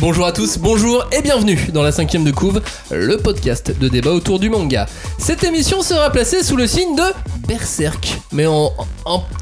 Bonjour 0.00 0.26
à 0.26 0.32
tous, 0.32 0.58
bonjour 0.58 1.04
et 1.10 1.22
bienvenue 1.22 1.58
dans 1.74 1.82
la 1.82 1.90
cinquième 1.90 2.22
de 2.22 2.30
couve, 2.30 2.62
le 2.92 3.16
podcast 3.16 3.76
de 3.76 3.88
débat 3.88 4.12
autour 4.12 4.38
du 4.38 4.48
manga. 4.48 4.86
Cette 5.18 5.42
émission 5.42 5.82
sera 5.82 6.10
placée 6.10 6.44
sous 6.44 6.56
le 6.56 6.68
signe 6.68 6.94
de 6.94 7.02
Berserk, 7.48 8.20
mais 8.30 8.46
en 8.46 8.70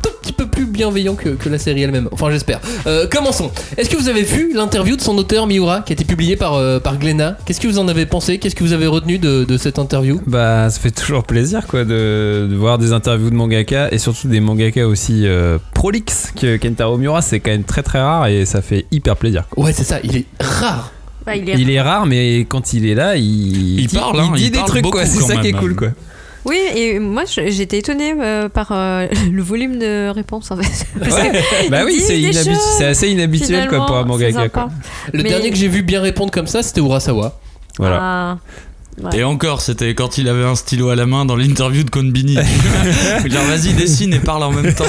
tout 0.03 0.06
petit 0.27 0.33
peu 0.33 0.47
plus 0.47 0.67
bienveillant 0.67 1.15
que, 1.15 1.29
que 1.31 1.49
la 1.49 1.59
série 1.59 1.83
elle-même. 1.83 2.09
Enfin, 2.11 2.31
j'espère. 2.31 2.61
Euh, 2.87 3.07
commençons. 3.09 3.51
Est-ce 3.77 3.89
que 3.89 3.97
vous 3.97 4.09
avez 4.09 4.23
vu 4.23 4.53
l'interview 4.55 4.97
de 4.97 5.01
son 5.01 5.17
auteur 5.19 5.47
Miura 5.47 5.83
qui 5.83 5.93
a 5.93 5.95
été 5.95 6.05
publiée 6.05 6.35
par, 6.37 6.55
euh, 6.55 6.81
par 6.81 6.99
Glénat? 6.99 7.39
Qu'est-ce 7.45 7.61
que 7.61 7.69
vous 7.69 7.79
en 7.79 7.87
avez 7.87 8.07
pensé? 8.07 8.39
Qu'est-ce 8.39 8.57
que 8.57 8.65
vous 8.65 8.73
avez 8.73 8.89
retenu 8.89 9.19
de, 9.19 9.45
de 9.45 9.57
cette 9.57 9.79
interview? 9.79 10.21
Bah, 10.27 10.69
ça 10.69 10.81
fait 10.81 10.91
toujours 10.91 11.23
plaisir 11.23 11.67
quoi 11.69 11.85
de, 11.85 12.49
de 12.51 12.57
voir 12.57 12.79
des 12.79 12.93
interviews 12.93 13.31
de 13.31 13.37
mangaka 13.37 13.89
et 13.93 13.99
surtout 13.99 14.27
des 14.27 14.41
mangaka 14.41 14.87
aussi 14.89 15.23
euh, 15.27 15.59
prolixes 15.75 16.33
que 16.35 16.57
Kentaro 16.57 16.99
Miura. 16.99 17.23
C'est 17.23 17.39
quand 17.39 17.53
même 17.53 17.65
très 17.65 17.85
très 17.85 18.01
rare 18.01 18.27
et 18.27 18.45
ça 18.47 18.63
fait 18.63 18.87
hyper 18.91 19.17
plaisir. 19.17 19.45
quoi. 19.49 19.67
Ouais, 19.67 19.73
c'est 19.73 19.85
ça, 19.85 19.99
il 20.03 20.17
est 20.17 20.27
rare. 20.41 20.93
Bah, 21.25 21.35
il 21.35 21.49
est... 21.51 21.55
Il 21.59 21.71
est 21.71 21.81
rare, 21.81 22.07
mais 22.07 22.41
quand 22.49 22.73
il 22.73 22.87
est 22.87 22.95
là, 22.95 23.17
il, 23.17 23.81
Il 23.81 23.87
dit, 23.89 23.97
parle, 23.97 24.21
hein, 24.21 24.31
il 24.35 24.39
dit 24.39 24.45
il 24.47 24.51
des 24.51 24.59
parle 24.59 24.69
trucs 24.71 24.85
quoi. 24.91 25.05
C'est 25.05 25.23
ça 25.23 25.37
qui 25.37 25.49
est 25.49 25.53
cool 25.53 25.75
quoi. 25.75 25.89
Oui, 26.47 26.59
et 26.75 26.99
moi 27.01 27.25
j'étais 27.27 27.79
étonnée 27.79 28.15
euh, 28.21 28.49
par 28.49 28.69
euh, 28.71 29.07
le 29.33 29.43
volume 29.43 29.79
de 29.79 30.09
réponses 30.09 30.51
en 30.51 30.57
fait. 30.57 30.87
Parce 30.99 31.15
que 31.17 31.69
Bah 31.71 31.83
oui, 31.85 32.01
c'est 32.01 32.85
assez 32.85 33.09
inhabituel 33.09 33.69
quoi 33.69 33.85
pour 33.87 33.97
un 33.97 34.05
mangaka 34.05 34.49
quoi. 34.49 34.71
Le 35.13 35.23
Mais- 35.23 35.29
dernier 35.29 35.51
que 35.51 35.57
j'ai 35.57 35.69
vu 35.69 35.83
bien 35.83 36.01
répondre 36.01 36.31
comme 36.31 36.47
ça, 36.47 36.63
c'était 36.63 36.81
Urasawa. 36.81 37.39
Voilà. 37.79 37.99
Ah, 38.01 38.39
Ouais. 38.99 39.19
Et 39.19 39.25
encore, 39.25 39.61
c'était 39.61 39.95
quand 39.95 40.17
il 40.17 40.27
avait 40.27 40.45
un 40.45 40.55
stylo 40.55 40.89
à 40.89 40.97
la 40.97 41.05
main 41.05 41.27
dans 41.27 41.37
l'interview 41.37 41.83
de 41.83 41.91
Konbini. 41.91 42.35
Genre, 43.27 43.45
vas-y, 43.45 43.75
dessine 43.75 44.15
et 44.15 44.21
parle 44.21 44.43
en 44.43 44.51
même 44.53 44.73
temps. 44.73 44.87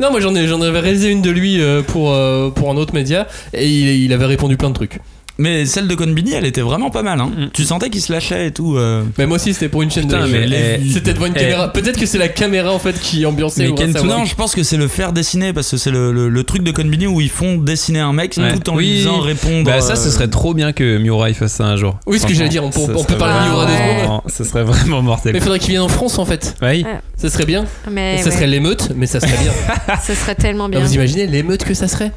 Non, 0.00 0.10
moi 0.10 0.20
j'en 0.20 0.34
ai, 0.34 0.48
j'en 0.48 0.62
avais 0.62 0.80
réalisé 0.80 1.10
une 1.10 1.20
de 1.20 1.28
lui 1.30 1.60
euh, 1.60 1.82
pour, 1.82 2.16
pour 2.54 2.70
un 2.70 2.76
autre 2.78 2.94
média 2.94 3.26
et 3.52 3.68
il, 3.68 4.04
il 4.04 4.12
avait 4.14 4.24
répondu 4.24 4.56
plein 4.56 4.70
de 4.70 4.74
trucs. 4.74 5.00
Mais 5.40 5.66
celle 5.66 5.86
de 5.86 5.94
Konbini, 5.94 6.32
elle 6.32 6.46
était 6.46 6.60
vraiment 6.62 6.90
pas 6.90 7.02
mal. 7.02 7.20
Hein. 7.20 7.30
Mm. 7.36 7.46
Tu 7.52 7.62
sentais 7.64 7.90
qu'il 7.90 8.00
se 8.00 8.12
lâchait 8.12 8.48
et 8.48 8.50
tout. 8.50 8.76
euh. 8.76 9.04
Mais 9.18 9.26
moi 9.26 9.36
aussi 9.36 9.54
c'était 9.54 9.68
pour 9.68 9.82
une 9.82 9.90
chaîne 9.90 10.08
Putain, 10.08 10.26
de. 10.26 10.90
C'était 10.92 11.14
devant 11.14 11.26
une 11.26 11.34
eh. 11.36 11.40
caméra. 11.40 11.72
Peut-être 11.72 11.96
que 11.98 12.06
c'est 12.06 12.18
la 12.18 12.28
caméra 12.28 12.72
en 12.72 12.78
fait 12.80 12.98
qui 13.00 13.24
ambiançait 13.24 13.68
Mais 13.68 13.86
Non, 14.02 14.24
je 14.24 14.34
pense 14.34 14.54
que 14.54 14.62
c'est 14.64 14.76
le 14.76 14.88
faire 14.88 15.12
dessiner 15.12 15.52
parce 15.52 15.70
que 15.70 15.76
c'est 15.76 15.92
le, 15.92 16.12
le- 16.12 16.28
le 16.28 16.42
truc 16.44 16.62
de 16.64 16.72
Konbini 16.72 17.06
où 17.06 17.20
ils 17.20 17.30
font 17.30 17.56
dessiner 17.56 18.00
un 18.00 18.12
mec 18.12 18.34
Ouais. 18.38 18.58
tout 18.58 18.70
en 18.70 18.76
Oui. 18.76 18.86
lui 18.86 18.92
disant 18.98 19.20
répondre. 19.20 19.64
Bah 19.64 19.80
ça, 19.80 19.94
ce 19.96 20.08
euh, 20.08 20.10
serait 20.10 20.28
trop 20.28 20.54
bien 20.54 20.72
que 20.72 20.98
Miura 20.98 21.32
fasse 21.34 21.52
ça 21.52 21.64
un 21.66 21.76
jour. 21.76 21.98
Oui, 22.06 22.18
ce 22.18 22.26
que 22.26 22.34
j'allais 22.34 22.48
dire, 22.48 22.64
on 22.64 22.70
peut- 22.70 22.80
on 22.94 23.04
parler 23.04 23.44
de 23.46 23.50
Miura 23.50 23.66
deux 23.66 23.72
secondes. 23.72 24.20
Ce 24.28 24.44
serait 24.44 24.64
vraiment 24.64 25.02
mortel. 25.02 25.32
Mais 25.32 25.38
il 25.38 25.42
faudrait 25.42 25.58
qu'il 25.58 25.70
vienne 25.70 25.82
en 25.82 25.88
France 25.88 26.18
en 26.18 26.24
fait. 26.24 26.56
Oui. 26.62 26.84
Ça 27.16 27.30
serait 27.30 27.46
bien. 27.46 27.64
mais 27.90 28.18
ça 28.18 28.26
ouais, 28.26 28.30
serait 28.32 28.46
l'émeute, 28.46 28.90
mais 28.96 29.06
ça 29.06 29.20
serait 29.20 29.36
bien. 29.42 29.52
ça 30.02 30.14
serait 30.14 30.34
tellement 30.34 30.68
bien. 30.68 30.80
vous 30.80 30.94
imaginez 30.94 31.26
l'émeute 31.26 31.64
que 31.64 31.74
ça 31.74 31.88
serait? 31.88 32.12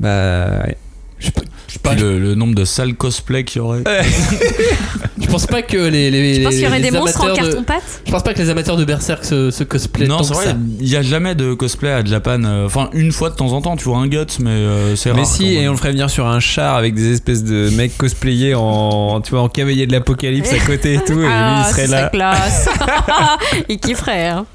Bah 0.00 0.46
ouais. 0.66 0.76
Je, 1.20 1.26
je, 1.68 1.72
sais 1.74 1.78
pas, 1.78 1.90
puis 1.92 2.00
le, 2.00 2.18
le 2.18 2.34
nombre 2.34 2.54
de 2.54 2.64
sales 2.64 2.94
cosplays 2.94 3.44
qu'il 3.44 3.58
y 3.60 3.64
aurait. 3.64 3.82
je 5.20 5.26
pense 5.26 5.46
pas 5.46 5.62
que 5.62 5.76
les. 5.76 6.10
les 6.10 6.34
Je 6.36 6.42
pense 6.42 6.54
qu'il 6.54 6.62
y 6.62 6.66
aurait 6.66 6.80
des 6.80 6.90
monstres 6.90 7.20
en 7.20 7.26
amateurs 7.26 7.44
de- 7.46 7.52
carton-pâte? 7.52 8.02
Je 8.06 8.10
pense 8.10 8.22
pas 8.22 8.34
que 8.34 8.38
les 8.38 8.50
amateurs 8.50 8.76
de 8.76 8.84
Berserk 8.84 9.24
se, 9.24 9.50
se 9.50 9.64
cosplay 9.64 10.06
Non, 10.06 10.22
c'est 10.22 10.34
vrai, 10.34 10.56
il 10.80 10.88
y 10.88 10.96
a 10.96 11.02
jamais 11.02 11.34
de 11.34 11.54
cosplay 11.54 11.90
à 11.92 12.04
Japan. 12.04 12.42
euh, 12.44 12.66
Enfin, 12.66 12.88
une 12.92 13.12
fois 13.12 13.30
de 13.30 13.36
temps 13.36 13.52
en 13.52 13.60
temps, 13.62 13.76
tu 13.76 13.84
vois 13.84 13.98
un 13.98 14.08
Guts, 14.08 14.38
mais 14.40 14.50
euh, 14.50 14.96
c'est 14.96 15.10
rare. 15.10 15.18
Mais 15.20 15.24
si, 15.26 15.54
et 15.54 15.68
on 15.68 15.72
le 15.72 15.76
ferait 15.76 15.92
venir 15.92 16.10
sur 16.10 16.26
un 16.26 16.40
char 16.40 16.74
avec 16.76 16.94
des 16.94 17.12
espèces 17.12 17.44
de 17.44 17.70
mecs 17.70 17.96
cosplayés 17.96 18.54
en, 18.54 19.20
tu 19.20 19.30
vois, 19.30 19.42
en 19.42 19.48
cavalier 19.48 19.86
de 19.86 19.92
l'apocalypse 19.92 20.52
à 20.52 20.58
côté 20.58 20.94
et 20.94 20.98
tout, 21.04 21.12
et 21.20 21.24
lui 21.24 21.28
ah, 21.30 21.64
il 21.66 21.70
serait 21.70 21.86
ce 21.86 21.90
là. 21.92 22.08
classe. 22.08 22.68
il 23.68 23.78
kifferait. 23.78 24.28
Hein. 24.28 24.46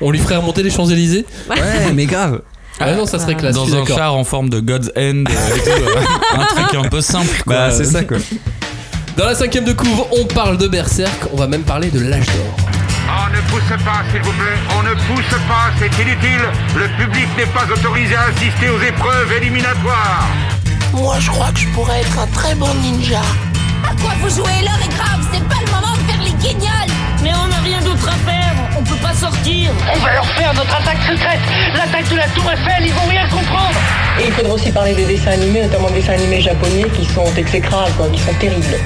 On 0.00 0.10
lui 0.10 0.18
ferait 0.18 0.36
remonter 0.36 0.62
les 0.62 0.70
Champs-Élysées? 0.70 1.24
Ouais, 1.50 1.92
mais 1.94 2.06
grave. 2.06 2.40
Ah 2.80 2.92
non, 2.92 3.06
ça 3.06 3.18
serait 3.18 3.34
classe. 3.34 3.54
je 3.56 3.60
suis 3.60 3.72
Dans 3.72 3.82
un 3.82 3.86
char 3.86 4.14
en 4.14 4.24
forme 4.24 4.48
de 4.48 4.60
God's 4.60 4.90
End 4.96 5.24
euh, 5.28 5.56
et 5.56 5.60
tout, 5.60 5.70
euh, 5.70 6.38
un 6.40 6.44
truc 6.44 6.74
un 6.74 6.88
peu 6.88 7.00
simple 7.00 7.42
quoi. 7.44 7.54
Bah, 7.54 7.70
c'est 7.70 7.84
ça 7.84 8.04
quoi. 8.04 8.18
Dans 9.16 9.26
la 9.26 9.34
cinquième 9.36 9.64
de 9.64 9.72
couvre, 9.72 10.08
on 10.10 10.24
parle 10.24 10.58
de 10.58 10.66
Berserk, 10.66 11.28
on 11.32 11.36
va 11.36 11.46
même 11.46 11.62
parler 11.62 11.88
de 11.90 12.00
l'âge 12.00 12.26
d'or. 12.26 12.56
On 13.06 13.30
ne 13.30 13.40
pousse 13.48 13.84
pas, 13.84 14.02
s'il 14.10 14.22
vous 14.22 14.32
plaît. 14.32 14.58
On 14.76 14.82
ne 14.82 14.94
pousse 15.06 15.38
pas, 15.46 15.70
c'est 15.78 16.02
inutile. 16.02 16.42
Le 16.76 16.88
public 16.98 17.28
n'est 17.36 17.46
pas 17.46 17.64
autorisé 17.72 18.16
à 18.16 18.22
assister 18.22 18.68
aux 18.70 18.80
épreuves 18.80 19.32
éliminatoires. 19.36 20.26
Moi, 20.92 21.16
je 21.20 21.30
crois 21.30 21.52
que 21.52 21.60
je 21.60 21.68
pourrais 21.68 22.00
être 22.00 22.18
un 22.18 22.26
très 22.28 22.54
bon 22.56 22.72
ninja. 22.82 23.20
À 23.84 23.94
quoi 24.02 24.14
vous 24.20 24.30
jouez 24.30 24.62
L'heure 24.64 24.80
est 24.82 24.94
grave, 24.96 25.20
c'est 25.32 25.44
pas 25.44 25.60
le 25.64 25.70
moment 25.70 25.92
de 25.92 26.10
faire 26.10 26.22
les 26.22 26.32
guignols 26.32 26.92
Mais 27.22 27.30
on 27.34 27.46
n'a 27.48 27.60
rien 27.62 27.80
d'autre 27.82 28.08
à 28.08 28.30
faire, 28.30 28.43
on 28.76 28.82
peut 28.82 28.96
pas 28.96 29.14
sortir. 29.14 29.70
On 29.94 29.98
va 29.98 30.14
leur 30.14 30.26
faire 30.26 30.54
notre 30.54 30.74
attaque 30.74 30.98
secrète 31.08 31.40
L'attaque 31.74 32.08
de 32.08 32.16
la 32.16 32.28
Tour 32.28 32.50
Eiffel, 32.50 32.86
ils 32.86 32.92
vont 32.92 33.06
rien 33.08 33.26
comprendre 33.28 33.74
Et 34.20 34.26
il 34.26 34.32
faudra 34.32 34.54
aussi 34.54 34.70
parler 34.70 34.94
des 34.94 35.04
dessins 35.04 35.32
animés, 35.32 35.62
notamment 35.62 35.88
des 35.90 36.00
dessins 36.00 36.14
animés 36.14 36.40
japonais 36.40 36.86
qui 36.96 37.04
sont 37.04 37.26
exécrables, 37.36 37.92
quoi, 37.96 38.08
qui 38.08 38.20
sont 38.20 38.34
terribles. 38.34 38.78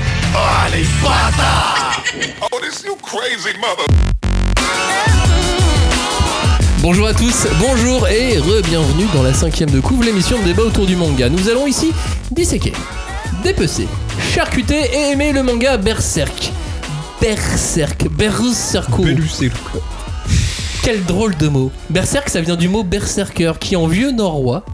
Bonjour 6.81 7.07
à 7.07 7.13
tous, 7.13 7.47
bonjour 7.59 8.09
et 8.09 8.39
re-bienvenue 8.39 9.07
dans 9.13 9.23
la 9.23 9.35
cinquième 9.35 9.71
de 9.71 9.81
couvre, 9.81 10.05
l'émission 10.05 10.39
de 10.39 10.45
débat 10.45 10.63
autour 10.63 10.87
du 10.87 10.97
manga. 10.97 11.29
Nous 11.29 11.49
allons 11.49 11.67
ici 11.67 11.93
disséquer, 12.31 12.73
dépecer, 13.43 13.89
charcuter 14.33 14.91
et 14.93 15.13
aimer 15.13 15.33
le 15.33 15.43
manga 15.43 15.77
Berserk. 15.77 16.53
Berserk, 17.21 18.09
Berserko. 18.11 19.05
Quel 20.83 21.05
drôle 21.05 21.37
de 21.37 21.49
mot. 21.49 21.71
Berserk, 21.91 22.29
ça 22.29 22.41
vient 22.41 22.57
du 22.57 22.69
mot 22.69 22.83
berserker, 22.85 23.55
qui 23.59 23.77
en 23.77 23.87
vieux 23.87 24.13
norrois, 24.13 24.65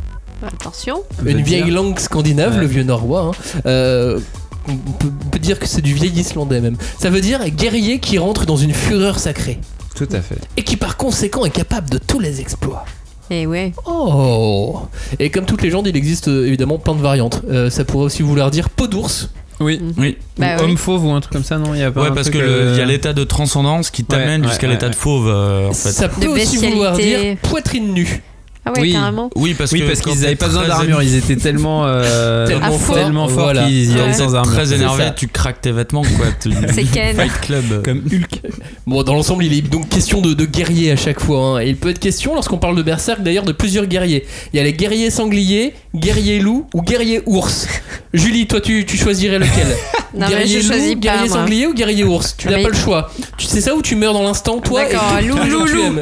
Attention. 0.46 1.02
une 1.24 1.40
vieille 1.40 1.70
langue 1.70 1.98
scandinave, 1.98 2.54
Ouais. 2.54 2.60
le 2.60 2.66
vieux 2.66 2.82
norrois, 2.82 3.30
hein, 3.32 3.60
euh, 3.66 4.20
on, 4.68 4.76
peut, 4.76 5.10
on 5.26 5.28
peut 5.30 5.38
dire 5.38 5.58
que 5.58 5.66
c'est 5.66 5.80
du 5.80 5.94
vieil 5.94 6.12
islandais 6.12 6.60
même. 6.60 6.76
Ça 6.98 7.08
veut 7.08 7.20
dire 7.22 7.48
guerrier 7.48 7.98
qui 7.98 8.18
rentre 8.18 8.44
dans 8.44 8.56
une 8.56 8.74
fureur 8.74 9.18
sacrée 9.18 9.58
Tout 9.96 10.08
à 10.12 10.20
fait. 10.20 10.36
et 10.58 10.62
qui 10.62 10.76
par 10.76 10.96
conséquent 10.98 11.44
est 11.46 11.50
capable 11.50 11.88
de 11.88 11.98
tous 11.98 12.20
les 12.20 12.40
exploits. 12.42 12.84
Et 13.30 13.46
ouais. 13.46 13.72
Oh 13.86 14.82
Et 15.18 15.30
comme 15.30 15.46
toutes 15.46 15.62
les 15.62 15.68
légendes, 15.68 15.86
il 15.86 15.96
existe 15.96 16.28
euh, 16.28 16.46
évidemment 16.46 16.78
plein 16.78 16.94
de 16.94 17.00
variantes. 17.00 17.40
Euh, 17.50 17.70
ça 17.70 17.84
pourrait 17.86 18.04
aussi 18.04 18.22
vouloir 18.22 18.50
dire 18.50 18.68
peau 18.68 18.86
d'ours. 18.86 19.30
Oui. 19.60 19.80
Oui. 19.96 20.16
Bah 20.38 20.56
ou 20.62 20.66
oui. 20.66 20.76
fauve 20.76 21.04
ou 21.04 21.10
un 21.12 21.20
truc 21.20 21.32
comme 21.32 21.44
ça, 21.44 21.58
non 21.58 21.74
Il 21.74 21.80
y 21.80 21.84
a 21.84 21.90
pas 21.92 22.02
Ouais, 22.02 22.10
parce 22.14 22.28
que 22.28 22.38
truc, 22.38 22.42
le- 22.44 22.48
il 22.48 22.52
euh, 22.68 22.76
y 22.78 22.80
a 22.80 22.84
l'état 22.86 23.12
de 23.12 23.24
transcendance 23.24 23.90
qui 23.90 24.04
t'amène 24.04 24.42
ouais, 24.42 24.48
jusqu'à 24.48 24.66
ouais, 24.66 24.72
l'état 24.72 24.86
ouais. 24.86 24.90
de 24.92 24.96
fauve 24.96 25.28
euh, 25.28 25.68
en 25.68 25.72
fait. 25.72 25.92
Ça 25.92 26.08
peut 26.08 26.22
De 26.22 26.28
aussi 26.28 26.56
vouloir 26.56 26.96
dire 26.96 27.36
poitrine 27.42 27.92
nue. 27.94 28.22
Ah 28.66 28.72
ouais, 28.72 28.80
Oui. 28.80 28.92
carrément. 28.92 29.28
Oui, 29.36 29.52
parce 29.52 29.72
Oui, 29.72 29.80
que 29.80 29.86
parce 29.86 30.00
qu'ils 30.00 30.18
t'es 30.18 30.24
avaient 30.26 30.36
pas 30.36 30.46
besoin 30.46 30.66
d'armure, 30.66 31.02
ils 31.02 31.16
étaient 31.16 31.36
tellement, 31.36 31.84
euh, 31.86 32.46
Tellement 32.48 32.78
fond. 32.78 32.94
tellement 32.94 33.28
forts 33.28 33.44
Voilà. 33.44 33.64
qu'ils 33.66 33.90
y 33.90 33.92
allaient 33.94 34.04
Ouais. 34.06 34.12
sans 34.14 34.34
armure. 34.34 34.54
très 34.54 34.72
énervé, 34.72 35.04
tu 35.16 35.28
craques 35.28 35.60
tes 35.60 35.70
vêtements 35.70 36.00
quoi. 36.02 36.26
Tu- 36.42 36.50
C'est 36.72 36.84
Ken. 36.84 37.14
Fight 37.14 37.40
Club. 37.42 37.82
Comme 37.84 38.02
Hulk. 38.10 38.40
Bon, 38.86 39.02
dans 39.02 39.14
l'ensemble, 39.14 39.44
il 39.44 39.52
est 39.52 39.60
donc 39.60 39.88
question 39.90 40.20
de, 40.22 40.32
de 40.32 40.44
guerriers 40.46 40.92
à 40.92 40.96
chaque 40.96 41.20
fois. 41.20 41.40
hein. 41.40 41.60
Et 41.60 41.68
il 41.68 41.76
peut 41.76 41.90
être 41.90 41.98
question, 41.98 42.34
lorsqu'on 42.34 42.56
parle 42.58 42.76
de 42.76 42.82
berserk, 42.82 43.22
d'ailleurs, 43.22 43.44
de 43.44 43.52
plusieurs 43.52 43.84
guerriers. 43.86 44.24
Il 44.52 44.56
y 44.56 44.60
a 44.60 44.62
les 44.62 44.72
guerriers 44.72 45.10
sangliers, 45.10 45.74
guerriers 45.94 46.40
loups 46.40 46.66
ou 46.74 46.80
guerriers 46.82 47.20
ours. 47.26 47.66
Julie, 48.14 48.46
toi, 48.46 48.60
tu, 48.62 48.86
tu 48.86 48.96
choisirais 48.96 49.38
lequel? 49.40 49.66
Non, 50.14 50.26
mais 50.26 50.28
Guerrier 50.28 50.60
je 50.60 50.66
loup, 50.68 50.72
choisis 50.74 50.94
pas, 50.94 51.00
guerrier 51.00 51.28
moi. 51.28 51.38
sanglier 51.38 51.66
ou 51.66 51.74
guerrier 51.74 52.04
ours? 52.04 52.34
Tu 52.38 52.48
n'as 52.48 52.56
Mais- 52.56 52.62
pas 52.62 52.68
le 52.70 52.74
choix. 52.76 53.10
Tu 53.36 53.46
sais 53.46 53.60
ça 53.60 53.74
ou 53.74 53.82
tu 53.82 53.94
meurs 53.96 54.14
dans 54.14 54.22
l'instant, 54.22 54.58
toi 54.60 54.84
D'accord, 54.84 55.18
loup, 55.22 55.36
loup, 55.50 55.66
loup. 55.66 56.00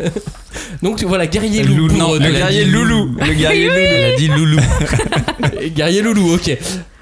Donc 0.83 0.99
tu- 0.99 1.05
voilà, 1.05 1.27
guerrier 1.27 1.63
loup. 1.63 1.75
Loulou. 1.75 1.89
pour, 1.89 1.99
Non, 1.99 2.15
euh, 2.15 2.19
le 2.19 2.31
guerrier 2.31 2.65
loulou. 2.65 3.15
Le 3.19 3.35
guerrier 3.35 3.67
loulou. 3.69 3.79
Elle 3.81 4.13
a 4.13 4.17
dit 4.17 4.29
loulou. 4.29 4.59
Guerrier 5.77 6.03
loulou, 6.03 6.35
ok. 6.35 6.57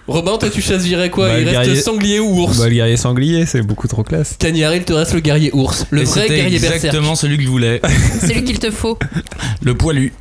Robin, 0.06 0.38
toi 0.38 0.48
tu 0.50 0.60
choisirais 0.60 1.08
quoi? 1.08 1.28
Bah, 1.28 1.38
Il 1.38 1.48
reste 1.48 1.60
guerrier- 1.60 1.80
sanglier 1.82 2.18
ou 2.20 2.40
ours? 2.42 2.58
Bah, 2.58 2.68
le 2.68 2.74
guerrier 2.74 2.96
sanglier, 2.96 3.46
c'est 3.46 3.62
beaucoup 3.62 3.86
trop 3.86 4.02
classe. 4.02 4.34
Cagnard, 4.38 4.74
il 4.74 4.82
te 4.82 4.92
reste 4.92 5.14
le 5.14 5.20
guerrier 5.20 5.50
ours. 5.52 5.86
Le 5.90 6.02
Et 6.02 6.04
vrai 6.04 6.28
guerrier 6.28 6.58
berserk. 6.58 6.76
exactement 6.84 7.14
celui 7.14 7.36
que 7.36 7.44
je 7.44 7.48
voulais. 7.48 7.80
Celui 8.20 8.42
qu'il 8.44 8.58
te 8.58 8.70
faut. 8.70 8.98
Le 9.62 9.74
poilu. 9.74 10.12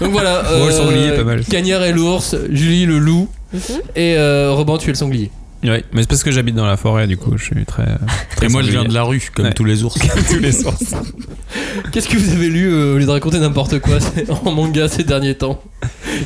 Donc 0.00 0.10
voilà. 0.12 0.42
Oh, 0.60 0.66
le 0.66 0.72
sanglier, 0.72 1.12
pas 1.12 1.24
mal. 1.24 1.44
Cagnard 1.44 1.82
et 1.84 1.92
l'ours, 1.92 2.34
Julie 2.50 2.84
le 2.86 2.98
loup. 2.98 3.28
Mhm. 3.52 3.60
Et 3.96 4.16
euh, 4.18 4.50
Robin, 4.52 4.76
tu 4.76 4.90
es 4.90 4.92
le 4.92 4.98
sanglier. 4.98 5.30
Oui, 5.64 5.82
mais 5.92 6.02
c'est 6.02 6.08
parce 6.08 6.22
que 6.22 6.30
j'habite 6.30 6.54
dans 6.54 6.66
la 6.66 6.76
forêt, 6.76 7.06
du 7.06 7.16
coup, 7.16 7.36
je 7.38 7.44
suis 7.44 7.64
très. 7.64 7.86
très 8.36 8.46
Et 8.46 8.48
moi 8.50 8.62
je 8.62 8.70
viens 8.70 8.84
de 8.84 8.92
la 8.92 9.02
rue, 9.02 9.30
comme 9.34 9.46
Ouais. 9.46 9.52
tous 9.54 9.64
les 9.64 9.82
ours. 9.82 9.96
tous 10.30 10.38
les 10.38 10.52
sources. 10.52 10.94
Qu'est-ce 11.92 12.08
que 12.08 12.16
vous 12.18 12.32
avez 12.34 12.48
lu 12.50 12.66
euh, 12.72 12.94
au 12.94 12.98
lieu 12.98 13.06
de 13.06 13.10
raconter 13.10 13.38
n'importe 13.38 13.78
quoi 13.80 13.98
en 14.44 14.50
manga 14.52 14.88
ces 14.88 15.04
derniers 15.04 15.34
temps? 15.36 15.62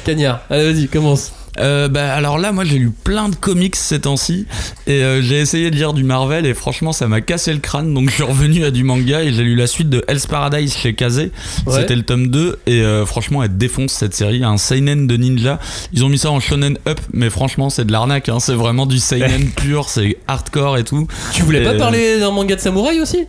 Cagnard, 0.05 0.41
allez 0.51 0.73
vas-y, 0.73 0.89
commence. 0.89 1.33
Euh, 1.59 1.89
bah, 1.89 2.15
alors 2.15 2.39
là, 2.39 2.53
moi 2.53 2.65
j'ai 2.65 2.79
lu 2.79 2.91
plein 2.91 3.29
de 3.29 3.35
comics 3.37 3.75
ces 3.77 4.01
temps-ci 4.01 4.47
et 4.87 5.03
euh, 5.03 5.21
j'ai 5.23 5.41
essayé 5.41 5.71
de 5.71 5.77
lire 5.77 5.93
du 5.93 6.05
Marvel 6.05 6.47
et 6.47 6.55
franchement 6.55 6.93
ça 6.93 7.09
m'a 7.09 7.21
cassé 7.21 7.53
le 7.53 7.59
crâne 7.59 7.93
donc 7.95 8.09
je 8.11 8.15
suis 8.15 8.23
revenu 8.23 8.65
à 8.65 8.71
du 8.71 8.85
manga 8.85 9.23
et 9.23 9.33
j'ai 9.33 9.43
lu 9.43 9.55
la 9.57 9.67
suite 9.67 9.89
de 9.91 10.05
Hell's 10.09 10.27
Paradise 10.27 10.77
chez 10.77 10.95
Kazé. 10.95 11.33
Ouais. 11.67 11.81
C'était 11.81 11.97
le 11.97 12.03
tome 12.03 12.29
2 12.29 12.59
et 12.67 12.83
euh, 12.83 13.05
franchement 13.07 13.43
elle 13.43 13.57
défonce 13.57 13.93
cette 13.93 14.15
série. 14.15 14.45
Un 14.45 14.57
seinen 14.57 15.07
de 15.07 15.17
ninja. 15.17 15.59
Ils 15.93 16.05
ont 16.05 16.09
mis 16.09 16.19
ça 16.19 16.31
en 16.31 16.41
shonen 16.41 16.79
up 16.87 17.01
mais 17.13 17.31
franchement 17.31 17.71
c'est 17.71 17.85
de 17.85 17.93
l'arnaque. 17.93 18.29
hein. 18.29 18.41
C'est 18.41 18.55
vraiment 18.55 18.87
du 18.87 18.99
seinen 18.99 19.51
pur, 19.57 19.89
c'est 19.89 20.17
hardcore 20.29 20.79
et 20.79 20.85
tout. 20.85 21.07
Tu 21.33 21.43
voulais 21.43 21.65
pas 21.65 21.71
Euh, 21.75 21.79
parler 21.79 22.19
d'un 22.21 22.31
manga 22.31 22.55
de 22.57 22.61
samouraï 22.61 23.01
aussi? 23.01 23.25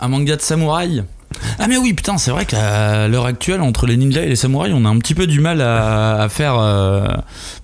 Un 0.00 0.08
manga 0.08 0.36
de 0.36 0.42
samouraï? 0.42 1.04
Ah 1.58 1.66
mais 1.68 1.76
oui, 1.76 1.92
putain, 1.92 2.18
c'est 2.18 2.30
vrai 2.30 2.44
qu'à 2.44 3.08
l'heure 3.08 3.26
actuelle, 3.26 3.60
entre 3.60 3.86
les 3.86 3.96
ninjas 3.96 4.22
et 4.22 4.28
les 4.28 4.36
samouraïs, 4.36 4.72
on 4.76 4.84
a 4.84 4.88
un 4.88 4.98
petit 4.98 5.14
peu 5.14 5.26
du 5.26 5.40
mal 5.40 5.60
à, 5.60 6.22
à 6.22 6.28
faire... 6.28 6.58
euh, 6.58 7.06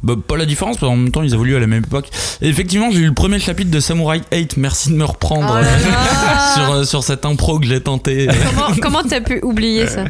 bah, 0.03 0.15
pas 0.27 0.37
la 0.37 0.47
différence, 0.47 0.77
parce 0.79 0.91
qu'en 0.91 0.97
même 0.97 1.11
temps, 1.11 1.23
ils 1.23 1.33
évoluent 1.35 1.57
à 1.57 1.61
la 1.61 1.67
même 1.67 1.85
époque. 1.85 2.09
Et 2.41 2.49
effectivement, 2.49 2.91
j'ai 2.91 3.01
eu 3.01 3.07
le 3.07 3.15
premier 3.15 3.39
chapitre 3.39 3.71
de 3.71 3.81
Samurai 3.81 4.21
8, 4.33 4.57
merci 4.57 4.91
de 4.91 4.95
me 4.97 5.05
reprendre 5.05 5.49
Oh 5.51 5.55
là 5.55 5.63
là. 5.63 6.55
sur, 6.55 6.73
euh, 6.73 6.85
sur 6.85 7.03
cette 7.05 7.25
impro 7.25 7.59
que 7.59 7.67
j'ai 7.67 7.81
tenté. 7.81 8.29
Comment 8.81 9.03
t'as 9.09 9.21
pu 9.21 9.41
oublier 9.43 9.87
ça? 9.87 10.05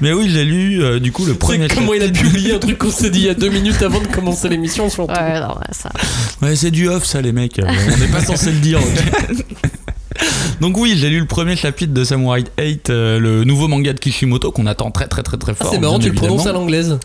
Mais 0.00 0.12
oui, 0.12 0.28
j'ai 0.30 0.44
lu 0.44 0.82
euh, 0.82 0.98
du 1.00 1.12
coup 1.12 1.24
le 1.24 1.34
premier 1.34 1.68
C'est 1.68 1.74
comment 1.76 1.94
il 1.94 2.02
a 2.02 2.08
pu 2.08 2.26
oublier 2.26 2.54
un 2.54 2.58
truc 2.58 2.78
qu'on 2.78 2.90
s'est 2.90 3.10
dit 3.10 3.20
il 3.20 3.26
y 3.26 3.30
a 3.30 3.34
deux 3.34 3.50
minutes 3.50 3.80
avant 3.82 4.00
de 4.00 4.06
commencer 4.08 4.48
l'émission 4.48 4.88
sur 4.90 5.08
Ouais, 5.08 5.40
non, 5.40 5.48
ouais, 5.48 5.72
ça. 5.72 5.90
Ouais, 6.42 6.56
c'est 6.56 6.70
du 6.70 6.88
off, 6.88 7.04
ça, 7.04 7.20
les 7.20 7.32
mecs. 7.32 7.58
Euh, 7.58 7.64
On 7.94 7.96
n'est 7.98 8.08
pas 8.08 8.20
censé 8.20 8.50
le 8.50 8.58
dire. 8.58 8.78
Donc 10.62 10.76
oui, 10.78 10.94
j'ai 10.96 11.10
lu 11.10 11.18
le 11.18 11.26
premier 11.26 11.56
chapitre 11.56 11.92
de 11.92 12.04
Samurai 12.04 12.44
8, 12.56 12.88
euh, 12.90 13.18
le 13.18 13.42
nouveau 13.42 13.66
manga 13.66 13.92
de 13.92 13.98
Kishimoto 13.98 14.52
qu'on 14.52 14.66
attend 14.66 14.92
très 14.92 15.08
très 15.08 15.24
très 15.24 15.36
très 15.36 15.50
Ah, 15.58 15.64
fort. 15.64 15.72
c'est 15.72 15.80
marrant, 15.80 15.98
tu 15.98 16.08
le 16.08 16.14
prononces 16.14 16.46
à 16.46 16.52
l'anglaise. 16.52 17.00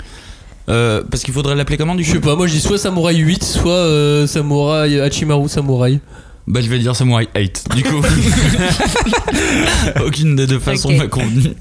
Euh, 0.69 1.01
parce 1.09 1.23
qu'il 1.23 1.33
faudrait 1.33 1.55
l'appeler 1.55 1.75
comment 1.75 1.95
du 1.95 2.03
Je 2.03 2.09
coup 2.11 2.15
sais 2.17 2.21
pas, 2.21 2.35
moi 2.35 2.45
je 2.45 2.53
dis 2.53 2.59
soit 2.61 2.77
Samouraï 2.77 3.17
8, 3.17 3.43
soit 3.43 3.71
euh, 3.71 4.27
Samouraï 4.27 4.99
Hachimaru 4.99 5.49
Samouraï. 5.49 5.99
Bah 6.45 6.59
je 6.61 6.69
vais 6.69 6.77
dire 6.77 6.95
Samurai 6.95 7.27
8 7.35 7.65
du 7.75 7.81
coup. 7.81 7.99
Aucune 10.05 10.35
des 10.35 10.45
deux 10.45 10.59
façons 10.59 10.95
m'a 10.95 11.07
convenu. 11.07 11.53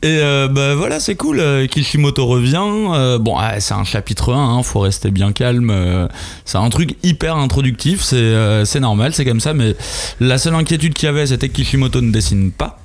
Et 0.00 0.18
euh, 0.20 0.46
bah 0.46 0.76
voilà, 0.76 1.00
c'est 1.00 1.16
cool. 1.16 1.40
euh, 1.40 1.66
Kishimoto 1.66 2.24
revient. 2.24 2.56
Euh, 2.60 3.18
bon, 3.18 3.36
ah, 3.36 3.58
c'est 3.58 3.74
un 3.74 3.82
chapitre 3.82 4.32
1, 4.32 4.58
hein, 4.58 4.62
faut 4.62 4.78
rester 4.80 5.10
bien 5.10 5.32
calme. 5.32 5.70
euh, 5.70 6.06
c'est 6.44 6.58
un 6.58 6.68
truc 6.70 6.96
hyper 7.02 7.36
introductif, 7.36 8.04
euh, 8.12 8.64
c'est 8.64 8.78
normal, 8.80 9.12
c'est 9.12 9.24
comme 9.24 9.40
ça. 9.40 9.54
Mais 9.54 9.74
la 10.20 10.38
seule 10.38 10.54
inquiétude 10.54 10.94
qu'il 10.94 11.06
y 11.06 11.08
avait, 11.08 11.26
c'était 11.26 11.48
que 11.48 11.54
Kishimoto 11.54 12.00
ne 12.00 12.12
dessine 12.12 12.52
pas. 12.52 12.78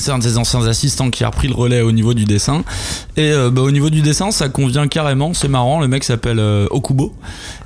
C'est 0.00 0.10
un 0.10 0.18
de 0.18 0.24
ses 0.24 0.38
anciens 0.38 0.66
assistants 0.66 1.10
qui 1.10 1.22
a 1.24 1.28
repris 1.28 1.46
le 1.48 1.54
relais 1.54 1.80
au 1.82 1.92
niveau 1.92 2.14
du 2.14 2.24
dessin. 2.24 2.64
Et 3.16 3.30
euh, 3.32 3.50
bah, 3.50 3.62
au 3.62 3.70
niveau 3.70 3.90
du 3.90 4.00
dessin, 4.02 4.30
ça 4.30 4.48
convient 4.48 4.88
carrément. 4.88 5.34
C'est 5.34 5.48
marrant. 5.48 5.80
Le 5.80 5.88
mec 5.88 6.02
s'appelle 6.04 6.38
euh, 6.40 6.66
Okubo. 6.70 7.14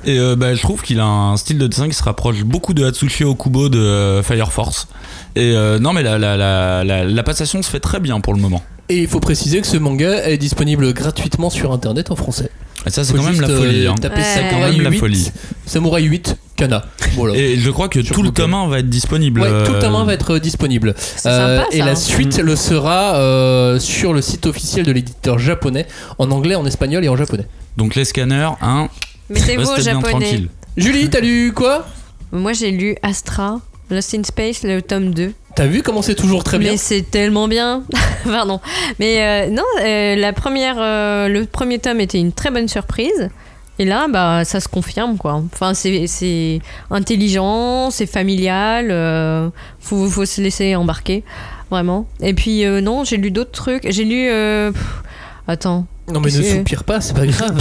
Et 0.05 0.19
euh, 0.19 0.37
bah, 0.37 0.55
je 0.55 0.61
trouve 0.61 0.83
qu'il 0.83 1.01
a 1.01 1.07
un 1.07 1.37
style 1.37 1.59
de 1.59 1.67
dessin 1.67 1.89
qui 1.89 1.95
se 1.95 2.03
rapproche 2.03 2.45
beaucoup 2.45 2.75
de 2.75 2.85
Hatsushi 2.85 3.25
Okubo 3.25 3.69
de 3.69 3.79
euh, 3.79 4.23
Fire 4.23 4.53
Force. 4.53 4.89
Et 5.37 5.53
euh, 5.55 5.79
non, 5.79 5.93
mais 5.93 6.03
la, 6.03 6.19
la, 6.19 6.37
la, 6.37 6.85
la, 6.85 7.05
la 7.05 7.23
passation 7.23 7.63
se 7.63 7.71
fait 7.71 7.81
très 7.81 8.01
bien 8.01 8.21
pour 8.21 8.35
le 8.35 8.41
moment. 8.41 8.63
Et 8.89 8.99
il 8.99 9.09
faut 9.09 9.21
préciser 9.21 9.61
que 9.61 9.67
ce 9.67 9.79
manga 9.79 10.25
est 10.29 10.37
disponible 10.37 10.93
gratuitement 10.93 11.49
sur 11.51 11.73
internet 11.73 12.11
en 12.11 12.17
français. 12.17 12.51
Et 12.87 12.91
ça, 12.91 13.03
c'est 13.03 13.15
quand 13.15 13.23
même 13.23 13.41
la 13.41 13.49
folie. 13.49 13.87
euh, 13.87 13.93
hein. 13.93 13.95
taper 13.99 14.17
Ouais. 14.17 14.23
C'est 14.23 14.51
quand 14.51 14.61
même 14.61 14.81
la 14.83 14.91
8, 14.91 14.99
folie. 14.99 15.31
Samouraï 15.65 16.05
8, 16.05 16.37
Kana. 16.57 16.85
Voilà. 17.15 17.35
Et 17.35 17.57
je 17.57 17.71
crois 17.71 17.89
que 17.89 18.03
Sur 18.03 18.17
tout 18.17 18.23
le 18.23 18.31
tome 18.31 18.55
1 18.55 18.69
va 18.69 18.79
être 18.79 18.89
disponible. 18.89 19.41
Ouais, 19.41 19.65
tout 19.65 19.73
le 19.73 19.79
euh, 19.79 19.81
tome 19.81 19.95
1 19.95 20.05
va 20.05 20.15
être 20.15 20.35
euh, 20.35 20.41
disponible. 20.41 20.95
C'est 20.97 21.31
sympa, 21.31 21.67
et 21.73 21.79
ça, 21.79 21.85
la 21.85 21.93
hein. 21.93 21.97
suite 21.97 22.39
le 22.39 22.57
sera 22.57 23.17
euh, 23.17 23.79
sur 23.79 24.13
le 24.13 24.21
site 24.21 24.47
officiel 24.47 24.85
de 24.87 24.93
l'éditeur 24.93 25.39
japonais, 25.39 25.87
en 26.19 26.31
anglais, 26.31 26.55
en 26.55 26.67
espagnol 26.67 27.05
et 27.05 27.09
en 27.09 27.17
japonais. 27.17 27.47
Donc 27.77 27.95
les 27.95 28.05
scanners, 28.05 28.51
hein, 28.63 28.89
Mettez-vous 29.31 29.71
au 29.71 29.81
japonais. 29.81 30.45
Julie, 30.77 31.09
t'as 31.09 31.21
lu 31.21 31.53
quoi? 31.55 31.87
Moi 32.33 32.53
j'ai 32.53 32.71
lu 32.71 32.97
Astra, 33.03 33.61
Lost 33.91 34.15
in 34.15 34.25
Space, 34.25 34.63
le 34.63 34.83
tome 34.83 35.15
2. 35.15 35.33
T'as 35.55 35.67
vu 35.67 35.83
comment 35.83 36.03
c'est 36.03 36.17
toujours 36.17 36.43
très 36.43 36.59
bien? 36.59 36.73
Mais 36.73 36.77
c'est 36.77 37.03
tellement 37.03 37.47
bien. 37.47 37.85
Pardon. 38.25 38.61
Mais 38.99 39.23
euh, 39.23 39.51
non, 39.51 39.63
euh, 39.83 40.17
la 40.17 40.33
première, 40.33 40.77
euh, 40.79 41.29
le 41.29 41.45
premier 41.47 41.79
tome 41.79 42.01
était 42.01 42.19
une 42.19 42.33
très 42.33 42.51
bonne 42.51 42.67
surprise. 42.67 43.31
Et 43.79 43.85
là, 43.85 44.07
bah, 44.09 44.45
ça 44.45 44.61
se 44.61 44.69
confirme, 44.69 45.17
quoi. 45.19 45.43
Enfin, 45.53 45.75
c'est, 45.75 46.61
intelligent, 46.91 47.91
c'est 47.91 48.07
familial. 48.07 48.91
euh, 48.91 49.51
faut, 49.81 50.09
faut 50.09 50.25
se 50.25 50.41
laisser 50.41 50.77
embarquer, 50.77 51.25
vraiment. 51.71 52.07
Et 52.21 52.35
puis, 52.35 52.65
euh, 52.65 52.81
non, 52.81 53.05
j'ai 53.05 53.17
lu 53.17 53.31
d'autres 53.31 53.51
trucs. 53.51 53.87
J'ai 53.91 54.05
lu. 54.05 54.29
euh, 54.31 54.71
pff, 54.71 55.03
attends. 55.49 55.87
Non 56.13 56.21
mais 56.21 56.31
ne 56.31 56.43
soupire 56.43 56.85
pas, 56.85 57.01
c'est 57.01 57.15
pas 57.15 57.27
grave. 57.27 57.59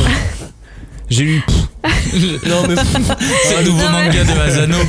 J'ai 1.10 1.24
lu. 1.24 1.42
non 2.48 2.64
mais 2.68 2.76
C'est 3.44 3.58
le 3.60 3.64
nouveau 3.66 3.84
Non, 3.84 3.90
mais- 3.92 4.06
manga 4.08 4.24
de 4.24 4.40
Asano. 4.40 4.78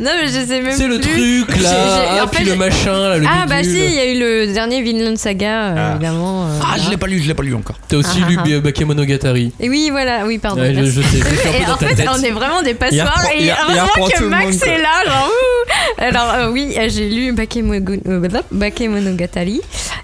Non, 0.00 0.10
mais 0.20 0.26
je 0.26 0.44
sais 0.46 0.60
même 0.60 0.74
c'est 0.76 0.88
le 0.88 1.00
truc 1.00 1.16
là, 1.16 1.22
J'ai- 1.56 1.62
j'ai- 1.62 2.18
ah, 2.20 2.24
en 2.24 2.28
puis 2.28 2.44
fait, 2.44 2.50
le 2.50 2.56
machin, 2.56 2.92
là, 3.08 3.18
le 3.18 3.26
Ah, 3.28 3.46
bah 3.48 3.62
si, 3.62 3.70
il 3.70 3.94
y 3.94 3.98
a 3.98 4.06
eu 4.12 4.18
le 4.18 4.52
dernier 4.52 4.82
Vinland 4.82 5.16
Saga, 5.16 5.68
euh, 5.68 5.92
évidemment. 5.94 6.46
euh, 6.46 6.58
Ah, 6.62 6.76
je 6.82 6.90
l'ai 6.90 6.96
pas 6.96 7.06
lu, 7.06 7.20
je 7.20 7.28
l'ai 7.28 7.34
pas 7.34 7.42
lu 7.42 7.54
encore. 7.54 7.76
T'as 7.88 7.96
aussi 7.96 8.20
Ah, 8.24 8.28
lu 8.28 8.36
ah, 8.38 8.42
ah. 8.56 8.60
Bakemonogatari. 8.60 9.52
Et 9.60 9.68
oui, 9.68 9.88
voilà, 9.90 10.26
oui, 10.26 10.38
pardon. 10.38 10.60
Ouais, 10.60 10.74
je, 10.74 10.84
je 10.84 11.00
sais, 11.00 11.18
je 11.18 11.26
suis 11.36 11.48
un 11.48 11.52
peu 11.52 11.58
Et 11.62 11.66
dans 11.66 11.72
en 11.72 11.76
ta 11.76 11.86
fait, 11.88 11.94
tête. 11.94 12.08
on 12.12 12.22
est 12.22 12.30
vraiment 12.30 12.62
des 12.62 12.74
passoires. 12.74 13.22
et 13.38 13.50
heureusement 13.50 14.08
que 14.08 14.24
Max 14.24 14.62
est 14.62 14.78
là, 14.78 15.04
genre 15.06 15.30
ouh. 15.30 16.02
Alors 16.02 16.30
euh, 16.34 16.50
oui, 16.50 16.76
j'ai 16.88 17.08
lu 17.08 17.32
Bakemonogatari 17.32 19.60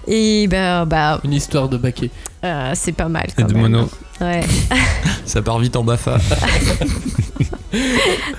et 0.07 0.47
bah, 0.47 0.85
bah 0.85 1.19
Une 1.23 1.33
histoire 1.33 1.69
de 1.69 1.79
euh, 2.45 2.71
c'est 2.73 2.91
pas 2.91 3.07
mal. 3.07 3.27
Et 3.37 3.43
de 3.43 3.53
mono. 3.53 3.89
Ouais. 4.23 4.41
Ça 5.25 5.41
part 5.41 5.59
vite 5.59 5.75
en 5.75 5.83
bafa. 5.83 6.17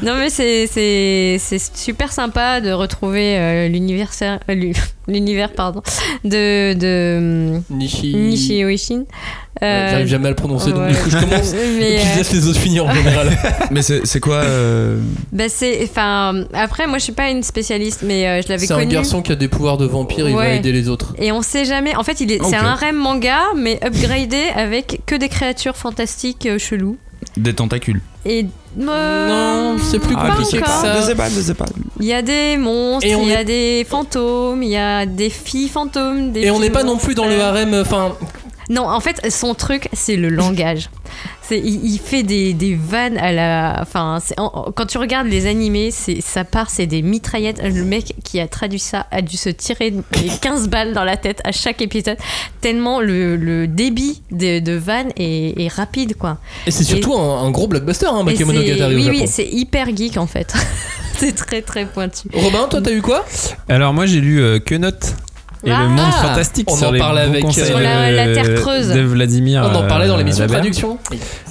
Non 0.03 0.17
mais 0.17 0.31
c'est 0.31 0.69
c'est 0.69 1.39
c'est 1.41 1.77
super 1.77 2.13
sympa 2.13 2.61
de 2.61 2.71
retrouver 2.71 3.37
euh, 3.37 3.69
l'univers 3.69 4.11
euh, 4.23 4.37
l'u- 4.55 4.75
l'univers 5.09 5.51
pardon 5.53 5.83
de 6.25 6.73
de 6.75 7.61
Nishi. 7.71 8.15
Nishi 8.15 8.65
Oishin. 8.65 9.05
Ouais, 9.61 9.69
Euh, 9.69 9.89
J'arrive 9.91 10.07
jamais 10.09 10.27
à 10.27 10.31
le 10.31 10.35
prononcer, 10.35 10.71
donc 10.73 10.81
ouais. 10.83 10.91
du 10.91 10.97
coup 10.97 11.11
je 11.11 11.17
commence. 11.19 11.53
Mais, 11.79 11.93
et 11.95 11.97
puis 11.99 12.05
je 12.09 12.13
euh, 12.13 12.17
laisse 12.17 12.33
les 12.33 12.49
autres 12.49 12.59
finir 12.59 12.87
en 12.87 12.93
général. 12.93 13.31
Mais 13.71 13.83
c'est 13.83 14.05
c'est 14.05 14.19
quoi 14.19 14.37
euh, 14.39 14.99
Bah 15.33 15.45
c'est, 15.49 15.79
enfin, 15.85 16.45
après 16.53 16.87
moi 16.89 16.99
je 16.99 17.05
suis 17.05 17.13
pas 17.13 17.31
une 17.31 17.43
spécialiste, 17.45 18.01
mais 18.05 18.27
euh, 18.27 18.43
je 18.43 18.49
l'avais 18.49 18.67
C'est 18.67 18.73
un 18.73 18.79
connu. 18.81 18.93
garçon 18.93 19.23
qui 19.23 19.31
a 19.31 19.37
des 19.37 19.47
pouvoirs 19.49 19.79
de 19.79 19.87
vampire, 19.87 20.29
il 20.29 20.35
va 20.35 20.49
aider 20.55 20.73
les 20.73 20.89
autres. 20.89 21.15
Et 21.19 21.31
on 21.31 21.41
sait 21.41 21.65
jamais. 21.65 21.95
En 21.97 22.03
fait, 22.03 22.21
il 22.21 22.33
est, 22.33 22.43
c'est 22.45 22.57
un 22.57 22.75
rem 22.75 22.97
manga, 22.97 23.39
mais 23.57 23.79
upgradé 23.85 24.43
avec 24.57 25.01
que 25.07 25.15
des 25.15 25.29
créatures 25.29 25.74
fantastiques 25.77 26.47
euh, 26.47 26.59
cheloues. 26.59 26.97
Des 27.37 27.55
tentacules. 27.55 28.01
Et 28.27 28.47
euh, 28.81 29.29
Non, 29.29 29.77
c'est 29.83 29.99
plus 29.99 30.15
pas 30.15 30.29
compliqué 30.31 30.59
que 30.59 30.63
encore. 30.65 30.81
ça. 30.81 31.01
Je 31.01 31.07
sais 31.07 31.15
pas, 31.15 31.29
je 31.29 31.41
sais 31.41 31.55
pas. 31.55 31.67
Il 32.01 32.07
y 32.07 32.13
a 32.13 32.23
des 32.23 32.57
monstres, 32.57 33.07
il 33.07 33.29
y 33.29 33.31
est- 33.31 33.37
a 33.37 33.45
des 33.45 33.87
fantômes, 33.89 34.63
il 34.63 34.71
y 34.71 34.77
a 34.77 35.07
des 35.07 35.31
filles 35.31 35.69
fantômes. 35.69 36.33
Des 36.33 36.43
Et 36.43 36.51
on 36.51 36.59
n'est 36.61 36.71
pas 36.71 36.83
non 36.85 36.97
plus 36.97 37.15
dans 37.15 37.27
le 37.27 37.41
harem, 37.41 37.75
enfin, 37.75 38.13
Non, 38.71 38.89
en 38.89 39.01
fait, 39.01 39.31
son 39.31 39.55
truc, 39.55 39.89
c'est 39.93 40.17
le 40.17 40.29
langage. 40.29 40.89
C'est, 41.43 41.59
il, 41.59 41.85
il 41.85 41.99
fait 41.99 42.23
des, 42.23 42.55
des 42.55 42.75
vannes 42.75 43.19
à 43.19 43.31
la. 43.33 43.79
Enfin, 43.83 44.19
en- 44.39 44.73
quand 44.75 44.87
tu 44.87 44.97
regardes 44.99 45.27
les 45.27 45.47
animés, 45.47 45.91
c'est, 45.91 46.21
ça 46.23 46.45
part, 46.45 46.71
c'est 46.71 46.87
des 46.87 47.03
mitraillettes. 47.03 47.61
Le 47.63 47.85
mec 47.85 48.15
qui 48.25 48.41
a 48.41 48.49
traduit 48.49 48.79
ça 48.79 49.07
a 49.11 49.21
dû 49.21 49.37
se 49.37 49.51
tirer 49.51 49.93
les 50.23 50.29
15 50.41 50.69
balles 50.69 50.95
dans 50.95 51.05
la 51.05 51.17
tête 51.19 51.41
à 51.45 51.53
chaque 51.53 51.83
épisode, 51.83 52.17
tellement 52.63 53.01
le, 53.01 53.37
le 53.37 53.67
débit 53.69 54.23
de, 54.31 54.59
de 54.61 54.73
vannes 54.73 55.11
est, 55.17 55.61
est 55.61 55.69
rapide, 55.69 56.17
quoi. 56.17 56.39
et 56.67 56.71
c'est 56.71 56.85
surtout 56.85 57.15
un, 57.15 57.43
un 57.43 57.51
gros 57.51 57.67
blockbuster, 57.69 58.07
hein, 58.11 58.25
Bakemonogatari 58.25 58.95
au 58.95 58.97
oui, 58.97 59.05
Japon. 59.05 59.19
oui, 59.21 59.27
c'est 59.29 59.47
hyper 59.47 59.95
geek 59.95 60.17
en 60.17 60.27
fait. 60.27 60.55
c'est 61.19 61.35
très 61.37 61.61
très 61.63 61.85
pointu. 61.87 62.29
Robin, 62.33 62.67
toi 62.69 62.81
t'as 62.83 62.93
eu 62.93 63.03
quoi? 63.03 63.25
Alors 63.69 63.93
moi 63.93 64.07
j'ai 64.07 64.21
lu 64.21 64.41
euh, 64.41 64.59
Que 64.59 64.75
Note 64.75 65.15
et 65.67 65.71
Ah 65.71 65.83
le 65.83 65.89
monde 65.89 66.13
fantastique 66.13 66.71
on 66.71 66.77
sur 66.77 66.89
en 66.89 66.97
parlait 66.99 67.23
avec, 67.23 67.45
euh, 67.45 67.81
la- 67.81 68.35
Terre 68.35 68.55
creuse. 68.55 68.89
de 68.89 69.01
Vladimir. 69.01 69.69
On 69.71 69.75
en 69.77 69.87
parlait 69.87 70.07
dans 70.09 70.15
euh, 70.15 70.19
l'émission 70.19 70.45
de 70.47 70.53
Labert. 70.53 70.61
traduction. 70.61 70.99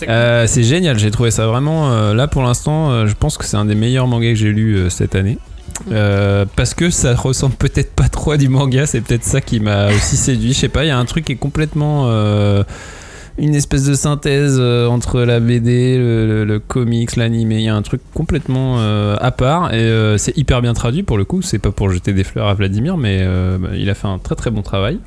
Euh, 0.08 0.46
c'est 0.48 0.64
génial, 0.64 0.98
j'ai 1.00 1.12
trouvé 1.12 1.32
ça 1.32 1.48
vraiment. 1.48 1.92
euh, 1.92 2.14
là 2.14 2.28
pour 2.28 2.44
l'instant, 2.44 2.92
euh, 2.92 3.08
je 3.08 3.14
pense 3.14 3.38
que 3.38 3.46
c'est 3.46 3.58
un 3.58 3.66
des 3.66 3.76
meilleurs 3.76 4.08
mangas 4.08 4.30
que 4.30 4.36
j'ai 4.36 4.52
lu 4.52 4.76
euh, 4.76 4.90
cette 4.90 5.16
année. 5.16 5.38
Euh, 5.92 6.46
parce 6.56 6.74
que 6.74 6.90
ça 6.90 7.16
ressemble 7.16 7.56
peut-être 7.56 7.94
pas 7.94 8.08
trop 8.08 8.32
à 8.32 8.38
du 8.38 8.48
manga, 8.48 8.86
c'est 8.86 9.02
peut-être 9.02 9.24
ça 9.24 9.42
qui 9.42 9.60
m'a 9.60 9.88
aussi 9.88 10.16
séduit. 10.18 10.54
Je 10.54 10.60
sais 10.60 10.70
pas, 10.70 10.84
il 10.86 10.88
y 10.88 10.92
a 10.92 10.98
un 10.98 11.06
truc 11.06 11.26
qui 11.26 11.32
est 11.32 11.38
complètement. 11.38 12.06
euh, 12.08 12.64
une 13.38 13.56
espèce 13.56 13.84
de 13.86 13.94
synthèse 13.96 14.58
euh, 14.60 14.88
entre 14.88 15.22
la 15.22 15.40
BD, 15.40 15.98
le, 15.98 16.28
le- 16.28 16.44
le 16.46 16.60
comics, 16.60 17.16
l'animé. 17.16 17.56
Il 17.56 17.62
y 17.64 17.70
a 17.70 17.76
un 17.76 17.82
truc 17.82 18.02
complètement 18.14 18.76
euh, 18.80 19.16
à 19.20 19.32
part 19.32 19.74
et 19.74 19.78
euh, 19.78 20.18
c'est 20.18 20.38
hyper 20.38 20.62
bien 20.62 20.74
traduit 20.74 21.04
pour 21.04 21.18
le 21.18 21.26
coup. 21.26 21.42
C'est 21.42 21.60
pas 21.60 21.72
pour 21.72 21.90
jeter 21.90 22.14
des 22.14 22.24
fleurs 22.24 22.48
à 22.48 22.54
Vladimir, 22.54 22.98
mais 22.98 23.20
euh, 23.22 23.58
bah, 23.58 23.70
il 23.76 23.90
a 23.90 23.96
fait 23.96 24.08
un 24.08 24.20
très 24.20 24.36
très 24.36 24.52
bon 24.52 24.62
travail. 24.62 25.00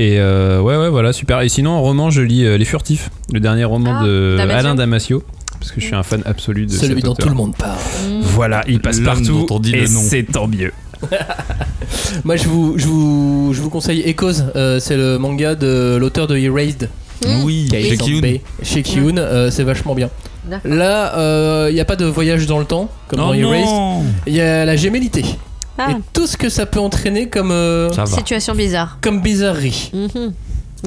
Et 0.00 0.20
euh, 0.20 0.60
ouais, 0.60 0.76
ouais, 0.76 0.90
voilà, 0.90 1.12
super. 1.12 1.40
Et 1.40 1.48
sinon, 1.48 1.70
en 1.70 1.82
roman, 1.82 2.10
je 2.10 2.22
lis 2.22 2.44
euh, 2.44 2.56
Les 2.56 2.64
Furtifs, 2.64 3.10
le 3.32 3.40
dernier 3.40 3.64
roman 3.64 3.98
Ah, 4.00 4.04
de 4.04 4.34
Damasio. 4.38 4.58
Alain 4.58 4.74
Damasio, 4.76 5.22
parce 5.58 5.72
que 5.72 5.80
je 5.80 5.86
suis 5.86 5.94
un 5.96 6.04
fan 6.04 6.22
absolu 6.24 6.66
de 6.66 6.70
Celui 6.70 7.02
dont 7.02 7.12
auteur. 7.12 7.24
tout 7.26 7.30
le 7.32 7.36
monde 7.36 7.56
parle. 7.56 7.78
Voilà, 8.22 8.62
il 8.68 8.78
passe 8.80 9.00
partout 9.00 9.46
dont 9.48 9.56
on 9.56 9.58
dit 9.58 9.74
et 9.74 9.80
le 9.80 9.88
nom. 9.88 10.00
c'est 10.00 10.22
tant 10.22 10.46
mieux. 10.46 10.70
Moi 12.24 12.36
je 12.36 12.48
vous, 12.48 12.74
je 12.76 12.86
vous, 12.86 13.50
je 13.54 13.60
vous 13.60 13.70
conseille 13.70 14.00
Echoes, 14.02 14.42
euh, 14.56 14.78
c'est 14.80 14.96
le 14.96 15.18
manga 15.18 15.54
de 15.54 15.96
l'auteur 15.98 16.26
de 16.26 16.36
Erased. 16.36 16.88
Mmh. 17.22 17.42
Oui, 17.44 17.68
chez. 17.70 18.42
Chez 18.62 18.82
Kiyun, 18.82 19.18
euh, 19.18 19.50
c'est 19.50 19.64
vachement 19.64 19.94
bien. 19.94 20.10
Là, 20.64 21.68
il 21.68 21.74
n'y 21.74 21.80
a 21.80 21.84
pas 21.84 21.96
de 21.96 22.04
voyage 22.06 22.46
dans 22.46 22.58
le 22.58 22.64
temps, 22.64 22.88
comme 23.08 23.18
dans 23.18 23.30
Oh 23.30 23.34
Erased. 23.34 23.64
non 23.66 24.04
Il 24.26 24.34
y 24.34 24.40
a 24.40 24.64
la 24.64 24.76
gémellité. 24.76 25.24
Ah, 25.80 25.92
Et 25.92 25.94
tout 26.12 26.26
ce 26.26 26.36
que 26.36 26.48
ça 26.48 26.66
peut 26.66 26.80
entraîner 26.80 27.28
comme, 27.28 27.52
euh, 27.52 27.92
Ça 27.92 28.02
va. 28.04 28.06
situation 28.16 28.54
bizarre. 28.54 28.98
comme 29.00 29.20
bizarrerie. 29.20 29.90
Mhm. 29.94 30.32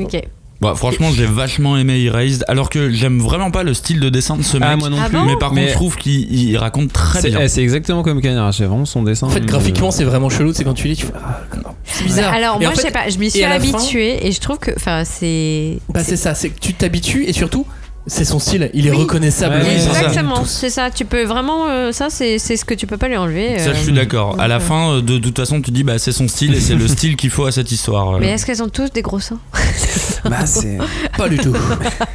Ok. 0.02 0.22
Bah, 0.62 0.74
franchement, 0.76 1.10
j'ai 1.12 1.26
vachement 1.26 1.76
aimé 1.76 2.00
Erased, 2.04 2.46
alors 2.48 2.70
que 2.70 2.92
j'aime 2.92 3.20
vraiment 3.20 3.50
pas 3.50 3.64
le 3.64 3.74
style 3.74 4.00
de 4.00 4.10
dessin 4.10 4.38
de 4.38 4.44
ce 4.44 4.58
mec. 4.58 4.70
Ah, 4.72 4.76
moi 4.78 4.90
non 4.90 4.98
Ah 5.04 5.10
plus. 5.10 5.18
bon 5.18 5.26
mais 5.26 5.36
par 5.38 5.54
Mais 5.54 5.62
contre, 5.62 5.72
je 5.72 5.76
trouve 5.78 5.98
qu'il 5.98 6.32
il 6.32 6.56
raconte 6.58 6.94
très 6.94 7.22
bien. 7.24 7.40
eh, 7.42 7.48
c'est 7.48 7.64
exactement 7.64 8.04
comme 8.04 8.22
Cagnard, 8.22 8.54
c'est 8.54 8.66
vraiment 8.66 8.86
son 8.86 9.02
dessin. 9.02 9.26
En 9.28 9.32
fait, 9.32 9.40
euh, 9.42 9.46
graphiquement, 9.46 9.90
c'est 9.90 10.04
vraiment 10.04 10.30
chelou. 10.30 10.54
C'est 10.54 10.64
quand 10.64 10.76
tu 10.76 10.88
lis, 10.88 10.96
tu 10.98 11.08
fais. 11.08 11.14
Ah, 11.16 11.42
c'est 11.84 12.04
bizarre. 12.06 12.34
Alors 12.34 12.58
Et 12.58 12.60
moi 12.60 12.68
en 12.68 12.72
fait- 12.72 12.78
je 12.78 12.82
sais 12.86 12.92
pas, 12.92 13.10
je 13.10 13.18
m'y 13.18 13.32
suis 13.32 13.42
fin- 13.42 13.50
habituée 13.50 14.26
et 14.28 14.32
je 14.32 14.40
trouve 14.40 14.60
que 14.60 14.70
enfin 14.76 15.04
c'est 15.04 15.80
Bah, 15.90 16.04
c'est 16.04 16.16
ça, 16.16 16.36
c'est 16.36 16.50
que 16.50 16.60
tu 16.60 16.74
t'habitues 16.76 17.26
et 17.26 17.34
surtout, 17.34 17.66
c'est 18.08 18.26
son 18.26 18.40
style. 18.40 18.72
Il 18.74 18.88
est 18.88 18.92
Oui. 18.92 18.98
reconnaissable. 18.98 19.56
Ouais, 19.56 19.62
oui, 19.62 19.76
c'est 19.78 19.94
ça. 19.94 20.00
Exactement, 20.02 20.46
c'est 20.46 20.70
ça. 20.70 20.90
Tu 20.90 21.06
peux 21.06 21.24
vraiment, 21.24 21.68
euh, 21.70 21.92
ça, 21.92 22.10
c'est 22.10 22.40
c'est 22.40 22.58
ce 22.58 22.66
que 22.66 22.74
tu 22.74 22.88
peux 22.88 22.98
pas 22.98 23.08
lui 23.08 23.18
enlever. 23.18 23.60
Ça, 23.60 23.70
euh. 23.70 23.74
je 23.76 23.84
suis 23.84 23.92
d'accord. 23.92 24.40
À 24.40 24.48
la 24.48 24.56
euh. 24.56 24.60
fin, 24.60 24.94
euh, 24.94 25.02
de, 25.02 25.20
toute 25.20 25.38
façon, 25.38 25.62
tu 25.62 25.70
dis, 25.72 25.84
bah, 25.84 26.00
c'est 26.00 26.12
son 26.12 26.28
style 26.28 26.56
et 26.56 26.60
c'est 26.60 26.74
le 26.74 26.88
style 26.88 27.16
qu'il 27.16 27.30
faut 27.30 27.46
à 27.46 27.52
cette 27.52 27.72
histoire. 27.72 28.20
Mais 28.20 28.30
est-ce 28.30 28.46
qu'elles 28.46 28.64
ont 28.64 28.70
tous 28.70 28.92
des 28.92 29.04
gros 29.04 29.20
seins 29.20 29.40
Bah, 30.26 30.46
c'est. 30.46 30.80
Pas 31.18 31.30
du 31.30 31.38
tout. 31.38 31.56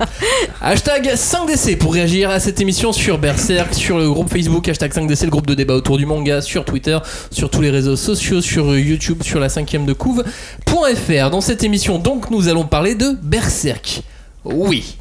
hashtag 0.60 1.12
5DC 1.14 1.76
pour 1.78 1.94
réagir 1.94 2.30
à 2.30 2.40
cette 2.40 2.60
émission 2.60 2.92
sur 2.92 3.18
Berserk, 3.18 3.72
sur 3.74 3.98
le 3.98 4.10
groupe 4.10 4.30
Facebook, 4.30 4.68
hashtag 4.68 4.92
5DC, 4.92 5.24
le 5.24 5.30
groupe 5.30 5.46
de 5.46 5.54
débat 5.54 5.74
autour 5.74 5.98
du 5.98 6.06
manga, 6.06 6.40
sur 6.40 6.64
Twitter, 6.64 6.98
sur 7.30 7.48
tous 7.48 7.60
les 7.60 7.70
réseaux 7.70 7.96
sociaux, 7.96 8.40
sur 8.40 8.76
YouTube, 8.76 9.22
sur 9.22 9.38
la 9.38 9.48
cinquième 9.48 9.86
de 9.86 9.92
couve.fr. 9.92 11.30
Dans 11.30 11.40
cette 11.40 11.62
émission, 11.62 11.98
donc, 11.98 12.30
nous 12.30 12.48
allons 12.48 12.64
parler 12.64 12.96
de 12.96 13.16
Berserk. 13.22 14.02
Oui. 14.44 14.96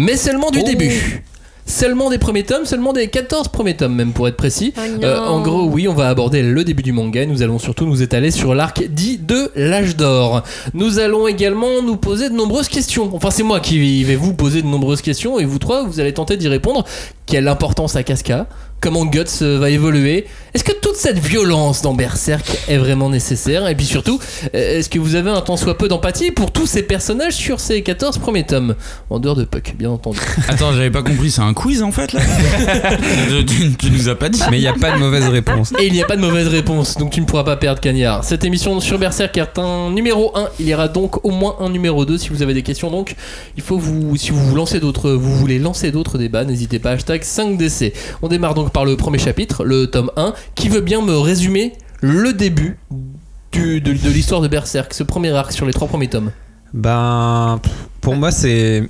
Mais 0.00 0.16
seulement 0.16 0.52
du 0.52 0.60
Oh. 0.62 0.64
début. 0.66 1.24
Seulement 1.66 2.08
des 2.08 2.16
premiers 2.18 2.44
tomes, 2.44 2.64
seulement 2.64 2.92
des 2.94 3.08
14 3.08 3.48
premiers 3.48 3.76
tomes 3.76 3.94
même 3.94 4.12
pour 4.12 4.26
être 4.28 4.36
précis. 4.36 4.72
Oh 4.76 4.80
non. 4.88 5.02
Euh, 5.02 5.18
en 5.26 5.42
gros, 5.42 5.64
oui, 5.64 5.86
on 5.88 5.92
va 5.92 6.08
aborder 6.08 6.40
le 6.42 6.64
début 6.64 6.82
du 6.84 6.92
manga 6.92 7.22
et 7.22 7.26
nous 7.26 7.42
allons 7.42 7.58
surtout 7.58 7.84
nous 7.84 8.00
étaler 8.00 8.30
sur 8.30 8.54
l'arc 8.54 8.82
dit 8.88 9.18
de 9.18 9.50
l'âge 9.56 9.96
d'or. 9.96 10.44
Nous 10.72 10.98
allons 11.00 11.26
également 11.26 11.82
nous 11.82 11.96
poser 11.96 12.30
de 12.30 12.34
nombreuses 12.34 12.68
questions. 12.68 13.10
Enfin, 13.12 13.30
c'est 13.30 13.42
moi 13.42 13.58
qui 13.60 14.02
vais 14.04 14.16
vous 14.16 14.32
poser 14.34 14.62
de 14.62 14.66
nombreuses 14.68 15.02
questions 15.02 15.38
et 15.40 15.44
vous 15.44 15.58
trois, 15.58 15.84
vous 15.84 16.00
allez 16.00 16.14
tenter 16.14 16.36
d'y 16.38 16.48
répondre. 16.48 16.84
Quelle 17.28 17.46
importance 17.46 17.94
a 17.94 18.02
Casca 18.02 18.46
Comment 18.80 19.04
Guts 19.04 19.42
euh, 19.42 19.58
va 19.58 19.70
évoluer 19.70 20.26
Est-ce 20.54 20.62
que 20.62 20.72
toute 20.72 20.94
cette 20.94 21.18
violence 21.18 21.82
dans 21.82 21.94
Berserk 21.94 22.46
est 22.68 22.78
vraiment 22.78 23.10
nécessaire? 23.10 23.66
Et 23.66 23.74
puis 23.74 23.84
surtout, 23.84 24.20
euh, 24.54 24.78
est-ce 24.78 24.88
que 24.88 25.00
vous 25.00 25.16
avez 25.16 25.30
un 25.30 25.40
tant 25.40 25.56
soit 25.56 25.76
peu 25.76 25.88
d'empathie 25.88 26.30
pour 26.30 26.52
tous 26.52 26.66
ces 26.66 26.84
personnages 26.84 27.34
sur 27.34 27.58
ces 27.58 27.82
14 27.82 28.18
premiers 28.18 28.46
tomes? 28.46 28.76
En 29.10 29.18
dehors 29.18 29.34
de 29.34 29.44
Puck, 29.44 29.74
bien 29.76 29.90
entendu. 29.90 30.20
Attends, 30.48 30.72
j'avais 30.72 30.92
pas 30.92 31.02
compris, 31.02 31.32
c'est 31.32 31.40
un 31.40 31.54
quiz 31.54 31.82
en 31.82 31.90
fait 31.90 32.12
là? 32.12 32.20
Tu, 33.46 33.72
tu 33.76 33.90
nous 33.90 34.08
as 34.08 34.14
pas 34.14 34.28
dit. 34.28 34.40
Mais 34.50 34.58
il 34.58 34.62
n'y 34.62 34.68
a 34.68 34.72
pas 34.72 34.92
de 34.92 34.98
mauvaise 34.98 35.28
réponse. 35.28 35.72
Et 35.80 35.86
il 35.86 35.92
n'y 35.92 36.02
a 36.02 36.06
pas 36.06 36.16
de 36.16 36.20
mauvaise 36.20 36.48
réponse, 36.48 36.96
donc 36.96 37.10
tu 37.10 37.20
ne 37.20 37.26
pourras 37.26 37.44
pas 37.44 37.56
perdre 37.56 37.80
Cagnard. 37.80 38.24
Cette 38.24 38.44
émission 38.44 38.78
sur 38.80 38.98
Berserk 38.98 39.36
est 39.36 39.58
un 39.58 39.90
numéro 39.90 40.36
1, 40.36 40.48
il 40.60 40.68
y 40.68 40.74
aura 40.74 40.88
donc 40.88 41.24
au 41.24 41.30
moins 41.30 41.56
un 41.60 41.68
numéro 41.68 42.04
2 42.04 42.16
si 42.16 42.28
vous 42.30 42.42
avez 42.42 42.54
des 42.54 42.62
questions. 42.62 42.90
Donc 42.90 43.16
il 43.56 43.62
faut 43.62 43.78
vous, 43.78 44.16
si 44.16 44.30
vous 44.30 44.40
vous 44.40 44.54
lancez 44.54 44.78
d'autres, 44.80 45.10
vous 45.10 45.34
voulez 45.34 45.58
lancer 45.58 45.90
d'autres 45.90 46.16
débats, 46.16 46.44
n'hésitez 46.44 46.78
pas, 46.78 46.92
hashtag 46.92 47.17
5DC. 47.22 47.92
On 48.22 48.28
démarre 48.28 48.54
donc 48.54 48.72
par 48.72 48.84
le 48.84 48.96
premier 48.96 49.18
chapitre, 49.18 49.64
le 49.64 49.86
tome 49.86 50.10
1, 50.16 50.34
qui 50.54 50.68
veut 50.68 50.80
bien 50.80 51.02
me 51.02 51.16
résumer 51.16 51.72
le 52.00 52.32
début 52.32 52.78
du- 53.52 53.80
de, 53.80 53.92
de 53.92 54.10
l'histoire 54.10 54.40
de 54.40 54.48
Berserk, 54.48 54.94
ce 54.94 55.02
premier 55.02 55.30
arc 55.30 55.52
sur 55.52 55.66
les 55.66 55.72
trois 55.72 55.88
premiers 55.88 56.08
tomes. 56.08 56.30
Ben, 56.74 57.60
pour 58.00 58.14
moi, 58.14 58.30
c'est 58.30 58.88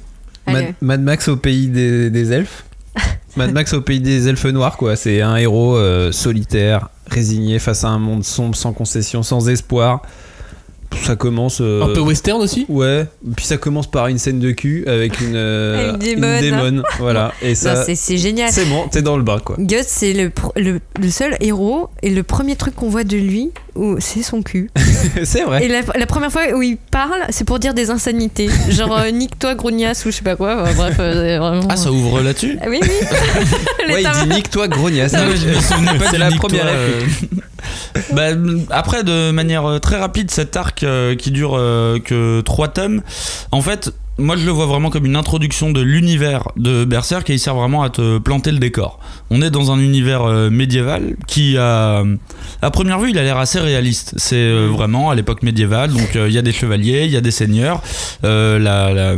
Mad, 0.81 1.01
Max 1.03 1.29
au 1.29 1.37
pays 1.37 1.69
des, 1.69 2.11
des 2.11 2.33
elfes. 2.33 2.65
Mad 3.37 3.53
Max 3.53 3.73
au 3.75 3.81
pays 3.81 4.01
des 4.01 4.29
elfes 4.29 4.47
noirs, 4.47 4.77
quoi. 4.77 4.97
C'est 4.97 5.21
un 5.21 5.37
héros 5.37 5.77
euh, 5.77 6.11
solitaire, 6.13 6.89
résigné 7.09 7.59
face 7.59 7.85
à 7.85 7.89
un 7.89 7.99
monde 7.99 8.25
sombre, 8.25 8.57
sans 8.57 8.73
concession, 8.73 9.23
sans 9.23 9.49
espoir. 9.49 10.03
Ça 11.05 11.17
commence. 11.17 11.59
euh, 11.61 11.83
Un 11.83 11.93
peu 11.95 12.01
western 12.01 12.41
aussi 12.41 12.67
Ouais, 12.69 13.07
puis 13.37 13.45
ça 13.45 13.57
commence 13.57 13.91
par 13.91 14.09
une 14.09 14.19
scène 14.19 14.39
de 14.41 14.51
cul 14.53 14.85
avec 14.87 15.21
une, 15.21 15.37
euh, 15.37 15.93
Une 16.01 16.41
démone, 16.41 16.83
voilà. 16.99 17.33
Et 17.43 17.55
ça, 17.55 17.85
c'est- 17.85 18.17
génial. 18.17 18.51
c'est 18.53 18.65
bon, 18.67 18.89
t'es 18.91 19.03
dans 19.03 19.17
le 19.17 19.23
bas, 19.23 19.41
quoi. 19.45 19.57
Guts, 19.59 19.77
c'est 19.87 20.13
le, 20.13 20.31
le 20.57 21.11
seul 21.11 21.37
héros 21.41 21.89
et 22.03 22.11
le 22.11 22.23
premier 22.23 22.57
truc 22.57 22.75
qu'on 22.75 22.89
voit 22.89 23.05
de 23.05 23.17
lui, 23.17 23.51
où 23.79 23.97
c'est 24.01 24.23
son 24.23 24.43
cul. 24.43 24.71
c'est 25.25 25.45
vrai. 25.45 25.65
Et 25.65 25.69
la, 25.69 25.81
la 25.95 26.07
première 26.07 26.31
fois 26.31 26.43
où 26.55 26.63
il 26.63 26.77
parle, 26.77 27.25
c'est 27.31 27.45
pour 27.45 27.59
dire 27.59 27.75
des 27.75 27.91
insanités. 27.91 28.49
Genre, 28.69 28.99
euh, 28.99 29.11
nique-toi, 29.11 29.55
grognasse, 29.55 30.05
ou 30.05 30.11
je 30.11 30.17
sais 30.17 30.23
pas 30.23 30.37
quoi. 30.37 30.63
Enfin, 30.63 30.75
bref, 30.75 30.97
euh, 30.99 31.39
vraiment. 31.39 31.69
Ah, 31.71 31.77
ça 31.77 31.91
ouvre 31.91 32.21
là-dessus 32.21 32.59
Ah 32.61 32.67
oui, 32.69 32.81
oui. 32.83 32.89
Ouais, 33.93 34.03
il 34.03 34.29
dit 34.29 34.35
nique-toi, 34.35 34.69
grognasse. 34.69 35.13
Pas 35.13 35.21
C'est 36.11 36.19
la 36.19 36.31
première 36.31 36.67
euh. 36.67 37.01
Bah, 38.13 38.29
après, 38.71 39.03
de 39.05 39.31
manière 39.31 39.67
euh, 39.67 39.79
très 39.79 39.97
rapide, 39.97 40.31
cet 40.31 40.57
arc 40.57 40.83
euh, 40.83 41.15
qui 41.15 41.31
dure 41.31 41.57
euh, 41.57 41.99
que 41.99 42.41
3 42.41 42.69
tomes, 42.69 43.03
en 43.51 43.61
fait, 43.63 43.91
moi 44.19 44.37
je 44.37 44.45
le 44.45 44.51
vois 44.51 44.67
vraiment 44.67 44.91
comme 44.91 45.07
une 45.07 45.17
introduction 45.17 45.71
de 45.71 45.81
l'univers 45.81 46.49
de 46.57 46.85
Berserk 46.85 47.29
et 47.31 47.35
il 47.35 47.39
sert 47.39 47.55
vraiment 47.55 47.83
à 47.83 47.91
te 47.91 48.19
planter 48.19 48.51
le 48.53 48.59
décor. 48.59 48.99
On 49.31 49.41
est 49.43 49.51
dans 49.51 49.71
un 49.73 49.79
univers 49.79 50.23
euh, 50.25 50.51
médiéval 50.51 51.17
qui 51.27 51.57
a. 51.57 52.03
À 52.61 52.71
première 52.71 52.99
vue, 52.99 53.11
il 53.11 53.19
a 53.19 53.23
l'air 53.23 53.39
assez 53.39 53.61
réaliste. 53.61 54.15
C'est 54.17 54.37
euh, 54.37 54.69
vraiment 54.73 55.11
à 55.11 55.15
l'époque 55.15 55.43
médiévale, 55.43 55.93
donc 55.93 56.17
euh, 56.17 56.29
il 56.29 56.35
y 56.35 56.39
a 56.39 56.43
des 56.43 56.53
chevaliers, 56.53 57.05
il 57.05 57.11
y 57.13 57.17
a 57.17 57.21
des 57.21 57.31
seigneurs, 57.31 57.83
euh, 58.25 58.59
la. 58.59 58.93
la 58.93 59.17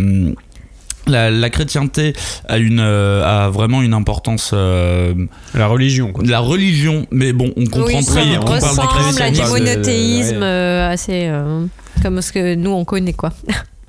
la, 1.06 1.28
la 1.30 1.50
chrétienté 1.50 2.12
a, 2.46 2.58
une, 2.58 2.78
euh, 2.78 3.24
a 3.24 3.48
vraiment 3.50 3.82
une 3.82 3.94
importance 3.94 4.50
euh, 4.52 5.14
La 5.54 5.66
religion, 5.66 6.12
quoi. 6.12 6.22
la 6.24 6.38
religion, 6.38 7.06
mais 7.10 7.32
bon, 7.32 7.52
on 7.56 7.64
comprend 7.64 7.98
oui, 7.98 8.04
très 8.04 8.24
bien 8.26 8.38
parle 8.38 8.60
du 8.60 8.64
ressemble 8.66 9.22
à 9.22 9.30
du 9.30 9.40
monothéisme 9.40 10.36
Ouais. 10.36 10.42
euh, 10.44 10.90
assez. 10.92 11.26
euh, 11.26 11.64
comme 12.02 12.20
ce 12.20 12.30
que 12.30 12.54
nous 12.54 12.70
on 12.70 12.84
connaît, 12.84 13.14
quoi. 13.14 13.32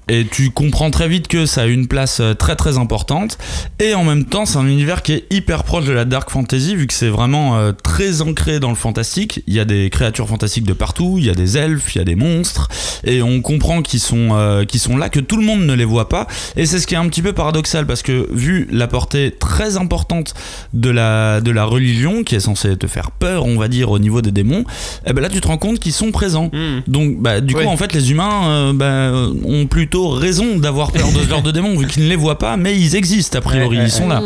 Et 0.10 0.26
tu 0.26 0.50
comprends 0.50 0.92
très 0.92 1.08
vite 1.08 1.28
que 1.28 1.46
ça 1.46 1.62
a 1.62 1.66
une 1.66 1.88
place 1.88 2.20
euh, 2.20 2.34
très 2.34 2.56
très 2.56 2.78
importante. 2.78 3.38
Et 3.80 3.94
en 3.94 4.04
même 4.04 4.26
temps, 4.26 4.46
c'est 4.46 4.58
un 4.58 4.68
univers 4.68 5.04
qui 5.04 5.14
est 5.14 5.26
hyper 5.32 5.64
proche 5.64 5.86
de 5.86 5.92
la 5.92 6.06
dark 6.06 6.30
fantasy, 6.30 6.76
vu 6.76 6.88
que 6.88 6.94
c'est 6.94 7.08
vraiment 7.08 7.58
euh, 7.58 7.72
très 7.72 8.22
ancré 8.22 8.60
dans 8.60 8.70
le 8.70 8.76
fantastique. 8.76 9.44
Il 9.48 9.54
y 9.54 9.60
a 9.60 9.66
des 9.66 9.90
créatures 9.90 10.28
fantastiques 10.28 10.66
de 10.66 10.74
partout, 10.74 11.16
il 11.18 11.26
y 11.26 11.30
a 11.30 11.34
des 11.34 11.58
elfes, 11.58 11.96
il 11.96 12.00
y 12.00 12.02
a 12.02 12.04
des 12.04 12.16
monstres. 12.16 12.68
Et 13.04 13.22
on 13.22 13.42
comprend 13.42 13.82
qu'ils 13.82 14.00
sont, 14.00 14.30
euh, 14.32 14.66
sont 14.76 14.98
là, 14.98 15.10
que 15.10 15.20
tout 15.20 15.38
le 15.38 15.46
monde 15.46 15.62
ne 15.62 15.74
les 15.74 15.86
voit 15.86 16.10
pas. 16.10 16.28
Et 16.56 16.66
c'est 16.66 16.80
ce 16.80 16.88
qui 16.88 16.96
est 16.96 16.98
un 16.98 17.08
petit 17.08 17.22
peu 17.22 17.34
paradoxal, 17.34 17.86
parce 17.86 18.02
que 18.02 18.28
vu 18.32 18.68
la 18.72 18.88
portée 18.88 19.32
très 19.32 19.78
importante 19.78 20.34
de 20.74 20.90
la, 20.90 21.42
de 21.42 21.52
la 21.52 21.64
religion, 21.64 22.24
qui 22.24 22.36
est 22.36 22.40
censée 22.40 22.76
te 22.76 22.88
faire 22.88 23.12
peur, 23.12 23.46
on 23.46 23.58
va 23.58 23.68
dire, 23.68 23.92
au 23.92 24.00
niveau 24.00 24.22
des 24.22 24.32
démons, 24.32 24.66
eh 25.06 25.14
ben 25.14 25.22
là 25.22 25.30
tu 25.30 25.40
te 25.40 25.48
rends 25.48 25.58
compte 25.58 25.80
qu'ils 25.80 25.94
sont 25.94 26.12
présents. 26.12 26.50
Hmm. 26.52 26.82
Donc, 26.88 27.18
bah, 27.20 27.40
du 27.40 27.54
coup, 27.54 27.66
en 27.66 27.78
fait, 27.78 27.94
les 27.94 28.12
humains 28.12 28.50
euh, 28.50 28.74
bah, 28.74 29.32
ont 29.46 29.68
plutôt 29.68 30.01
raison 30.10 30.58
d'avoir 30.58 30.92
peur 30.92 31.08
de 31.12 31.20
ce 31.20 31.28
genre 31.30 31.42
de 31.42 31.52
démons, 31.52 31.78
vu 31.78 31.88
qu'ils 31.88 32.04
ne 32.04 32.10
les 32.10 32.16
voient 32.16 32.38
pas, 32.38 32.58
mais 32.58 32.78
ils 32.80 32.96
existent, 32.96 33.38
a 33.38 33.42
priori, 33.42 33.78
Ouais, 33.78 33.84
ouais, 33.84 33.88
ils 33.88 33.92
sont 33.92 34.08
là. 34.08 34.22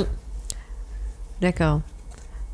D'accord. 1.41 1.81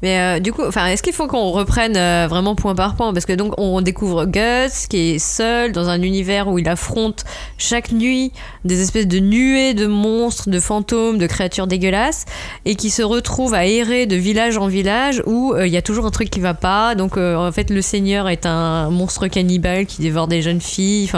Mais 0.02 0.20
euh, 0.20 0.40
du 0.40 0.52
coup, 0.52 0.64
est-ce 0.64 1.04
qu'il 1.04 1.14
faut 1.14 1.28
qu'on 1.28 1.52
reprenne 1.52 1.96
euh, 1.96 2.28
vraiment 2.28 2.56
point 2.56 2.76
par 2.76 2.96
point? 2.96 3.14
Parce 3.14 3.26
que 3.26 3.34
donc 3.34 3.54
on 3.58 3.82
découvre 3.82 4.26
Guts 4.26 4.88
qui 4.90 5.12
est 5.12 5.20
seul 5.20 5.72
dans 5.72 5.90
un 5.90 6.02
univers 6.02 6.48
où 6.48 6.58
il 6.58 6.68
affronte 6.68 7.24
chaque 7.58 7.92
nuit 7.92 8.32
des 8.66 8.82
espèces 8.82 9.08
de 9.08 9.20
nuées 9.20 9.74
de 9.74 9.86
monstres, 9.86 10.50
de 10.50 10.60
fantômes, 10.60 11.18
de 11.18 11.28
créatures 11.28 11.68
dégueulasses, 11.68 12.26
et 12.66 12.76
qui 12.76 12.90
se 12.90 13.04
retrouve 13.04 13.54
à 13.54 13.66
errer 13.66 14.08
de 14.08 14.16
village 14.16 14.58
en 14.58 14.68
village 14.68 15.22
où 15.28 15.54
euh, 15.54 15.68
il 15.68 15.74
y 15.74 15.78
a 15.78 15.82
toujours 15.82 16.06
un 16.06 16.12
truc 16.12 16.30
qui 16.30 16.40
va 16.40 16.54
pas. 16.54 16.96
Donc 16.96 17.18
en 17.18 17.52
fait, 17.52 17.70
le 17.70 17.82
Seigneur 17.82 18.28
est 18.30 18.46
un 18.46 18.90
monstre 18.90 19.28
cannibale 19.28 19.86
qui 19.86 20.02
dévore 20.02 20.28
des 20.28 20.42
jeunes 20.42 20.62
filles. 20.62 21.10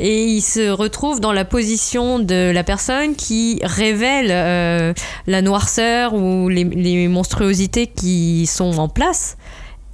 Et 0.00 0.24
il 0.24 0.42
se 0.42 0.70
retrouve 0.70 1.20
dans 1.20 1.32
la 1.32 1.44
position 1.44 2.18
de 2.18 2.50
la 2.50 2.64
personne 2.64 3.14
qui 3.14 3.60
révèle 3.62 4.94
la 5.26 5.42
noirceur 5.42 6.14
ou 6.14 6.48
les 6.48 7.08
monstruosités 7.08 7.86
qui 7.86 8.17
sont 8.46 8.78
en 8.78 8.88
place. 8.88 9.36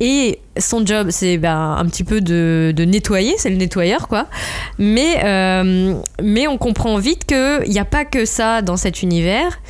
Et 0.01 0.41
son 0.59 0.85
job, 0.85 1.09
c'est 1.11 1.39
ben, 1.39 1.77
un 1.79 1.87
petit 1.87 2.03
peu 2.03 2.21
de, 2.21 2.75
nettoyer, 2.85 3.35
c'est 3.39 3.51
le 3.51 3.57
nettoyeur, 3.57 4.09
quoi. 4.09 4.27
Mais, 4.79 5.25
euh, 5.25 5.95
mais 6.21 6.49
on 6.49 6.59
comprend 6.59 6.99
vite 6.99 7.25
qu'il 7.27 7.71
n'y 7.71 7.79
a 7.79 7.85
pas 7.85 8.05
que 8.05 8.25
ça 8.25 8.61
dans 8.61 8.77
cet 8.77 9.03
univers 9.03 9.61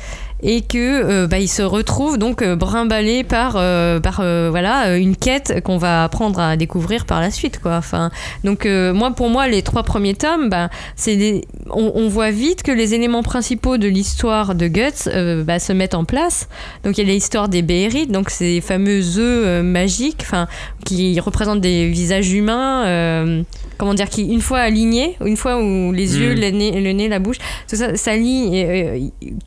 et 0.43 0.61
que 0.61 0.77
euh, 0.77 1.27
bah, 1.27 1.39
il 1.39 1.47
se 1.47 1.61
retrouve 1.61 2.17
donc 2.17 2.41
euh, 2.41 2.55
brimballé 2.55 3.23
par, 3.23 3.55
euh, 3.57 3.99
par 3.99 4.15
voilà, 4.15 4.97
une 4.97 5.15
quête 5.15 5.61
qu'on 5.63 5.77
va 5.77 6.03
apprendre 6.03 6.39
à 6.39 6.57
découvrir 6.57 7.05
par 7.05 7.21
la 7.21 7.31
suite. 7.31 7.59
Quoi. 7.59 7.77
Enfin, 7.77 8.11
donc 8.43 8.65
moi, 8.65 9.11
pour 9.11 9.29
moi, 9.29 9.47
les 9.47 9.61
trois 9.61 9.83
premiers 9.83 10.15
tomes, 10.15 10.49
bah, 10.49 10.69
des- 11.05 11.45
on, 11.69 12.07
voit 12.07 12.31
vite 12.31 12.63
que 12.63 12.71
les 12.71 12.93
éléments 12.93 13.23
principaux 13.23 13.77
de 13.77 13.87
l'histoire 13.87 14.55
de 14.55 14.67
Guts 14.67 15.09
bah, 15.45 15.59
se 15.59 15.73
mettent 15.73 15.95
en 15.95 16.05
place. 16.05 16.47
Donc 16.83 16.97
il 16.97 17.07
y 17.07 17.09
a 17.09 17.13
l'histoire 17.13 17.49
des 17.49 17.61
Béhérites, 17.61 18.11
donc 18.11 18.29
ces 18.29 18.61
fameux 18.61 19.17
œufs 19.17 19.63
magiques, 19.63 20.21
enfin 20.21 20.47
qui 20.85 21.19
représentent 21.19 21.61
des 21.61 21.87
visages 21.87 22.31
humains. 22.31 23.43
Comment 23.77 23.93
dire, 23.93 24.09
qui 24.09 24.23
une 24.25 24.41
fois 24.41 24.59
alignés, 24.59 25.17
une 25.25 25.37
fois 25.37 25.57
où 25.61 25.91
les 25.91 26.17
yeux, 26.19 26.33
Mm. 26.35 26.39
le 26.39 26.49
nez, 26.49 26.81
le 26.81 26.91
nez, 26.91 27.07
la 27.07 27.19
bouche, 27.19 27.37
tout 27.69 27.75
ça 27.75 27.95
s'aligne 27.95 28.53
et 28.53 28.65
euh, 28.65 28.99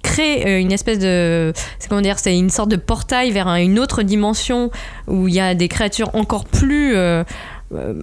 crée 0.02 0.44
euh, 0.46 0.60
une 0.60 0.72
espèce 0.72 0.98
de, 0.98 1.52
c'est 1.78 1.88
comment 1.88 2.00
dire, 2.00 2.18
c'est 2.18 2.36
une 2.38 2.50
sorte 2.50 2.70
de 2.70 2.76
portail 2.76 3.30
vers 3.30 3.48
un- 3.48 3.56
une 3.60 3.78
autre 3.78 4.02
dimension 4.02 4.70
où 5.06 5.28
il 5.28 5.34
y 5.34 5.40
a 5.40 5.54
des 5.54 5.68
créatures 5.68 6.14
encore 6.14 6.44
plus 6.44 6.94
euh, 6.96 7.24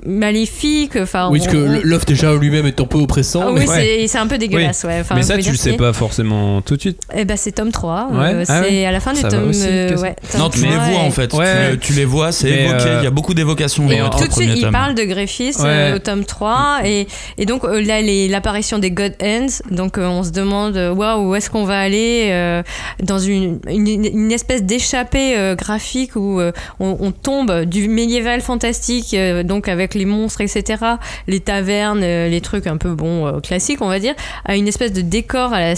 maléfique. 0.05 0.95
Enfin, 0.97 1.29
Oui, 1.31 1.39
parce 1.39 1.51
que 1.51 1.57
on- 1.57 1.81
l'œuf 1.83 2.05
déjà 2.05 2.33
lui-même 2.35 2.65
est 2.65 2.79
un 2.79 2.85
peu 2.85 2.97
oppressant. 2.97 3.43
Ah 3.47 3.51
mais- 3.53 3.61
oui, 3.61 3.67
c'est- 3.67 4.07
c'est 4.07 4.17
un 4.17 4.27
peu 4.27 4.37
dégueulasse, 4.37 4.83
ouais. 4.83 4.99
Enfin, 5.01 5.15
mais 5.15 5.23
ça, 5.23 5.37
tu 5.37 5.49
le 5.51 5.55
sais 5.57 5.71
c'est- 5.71 5.77
pas 5.77 5.93
forcément 5.93 6.61
tout 6.61 6.75
de 6.75 6.81
suite. 6.81 6.99
Eh 7.15 7.25
ben, 7.25 7.37
c'est 7.37 7.51
tome 7.53 7.71
3. 7.71 8.07
Ouais. 8.11 8.33
euh, 8.33 8.43
Ah 8.47 8.63
c'est 8.63 8.85
à 8.85 8.91
la 8.91 8.99
fin 8.99 9.13
du 9.13 9.21
tome. 9.23 9.49
aussi 9.49 9.65
euh, 9.67 9.97
ouais, 9.97 10.15
tome 10.31 10.41
Non, 10.41 10.49
tu 10.49 10.59
les 10.59 10.67
3, 10.67 10.77
vois 10.77 11.01
et- 11.03 11.07
en 11.07 11.11
fait. 11.11 11.33
Ouais. 11.33 11.71
Tu, 11.73 11.79
tu 11.79 11.93
les 11.93 12.05
vois, 12.05 12.31
c'est 12.31 12.49
Mais, 12.49 12.63
évoqué. 12.65 12.85
euh, 12.87 12.99
Il 13.01 13.03
y 13.03 13.07
a 13.07 13.11
beaucoup 13.11 13.33
d'évocations 13.33 13.89
Et 13.89 13.97
dans 13.97 14.05
le 14.05 14.09
tout 14.11 14.27
de 14.27 14.33
suite, 14.33 14.51
il 14.55 14.69
parle 14.71 14.95
de 14.95 15.03
Griffiths 15.03 15.57
euh, 15.63 15.95
au 15.95 15.99
tome 15.99 16.23
3. 16.25 16.79
Et, 16.85 17.07
et 17.37 17.45
donc, 17.45 17.63
euh, 17.63 17.81
là, 17.81 18.01
les- 18.01 18.27
l'apparition 18.27 18.79
des 18.79 18.91
God 18.91 19.13
Hands. 19.21 19.47
Donc, 19.71 19.97
euh, 19.97 20.07
on 20.07 20.23
se 20.23 20.31
demande, 20.31 20.77
euh, 20.77 20.93
waouh, 20.93 21.29
où 21.29 21.35
est-ce 21.35 21.49
qu'on 21.49 21.65
va 21.65 21.79
aller 21.79 22.27
euh, 22.31 22.63
dans 23.03 23.19
une, 23.19 23.59
une, 23.69 24.31
espèce 24.31 24.63
d'échappée 24.63 25.37
euh, 25.37 25.55
graphique 25.55 26.15
où 26.15 26.39
euh, 26.39 26.51
on, 26.79 27.11
tombe 27.11 27.63
du 27.65 27.87
médiéval 27.87 28.41
fantastique, 28.41 29.13
euh, 29.13 29.43
donc 29.55 29.69
avec 29.69 29.93
les 29.95 30.05
monstres, 30.05 30.41
etc., 30.41 30.83
les 31.27 31.39
tavernes, 31.39 32.03
euh, 32.03 32.27
les 32.27 32.41
trucs 32.41 32.67
un 32.67 32.75
peu, 32.77 32.93
bon, 32.93 33.25
euh, 33.25 33.39
classiques, 33.39 33.81
on 33.81 33.87
va 33.87 33.99
dire, 33.99 34.13
à 34.43 34.55
une 34.57 34.67
espèce 34.67 34.91
de 34.91 34.99
décor 35.01 35.53
à 35.53 35.59
la 35.61 35.73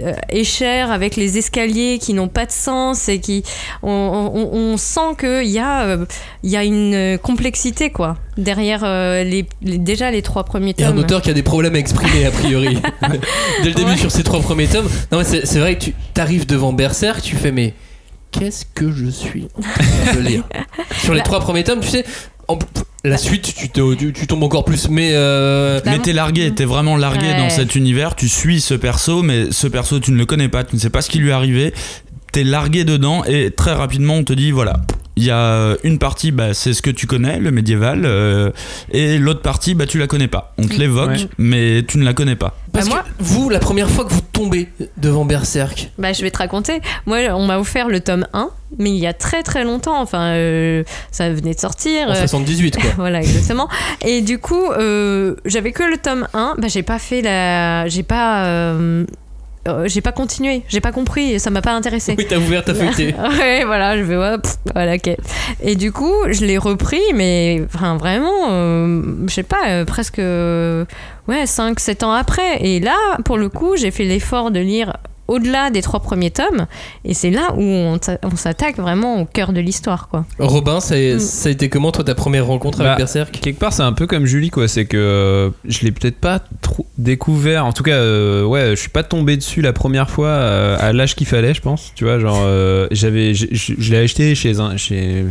euh, 0.00 0.12
échelle 0.30 0.90
avec 0.90 1.14
les 1.14 1.38
escaliers 1.38 1.98
qui 2.00 2.14
n'ont 2.14 2.26
pas 2.28 2.46
de 2.46 2.50
sens 2.50 3.08
et 3.08 3.20
qui 3.20 3.44
on, 3.82 3.90
on- 4.34 4.52
on 4.52 4.76
sent 4.76 5.14
qu'il 5.20 5.44
y 5.50 5.60
a 5.60 5.82
euh, 5.84 6.04
il 6.42 6.50
y 6.50 6.56
a 6.56 6.64
une 6.64 7.16
complexité 7.22 7.90
quoi 7.90 8.16
derrière 8.36 8.82
euh, 8.82 9.22
les, 9.22 9.46
les- 9.62 9.78
déjà 9.78 10.10
les 10.10 10.20
trois 10.22 10.42
premiers 10.42 10.74
Il 10.76 10.80
y 10.80 10.84
a 10.84 10.88
un 10.88 10.90
tomes 10.90 10.98
auteur 10.98 11.22
qui 11.22 11.30
a 11.30 11.32
des 11.32 11.44
problèmes 11.44 11.76
à 11.76 11.78
exprimer 11.78 12.26
a 12.26 12.32
priori 12.32 12.76
dès 13.62 13.68
le 13.68 13.74
début 13.74 13.90
Ouais. 13.92 13.96
sur 13.96 14.10
ces 14.10 14.24
trois 14.24 14.40
premiers 14.40 14.66
tomes. 14.66 14.88
Non 15.12 15.18
mais 15.18 15.24
c'est 15.24 15.58
vrai 15.60 15.78
que 15.78 15.84
tu 15.84 15.94
t'arrives 16.12 16.46
devant 16.46 16.72
Berserk, 16.72 17.22
tu 17.22 17.36
fais 17.36 17.52
mais 17.52 17.74
qu'est-ce 18.32 18.64
que 18.74 18.90
je 18.90 19.06
suis 19.08 19.46
en 19.56 19.60
train 19.62 20.14
de 20.16 20.20
lire? 20.26 20.42
Sur 21.04 21.12
les 21.12 21.20
Bah- 21.20 21.24
trois 21.24 21.38
premiers 21.38 21.62
tomes, 21.62 21.78
tu 21.78 21.88
sais, 21.88 22.04
en- 22.48 22.58
la 23.04 23.16
suite 23.18 23.54
tu, 23.54 23.68
te- 23.68 23.94
tu, 23.94 24.12
tu 24.12 24.26
tombes 24.26 24.42
encore 24.42 24.64
plus, 24.64 24.88
mais 24.88 25.10
euh, 25.12 25.80
Mais 25.84 25.98
t'es 25.98 26.12
largué, 26.12 26.52
t'es 26.54 26.64
vraiment 26.64 26.96
largué 26.96 27.26
Ouais. 27.28 27.36
dans 27.38 27.50
cet 27.50 27.74
univers. 27.74 28.14
Tu 28.16 28.28
suis 28.28 28.60
ce 28.60 28.74
perso, 28.74 29.22
mais 29.22 29.50
ce 29.50 29.66
perso, 29.66 30.00
tu 30.00 30.10
ne 30.12 30.16
le 30.16 30.26
connais 30.26 30.48
pas, 30.48 30.64
tu 30.64 30.74
ne 30.74 30.80
sais 30.80 30.90
pas 30.90 31.02
ce 31.02 31.10
qui 31.10 31.18
lui 31.18 31.28
est 31.28 31.32
arrivé. 31.32 31.72
T'es 32.32 32.44
largué 32.44 32.84
dedans 32.84 33.22
et 33.24 33.50
très 33.50 33.72
rapidement, 33.74 34.14
on 34.14 34.24
te 34.24 34.32
dit 34.32 34.50
voilà. 34.50 34.80
Il 35.16 35.24
y 35.24 35.30
a 35.30 35.76
une 35.84 35.98
partie, 36.00 36.32
bah, 36.32 36.54
c'est 36.54 36.72
ce 36.72 36.82
que 36.82 36.90
tu 36.90 37.06
connais, 37.06 37.38
le 37.38 37.50
médiéval, 37.52 38.02
euh, 38.04 38.50
et 38.90 39.16
l'autre 39.18 39.42
partie, 39.42 39.74
bah, 39.74 39.86
tu 39.86 39.96
la 39.98 40.06
connais 40.08 40.26
pas. 40.26 40.54
On 40.58 40.66
te 40.66 40.74
l'évoque, 40.74 41.10
Ouais. 41.10 41.28
mais 41.38 41.84
tu 41.86 41.98
ne 41.98 42.04
la 42.04 42.14
connais 42.14 42.34
pas. 42.36 42.56
parce 42.72 42.88
Bah, 42.88 42.94
moi- 42.96 43.04
que 43.04 43.22
vous, 43.22 43.48
la 43.48 43.60
première 43.60 43.88
fois 43.88 44.04
que 44.04 44.12
vous 44.12 44.20
tombez 44.32 44.68
devant 44.96 45.24
Berserk, 45.24 45.90
bah 45.96 46.12
je 46.12 46.22
vais 46.22 46.32
te 46.32 46.38
raconter 46.38 46.80
moi 47.06 47.18
on 47.36 47.46
m'a 47.46 47.60
offert 47.60 47.86
le 47.88 48.00
tome 48.00 48.26
1 48.32 48.50
mais 48.80 48.90
il 48.90 48.96
y 48.96 49.06
a 49.06 49.12
très 49.12 49.44
très 49.44 49.62
longtemps 49.62 50.00
enfin 50.02 50.32
euh, 50.32 50.82
ça 51.12 51.30
venait 51.30 51.54
de 51.54 51.60
sortir 51.60 52.08
en 52.08 52.10
euh, 52.10 52.14
78 52.16 52.74
quoi. 52.76 52.90
voilà 52.96 53.20
exactement 53.20 53.68
et 54.04 54.22
du 54.22 54.38
coup 54.40 54.72
euh, 54.72 55.36
j'avais 55.44 55.70
que 55.70 55.84
le 55.84 55.98
tome 55.98 56.26
1 56.34 56.56
bah 56.58 56.66
j'ai 56.66 56.82
pas 56.82 56.98
fait 56.98 57.22
la 57.22 57.86
j'ai 57.86 58.02
pas 58.02 58.44
euh, 59.66 59.88
j'ai 59.88 60.00
pas 60.00 60.12
continué 60.12 60.62
j'ai 60.68 60.80
pas 60.80 60.92
compris 60.92 61.40
ça 61.40 61.50
m'a 61.50 61.62
pas 61.62 61.72
intéressé 61.72 62.14
Oui, 62.18 62.26
t'as 62.28 62.38
ouvert, 62.38 62.64
t'as 62.64 62.74
feuilleté. 62.74 63.14
ouais, 63.38 63.64
voilà, 63.64 63.96
je 63.96 64.02
vais 64.02 64.16
ouais, 64.16 64.38
pff, 64.38 64.56
voilà, 64.74 64.94
ok. 64.94 65.16
Et 65.62 65.76
du 65.76 65.92
coup, 65.92 66.12
je 66.30 66.44
l'ai 66.44 66.58
repris, 66.58 67.02
mais 67.14 67.62
enfin, 67.66 67.96
vraiment, 67.96 68.50
euh, 68.50 69.02
je 69.26 69.32
sais 69.32 69.42
pas, 69.42 69.68
euh, 69.68 69.84
presque 69.84 70.18
euh, 70.18 70.84
ouais, 71.28 71.44
5-7 71.44 72.04
ans 72.04 72.12
après. 72.12 72.64
Et 72.64 72.80
là, 72.80 72.96
pour 73.24 73.38
le 73.38 73.48
coup, 73.48 73.76
j'ai 73.76 73.90
fait 73.90 74.04
l'effort 74.04 74.50
de 74.50 74.60
lire 74.60 74.94
au-delà 75.28 75.70
des 75.70 75.82
trois 75.82 76.00
premiers 76.00 76.30
tomes, 76.30 76.66
et 77.04 77.14
c'est 77.14 77.30
là 77.30 77.52
où 77.56 77.62
on 77.62 77.98
t'a- 77.98 78.18
on 78.22 78.36
s'attaque 78.36 78.76
vraiment 78.78 79.20
au 79.20 79.24
cœur 79.24 79.52
de 79.52 79.60
l'histoire, 79.60 80.08
quoi. 80.08 80.24
Robin, 80.38 80.80
ça 80.80 80.94
a, 80.94 81.14
Mm. 81.16 81.20
ça 81.20 81.48
a 81.48 81.52
été 81.52 81.68
comment 81.68 81.92
toi 81.92 82.04
ta 82.04 82.14
première 82.14 82.46
rencontre 82.46 82.78
Bah, 82.78 82.86
avec 82.92 82.98
Berserk? 82.98 83.38
Quelque 83.40 83.58
part, 83.58 83.72
c'est 83.72 83.82
un 83.82 83.92
peu 83.92 84.06
comme 84.06 84.26
Julie, 84.26 84.50
quoi. 84.50 84.68
C'est 84.68 84.84
que 84.86 84.96
euh, 84.96 85.50
je 85.66 85.84
l'ai 85.84 85.92
peut-être 85.92 86.18
pas 86.18 86.40
trop 86.60 86.86
découvert. 86.98 87.64
En 87.66 87.72
tout 87.72 87.82
cas, 87.82 87.92
euh, 87.96 88.44
ouais, 88.44 88.70
je 88.70 88.74
suis 88.76 88.88
pas 88.90 89.02
tombé 89.02 89.36
dessus 89.36 89.60
la 89.62 89.72
première 89.72 90.10
fois 90.10 90.28
euh, 90.28 90.76
à 90.80 90.92
l'âge 90.92 91.14
qu'il 91.14 91.26
fallait, 91.26 91.54
je 91.54 91.60
pense. 91.60 91.92
Tu 91.94 92.04
vois, 92.04 92.18
genre, 92.18 92.40
euh, 92.44 92.86
j'avais, 92.90 93.34
je, 93.34 93.90
l'ai 93.90 93.98
acheté 93.98 94.34
chez 94.34 94.58
un, 94.60 94.76
chez, 94.76 95.24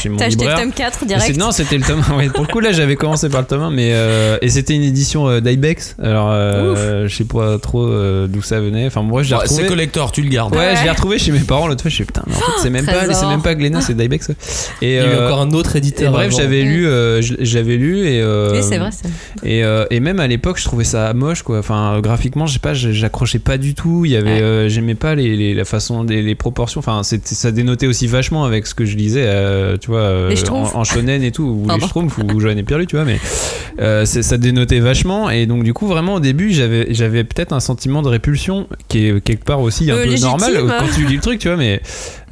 chez 0.00 0.08
mon 0.08 0.16
T'as 0.16 0.26
acheté 0.26 0.44
le 0.44 0.50
libraire. 0.50 0.64
tome 0.66 0.72
4 0.72 0.98
Mais 1.02 1.06
direct 1.08 1.36
Non, 1.38 1.50
c'était 1.52 1.78
le 1.78 1.84
tome 1.84 2.02
1. 2.10 2.16
Ouais, 2.16 2.28
pour 2.28 2.42
le 2.44 2.52
coup, 2.52 2.60
là, 2.60 2.72
j'avais 2.72 2.96
commencé 2.96 3.28
par 3.28 3.40
le 3.42 3.46
tome 3.46 3.62
1, 3.62 3.70
mais 3.70 3.90
euh, 3.92 4.38
et 4.42 4.48
c'était 4.48 4.74
une 4.74 4.82
édition 4.82 5.28
euh, 5.28 5.40
d'Ibex. 5.40 5.96
Alors, 6.02 6.28
euh, 6.30 7.06
je 7.08 7.14
sais 7.16 7.24
pas 7.24 7.58
trop 7.58 7.84
euh, 7.86 8.26
d'où 8.26 8.42
ça 8.42 8.60
venait. 8.60 8.86
Enfin, 8.86 9.02
moi, 9.02 9.22
retrouvé. 9.38 9.62
c'est 9.62 9.68
collector, 9.68 10.12
tu 10.12 10.22
le 10.22 10.28
gardes. 10.28 10.52
Ouais, 10.54 10.58
Ouais. 10.60 10.76
je 10.76 10.84
l'ai 10.84 10.90
retrouvé 10.90 11.18
chez 11.18 11.32
mes 11.32 11.40
parents 11.40 11.66
l'autre 11.68 11.82
fois. 11.82 11.88
Je 11.90 11.94
suis 11.94 12.04
putain, 12.04 12.22
mais 12.26 12.34
en 12.34 12.38
fait, 12.38 12.52
c'est 12.62 12.70
même 12.70 12.84
pas, 12.86 12.92
trésor. 12.92 13.14
c'est 13.14 13.26
même 13.26 13.42
pas 13.42 13.54
Glénat, 13.54 13.80
c'est 13.80 13.94
ouais. 14.28 14.36
Et 14.82 14.90
Il 14.90 14.94
y 14.94 14.98
a 14.98 15.04
eu 15.04 15.08
euh, 15.08 15.26
encore 15.26 15.40
un 15.40 15.50
autre 15.52 15.76
et 15.76 15.78
éditeur. 15.78 16.12
bref, 16.12 16.32
j'avais 16.36 16.62
lu, 16.62 16.86
euh, 16.86 17.20
j'avais 17.40 17.76
lu 17.76 18.06
et. 18.06 18.20
euh, 18.20 18.50
Oui, 18.52 18.58
c'est 18.62 18.78
vrai, 18.78 18.90
c'est 18.92 19.08
et, 19.48 19.62
euh, 19.64 19.84
et 19.90 20.00
même 20.00 20.20
à 20.20 20.26
l'époque, 20.26 20.58
je 20.58 20.64
trouvais 20.64 20.84
ça 20.84 21.12
moche, 21.14 21.42
quoi. 21.42 21.58
Enfin, 21.58 22.00
graphiquement, 22.00 22.46
je 22.46 22.54
sais 22.54 22.58
pas, 22.58 22.74
j'accrochais 22.74 23.38
pas 23.38 23.58
du 23.58 23.74
tout. 23.74 24.04
Il 24.04 24.10
y 24.12 24.16
avait, 24.16 24.26
Ouais. 24.34 24.42
euh, 24.42 24.68
j'aimais 24.68 24.94
pas 24.94 25.14
les, 25.14 25.36
les- 25.36 25.54
la 25.54 25.64
façon, 25.64 26.04
des 26.04 26.22
les 26.22 26.34
proportions. 26.34 26.78
Enfin, 26.78 27.02
ça 27.02 27.50
dénotait 27.50 27.86
aussi 27.86 28.06
vachement 28.06 28.44
avec 28.44 28.66
ce 28.66 28.74
que 28.74 28.84
je 28.84 28.96
lisais, 28.96 29.24
euh, 29.26 29.76
tu 29.78 29.90
vois, 29.90 30.00
euh, 30.00 30.34
en, 30.50 30.84
shonen 30.84 31.22
et 31.22 31.32
tout, 31.32 31.42
ou 31.44 31.66
les. 31.70 31.80
Schtroumpfs, 31.80 32.18
ou 32.18 32.40
Joanne 32.40 32.58
et 32.58 32.62
Pierre, 32.62 32.80
tu 32.88 32.96
vois. 32.96 33.04
Mais 33.04 33.18
euh, 33.80 34.04
ça 34.04 34.36
dénotait 34.38 34.80
vachement. 34.80 35.30
Et 35.30 35.46
donc, 35.46 35.62
du 35.64 35.72
coup, 35.72 35.86
vraiment, 35.86 36.14
au 36.14 36.20
début, 36.20 36.52
j'avais, 36.52 36.88
j'avais 36.90 37.24
peut-être 37.24 37.52
un 37.52 37.60
sentiment 37.60 38.02
de 38.02 38.08
répulsion 38.08 38.66
qui 38.88 39.06
est 39.08 39.20
quelque 39.26 39.44
part 39.44 39.60
aussi 39.60 39.90
un 39.90 39.96
Euh, 39.96 40.04
peu 40.04 40.08
légitime. 40.10 40.28
normal 40.30 40.52
quand 40.78 40.94
tu 40.94 41.04
lis 41.06 41.16
le 41.16 41.20
truc, 41.20 41.38
tu 41.38 41.48
vois. 41.48 41.56
Mais, 41.58 41.82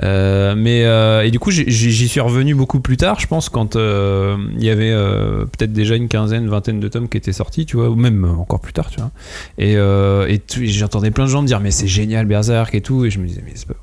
euh, 0.02 0.54
mais 0.56 0.84
euh, 0.84 1.22
et 1.26 1.30
du 1.30 1.38
coup, 1.38 1.50
j'y 1.50 2.08
suis 2.08 2.20
revenu 2.20 2.54
beaucoup 2.54 2.80
plus 2.80 2.96
tard, 2.96 3.20
je 3.20 3.26
pense, 3.26 3.48
quand 3.50 3.76
euh, 3.76 4.36
il 4.56 4.64
y 4.64 4.70
avait 4.70 4.90
euh, 4.92 5.44
peut-être 5.44 5.72
déjà 5.72 5.96
une 5.96 6.08
quinzaine, 6.08 6.48
vingtaine 6.48 6.80
de 6.80 6.88
tomes 6.88 7.08
qui 7.08 7.18
étaient 7.18 7.32
sortis, 7.32 7.66
tu 7.66 7.76
vois, 7.76 7.90
ou 7.90 7.96
même 7.96 8.24
encore 8.24 8.60
plus 8.60 8.72
tard, 8.72 8.88
tu 8.90 9.00
vois. 9.00 9.10
Et, 9.58 9.76
euh, 9.76 10.26
et 10.28 10.40
j'entendais 10.66 11.10
plein 11.10 11.24
de 11.24 11.30
gens 11.30 11.42
me 11.42 11.46
dire, 11.46 11.60
mais 11.60 11.70
c'est 11.70 11.86
génial 11.88 12.26
Berserk 12.26 12.74
et 12.74 12.80
tout, 12.80 13.04
et 13.04 13.10
je 13.10 13.18
me 13.18 13.26
disais, 13.26 13.42
mais 13.44 13.52
c'est 13.54 13.68
pas. 13.68 13.74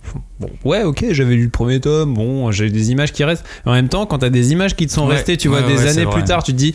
Bon, 0.41 0.49
ouais, 0.65 0.81
ok, 0.83 1.05
j'avais 1.11 1.35
lu 1.35 1.43
le 1.43 1.49
premier 1.49 1.79
tome, 1.79 2.15
bon, 2.15 2.51
j'ai 2.51 2.69
des 2.71 2.91
images 2.91 3.11
qui 3.13 3.23
restent. 3.23 3.45
En 3.65 3.73
même 3.73 3.89
temps, 3.89 4.07
quand 4.07 4.17
t'as 4.17 4.29
des 4.29 4.51
images 4.51 4.75
qui 4.75 4.87
te 4.87 4.91
sont 4.91 5.05
Ouais, 5.07 5.15
restées, 5.15 5.37
tu 5.37 5.47
ouais, 5.49 5.59
vois, 5.61 5.67
des 5.69 5.77
ouais, 5.77 5.87
années 5.89 6.05
plus 6.07 6.23
tard, 6.23 6.41
tu 6.43 6.51
te 6.51 6.57
dis, 6.57 6.73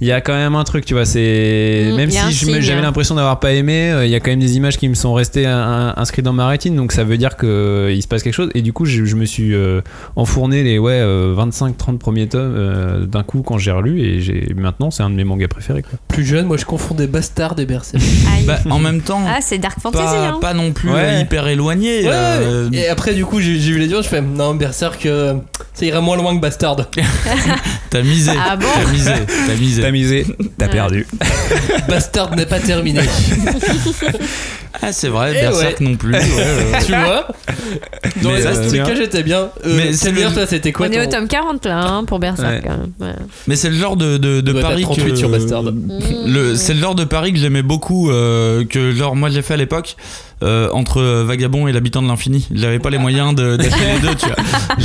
il 0.00 0.06
y 0.06 0.12
a 0.12 0.22
quand 0.22 0.32
même 0.32 0.54
un 0.54 0.64
truc, 0.64 0.84
tu 0.86 0.94
vois, 0.94 1.04
c'est. 1.04 1.90
Mm, 1.92 1.96
même 1.96 2.10
si 2.10 2.60
j'avais 2.62 2.80
l'impression 2.80 3.14
d'avoir 3.14 3.38
pas 3.38 3.52
aimé, 3.52 3.90
euh, 3.92 4.06
il 4.06 4.10
y 4.10 4.14
a 4.14 4.20
quand 4.20 4.30
même 4.30 4.40
des 4.40 4.56
images 4.56 4.78
qui 4.78 4.88
me 4.88 4.94
sont 4.94 5.12
restées 5.12 5.44
un- 5.46 5.58
un- 5.58 5.94
inscrites 5.96 6.24
dans 6.24 6.32
ma 6.32 6.48
rétine, 6.48 6.74
donc 6.74 6.92
ça 6.92 7.04
veut 7.04 7.18
dire 7.18 7.36
qu'il 7.36 8.02
se 8.02 8.08
passe 8.08 8.22
quelque 8.22 8.32
chose. 8.34 8.48
Et 8.54 8.62
du 8.62 8.72
coup, 8.72 8.86
je, 8.86 9.04
je 9.04 9.14
me 9.16 9.26
suis 9.26 9.54
euh, 9.54 9.82
enfourné 10.16 10.62
les 10.62 10.78
ouais, 10.78 11.00
25-30 11.02 11.98
premiers 11.98 12.28
tomes 12.28 12.54
euh, 12.56 13.04
d'un 13.06 13.22
coup 13.22 13.42
quand 13.42 13.58
j'ai 13.58 13.72
relu, 13.72 14.00
et 14.00 14.20
j'ai 14.20 14.52
maintenant, 14.56 14.90
c'est 14.90 15.02
un 15.02 15.10
de 15.10 15.14
mes 15.16 15.24
mangas 15.24 15.48
préférés. 15.48 15.82
Quoi. 15.82 15.98
Plus 16.08 16.24
jeune, 16.24 16.46
moi 16.46 16.56
je 16.56 16.64
confondais 16.64 17.06
Bastard 17.06 17.58
et 17.58 17.66
Berserk. 17.66 18.02
Bah, 18.46 18.58
en 18.70 18.78
même 18.78 19.00
temps, 19.02 19.20
ah, 19.26 19.38
c'est 19.40 19.58
Dark 19.58 19.78
Fantasy, 19.80 20.02
pas, 20.04 20.28
hein. 20.28 20.38
pas 20.40 20.54
non 20.54 20.72
plus 20.72 20.88
Ouais. 20.90 20.98
euh, 20.98 21.20
hyper 21.20 21.46
éloigné. 21.48 22.04
Ouais, 22.04 22.10
euh, 22.12 22.70
Et 22.72 22.88
après, 22.88 23.01
du 23.10 23.24
coup, 23.24 23.40
j'ai 23.40 23.58
j'ai 23.58 23.72
vu 23.72 23.78
les 23.78 23.88
dios, 23.88 24.02
je 24.02 24.08
fais 24.08 24.20
non, 24.20 24.54
Berserk, 24.54 25.04
euh, 25.06 25.34
ça 25.74 25.84
irait 25.84 26.00
moins 26.00 26.16
loin 26.16 26.34
que 26.36 26.40
Bastard. 26.40 26.76
T'as 27.90 28.02
misé. 28.02 28.30
Ah 28.38 28.56
bon 28.56 28.66
T'as 28.74 28.90
misé. 28.92 29.12
T'as 29.46 29.54
misé. 29.56 29.82
T'as 29.82 29.90
misé, 29.90 30.26
t'as 30.58 30.68
perdu. 30.68 31.06
Bastard 31.88 32.34
n'est 32.36 32.46
pas 32.46 32.60
terminé. 32.60 33.00
Ah, 34.80 34.90
c'est 34.92 35.08
vrai, 35.08 35.32
Eh 35.36 35.40
Berserk 35.40 35.80
ouais. 35.80 35.86
non 35.86 35.96
plus. 35.96 36.12
ouais, 36.12 36.18
ouais, 36.18 36.78
tu 36.84 36.92
vois 36.92 37.28
Dans 38.22 38.30
Mais 38.30 38.36
les 38.38 38.42
ça, 38.42 38.84
cas, 38.84 38.94
j'étais 38.96 39.22
bien. 39.22 39.50
Euh, 39.64 39.74
Mais 39.76 39.92
c'est 39.92 40.10
le- 40.10 40.32
toi, 40.32 40.46
c'était 40.46 40.72
quoi 40.72 40.86
On 40.88 40.92
est 40.92 41.00
au 41.00 41.04
ton- 41.04 41.18
tome 41.18 41.28
40 41.28 41.66
là, 41.66 41.78
hein, 41.84 42.04
pour 42.04 42.18
Berserk. 42.18 42.48
Ouais. 42.48 42.60
quand 42.64 42.70
même. 42.78 42.92
Ouais. 42.98 43.14
Mais 43.46 43.56
c'est 43.56 43.68
le 43.68 43.76
genre 43.76 43.96
de, 43.96 44.16
de, 44.16 44.40
de 44.40 44.52
pari 44.60 44.82
38 44.82 45.10
que 45.10 45.14
sur 45.16 45.28
Bastard. 45.28 45.62
le 45.62 46.56
c'est 46.56 46.74
le 46.74 46.80
genre 46.80 46.94
de 46.94 47.04
pari 47.04 47.32
que 47.32 47.38
j'aimais 47.38 47.62
beaucoup 47.62 48.10
euh, 48.10 48.64
que 48.64 48.92
genre 48.92 49.14
moi 49.14 49.28
j'ai 49.30 49.42
fait 49.42 49.54
à 49.54 49.58
l'époque 49.58 49.96
euh, 50.42 50.68
entre 50.72 51.00
Vagabond 51.22 51.66
et 51.68 51.72
l'habitant 51.72 52.02
de 52.02 52.08
l'infini. 52.08 52.48
J'avais 52.52 52.78
pas 52.78 52.90
les 52.90 52.98
moyens 52.98 53.34
de- 53.34 53.56
d'acheter 53.56 53.84
les 53.94 54.00
deux, 54.08 54.14
tu 54.14 54.26
vois. 54.26 54.36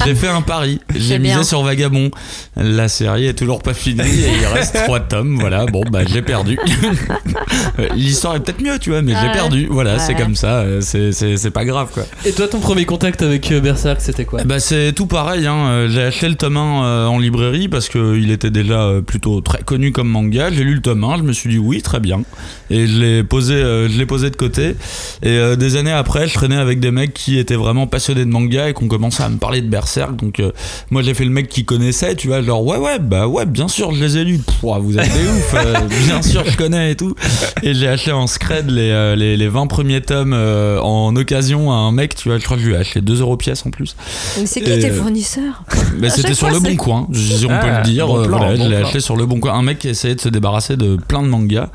J'ai 0.06 0.15
fait 0.15 0.28
un 0.28 0.41
pari. 0.41 0.80
J'ai 0.96 1.20
misé 1.20 1.34
bien. 1.36 1.43
sur 1.43 1.62
Vagabond. 1.63 2.12
La 2.56 2.88
série 2.88 3.26
est 3.28 3.34
toujours 3.34 3.62
pas 3.62 3.74
finie 3.74 4.02
et 4.02 4.32
il 4.41 4.46
reste 4.46 4.76
trois 4.86 5.00
tomes. 5.00 5.38
Voilà, 5.39 5.65
bon 5.65 5.84
bah 5.91 6.02
j'ai 6.08 6.22
perdu. 6.22 6.58
L'histoire 7.96 8.36
est 8.36 8.39
peut-être 8.39 8.62
mieux, 8.62 8.80
tu 8.80 8.89
vois, 8.91 9.02
mais 9.02 9.13
j'ai 9.22 9.32
perdu. 9.32 9.67
Voilà, 9.70 9.93
Ouais. 9.93 10.00
c'est 10.00 10.15
comme 10.15 10.36
ça. 10.36 10.65
C'est 10.82 11.52
pas 11.52 11.65
grave 11.65 11.89
quoi. 11.93 12.04
Et 12.26 12.32
toi, 12.32 12.48
ton 12.48 12.60
premier 12.60 12.86
contact 12.86 13.22
avec 13.22 13.52
euh, 13.52 13.60
Berserk, 13.60 14.02
c'était 14.02 14.26
quoi? 14.26 14.43
Bah 14.43 14.60
c'est 14.60 14.93
tout 14.93 15.08
pareil, 15.08 15.46
hein. 15.48 15.56
Euh, 15.67 15.89
j'ai 15.89 16.04
acheté 16.04 16.28
le 16.30 16.36
tome 16.36 16.58
1 16.58 16.84
euh, 16.84 17.06
en 17.08 17.20
librairie 17.20 17.67
parce 17.67 17.89
qu'il 17.89 18.32
était 18.32 18.50
déjà 18.50 18.91
plutôt 19.06 19.41
très 19.41 19.63
connu 19.63 19.91
comme 19.91 20.08
manga. 20.10 20.50
J'ai 20.52 20.63
lu 20.63 20.76
le 20.76 20.82
tome 20.82 21.04
1, 21.04 21.17
je 21.17 21.24
me 21.24 21.34
suis 21.34 21.50
dit 21.50 21.58
oui, 21.58 21.82
très 21.82 22.00
bien. 22.00 22.22
Et 22.70 22.88
je 22.88 23.00
l'ai 23.00 23.24
posé, 23.24 23.54
euh, 23.56 23.88
je 23.90 23.98
l'ai 23.98 24.06
posé 24.06 24.30
de 24.30 24.36
côté. 24.36 24.76
Et 25.24 25.30
euh, 25.30 25.56
des 25.56 25.76
années 25.78 25.92
après, 25.92 26.28
je 26.28 26.34
traînais 26.34 26.58
avec 26.58 26.80
des 26.80 26.92
mecs 26.92 27.14
qui 27.14 27.38
étaient 27.38 27.56
vraiment 27.56 27.88
passionnés 27.88 28.26
de 28.26 28.30
manga 28.30 28.70
et 28.70 28.74
qu'on 28.74 28.88
commençait 28.88 29.24
à 29.24 29.30
me 29.30 29.38
parler 29.38 29.62
de 29.62 29.68
Berserk. 29.70 30.16
Donc 30.16 30.40
euh, 30.40 30.52
moi 30.92 31.02
j'ai 31.02 31.14
fait 31.14 31.24
le 31.26 31.30
mec 31.32 31.48
qui 31.50 31.66
connaissait, 31.66 32.16
tu 32.16 32.28
vois, 32.28 32.42
genre 32.42 32.66
ouais 32.66 32.78
ouais 32.78 33.00
bah 33.00 33.28
ouais 33.28 33.46
bien 33.46 33.68
sûr 33.68 33.94
je 33.94 34.04
les 34.04 34.18
ai 34.18 34.24
lus. 34.24 34.40
Pff, 34.40 34.64
ouah, 34.64 34.80
vous 34.80 34.98
êtes 34.98 35.12
des 35.14 35.28
ouf, 35.30 35.54
euh, 35.56 35.76
bien 36.06 36.22
sûr 36.22 36.44
je 36.46 36.58
connais 36.58 36.92
et 36.92 36.96
tout. 36.96 37.16
Et 37.64 37.74
j'ai 37.74 37.88
acheté 37.88 38.12
en 38.12 38.28
scred 38.28 38.70
les, 38.70 38.90
euh, 38.92 39.16
les, 39.16 39.38
les 39.38 39.48
20 39.48 39.68
premiers 39.68 40.02
tomes 40.02 40.34
euh, 40.34 40.80
en 40.82 41.16
occasion 41.16 41.72
à 41.72 41.76
un 41.76 41.92
mec, 41.92 42.16
tu 42.16 42.30
vois, 42.30 42.38
je 42.38 42.44
crois 42.44 42.58
que 42.58 42.64
je 42.64 42.68
lui 42.68 42.76
ai 42.76 42.78
acheté 42.78 43.02
2 43.02 43.22
euros 43.22 43.38
pièce 43.38 43.66
en 43.66 43.72
plus. 43.72 43.96
Mais 44.40 44.46
c'est 44.46 44.62
qui 44.62 44.68
tes 44.80 44.90
fournisseurs? 44.92 45.64
Mais 46.00 46.08
À 46.08 46.10
c'était 46.10 46.34
sur 46.34 46.48
fois, 46.50 46.58
le 46.58 46.60
bon 46.62 46.76
coin, 46.76 47.08
si 47.14 47.46
on 47.46 47.50
peut 47.50 47.54
Ah, 47.60 47.80
le 47.80 47.84
dire. 47.90 48.08
bon 48.08 48.24
plan, 48.26 48.38
voilà, 48.38 48.56
bon 48.58 48.64
je 48.66 48.70
l'ai 48.70 48.76
acheté 48.76 49.00
sur 49.00 49.16
le 49.16 49.26
bon 49.26 49.40
coin. 49.40 49.54
Un 49.54 49.62
mec 49.62 49.80
qui 49.80 49.88
essayait 49.90 50.16
de 50.16 50.22
se 50.22 50.30
débarrasser 50.30 50.76
de 50.78 50.96
plein 51.08 51.22
de 51.24 51.28
mangas. 51.28 51.70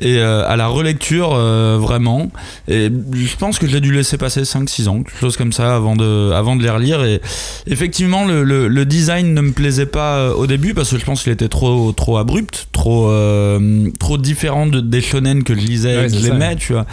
Et 0.00 0.18
euh, 0.18 0.25
à 0.46 0.56
la 0.56 0.66
relecture, 0.66 1.30
euh, 1.34 1.78
vraiment. 1.80 2.28
Et 2.68 2.90
je 3.12 3.36
pense 3.36 3.58
que 3.58 3.66
j'ai 3.66 3.80
dû 3.80 3.92
laisser 3.92 4.18
passer 4.18 4.42
5-6 4.42 4.88
ans, 4.88 5.02
quelque 5.02 5.18
chose 5.20 5.36
comme 5.36 5.52
ça, 5.52 5.74
avant 5.76 5.96
de, 5.96 6.32
avant 6.32 6.56
de 6.56 6.62
les 6.62 6.70
relire. 6.70 7.04
Et 7.04 7.20
effectivement, 7.66 8.24
le, 8.24 8.44
le- 8.44 8.68
le 8.68 8.84
design 8.84 9.34
ne 9.34 9.40
me 9.40 9.52
plaisait 9.52 9.86
pas 9.86 10.16
euh, 10.16 10.32
au 10.34 10.46
début 10.46 10.74
parce 10.74 10.90
que 10.90 10.98
je 10.98 11.04
pense 11.04 11.22
qu'il 11.22 11.32
était 11.32 11.48
trop, 11.48 11.92
trop 11.92 12.18
abrupt, 12.18 12.68
trop, 12.72 13.08
euh, 13.10 13.88
trop 13.98 14.18
différent 14.18 14.66
de, 14.66 14.80
des 14.80 15.00
shonen 15.00 15.42
que 15.44 15.54
je 15.54 15.60
lisais 15.60 15.96
Ouais, 15.96 16.06
et 16.06 16.10
que 16.10 16.16
je 16.18 16.22
l'aimais, 16.22 16.56
tu 16.56 16.72
vois. 16.72 16.86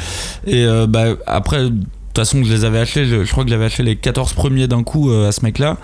Et 0.47 0.65
euh, 0.65 0.87
bah, 0.87 1.05
après. 1.27 1.69
De 2.13 2.15
toute 2.19 2.27
façon, 2.27 2.43
je 2.43 2.53
les 2.53 2.63
avais 2.63 2.77
achetés, 2.77 3.07
je, 3.07 3.23
je 3.23 3.31
crois 3.31 3.43
que 3.43 3.49
j'avais 3.49 3.65
acheté 3.65 3.81
les 3.81 3.95
14 3.95 4.33
premiers 4.33 4.67
d'un 4.67 4.83
coup 4.83 5.09
euh, 5.11 5.29
à 5.29 5.31
ce 5.31 5.41
mec-là. 5.41 5.77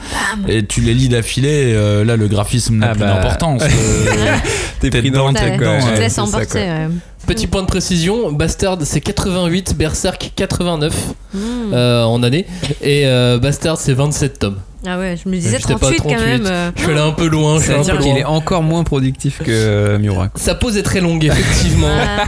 Et 0.48 0.64
tu 0.64 0.80
les 0.80 0.94
lis 0.94 1.10
d'affilée, 1.10 1.74
euh, 1.74 2.06
là 2.06 2.18
le 2.18 2.28
graphisme 2.28 2.76
n'a 2.76 2.90
Ah 2.90 2.92
plus 2.92 3.00
bah. 3.00 3.16
d'importance. 3.16 3.64
Euh, 3.64 3.68
T'es 4.80 4.92
T'es 4.92 5.00
pris 5.00 5.10
dans 5.10 5.28
le 5.30 5.34
truc, 5.34 5.58
quoi. 5.58 5.78
Tu 5.80 5.92
te 5.96 6.00
laisses 6.00 6.20
emporter. 6.20 6.68
Petit 7.30 7.46
point 7.48 7.62
de 7.62 7.68
précision, 7.68 8.32
Bastard 8.32 8.78
c'est 8.84 9.02
88, 9.02 9.76
Berserk 9.78 10.32
89 10.36 10.94
Hmm. 11.32 11.38
euh, 11.74 12.04
en 12.06 12.24
année 12.24 12.48
et 12.82 13.06
euh, 13.06 13.38
Bastard 13.38 13.78
c'est 13.78 13.94
27 13.94 14.40
tomes. 14.40 14.58
Ah 14.88 14.98
ouais, 14.98 15.16
je 15.24 15.30
me 15.30 15.36
disais 15.36 15.58
J'étais 15.60 15.74
pas 15.74 15.92
38, 15.92 16.02
quand 16.02 16.10
même. 16.10 16.46
euh. 16.48 16.72
Je 16.76 16.82
suis 16.82 16.92
allé 16.92 17.00
un 17.02 17.12
peu 17.12 17.28
loin, 17.28 17.60
je 17.60 17.64
suis 17.66 17.72
un 17.74 17.78
peu 17.78 17.84
C'est-à-dire 17.84 18.02
loin. 18.04 18.14
qu'il 18.14 18.22
est 18.22 18.26
encore 18.26 18.64
moins 18.64 18.84
productif 18.84 19.38
que 19.44 19.52
euh, 19.52 20.00
Miura. 20.00 20.30
quoi. 20.30 20.42
Sa 20.42 20.56
pause 20.56 20.76
est 20.78 20.82
très 20.84 21.02
longue 21.02 21.24
effectivement. 21.24 21.88
Ah, 21.92 22.24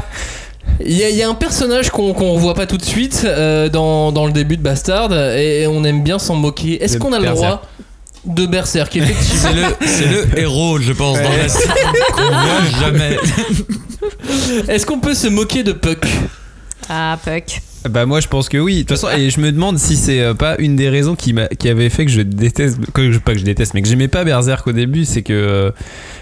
Il 0.85 0.93
y, 0.95 1.03
a- 1.03 1.09
il 1.09 1.15
y 1.15 1.23
a 1.23 1.29
un 1.29 1.33
personnage 1.33 1.89
qu'on 1.89 2.13
qu'on 2.13 2.37
voit 2.37 2.53
pas 2.53 2.67
tout 2.67 2.77
de 2.77 2.85
suite 2.85 3.23
euh, 3.25 3.69
dans, 3.69 4.11
dans 4.11 4.27
le 4.27 4.31
début 4.31 4.57
de 4.57 4.61
Bastard 4.61 5.11
et 5.35 5.65
on 5.67 5.83
aime 5.83 6.03
bien 6.03 6.19
s'en 6.19 6.35
moquer. 6.35 6.83
Est-ce 6.83 6.97
qu'on 6.99 7.11
a 7.13 7.17
le 7.17 7.23
Berserk. 7.23 7.47
droit 7.47 7.61
de 8.25 8.45
Berserk 8.45 8.95
effectivement 8.95 9.49
c'est 9.49 9.53
le, 9.53 9.87
c'est 9.87 10.07
le 10.33 10.39
héros, 10.39 10.79
je 10.79 10.93
pense, 10.93 11.17
dans 11.17 11.29
la 11.29 11.49
série 11.49 11.73
qu'on 12.13 12.21
voit 12.23 12.79
jamais. 12.79 13.17
Est-ce 14.67 14.85
qu'on 14.85 14.99
peut 14.99 15.13
se 15.13 15.27
moquer 15.27 15.63
de 15.63 15.71
Puck? 15.71 16.05
Ah, 16.89 17.17
Puck. 17.23 17.61
Bah 17.89 18.05
moi 18.05 18.19
je 18.19 18.27
pense 18.27 18.47
que 18.47 18.59
oui. 18.59 18.75
De 18.75 18.79
toute 18.81 18.89
façon, 18.91 19.07
et 19.09 19.31
je 19.31 19.39
me 19.39 19.51
demande 19.51 19.79
si 19.79 19.95
c'est 19.97 20.19
euh, 20.21 20.35
pas 20.35 20.55
une 20.59 20.75
des 20.75 20.87
raisons 20.87 21.15
qui, 21.15 21.33
m'a- 21.33 21.47
qui 21.47 21.67
avait 21.67 21.89
fait 21.89 22.05
que 22.05 22.11
je 22.11 22.21
déteste, 22.21 22.77
que 22.93 23.11
je, 23.11 23.17
pas 23.17 23.33
que 23.33 23.39
je 23.39 23.43
déteste, 23.43 23.73
mais 23.73 23.81
que 23.81 23.87
j'aimais 23.87 24.07
pas 24.07 24.23
Berserk 24.23 24.67
au 24.67 24.71
début, 24.71 25.03
c'est 25.03 25.23
que 25.23 25.33
euh, 25.33 25.71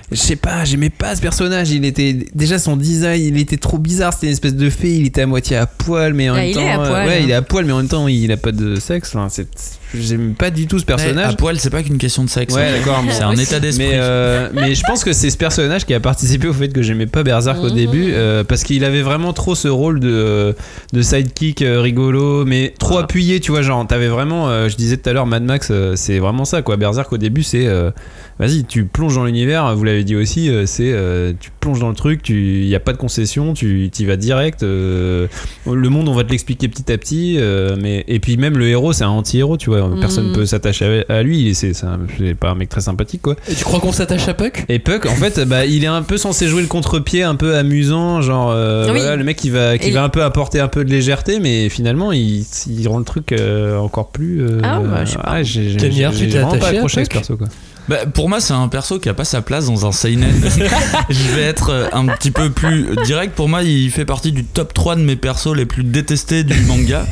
je 0.09 0.15
sais 0.15 0.38
pas, 0.38 0.63
j'aimais 0.63 0.89
pas 0.89 1.17
ce 1.17 1.21
personnage. 1.21 1.71
Il 1.71 1.83
était 1.83 2.15
déjà 2.33 2.59
son 2.59 2.77
design, 2.77 3.21
il 3.21 3.38
était 3.41 3.57
trop 3.57 3.77
bizarre. 3.77 4.13
C'était 4.13 4.27
une 4.27 4.33
espèce 4.33 4.55
de 4.55 4.69
fée. 4.69 4.95
Il 4.95 5.07
était 5.07 5.23
à 5.23 5.25
moitié 5.27 5.57
à 5.57 5.65
poil, 5.65 6.13
mais 6.13 6.29
en 6.29 6.35
Ah, 6.35 6.38
même 6.38 6.47
il 6.47 6.55
temps, 6.55 6.62
est 6.62 6.69
à 6.69 6.79
euh, 6.79 6.88
poil, 6.88 7.07
ouais, 7.07 7.13
hein. 7.15 7.21
il 7.23 7.29
est 7.29 7.33
à 7.33 7.41
poil, 7.41 7.65
mais 7.65 7.73
en 7.73 7.77
même 7.79 7.89
temps, 7.89 8.07
il 8.07 8.31
a 8.31 8.38
pas 8.38 8.53
de 8.53 8.77
sexe. 8.77 9.13
C'est, 9.27 9.47
j'aime 9.93 10.34
pas 10.36 10.49
du 10.52 10.67
tout 10.67 10.80
ce 10.80 10.86
personnage. 10.86 11.34
à 11.34 11.36
poil, 11.36 11.60
c'est 11.60 11.69
pas 11.69 11.82
qu'une 11.84 11.97
question 11.97 12.23
de 12.23 12.30
sexe. 12.30 12.54
Ouais, 12.54 12.63
hein. 12.63 12.71
d'accord. 12.80 13.04
C'est 13.10 13.23
un 13.23 13.34
état 13.36 13.60
d'esprit. 13.60 13.88
Mais, 13.89 13.93
euh, 13.95 14.49
mais 14.54 14.75
je 14.75 14.84
pense 14.84 15.04
que 15.04 15.13
c'est 15.13 15.30
ce 15.30 15.38
personnage 15.38 15.86
qui 15.86 15.93
a 15.93 15.99
participé 15.99 16.47
au 16.47 16.54
fait 16.54 16.69
que 16.69 16.82
j'aimais 16.82 17.08
pas 17.08 17.23
Berserk 17.23 17.60
au 17.63 17.69
Mhm. 17.69 17.75
début 17.75 18.12
euh, 18.13 18.43
parce 18.43 18.63
qu'il 18.63 18.84
avait 18.84 19.02
vraiment 19.02 19.34
trop 19.34 19.56
ce 19.56 19.67
rôle 19.67 19.99
de, 19.99 20.56
de 20.93 21.02
sidekick 21.02 21.62
euh, 21.62 21.82
rigolo 21.82 22.45
mais 22.45 22.73
trop 22.80 22.97
Ah. 22.97 23.04
appuyé 23.04 23.39
tu 23.39 23.52
vois 23.52 23.62
genre 23.62 23.86
t'avais 23.88 24.08
vraiment 24.08 24.49
euh, 24.49 24.69
je 24.69 24.75
disais 24.75 24.97
tout 24.97 25.10
à 25.10 25.13
l'heure 25.13 25.25
Mad 25.25 25.43
Max 25.43 25.69
euh, 25.71 25.93
c'est 25.95 26.19
vraiment 26.19 26.45
ça 26.45 26.62
quoi 26.62 26.78
Berserk 26.78 27.12
au 27.13 27.17
début 27.17 27.43
c'est 27.43 27.65
euh, 27.67 27.91
vas-y 28.39 28.63
tu 28.63 28.86
plonges 28.86 29.15
dans 29.15 29.25
l'univers 29.25 29.75
vous 29.75 29.84
l'avez 29.84 30.04
dit 30.04 30.15
aussi 30.15 30.49
euh, 30.49 30.65
c'est 30.65 30.91
euh, 30.93 31.34
tu 31.39 31.52
plonges 31.60 31.80
dans 31.80 31.89
le 31.89 31.95
truc 31.95 32.23
tu 32.23 32.63
y 32.65 32.73
a 32.75 32.80
pas 32.80 32.93
de 32.93 32.97
concession 32.97 33.54
tu 33.54 33.89
y 33.97 34.06
vas 34.06 34.15
direct 34.15 34.63
euh, 34.63 35.28
le 35.71 35.89
monde 35.89 36.08
on 36.08 36.13
va 36.13 36.23
te 36.23 36.32
l'expliquer 36.32 36.67
petit 36.69 36.89
à 36.91 36.97
petit 36.97 37.36
euh, 37.38 37.75
mais 37.80 38.06
et 38.08 38.19
puis 38.19 38.38
même 38.38 38.58
le 38.58 38.67
héros 38.69 38.93
c'est 38.93 39.04
un 39.04 39.10
anti-héros 39.10 39.58
tu 39.58 39.69
vois 39.69 39.89
personne 39.99 40.28
Mhm. 40.30 40.34
peut 40.36 40.45
s'attacher 40.45 41.04
à, 41.10 41.15
à 41.17 41.23
lui 41.23 41.54
c'est 41.54 41.73
c'est 41.73 41.86
un- 41.86 41.99
c'est 42.17 42.34
pas 42.34 42.49
un 42.52 42.56
mec 42.56 42.69
très 42.69 42.82
sympathique 42.82 43.21
quoi 43.21 43.36
Et 43.49 43.56
tu 43.56 43.63
crois 43.63 43.80
qu'on 43.80 43.91
s'attache 43.91 44.28
à 44.28 44.34
Puck? 44.34 44.63
Et 44.69 44.80
Puck, 44.80 45.06
en 45.06 45.15
fait, 45.15 45.39
bah, 45.47 45.65
il 45.65 45.84
est 45.84 45.88
un 45.88 46.02
peu 46.02 46.17
censé 46.17 46.47
jouer 46.47 46.62
le 46.62 46.67
contre-pied, 46.67 47.23
un 47.23 47.36
peu 47.36 47.56
amusant, 47.56 48.21
genre 48.21 48.52
euh, 48.52 48.86
Oui. 48.86 48.99
voilà, 48.99 49.15
le 49.15 49.23
mec 49.23 49.38
qui 49.38 49.49
va, 49.49 49.78
qui 49.78 49.89
Et- 49.89 49.91
va 49.91 50.04
un 50.04 50.10
peu 50.10 50.23
apporter 50.23 50.60
un 50.60 50.67
peu 50.67 50.84
de 50.86 50.89
légèreté, 50.91 51.39
mais 51.39 51.69
finalement, 51.69 52.12
il, 52.12 52.45
il 52.67 52.88
rend 52.88 52.99
le 52.99 53.04
truc 53.06 53.32
euh, 53.32 53.78
encore 53.78 54.10
plus. 54.10 54.41
euh, 54.41 54.60
Ah, 54.63 54.80
bah, 54.80 55.06
je 55.06 55.12
sais 55.12 55.17
pas. 55.17 55.34
ouais, 55.34 55.43
j'ai, 55.43 55.69
vraiment 55.69 56.58
pas 56.58 56.67
accroché 56.69 57.02
à 57.02 57.06
ce 57.06 57.10
Puck? 57.10 57.13
perso, 57.19 57.38
quoi. 57.38 57.47
Bah, 57.89 58.06
pour 58.13 58.30
moi, 58.30 58.39
c'est 58.39 58.54
un 58.54 58.67
perso 58.67 58.99
qui 58.99 59.10
a 59.10 59.13
pas 59.15 59.25
sa 59.25 59.41
place 59.41 59.65
dans 59.65 59.86
un 59.88 59.91
seinen. 59.91 60.32
je 61.10 61.23
vais 61.36 61.41
être 61.41 61.71
euh, 61.71 61.88
un 61.91 62.06
petit 62.06 62.30
peu 62.32 62.52
plus 62.52 62.88
direct. 63.06 63.34
Pour 63.36 63.49
moi, 63.49 63.63
il 63.63 63.89
fait 63.89 64.06
partie 64.06 64.32
du 64.32 64.43
top 64.45 64.73
3 64.75 64.95
de 64.95 65.02
mes 65.02 65.15
persos 65.15 65.56
les 65.56 65.65
plus 65.65 65.84
détestés 65.84 66.43
du 66.43 66.60
manga. 66.62 67.06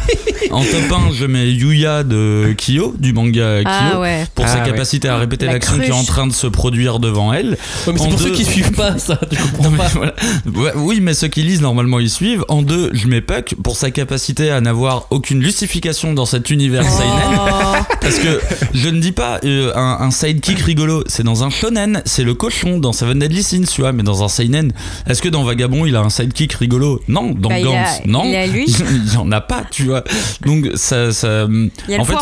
En 0.52 0.62
top 0.62 1.00
1, 1.10 1.14
je 1.14 1.26
mets 1.26 1.52
Yuya 1.52 2.04
de 2.04 2.54
Kyo, 2.58 2.96
du 3.00 3.12
manga 3.12 3.62
Kyo. 3.64 3.70
Ah 3.70 4.00
ouais. 4.00 4.26
Pour 4.36 4.46
Ah 4.46 4.50
sa 4.50 4.60
ouais. 4.60 4.66
capacité 4.70 5.10
à 5.10 5.18
répéter 5.18 5.46
La 5.48 5.54
l'action 5.54 5.78
qui 5.80 5.90
est 5.90 5.92
en 5.92 6.04
train 6.04 6.28
de 6.28 6.32
se 6.32 6.48
produire 6.48 7.00
devant 7.00 7.34
elle. 7.34 7.50
Ouais, 7.52 7.58
mais 7.88 7.94
c'est 7.98 8.08
pour 8.08 8.08
deux- 8.16 8.24
ceux 8.26 8.32
qui 8.32 8.46
suivent 8.46 8.72
pas 8.72 8.98
ça, 8.98 9.20
tu 9.30 9.36
comprends 9.36 9.64
Non, 9.64 9.72
mais 9.72 9.78
pas. 9.80 9.88
voilà. 9.96 10.14
Ouais, 10.56 10.72
oui, 10.76 11.00
mais 11.02 11.14
ceux 11.16 11.28
qui 11.28 11.42
lisent 11.44 11.62
normalement 11.62 12.00
ils 12.00 12.10
suivent. 12.10 12.46
En 12.50 12.62
deux, 12.62 12.92
je 12.94 13.08
mets 13.08 13.20
Puck 13.22 13.56
pour 13.64 13.76
sa 13.76 13.90
capacité 13.92 14.52
à 14.52 14.62
n'avoir 14.62 15.08
aucune 15.10 15.42
justification 15.42 16.14
dans 16.14 16.26
cet 16.28 16.50
univers 16.50 16.84
seinen. 16.90 17.10
Oh. 17.36 17.76
Parce 18.00 18.20
que 18.20 18.40
je 18.74 18.90
ne 18.90 19.00
dis 19.02 19.12
pas 19.12 19.40
euh, 19.44 19.74
un, 19.76 19.98
un 20.02 20.12
sidekick 20.12 20.60
rigolo, 20.68 21.04
c'est 21.08 21.24
dans 21.24 21.44
un 21.44 21.50
shonen, 21.50 22.02
c'est 22.06 22.24
le 22.24 22.34
cochon 22.34 22.78
dans 22.80 22.92
Seven 22.94 23.18
Deadly 23.20 23.42
Sins, 23.42 23.64
tu 23.74 23.82
vois, 23.82 23.94
mais 23.94 24.04
dans 24.04 24.24
un 24.24 24.28
seinen, 24.28 24.74
est-ce 25.08 25.22
que 25.22 25.30
dans 25.30 25.44
Vagabond 25.44 25.86
il 25.86 25.96
a 25.96 26.02
un 26.02 26.10
sidekick 26.10 26.54
rigolo 26.54 27.02
Non, 27.08 27.32
dans 27.32 27.50
Bah, 27.50 27.56
a- 27.56 27.62
Gantz, 27.62 28.02
non, 28.06 28.24
il 28.26 28.36
a 28.36 28.46
lui. 28.48 28.66
il 29.08 29.14
y 29.14 29.18
en 29.18 29.32
a 29.32 29.40
pas, 29.42 29.64
tu 29.72 29.84
vois. 29.86 30.04
Donc 30.46 30.68
ça, 30.76 31.12
ça 31.14 31.48
Il 31.50 31.72
y 31.92 31.96
a 31.96 32.00
en 32.00 32.04
le 32.04 32.06
fait 32.06 32.16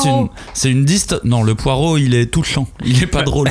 c'est 0.53 0.69
une, 0.69 0.77
une 0.77 0.85
dist, 0.85 1.19
non 1.23 1.43
le 1.43 1.55
poireau 1.55 1.97
il 1.97 2.13
est 2.13 2.27
touchant, 2.27 2.67
il 2.85 3.01
est 3.03 3.07
pas 3.07 3.23
drôle. 3.23 3.49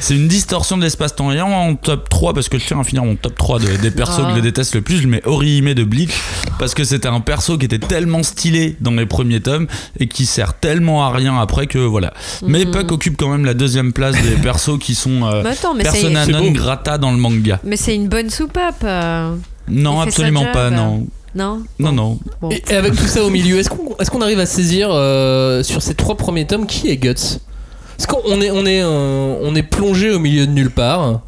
C'est 0.00 0.16
une 0.16 0.28
distorsion 0.28 0.76
de 0.78 0.82
l'espace-temps. 0.82 1.30
Et 1.30 1.40
en 1.40 1.74
top 1.76 2.08
3 2.08 2.32
parce 2.34 2.48
que 2.48 2.58
je 2.58 2.66
tiens 2.66 2.80
à 2.80 2.84
finir 2.84 3.04
mon 3.04 3.14
top 3.16 3.36
3 3.36 3.58
de- 3.60 3.76
des 3.76 3.90
persos 3.90 4.16
que 4.26 4.36
je 4.36 4.40
déteste 4.40 4.74
le 4.74 4.80
plus, 4.80 4.96
je 4.96 5.06
mets 5.08 5.20
Orihime 5.26 5.74
de 5.74 5.84
Bleach 5.84 6.10
parce 6.58 6.74
que 6.74 6.84
c'était 6.84 7.08
un 7.08 7.20
perso 7.20 7.58
qui 7.58 7.66
était 7.66 7.78
tellement 7.78 8.22
stylé 8.22 8.76
dans 8.80 8.92
les 8.92 9.06
premiers 9.06 9.40
tomes 9.40 9.66
et 10.00 10.08
qui 10.08 10.24
sert 10.26 10.54
tellement 10.54 11.04
à 11.06 11.10
rien 11.12 11.38
après 11.38 11.66
que 11.66 11.78
voilà. 11.78 12.12
Mais. 12.46 12.62
Puck 12.72 12.90
occupe 12.92 13.18
quand 13.18 13.28
même 13.28 13.44
la 13.44 13.52
deuxième 13.52 13.92
place 13.92 14.14
des 14.22 14.36
persos 14.42 14.78
qui 14.78 14.94
sont 14.94 15.24
euh, 15.24 15.42
Mais 15.42 15.50
attends, 15.50 15.74
mais 15.74 15.84
c'est. 15.84 15.90
persona 16.02 16.26
non 16.26 16.44
beau. 16.46 16.50
grata 16.52 16.98
dans 16.98 17.10
le 17.12 17.18
manga. 17.18 17.58
Mais 17.64 17.76
c'est 17.76 17.94
une 17.94 18.08
bonne 18.08 18.30
soupape. 18.30 18.82
euh. 18.84 19.34
Non, 19.68 19.98
sa 19.98 20.02
absolument 20.04 20.42
job. 20.44 20.52
pas, 20.52 20.70
non. 20.70 21.06
Non 21.34 21.62
Non, 21.78 21.92
non. 21.92 22.18
Bon. 22.40 22.50
Et, 22.50 22.62
et 22.70 22.74
avec 22.74 22.94
tout 22.94 23.06
ça 23.06 23.24
au 23.24 23.30
milieu, 23.30 23.58
est-ce 23.58 23.70
qu'on 23.70 23.96
est 23.98 24.10
qu'on 24.10 24.20
arrive 24.20 24.38
à 24.40 24.46
saisir 24.46 24.88
euh, 24.90 25.62
sur 25.62 25.80
ces 25.82 25.94
trois 25.94 26.16
premiers 26.16 26.46
tomes 26.46 26.66
qui 26.66 26.88
est 26.90 26.96
Guts? 26.96 27.14
Parce 27.96 28.06
qu'on 28.06 28.40
est, 28.40 28.50
on 28.50 28.66
est, 28.66 28.82
euh, 28.82 29.36
on 29.42 29.54
est 29.54 29.62
plongé 29.62 30.10
au 30.10 30.18
milieu 30.18 30.46
de 30.46 30.52
nulle 30.52 30.70
part. 30.70 31.20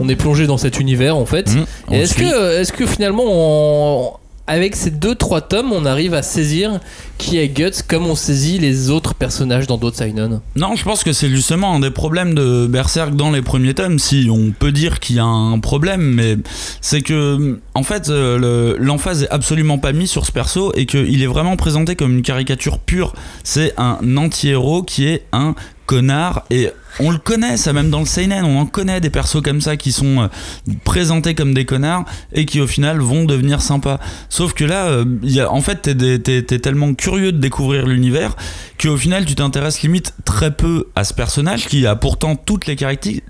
On 0.00 0.08
est 0.10 0.16
plongé 0.16 0.46
dans 0.46 0.58
cet 0.58 0.78
univers 0.78 1.16
en 1.16 1.24
fait. 1.26 1.50
Mmh, 1.54 1.64
on 1.88 1.92
Et 1.94 1.98
est-ce 2.00 2.14
suit. 2.14 2.24
que, 2.30 2.60
est-ce 2.60 2.72
que 2.72 2.84
finalement, 2.86 3.24
on- 3.26 4.12
avec 4.50 4.74
ces 4.74 4.90
deux 4.90 5.14
trois 5.14 5.40
tomes, 5.42 5.70
on 5.72 5.84
arrive 5.86 6.12
à 6.12 6.22
saisir 6.22 6.80
qui 7.18 7.38
est 7.38 7.46
Guts 7.48 7.82
comme 7.86 8.04
on 8.06 8.16
saisit 8.16 8.58
les 8.58 8.90
autres 8.90 9.14
personnages 9.14 9.68
dans 9.68 9.76
d'autres 9.78 9.96
seinen 9.96 10.40
Non, 10.56 10.74
je 10.74 10.82
pense 10.82 11.04
que 11.04 11.12
c'est 11.12 11.28
justement 11.30 11.72
un 11.76 11.78
des 11.78 11.92
problèmes 11.92 12.34
de 12.34 12.66
Berserk 12.66 13.14
dans 13.14 13.30
les 13.30 13.42
premiers 13.42 13.74
tomes, 13.74 14.00
si 14.00 14.28
on 14.28 14.50
peut 14.50 14.72
dire 14.72 14.98
qu'il 14.98 15.16
y 15.16 15.18
a 15.20 15.24
un 15.24 15.60
problème, 15.60 16.00
mais 16.02 16.36
c'est 16.80 17.00
que, 17.02 17.60
en 17.74 17.84
fait, 17.84 18.08
euh, 18.08 18.38
le- 18.38 18.76
l'emphase 18.84 19.22
est 19.22 19.30
absolument 19.30 19.78
pas 19.78 19.92
mise 19.92 20.10
sur 20.10 20.26
ce 20.26 20.32
perso 20.32 20.72
et 20.74 20.84
qu'il 20.86 21.22
est 21.22 21.26
vraiment 21.28 21.56
présenté 21.56 21.94
comme 21.94 22.16
une 22.16 22.22
caricature 22.22 22.80
pure. 22.80 23.14
C'est 23.44 23.72
un 23.78 23.98
anti-héros 24.16 24.82
qui 24.82 25.06
est 25.06 25.26
un 25.32 25.54
connard 25.86 26.44
et 26.50 26.70
on 26.98 27.10
le 27.10 27.18
connaît 27.18 27.56
ça 27.56 27.72
même 27.72 27.90
dans 27.90 28.00
le 28.00 28.06
seinen 28.06 28.44
on 28.44 28.60
en 28.60 28.66
connaît 28.66 29.00
des 29.00 29.10
persos 29.10 29.40
comme 29.42 29.60
ça 29.60 29.76
qui 29.76 29.92
sont 29.92 30.22
euh, 30.22 30.26
présentés 30.84 31.34
comme 31.34 31.54
des 31.54 31.64
connards 31.64 32.04
et 32.32 32.44
qui 32.44 32.60
au 32.60 32.66
final 32.66 32.98
vont 32.98 33.24
devenir 33.24 33.62
sympas 33.62 33.98
sauf 34.28 34.52
que 34.54 34.64
là 34.64 34.86
euh, 34.86 35.04
il 35.22 35.30
y 35.32 35.40
a, 35.40 35.50
en 35.52 35.60
fait 35.60 35.82
t'es, 35.82 35.94
des- 35.94 36.20
t'es- 36.20 36.42
t'es 36.42 36.58
tellement 36.58 36.94
curieux 36.94 37.32
de 37.32 37.38
découvrir 37.38 37.86
l'univers 37.86 38.36
qu'au 38.82 38.96
final 38.96 39.24
tu 39.24 39.34
t'intéresses 39.34 39.82
limite 39.82 40.14
très 40.24 40.50
peu 40.50 40.86
à 40.96 41.04
ce 41.04 41.14
personnage 41.14 41.66
qui 41.66 41.86
a 41.86 41.94
pourtant 41.96 42.34
toutes 42.36 42.66
les 42.66 42.76
caractéristiques 42.76 43.24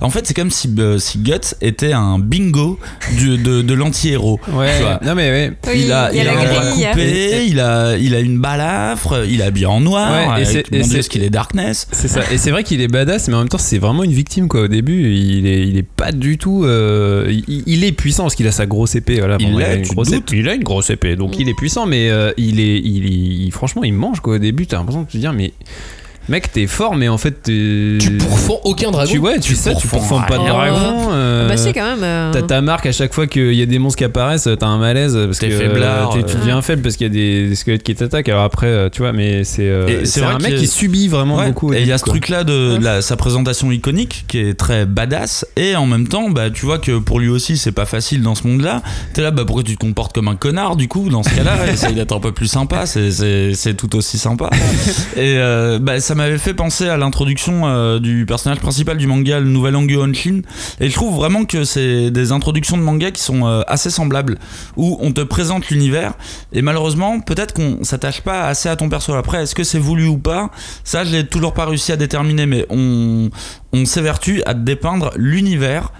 en 0.00 0.10
fait 0.10 0.26
c'est 0.26 0.34
comme 0.34 0.50
si, 0.50 0.72
euh, 0.78 0.98
si 0.98 1.18
Guts 1.18 1.54
était 1.60 1.92
un 1.92 2.18
bingo 2.18 2.78
du- 3.16 3.38
de, 3.38 3.62
de 3.62 3.74
l'anti-héros 3.74 4.40
Ouais, 4.52 4.76
Tu 4.76 4.82
vois. 4.82 5.00
non 5.04 5.14
mais 5.14 5.30
ouais. 5.30 5.52
Oui, 5.66 5.82
il 5.84 5.92
a, 5.92 6.12
il 6.12 6.20
a 6.20 6.22
il 6.22 6.28
a 6.28 6.32
la 6.34 6.40
un 6.40 6.44
bras 6.44 6.70
grille. 6.70 6.86
coupé, 6.90 7.46
il 7.46 7.60
a, 7.60 7.96
il 7.96 8.14
a 8.14 8.20
une 8.20 8.38
balafre, 8.40 9.24
il 9.28 9.40
est 9.40 9.44
habillé 9.44 9.66
en 9.66 9.80
noir, 9.80 10.34
Ouais, 10.34 10.42
et 10.42 10.44
c'est- 10.44 11.02
ce 11.02 11.08
qu'il 11.08 11.22
est 11.22 11.30
Darkness. 11.30 11.86
C'est 11.92 12.08
ça. 12.08 12.20
Et 12.30 12.38
c'est 12.38 12.50
vrai 12.50 12.64
qu'il 12.64 12.80
est 12.80 12.88
badass, 13.04 13.28
mais 13.28 13.34
en 13.34 13.38
même 13.40 13.48
temps, 13.48 13.58
c'est 13.58 13.78
vraiment 13.78 14.04
une 14.04 14.12
victime 14.12 14.48
quoi. 14.48 14.62
Au 14.62 14.68
début, 14.68 15.12
il 15.12 15.46
est, 15.46 15.66
il 15.68 15.76
est 15.78 15.82
pas 15.86 16.12
du 16.12 16.38
tout. 16.38 16.64
euh, 16.64 17.32
il, 17.48 17.62
il 17.66 17.84
est 17.84 17.92
puissant 17.92 18.24
parce 18.24 18.34
qu'il 18.34 18.46
a 18.46 18.52
sa 18.52 18.66
grosse 18.66 18.94
épée. 18.94 19.18
Voilà, 19.18 19.36
Il 19.40 19.52
Bon, 19.52 19.58
a 19.58 19.74
une 19.74 19.86
grosse 19.86 20.12
épée. 20.12 20.36
Il 20.38 20.48
a 20.48 20.54
une 20.54 20.62
grosse 20.64 20.90
épée, 20.90 21.16
donc 21.16 21.38
il 21.38 21.48
est 21.48 21.54
puissant, 21.54 21.86
mais 21.86 22.10
euh, 22.10 22.32
il 22.36 22.60
est, 22.60 22.78
il, 22.78 23.06
est- 23.06 23.44
il- 23.46 23.52
franchement, 23.52 23.84
il 23.84 23.92
mange 23.94 24.20
quoi. 24.20 24.34
Au 24.36 24.38
début, 24.38 24.66
t'as 24.66 24.76
l'impression 24.78 25.02
de 25.02 25.08
te 25.08 25.16
dire, 25.16 25.32
mais 25.32 25.52
mec, 26.30 26.50
t'es 26.52 26.66
fort, 26.66 26.94
mais 26.96 27.08
en 27.08 27.18
fait, 27.18 27.42
t'es- 27.42 27.98
Tu 28.00 28.12
pourfends 28.18 28.60
aucun 28.64 28.90
dragon. 28.90 29.10
Tu 29.10 29.18
ouais, 29.18 29.38
tu 29.40 29.54
sais, 29.54 29.74
tu 29.74 29.86
pourfends 29.86 30.22
pas 30.22 30.38
de 30.38 30.46
dragon. 30.46 31.08
euh, 31.12 31.48
Bah 31.48 31.56
si 31.56 31.72
quand 31.72 31.84
même. 31.84 32.02
euh, 32.02 32.32
T'as 32.32 32.42
ta 32.42 32.60
marque 32.60 32.86
à 32.86 32.92
chaque 32.92 33.12
fois 33.12 33.26
qu'il 33.26 33.52
y 33.54 33.62
a 33.62 33.66
des 33.66 33.78
monstres 33.78 33.98
qui 33.98 34.04
apparaissent, 34.04 34.48
t'as 34.58 34.66
un 34.66 34.78
malaise 34.78 35.14
parce 35.26 35.38
que 35.38 35.50
faiblard, 35.50 36.12
euh, 36.14 36.18
tu- 36.20 36.24
tu 36.24 36.36
euh. 36.36 36.40
deviens 36.40 36.62
faible 36.62 36.82
parce 36.82 36.96
qu'il 36.96 37.06
y 37.06 37.10
a 37.10 37.12
des, 37.12 37.48
des 37.48 37.54
squelettes 37.54 37.82
qui 37.82 37.94
t'attaquent. 37.94 38.28
Alors 38.28 38.44
après, 38.44 38.88
tu 38.90 39.02
vois, 39.02 39.12
mais 39.12 39.44
c'est 39.44 39.70
c'est 40.04 40.22
un 40.22 40.38
mec 40.38 40.54
qui 40.56 40.66
subit 40.66 41.08
vraiment 41.08 41.36
Ouais, 41.38 41.48
beaucoup. 41.48 41.70
au 41.70 41.72
Et 41.74 41.80
il 41.82 41.86
y 41.86 41.92
a 41.92 41.98
ce 41.98 42.04
truc-là 42.04 42.44
de, 42.44 42.78
la- 42.80 43.02
sa 43.02 43.16
présentation 43.16 43.70
iconique 43.70 44.24
qui 44.28 44.38
est 44.38 44.54
très 44.54 44.86
badass. 44.86 45.46
Et 45.56 45.76
en 45.76 45.86
même 45.86 46.08
temps, 46.08 46.30
bah, 46.30 46.50
tu 46.50 46.64
vois 46.66 46.78
que 46.78 46.98
pour 46.98 47.18
lui 47.20 47.28
aussi, 47.28 47.56
c'est 47.56 47.72
pas 47.72 47.84
facile 47.86 48.22
dans 48.22 48.34
ce 48.34 48.46
monde-là. 48.46 48.82
T'es 49.14 49.22
là, 49.22 49.30
bah, 49.30 49.42
pourquoi 49.46 49.62
tu 49.64 49.74
te 49.74 49.80
comportes 49.80 50.14
comme 50.14 50.28
un 50.28 50.36
connard 50.36 50.76
du 50.76 50.88
coup 50.88 51.08
Dans 51.08 51.22
ce 51.22 51.30
cas-là, 51.30 51.56
essaye 51.72 51.94
d'être 51.94 52.14
un 52.14 52.20
peu 52.20 52.32
plus 52.32 52.46
sympa. 52.46 52.84
C'est 52.86 53.74
tout 53.76 53.96
aussi 53.96 54.18
sympa. 54.18 54.50
Et 55.16 55.36
euh, 55.38 55.78
bah, 55.80 56.00
ça 56.00 56.14
m'avait 56.20 56.38
fait 56.38 56.52
penser 56.52 56.86
à 56.86 56.98
l'introduction 56.98 57.66
euh, 57.66 57.98
du 57.98 58.26
personnage 58.26 58.58
principal 58.58 58.98
du 58.98 59.06
manga, 59.06 59.40
le 59.40 59.48
Nouvel 59.48 59.74
Angu 59.74 59.96
Honshin. 59.96 60.42
Et 60.78 60.90
je 60.90 60.94
trouve 60.94 61.16
vraiment 61.16 61.46
que 61.46 61.64
c'est 61.64 62.10
des 62.10 62.30
introductions 62.30 62.76
de 62.76 62.82
manga 62.82 63.10
qui 63.10 63.22
sont 63.22 63.46
euh, 63.46 63.62
assez 63.66 63.88
semblables, 63.88 64.38
où 64.76 64.98
on 65.00 65.12
te 65.12 65.22
présente 65.22 65.70
l'univers. 65.70 66.12
Et 66.52 66.60
malheureusement, 66.60 67.20
peut-être 67.20 67.54
qu'on 67.54 67.84
s'attache 67.84 68.20
pas 68.20 68.46
assez 68.46 68.68
à 68.68 68.76
ton 68.76 68.90
perso. 68.90 69.14
Après, 69.14 69.42
est-ce 69.42 69.54
que 69.54 69.64
c'est 69.64 69.78
voulu 69.78 70.06
ou 70.08 70.18
pas? 70.18 70.50
Ça, 70.84 71.04
je 71.04 71.12
l'ai 71.12 71.26
toujours 71.26 71.54
pas 71.54 71.64
réussi 71.64 71.90
à 71.90 71.96
déterminer, 71.96 72.44
mais 72.44 72.66
on, 72.68 73.30
on 73.72 73.84
s'évertue 73.86 74.42
à 74.44 74.52
dépeindre 74.52 75.12
l'univers 75.16 75.90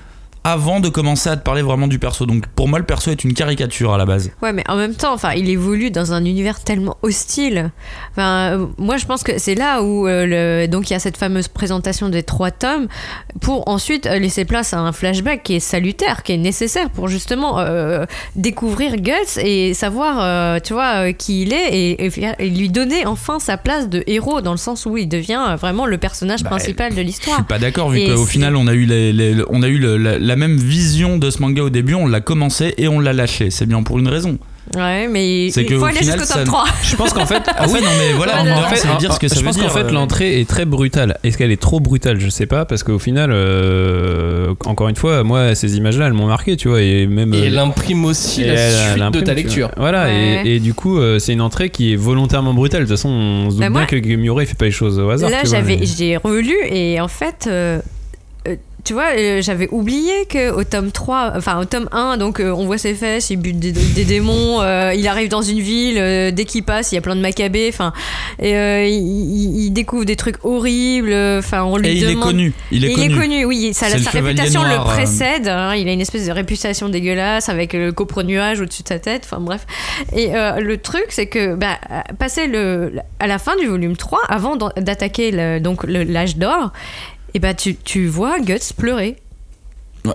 avant 0.43 0.81
de 0.81 0.89
commencer 0.89 1.29
à 1.29 1.37
te 1.37 1.43
parler 1.45 1.61
vraiment 1.63 1.87
du 1.87 1.99
perso. 1.99 2.25
Donc 2.27 2.47
pour 2.49 2.67
moi, 2.69 2.79
le 2.79 2.85
perso 2.87 3.11
est 3.11 3.25
une 3.25 3.35
caricature 3.35 3.93
à 3.93 3.99
la 3.99 4.07
base. 4.07 4.31
Ouais, 4.43 4.53
mais 4.53 4.65
en 4.69 4.77
même 4.77 4.95
temps, 4.95 5.13
enfin, 5.13 5.33
il 5.35 5.51
évolue 5.51 5.91
dans 5.91 6.13
un 6.15 6.25
univers 6.25 6.61
tellement 6.61 6.97
hostile. 7.03 7.71
Enfin, 8.13 8.53
euh, 8.59 8.67
moi, 8.79 8.97
je 8.97 9.05
pense 9.05 9.23
que 9.23 9.39
c'est 9.39 9.55
là 9.55 9.83
où 9.83 10.09
euh, 10.09 10.63
le... 10.65 10.67
donc 10.69 10.89
il 10.89 10.95
y 10.95 10.97
a 10.97 10.99
cette 10.99 11.17
fameuse 11.19 11.49
présentation 11.49 12.09
des 12.09 12.23
trois 12.23 12.51
tomes 12.51 12.89
pour 13.41 13.69
ensuite 13.69 14.07
euh, 14.07 14.19
laisser 14.19 14.45
place 14.45 14.73
à 14.73 14.79
un 14.81 14.93
flashback 14.93 15.43
qui 15.43 15.57
est 15.57 15.61
salutaire, 15.61 16.23
qui 16.23 16.33
est 16.33 16.39
nécessaire 16.39 16.89
pour 16.91 17.09
justement 17.09 17.59
euh, 17.59 18.05
découvrir 18.37 18.97
Guts 18.97 19.39
et 19.43 19.75
savoir, 19.75 20.61
tu 20.63 20.73
vois, 20.73 21.13
qui 21.13 21.43
il 21.43 21.53
est 21.53 21.69
et, 21.73 22.05
et 22.05 22.11
faire- 22.11 22.35
et 22.39 22.49
lui 22.49 22.69
donner 22.71 23.07
enfin 23.07 23.39
sa 23.41 23.57
place 23.57 23.89
de 23.89 24.03
héros 24.07 24.41
dans 24.41 24.53
le 24.53 24.57
sens 24.57 24.87
où 24.87 24.97
il 24.97 25.09
devient 25.09 25.57
vraiment 25.61 25.87
le 25.87 25.99
personnage 25.99 26.43
Bah, 26.43 26.51
principal 26.51 26.93
de 26.93 26.97
Je 26.97 27.03
l'histoire. 27.03 27.37
suis 27.37 27.45
pas 27.45 27.59
d'accord 27.59 27.91
vu 27.91 28.05
qu'au 28.07 28.25
final 28.27 28.57
on 28.57 28.67
a 28.67 28.73
eu 28.73 28.85
les, 28.87 29.13
les- 29.13 29.43
on 29.51 29.63
a 29.63 29.69
eu 29.69 29.79
le- 29.79 29.97
la, 29.97 30.19
la 30.31 30.37
même 30.37 30.57
vision 30.57 31.19
de 31.19 31.29
ce 31.29 31.43
manga 31.43 31.61
au 31.63 31.71
début, 31.71 31.95
on 31.95 32.07
l'a 32.07 32.21
commencé 32.21 32.73
et 32.79 32.87
on 32.87 33.01
l'a 33.01 33.13
lâché. 33.13 33.51
C'est 33.51 33.67
bien 33.67 33.83
pour 33.83 33.99
une 33.99 34.07
raison. 34.09 34.39
Ouais, 34.77 35.09
mais 35.09 35.51
C'est 35.51 35.63
il 35.63 35.67
que 35.69 35.75
faut 35.77 35.83
au 35.83 35.87
aller 35.87 35.97
final, 35.99 36.21
jusqu'au 36.21 36.27
ça 36.33 36.35
top 36.35 36.43
ne- 36.45 36.47
3. 36.47 36.65
Je 36.85 36.95
pense 36.95 37.13
qu'en 37.13 37.27
fait, 37.27 37.43
Ah 37.59 37.65
oui, 37.67 37.81
non 37.83 37.89
mais 37.99 38.13
voilà, 38.13 38.35
Voilà. 38.37 38.59
en 38.59 38.63
fait, 38.69 38.77
ça 38.77 38.93
veut 38.93 38.99
dire 38.99 39.13
ce 39.13 39.19
que 39.19 39.27
ça 39.27 39.41
je 39.41 39.45
pense 39.45 39.57
qu'en 39.57 39.69
fait 39.69 39.87
euh, 39.87 39.91
l'entrée 39.91 40.41
est 40.41 40.49
très 40.49 40.65
brutale. 40.65 41.19
Est-ce 41.25 41.37
qu'elle 41.39 41.51
est 41.51 41.61
trop 41.61 41.81
brutale? 41.81 42.21
Je 42.21 42.29
sais 42.29 42.47
pas 42.47 42.65
parce 42.67 42.85
qu'au 42.85 43.01
final, 43.01 43.33
euh, 43.33 44.55
encore 44.67 44.89
une 44.89 44.95
fois, 44.95 45.25
moi 45.25 45.57
ces 45.57 45.77
images-là, 45.77 46.07
elles 46.07 46.13
m'ont 46.13 46.27
marqué, 46.29 46.57
tu 46.57 46.69
vois, 46.69 46.83
et 46.83 47.09
même. 47.09 47.35
Et 47.35 47.39
euh, 47.39 47.45
elle 47.47 47.59
imprime 47.59 48.05
aussi 48.05 48.43
et 48.43 48.47
la 48.47 48.53
elle- 48.55 48.73
suite 48.93 49.03
elle 49.07 49.11
de 49.11 49.21
ta 49.27 49.35
lecture. 49.35 49.71
Voilà, 49.77 50.05
Ouais. 50.05 50.43
et, 50.45 50.57
et 50.57 50.61
du 50.61 50.73
coup, 50.75 51.01
c'est 51.19 51.33
une 51.33 51.41
entrée 51.41 51.71
qui 51.71 51.93
est 51.93 51.97
volontairement 51.97 52.55
brutale. 52.55 52.83
De 52.83 52.87
toute 52.87 52.97
façon, 52.97 53.09
on 53.09 53.45
se 53.51 53.55
doute 53.57 53.61
Bah, 53.61 53.71
bien 53.71 53.81
moi- 53.81 53.87
que 53.87 53.97
Miura 53.97 54.43
il 54.43 54.47
fait 54.47 54.55
pas 54.57 54.67
les 54.67 54.71
choses 54.71 55.01
au 55.01 55.11
hasard. 55.11 55.31
Là, 55.31 55.39
j'avais, 55.45 55.79
mais- 55.79 55.87
j'ai 55.87 56.17
relu 56.17 56.55
et 56.71 57.01
en 57.01 57.09
fait, 57.09 57.47
euh, 57.49 57.81
tu 58.85 58.93
vois, 58.93 59.09
euh, 59.17 59.43
j'avais 59.43 59.69
oublié 59.71 60.27
que 60.29 60.51
au 60.53 60.65
tome 60.65 60.91
3, 60.93 61.33
enfin 61.37 61.61
au 61.61 61.65
tome 61.65 61.89
1, 61.93 62.17
donc 62.17 62.41
euh, 62.41 62.51
on 62.51 62.67
voit 62.67 62.79
ses 62.79 62.95
fesses, 62.95 63.31
il 63.31 63.37
bute 63.37 63.59
des, 63.59 63.73
des 63.73 64.05
démons, 64.05 64.61
euh, 64.63 64.93
il 64.95 65.07
arrive 65.09 65.29
dans 65.29 65.43
une 65.43 65.61
ville, 65.61 65.97
dès 66.35 66.45
qu'il 66.45 66.63
passe, 66.63 66.93
il 66.93 66.95
y 66.95 66.99
a 66.99 67.01
plein 67.01 67.17
de 67.17 67.21
macabées, 67.21 67.69
enfin, 67.73 67.93
et 68.41 68.89
il, 68.91 68.95
il- 68.97 69.65
il 69.67 69.71
découvre 69.71 70.05
des 70.05 70.17
trucs 70.17 70.45
horribles, 70.45 71.15
enfin, 71.39 71.63
on 71.65 71.77
lui 71.77 71.89
Et 71.89 71.93
il 71.93 72.05
est 72.05 72.11
demande. 72.11 72.29
connu. 72.29 72.53
Il 72.71 72.85
est 72.85 72.91
Et 72.93 73.09
connu. 73.13 73.45
oui, 73.45 73.73
ça, 73.75 73.87
C'est 73.87 73.99
le 73.99 74.03
sa 74.05 74.11
réputation 74.11 74.63
noir, 74.63 74.87
le 74.89 74.93
précède. 74.95 75.49
hein, 75.49 75.75
il 75.75 75.89
a 75.89 75.93
une 75.93 76.01
espèce 76.01 76.27
de 76.27 76.33
réputation 76.33 76.89
dégueulasse 76.89 77.49
avec 77.49 77.73
le 77.73 77.93
copre 77.93 78.23
nuage 78.23 78.61
au-dessus 78.61 78.83
de 78.83 78.89
sa 78.89 78.99
tête. 78.99 79.23
Enfin 79.25 79.41
bref. 79.41 79.67
Et 80.17 80.29
le 80.59 80.77
truc, 80.79 81.07
c'est 81.11 81.27
que 81.27 81.55
bah, 81.55 81.79
passer 82.19 82.47
le, 82.47 82.93
à 83.19 83.27
la 83.27 83.39
fin 83.39 83.57
du 83.57 83.67
volume 83.67 83.97
3, 83.97 84.21
avant 84.29 84.57
d'attaquer 84.57 85.61
donc 85.61 85.85
le- 85.85 86.05
l'âge 86.05 86.37
d'or, 86.37 86.73
et 87.35 87.39
bah, 87.39 87.55
tu, 87.55 87.77
tu 87.77 88.07
vois 88.07 88.41
Guts 88.41 88.73
pleurer. 88.77 89.17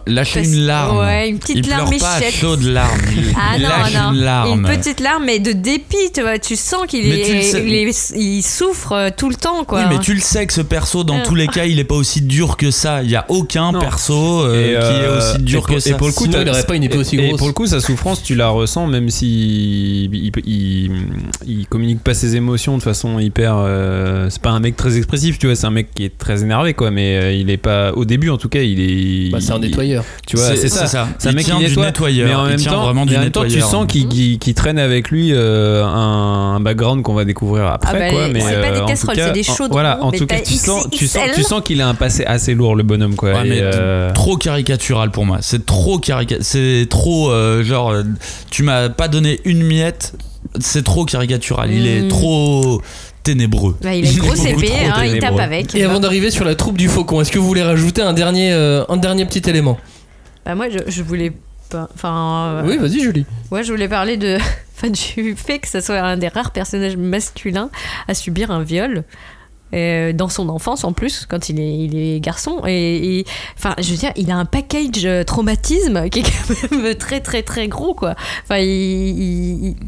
Lâcher 0.08 0.40
Parce- 0.42 0.48
une 0.54 0.62
larme. 0.66 0.98
Ouais, 0.98 1.30
une 1.30 1.38
petite 1.38 1.58
il 1.58 1.62
pleure 1.64 1.78
larme 1.78 1.98
pas 2.00 2.14
à 2.14 2.20
méchette. 2.20 2.34
chaudes 2.36 2.64
larmes. 2.64 3.00
Il, 3.16 3.24
Ah 3.38 3.56
il 3.58 3.62
non, 3.64 3.70
lâche 3.70 3.94
non. 3.94 4.12
une 4.14 4.20
larme. 4.22 4.60
Une 4.60 4.66
petite 4.78 5.00
larme, 5.00 5.24
mais 5.26 5.40
de 5.40 5.52
dépit, 5.52 6.12
tu 6.14 6.22
vois. 6.22 6.40
Tu 6.40 6.56
sens 6.56 6.88
qu'il 6.88 7.06
est, 7.12 7.42
sais. 7.44 7.64
il, 7.66 7.74
est- 7.74 8.14
il 8.16 8.42
souffre 8.42 8.94
euh, 8.94 9.10
tout 9.16 9.30
le 9.30 9.36
temps, 9.36 9.64
quoi. 9.64 9.82
Oui, 9.82 9.86
mais 9.90 10.00
tu 10.00 10.14
le 10.16 10.22
sais 10.22 10.48
que 10.48 10.54
ce 10.54 10.62
perso, 10.62 11.04
dans 11.04 11.18
Euh. 11.20 11.24
tous 11.26 11.36
les 11.36 11.48
cas, 11.48 11.66
il 11.66 11.80
est 11.80 11.84
pas 11.84 11.96
aussi 11.96 12.22
dur 12.22 12.58
que 12.58 12.72
ça. 12.72 13.04
Il 13.04 13.12
y 13.12 13.16
a 13.16 13.26
aucun 13.30 13.74
Non. 13.74 13.80
perso 13.80 14.42
euh, 14.44 14.56
Et, 14.56 14.70
qui 14.72 15.04
est 15.04 15.08
aussi 15.18 15.36
et 15.36 15.44
dur 15.44 15.60
pour- 15.62 15.70
que 15.70 15.74
et 15.76 15.80
ça. 15.80 15.96
pour 15.98 16.08
le 16.08 16.14
coup, 16.14 16.24
Sinon, 16.26 16.40
il 16.42 16.50
aurait 16.50 16.64
pas 16.66 16.76
une 16.76 16.84
épée 16.84 16.98
aussi 16.98 17.16
et- 17.16 17.20
grosse. 17.28 17.34
Et 17.36 17.38
pour 17.38 17.48
le 17.48 17.54
coup, 17.54 17.68
sa 17.68 17.80
souffrance, 17.80 18.24
tu 18.24 18.34
la 18.36 18.50
ressens 18.50 18.88
même 18.88 19.10
si 19.12 20.06
il, 20.06 20.16
il, 20.16 20.32
il- 20.46 20.92
il 21.46 21.68
communique 21.68 22.02
pas 22.04 22.14
ses 22.16 22.36
émotions 22.36 22.78
de 22.78 22.84
façon 22.84 23.20
hyper. 23.20 23.56
euh, 23.58 24.30
c'est 24.32 24.42
pas 24.42 24.50
un 24.52 24.60
mec 24.60 24.76
très 24.76 24.98
expressif, 24.98 25.38
tu 25.38 25.46
vois. 25.46 25.56
C'est 25.56 25.68
un 25.68 25.72
mec 25.72 25.90
qui 25.94 26.06
est 26.06 26.18
très 26.18 26.42
énervé, 26.44 26.74
quoi. 26.74 26.90
Mais 26.92 27.18
euh, 27.18 27.32
il 27.34 27.50
est 27.52 27.58
pas. 27.58 27.92
Au 27.94 28.04
début, 28.06 28.30
en 28.32 28.38
tout 28.38 28.50
cas, 28.50 28.62
il 28.62 28.80
est. 28.80 29.30
Bah, 29.32 29.38
c'est 29.42 29.52
un 29.52 29.60
nettoyeur. 29.76 30.04
Tu 30.28 30.38
vois, 30.38 30.56
c'est 30.56 30.70
ça. 30.70 30.88
C'est 30.88 31.28
un 31.28 31.32
Il 31.32 31.36
mec 31.36 31.46
tient 31.46 31.56
qui 31.58 31.64
du 31.66 31.70
nettoie, 31.70 31.86
nettoyeur. 31.86 32.28
mais 32.28 32.36
en 32.36 32.46
même 32.46 32.62
temps, 32.62 32.84
vraiment 32.84 33.06
du 33.06 33.16
en 33.16 33.20
même 33.20 33.32
temps, 33.32 33.44
tu 33.46 33.62
sens 33.62 33.86
qu'il 33.88 34.54
traîne 34.56 34.80
avec 34.80 35.10
lui 35.10 35.32
euh, 35.34 35.84
un, 35.84 36.56
un 36.56 36.60
background 36.60 37.04
qu'on 37.04 37.14
va 37.14 37.26
découvrir 37.26 37.66
après, 37.66 37.90
Ah 37.94 38.00
bah, 38.00 38.10
quoi. 38.10 38.28
Mais 38.30 38.40
c'est 38.42 38.62
pas 38.62 38.72
des 38.72 38.78
euh, 38.80 38.84
en 38.84 38.86
casseroles, 38.86 39.16
tout 39.16 39.22
cas- 39.22 39.28
c'est 39.28 39.34
des 39.34 39.44
chaudrons, 39.44 39.68
Voilà, 39.72 40.04
en 40.04 40.12
tout 40.12 40.26
cas, 40.26 40.40
tu 40.40 40.54
sens, 40.54 40.88
tu 40.92 41.08
sens, 41.08 41.24
tu 41.36 41.44
sens 41.44 41.62
qu'il 41.62 41.82
a 41.82 41.88
un 41.88 41.96
passé 41.96 42.24
assez 42.26 42.54
lourd, 42.54 42.76
le 42.76 42.84
bonhomme, 42.84 43.16
quoi. 43.16 43.34
Ouais, 43.34 43.46
Et, 43.46 43.50
mais 43.50 43.60
euh, 43.62 44.12
trop 44.14 44.38
caricatural 44.38 45.12
pour 45.12 45.26
moi. 45.26 45.38
C'est 45.42 45.66
trop 45.66 46.00
carica- 46.00 46.42
C'est 46.42 46.88
trop 46.90 47.30
euh, 47.32 47.64
genre. 47.64 47.92
euh, 47.92 48.04
tu 48.52 48.64
m'as 48.64 48.90
pas 48.90 49.08
donné 49.08 49.40
une 49.46 49.64
miette. 49.64 50.14
C'est 50.60 50.84
trop 50.84 51.06
caricatural. 51.06 51.72
Il 51.72 51.88
est 51.88 52.02
Mm. 52.04 52.08
trop 52.08 52.82
ténébreux. 53.26 53.76
Bah, 53.82 53.94
il 53.94 54.06
a 54.06 54.10
une 54.10 54.16
est 54.16 54.20
grosse 54.26 54.46
épée, 54.46 54.72
hein, 54.86 55.04
il 55.04 55.20
tape 55.20 55.38
avec. 55.40 55.76
Et 55.76 55.84
avant 55.84 56.00
d'arriver 56.00 56.32
sur 56.32 56.46
la 56.46 56.56
troupe 56.56 56.78
du 56.78 56.88
faucon, 56.88 57.20
est-ce 57.20 57.32
que 57.32 57.40
vous 57.40 57.48
voulez 57.48 57.64
rajouter 57.64 58.02
un 58.02 58.14
dernier, 58.14 58.54
euh, 58.54 58.86
un 58.88 58.96
dernier 58.98 59.26
petit 59.26 59.50
élément? 59.50 59.78
Bah, 60.46 60.56
moi, 60.56 60.68
je, 60.70 60.80
je 60.88 61.04
voulais 61.04 61.34
pas. 61.70 61.90
Enfin. 61.94 62.62
euh, 62.64 62.64
Oui, 62.66 62.78
vas-y, 62.78 63.02
Julie. 63.02 63.26
Ouais, 63.52 63.64
je 63.64 63.72
voulais 63.74 63.88
parler 63.90 64.16
de, 64.18 64.38
enfin, 64.78 64.90
du 64.90 65.36
fait 65.36 65.60
que 65.60 65.68
ce 65.68 65.82
soit 65.82 66.00
un 66.00 66.18
des 66.18 66.28
rares 66.28 66.52
personnages 66.52 66.96
masculins 66.98 67.70
à 68.08 68.14
subir 68.14 68.52
un 68.52 68.64
viol. 68.64 69.04
Euh, 69.76 70.14
dans 70.14 70.30
son 70.30 70.48
enfance 70.50 70.84
en 70.84 70.94
plus 70.94 71.26
quand 71.26 71.50
il 71.50 71.60
est, 71.60 72.20
garçon. 72.20 72.62
Et, 72.66 73.26
enfin 73.58 73.76
je 73.78 73.92
veux 73.92 73.98
dire 73.98 74.12
il 74.16 74.32
a 74.32 74.38
un 74.38 74.46
package 74.46 75.06
euh, 75.06 75.24
traumatisme 75.24 76.10
qui 76.10 76.20
est 76.20 76.24
quand 76.24 76.72
même 76.78 76.96
très 76.96 77.20
très 77.20 77.44
très 77.44 77.68
gros 77.68 77.94
quoi. 77.94 78.16
Enfin 78.44 78.60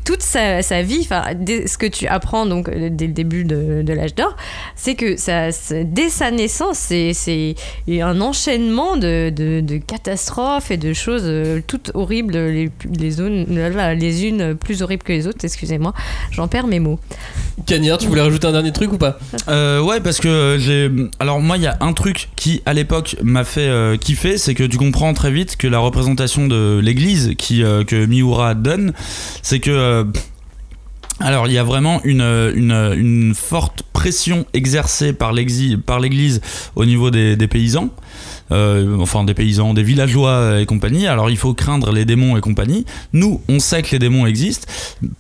toute 0.04 0.22
sa, 0.22 0.82
vie 0.82 1.00
enfin 1.02 1.24
ce 1.48 1.78
que 1.78 1.86
tu 1.86 2.06
apprends 2.08 2.46
donc 2.46 2.68
euh, 2.68 2.90
dès 2.92 3.08
le 3.08 3.14
début 3.14 3.46
de, 3.46 3.94
l'âge 3.94 4.14
d'or 4.14 4.36
c'est 4.76 4.96
que 4.96 5.16
ça 5.16 5.50
dès 5.84 6.10
sa 6.10 6.32
naissance 6.32 6.78
c'est 6.78 7.56
un 7.90 8.22
enchaînement 8.22 8.98
de, 8.98 9.78
catastrophes 9.88 10.72
et 10.72 10.78
de 10.78 10.92
choses 10.92 11.32
toutes 11.66 11.92
horribles 11.94 12.38
les, 12.38 13.22
unes, 13.22 13.46
les 13.48 14.26
unes 14.26 14.56
plus 14.56 14.82
horribles 14.82 15.04
que 15.04 15.14
les 15.14 15.28
autres. 15.28 15.44
Excusez-moi 15.44 15.94
j'en 16.32 16.48
perds 16.48 16.68
mes 16.68 16.80
mots 16.80 17.00
Cagnard, 17.66 17.98
tu 17.98 18.08
voulais 18.08 18.22
rajouter 18.22 18.48
un 18.48 18.52
dernier 18.52 18.72
truc 18.72 18.94
ou 18.94 18.98
pas 18.98 19.18
Euh, 19.48 19.82
ouais, 19.82 20.00
parce 20.00 20.20
que 20.20 20.58
j'ai. 20.60 20.90
Alors, 21.20 21.42
moi, 21.42 21.58
il 21.58 21.64
y 21.64 21.68
a 21.68 21.78
un 21.82 21.94
truc 21.94 22.30
qui, 22.36 22.62
à 22.66 22.74
l'époque, 22.74 23.16
m'a 23.24 23.44
fait 23.44 23.68
euh, 23.68 23.98
kiffer 23.98 24.38
c'est 24.38 24.54
que 24.54 24.64
tu 24.64 24.78
comprends 24.78 25.14
très 25.14 25.32
vite 25.32 25.58
que 25.58 25.68
la 25.68 25.80
représentation 25.80 26.48
de 26.48 26.80
l'église 26.82 27.34
euh, 27.52 27.84
que 27.84 28.06
Miura 28.06 28.54
donne, 28.54 28.94
c'est 29.42 29.60
que. 29.60 30.06
alors, 31.20 31.48
il 31.48 31.54
y 31.54 31.58
a 31.58 31.64
vraiment 31.64 32.02
une, 32.04 33.34
forte 33.36 33.84
pression 33.92 34.46
exercée 34.54 35.14
par 35.14 35.34
l'église 35.34 36.42
au 36.76 36.86
niveau 36.86 37.10
des 37.10 37.48
paysans. 37.48 37.90
Euh, 38.52 38.98
enfin 39.00 39.24
des 39.24 39.34
paysans, 39.34 39.74
des 39.74 39.84
villageois 39.84 40.60
et 40.62 40.66
compagnie. 40.66 41.08
Alors 41.08 41.30
il 41.30 41.38
faut 41.38 41.54
craindre 41.54 41.92
les 41.92 42.06
démons 42.06 42.38
et 42.38 42.42
compagnie. 42.42 42.86
Nous, 43.14 43.42
on 43.50 43.60
sait 43.60 43.82
que 43.84 43.92
les 43.92 44.00
démons 44.00 44.26
existent. 44.26 44.68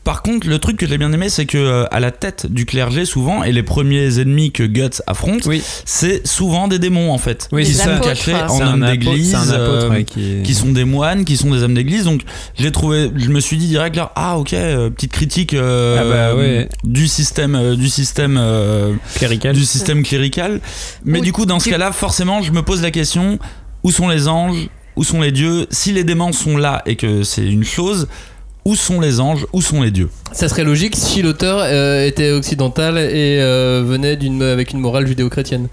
Par 0.04 0.22
contre, 0.22 0.48
le 0.48 0.60
truc 0.60 0.78
que 0.78 0.88
j'ai 0.88 0.98
bien 0.98 1.12
aimé, 1.14 1.30
c'est 1.30 1.46
que 1.46 1.58
euh, 1.58 1.86
à 1.92 2.00
la 2.00 2.12
tête 2.12 2.46
du 2.52 2.66
clergé, 2.66 3.06
souvent, 3.06 3.44
et 3.44 3.52
les 3.52 3.64
premiers 3.64 4.20
ennemis 4.20 4.52
que 4.52 4.64
Guts 4.64 5.02
affronte, 5.08 5.46
Oui. 5.46 5.62
c'est 5.86 6.26
souvent 6.28 6.68
des 6.68 6.80
démons 6.80 7.12
en 7.12 7.18
fait, 7.18 7.48
Oui, 7.52 7.64
qui 7.64 7.74
sont 7.74 7.90
apôtres. 7.90 8.10
cachés 8.10 8.34
C'est 8.48 8.64
en 8.64 8.74
hommes 8.74 8.86
d'église, 8.86 9.36
euh, 9.52 9.90
ouais, 9.90 10.04
qui, 10.04 10.32
est- 10.40 10.44
qui 10.44 10.54
sont 10.54 10.72
des 10.72 10.86
moines, 10.86 11.26
qui 11.26 11.38
sont 11.38 11.52
des 11.52 11.64
hommes 11.64 11.74
d'église. 11.74 12.06
Donc 12.06 12.22
j'ai 12.56 12.72
trouvé, 12.72 13.10
je 13.16 13.30
me 13.30 13.40
suis 13.40 13.58
dit 13.58 13.68
direct 13.68 13.96
là, 13.96 14.12
ah 14.16 14.38
ok, 14.38 14.54
euh, 14.54 14.90
petite 14.90 15.12
critique 15.12 15.54
euh, 15.54 15.98
Ah 16.00 16.04
bah 16.34 16.36
ouais. 16.40 16.70
du 16.84 17.08
système, 17.08 17.56
euh, 17.56 17.76
du 17.76 17.90
système, 17.90 18.38
euh, 18.40 18.94
clérical. 19.16 19.56
du 19.56 19.66
système 19.66 20.04
clérical. 20.04 20.60
Mais 21.06 21.20
Ou 21.20 21.24
du 21.24 21.32
coup, 21.34 21.46
dans 21.46 21.60
ce 21.60 21.70
cas-là, 21.70 21.92
forcément, 21.92 22.42
je 22.42 22.52
me 22.52 22.62
pose 22.62 22.82
la 22.82 22.87
question 22.92 23.40
où 23.84 23.92
sont 23.92 24.08
les 24.08 24.28
anges 24.28 24.70
Où 24.96 25.04
sont 25.04 25.22
les 25.22 25.32
dieux 25.32 25.68
Si 25.70 25.92
les 25.94 26.04
démons 26.04 26.32
sont 26.34 26.58
là 26.58 26.82
et 26.86 26.96
que 26.96 27.24
c'est 27.24 27.46
une 27.46 27.64
chose, 27.64 28.08
où 28.66 28.76
sont 28.76 29.00
les 29.00 29.20
anges 29.20 29.46
Où 29.54 29.62
sont 29.62 29.82
les 29.82 29.92
dieux? 29.92 30.10
Ça 30.32 30.50
serait 30.50 30.64
logique 30.64 30.96
si 30.96 31.22
l'auteur 31.22 31.60
euh, 31.62 32.06
était 32.06 32.32
occidental 32.32 32.98
et 32.98 33.40
euh, 33.40 33.84
venait 33.86 34.16
d'une 34.18 34.42
avec 34.44 34.72
une 34.72 34.80
morale 34.80 35.08
judéo-chrétienne. 35.08 35.68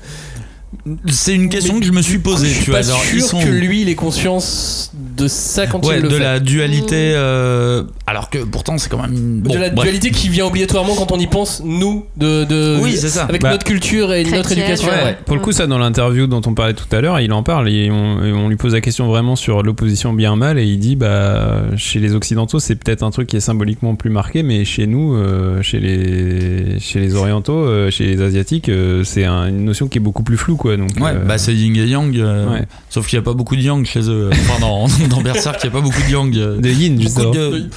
C'est 1.08 1.34
une 1.34 1.48
question 1.48 1.74
Mais 1.74 1.80
que 1.80 1.86
je 1.86 1.92
me 1.92 2.02
suis 2.02 2.18
posée. 2.18 2.48
je 2.48 2.54
suis 2.54 2.64
tu 2.64 2.70
pas 2.70 2.82
vois, 2.82 3.02
sûr 3.04 3.22
sont 3.22 3.40
que 3.40 3.48
lui 3.48 3.82
il 3.82 3.88
ait 3.88 3.94
conscience 3.94 4.92
de 5.16 5.28
ça 5.28 5.66
quand 5.66 5.84
Ouais, 5.86 5.96
il 5.98 6.02
le 6.02 6.08
de 6.08 6.14
fait. 6.14 6.20
la 6.22 6.40
dualité. 6.40 7.12
euh, 7.14 7.82
alors 8.06 8.30
que 8.30 8.38
pourtant, 8.38 8.78
c'est 8.78 8.88
quand 8.90 9.00
même. 9.00 9.40
Bon, 9.40 9.52
de 9.54 9.58
la 9.58 9.70
bref. 9.70 9.84
dualité 9.86 10.10
qui 10.10 10.28
vient 10.28 10.46
obligatoirement 10.46 10.94
quand 10.94 11.12
on 11.12 11.18
y 11.18 11.26
pense, 11.26 11.62
nous, 11.64 12.06
de, 12.16 12.44
de 12.44 12.78
Oui, 12.82 12.96
c'est 12.96 13.08
ça. 13.08 13.24
avec 13.24 13.42
Bah, 13.42 13.50
notre 13.52 13.64
culture 13.64 14.12
et 14.12 14.24
notre 14.24 14.52
éducation. 14.52 14.88
Ouais, 14.88 15.04
ouais. 15.04 15.18
Pour 15.24 15.36
le 15.36 15.42
coup, 15.42 15.52
ça, 15.52 15.66
dans 15.66 15.78
l'interview 15.78 16.26
dont 16.26 16.42
on 16.46 16.54
parlait 16.54 16.74
tout 16.74 16.84
à 16.94 17.00
l'heure, 17.00 17.20
il 17.20 17.32
en 17.32 17.42
parle 17.42 17.68
et 17.68 17.90
on, 17.90 18.24
et 18.24 18.32
on 18.32 18.48
lui 18.48 18.56
pose 18.56 18.72
la 18.74 18.80
question 18.80 19.06
vraiment 19.06 19.36
sur 19.36 19.62
l'opposition 19.62 20.12
bien-mal 20.12 20.58
et 20.58 20.64
il 20.64 20.78
dit 20.78 20.96
bah, 20.96 21.62
chez 21.76 22.00
les 22.00 22.14
Occidentaux, 22.14 22.58
c'est 22.58 22.74
peut-être 22.76 23.02
un 23.02 23.10
truc 23.10 23.28
qui 23.28 23.36
est 23.36 23.40
symboliquement 23.40 23.94
plus 23.94 24.10
marqué, 24.10 24.42
mais 24.42 24.64
chez 24.64 24.86
nous, 24.86 25.14
euh, 25.16 25.62
chez, 25.62 25.80
les, 25.80 26.78
chez 26.80 27.00
les 27.00 27.14
Orientaux, 27.14 27.64
euh, 27.64 27.90
chez 27.90 28.04
les 28.06 28.20
Asiatiques, 28.22 28.68
euh, 28.68 29.04
c'est 29.04 29.24
un- 29.24 29.48
une 29.48 29.64
notion 29.64 29.88
qui 29.88 29.98
est 29.98 30.00
beaucoup 30.00 30.22
plus 30.22 30.36
floue. 30.36 30.56
Quoi, 30.56 30.76
donc, 30.76 30.90
Ouais, 31.00 31.10
euh, 31.14 31.24
bah 31.26 31.38
c'est 31.38 31.54
yin 31.54 31.74
et 31.76 31.86
yang. 31.86 32.16
euh, 32.16 32.50
Ouais. 32.50 32.62
Sauf 32.90 33.06
qu'il 33.06 33.18
n'y 33.18 33.22
a 33.22 33.24
pas 33.24 33.32
beaucoup 33.34 33.56
de 33.56 33.62
yang 33.62 33.84
chez 33.84 34.08
eux. 34.08 34.30
Enfin, 34.32 34.64
dans 35.08 35.20
Berserk, 35.20 35.58
il 35.62 35.70
n'y 35.70 35.76
a 35.76 35.80
pas 35.80 35.84
beaucoup 35.84 36.02
de 36.02 36.10
yang. 36.12 36.30
de 36.32 36.68
yin, 36.68 37.00
justement. 37.00 37.30
de- 37.30 37.68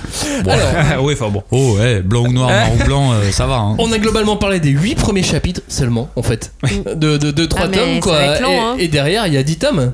Bon, 0.44 0.52
Alors, 0.52 1.04
ouais, 1.04 1.14
enfin 1.14 1.30
bon. 1.30 1.44
Oh 1.52 1.76
ouais, 1.78 2.02
blanc 2.02 2.26
ou 2.26 2.32
noir, 2.32 2.50
noir 2.50 2.74
ou 2.74 2.84
blanc, 2.86 3.12
euh, 3.14 3.32
ça 3.32 3.46
va. 3.48 3.56
Hein. 3.58 3.76
on 3.80 3.92
a 3.92 3.98
globalement 4.00 4.38
parlé 4.38 4.60
des 4.60 4.70
8 4.70 4.96
premiers 4.96 5.24
chapitres 5.24 5.62
seulement, 5.68 6.10
en 6.16 6.22
fait, 6.24 6.54
de, 6.96 7.18
de, 7.18 7.32
de 7.32 7.46
3 7.46 7.66
Ah, 7.66 7.68
tomes, 7.70 8.00
quoi. 8.02 8.40
long, 8.40 8.50
et, 8.52 8.58
hein. 8.58 8.76
et 8.80 8.88
derrière, 8.88 9.28
il 9.28 9.34
y 9.34 9.38
a 9.38 9.44
10 9.44 9.58
tomes. 9.58 9.94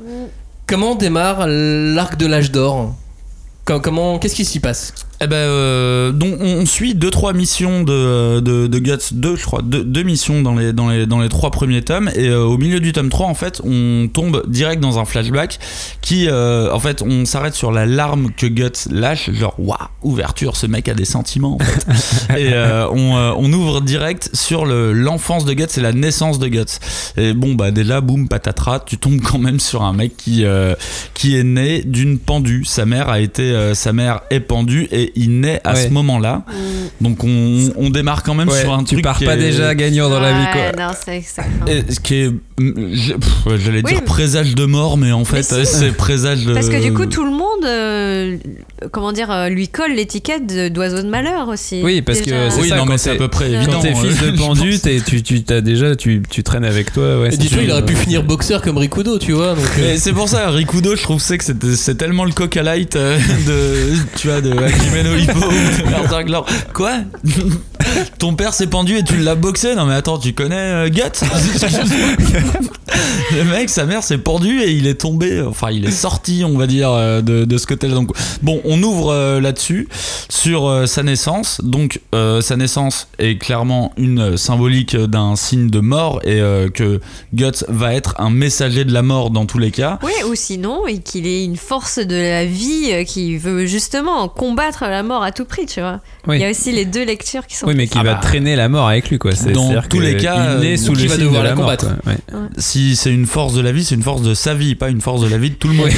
Comment 0.68 0.96
démarre 0.96 1.46
l'arc 1.48 2.18
de 2.18 2.26
l'âge 2.26 2.52
d'or? 2.52 2.94
Comment, 3.66 4.20
qu'est-ce 4.20 4.36
qui 4.36 4.46
s'y 4.46 4.60
passe? 4.60 4.94
Eh 5.24 5.28
ben, 5.28 5.36
euh, 5.38 6.12
donc 6.12 6.36
on, 6.42 6.46
on 6.64 6.66
suit 6.66 6.96
deux 6.96 7.10
trois 7.10 7.32
missions 7.32 7.84
de, 7.84 8.42
de, 8.42 8.68
de 8.68 8.80
Guts, 8.80 9.14
deux 9.14 9.38
je 9.38 9.44
crois, 9.46 9.62
deux, 9.62 9.84
deux 9.84 10.04
missions 10.04 10.42
dans 10.42 10.54
les, 10.56 10.74
dans, 10.74 10.90
les, 10.90 11.06
dans 11.06 11.22
les 11.22 11.30
trois 11.30 11.50
premiers 11.50 11.82
tomes, 11.82 12.10
et 12.16 12.28
euh, 12.28 12.44
au 12.44 12.58
milieu 12.58 12.82
du 12.82 12.92
tome 12.92 13.10
3, 13.10 13.28
en 13.28 13.34
fait, 13.34 13.62
on 13.64 14.10
tombe 14.14 14.44
direct 14.50 14.82
dans 14.82 15.00
un 15.00 15.06
flashback 15.06 15.60
qui, 16.02 16.28
euh, 16.28 16.74
en 16.74 16.80
fait, 16.82 17.02
on 17.02 17.24
s'arrête 17.24 17.54
sur 17.54 17.72
la 17.72 17.86
larme 17.86 18.32
que 18.36 18.48
Guts 18.48 18.90
lâche, 18.92 19.32
genre, 19.32 19.56
waouh, 19.60 19.78
ouverture, 20.02 20.58
ce 20.58 20.68
mec 20.68 20.90
a 20.90 20.94
des 20.94 21.06
sentiments, 21.06 21.56
en 21.56 21.60
fait. 21.60 22.38
et 22.40 22.54
on, 22.92 23.14
on 23.16 23.54
ouvre 23.54 23.80
direct 23.80 24.30
sur 24.34 24.66
le- 24.66 24.92
l'enfance 24.92 25.46
de 25.46 25.54
Guts 25.54 25.78
et 25.78 25.82
la 25.82 25.94
naissance 25.94 26.38
de 26.38 26.48
Guts. 26.50 26.80
Et 27.16 27.34
bon, 27.34 27.54
bah 27.54 27.72
déjà, 27.72 28.02
boum, 28.02 28.28
patatras, 28.28 28.82
tu 28.82 28.98
tombes 28.98 29.22
quand 29.22 29.40
même 29.40 29.60
sur 29.62 29.84
un 29.84 29.94
mec 29.94 30.18
qui, 30.18 30.44
qui 31.14 31.38
est 31.38 31.44
né 31.44 31.82
d'une 31.84 32.20
pendue. 32.20 32.66
Sa 32.66 32.86
mère 32.86 33.08
a 33.08 33.22
été, 33.22 33.74
sa 33.74 33.94
mère 33.94 34.22
est 34.30 34.42
pendue 34.42 34.88
et 34.92 35.13
il 35.16 35.40
naît 35.42 35.60
à 35.64 35.74
Ouais. 35.74 35.84
ce 35.86 35.90
moment-là. 35.90 36.44
Donc 37.02 37.24
on, 37.24 37.70
on 37.76 37.90
démarre 37.90 38.24
quand 38.24 38.34
même 38.36 38.50
Ouais, 38.50 38.62
sur 38.62 38.74
un 38.74 38.84
tu 38.84 38.96
truc 38.96 39.04
pars 39.04 39.18
qui 39.18 39.26
pas 39.26 39.36
est- 39.36 39.40
déjà 39.40 39.74
gagnant 39.76 40.10
dans 40.10 40.20
la 40.20 40.32
vie, 40.34 40.46
quoi. 40.52 40.86
Non, 40.86 40.92
c'est 41.00 41.22
ce 41.22 42.00
qui 42.00 42.16
est, 42.16 42.30
pff, 42.58 43.58
j'allais 43.58 43.82
Oui, 43.84 43.92
dire 43.92 44.00
mais- 44.00 44.06
présage 44.06 44.56
de 44.56 44.66
mort, 44.66 44.98
mais 44.98 45.12
en 45.12 45.26
fait 45.26 45.44
si. 45.44 45.66
c'est 45.66 45.92
présage 45.92 46.46
de. 46.46 46.54
Parce 46.54 46.70
que 46.70 46.82
du 46.82 46.94
coup, 46.94 47.06
tout 47.06 47.24
le 47.26 47.32
monde, 47.32 47.66
euh, 47.66 48.38
comment 48.92 49.12
dire, 49.12 49.32
euh, 49.32 49.50
lui 49.50 49.68
colle 49.68 49.94
l'étiquette 49.94 50.72
d'oiseau 50.74 51.02
de 51.02 51.08
malheur 51.08 51.48
aussi. 51.50 51.82
Oui, 51.84 52.02
parce 52.02 52.22
que 52.22 52.30
c'est 52.50 52.62
Oui, 52.62 52.70
ça, 52.70 52.76
non, 52.78 52.84
quand 52.86 52.90
mais 52.92 52.98
c'est 52.98 53.10
à 53.10 53.14
t'es- 53.14 53.20
peu 53.20 53.28
près 53.28 53.50
Quand 53.50 53.56
évident. 53.58 53.72
Quand 53.74 53.80
t'es 53.82 53.96
fils 53.96 54.22
euh, 54.24 54.32
de 54.32 54.38
pendu, 54.38 54.80
t'es- 54.80 55.02
tu, 55.06 55.22
tu, 55.24 55.44
t'as 55.44 55.62
déjà, 55.62 55.96
tu, 55.96 56.22
tu 56.30 56.44
traînes 56.44 56.66
avec 56.66 56.92
toi. 56.94 57.20
Ouais, 57.22 57.30
dis-toi, 57.30 57.60
il 57.64 57.72
aurait 57.72 57.86
pu 57.86 57.96
finir 57.96 58.24
boxeur 58.24 58.62
comme 58.62 58.78
Rikudo, 58.78 59.18
tu 59.20 59.32
vois. 59.34 59.56
Donc, 59.56 59.66
euh, 59.80 59.82
Mais 59.82 59.98
c'est 59.98 60.14
pour 60.14 60.28
ça, 60.30 60.50
Rikudo, 60.50 60.96
je 60.96 61.02
trouve 61.04 61.22
c'est 61.22 61.38
que 61.38 61.44
c'est 61.76 61.96
tellement 61.96 62.26
le 62.26 62.32
coca 62.32 62.64
light 62.64 62.96
euh, 62.96 63.18
de, 63.48 63.96
tu 64.18 64.28
vois, 64.28 64.42
de 64.42 64.52
Hajime 64.52 65.04
no 65.04 65.16
Hippo 65.16 65.40
ou 65.40 65.52
de. 65.52 66.34
Quoi? 66.74 66.92
Ton 68.18 68.34
père 68.34 68.54
s'est 68.54 68.68
pendu 68.68 68.98
et 68.98 69.04
tu 69.04 69.18
l'as 69.18 69.36
boxé? 69.36 69.76
Non 69.76 69.86
mais 69.86 69.94
attends, 69.96 70.18
tu 70.18 70.34
connais 70.34 70.56
euh, 70.56 70.90
Guts? 70.90 71.24
Le 73.36 73.44
mec, 73.46 73.70
sa 73.70 73.86
mère 73.86 74.04
s'est 74.04 74.18
pendue 74.18 74.62
et 74.62 74.72
il 74.72 74.88
est 74.88 75.00
tombé, 75.02 75.42
enfin 75.42 75.70
il 75.72 75.86
est 75.86 75.92
sorti, 75.92 76.44
on 76.46 76.58
va 76.58 76.68
dire, 76.68 76.92
de, 77.22 77.46
de 77.46 77.58
ce 77.58 77.66
côté-là. 77.68 77.94
Donc 77.96 78.12
bon, 78.42 78.62
on 78.66 78.73
ouvre 78.82 79.12
euh, 79.12 79.40
là-dessus 79.42 79.88
sur 80.30 80.68
euh, 80.68 80.86
sa 80.88 81.04
naissance. 81.04 81.62
Donc 81.64 82.00
euh, 82.16 82.42
sa 82.42 82.56
naissance 82.56 83.08
est 83.20 83.38
clairement 83.38 83.92
une 83.98 84.38
symbolique 84.38 84.96
d'un 84.96 85.36
signe 85.36 85.70
de 85.70 85.80
mort 85.80 86.22
et 86.24 86.40
euh, 86.42 86.70
que 86.70 87.00
Guts 87.34 87.64
va 87.68 87.94
être 87.94 88.16
un 88.20 88.30
messager 88.30 88.86
de 88.86 88.94
la 88.94 89.02
mort 89.04 89.30
dans 89.30 89.46
tous 89.46 89.60
les 89.60 89.72
cas. 89.72 90.00
Oui, 90.02 90.12
ou 90.30 90.34
sinon, 90.36 90.88
et 90.88 91.00
qu'il 91.00 91.28
ait 91.28 91.44
une 91.44 91.58
force 91.58 92.00
de 92.00 92.16
la 92.16 92.46
vie 92.46 93.06
qui 93.06 93.38
veut 93.38 93.66
justement 93.66 94.28
combattre 94.30 94.86
la 94.86 95.04
mort 95.04 95.24
à 95.24 95.32
tout 95.32 95.46
prix, 95.46 95.66
tu 95.66 95.82
vois. 95.82 96.00
Oui. 96.28 96.38
Il 96.38 96.42
y 96.42 96.46
a 96.46 96.50
aussi 96.50 96.72
les 96.72 96.86
deux 96.86 97.04
lectures 97.04 97.46
qui 97.46 97.56
sont. 97.58 97.68
Oui, 97.68 97.74
mais 97.76 97.88
qui 97.88 97.98
Ah 98.00 98.04
va 98.04 98.14
bah. 98.16 98.20
traîner 98.22 98.56
la 98.56 98.70
mort 98.70 98.88
avec 98.88 99.10
lui, 99.10 99.20
quoi. 99.20 99.36
C'est- 99.36 99.52
Dans 99.52 99.74
tous 99.90 100.00
les 100.00 100.16
cas, 100.18 100.54
il 100.56 100.60
naît 100.62 100.74
euh, 100.74 100.78
sous 100.78 100.94
le 100.96 101.04
va 101.08 101.16
signe 101.16 101.24
devoir 101.26 101.42
de 101.42 101.44
la 101.44 101.50
la 101.50 101.56
mort. 101.56 101.66
combattre. 101.66 101.88
Ouais. 102.06 102.18
Si 102.58 102.96
c'est 102.96 103.12
une 103.12 103.26
force 103.26 103.54
de 103.54 103.62
la 103.62 103.72
vie, 103.74 103.84
c'est 103.84 103.96
une 103.96 104.04
force 104.04 104.22
de 104.22 104.34
sa 104.34 104.54
vie, 104.54 104.76
pas 104.76 104.90
une 104.90 105.02
force 105.02 105.22
de 105.22 105.28
la 105.28 105.38
vie 105.38 105.50
de 105.50 105.56
tout 105.56 105.68
le 105.68 105.74
monde. 105.74 105.90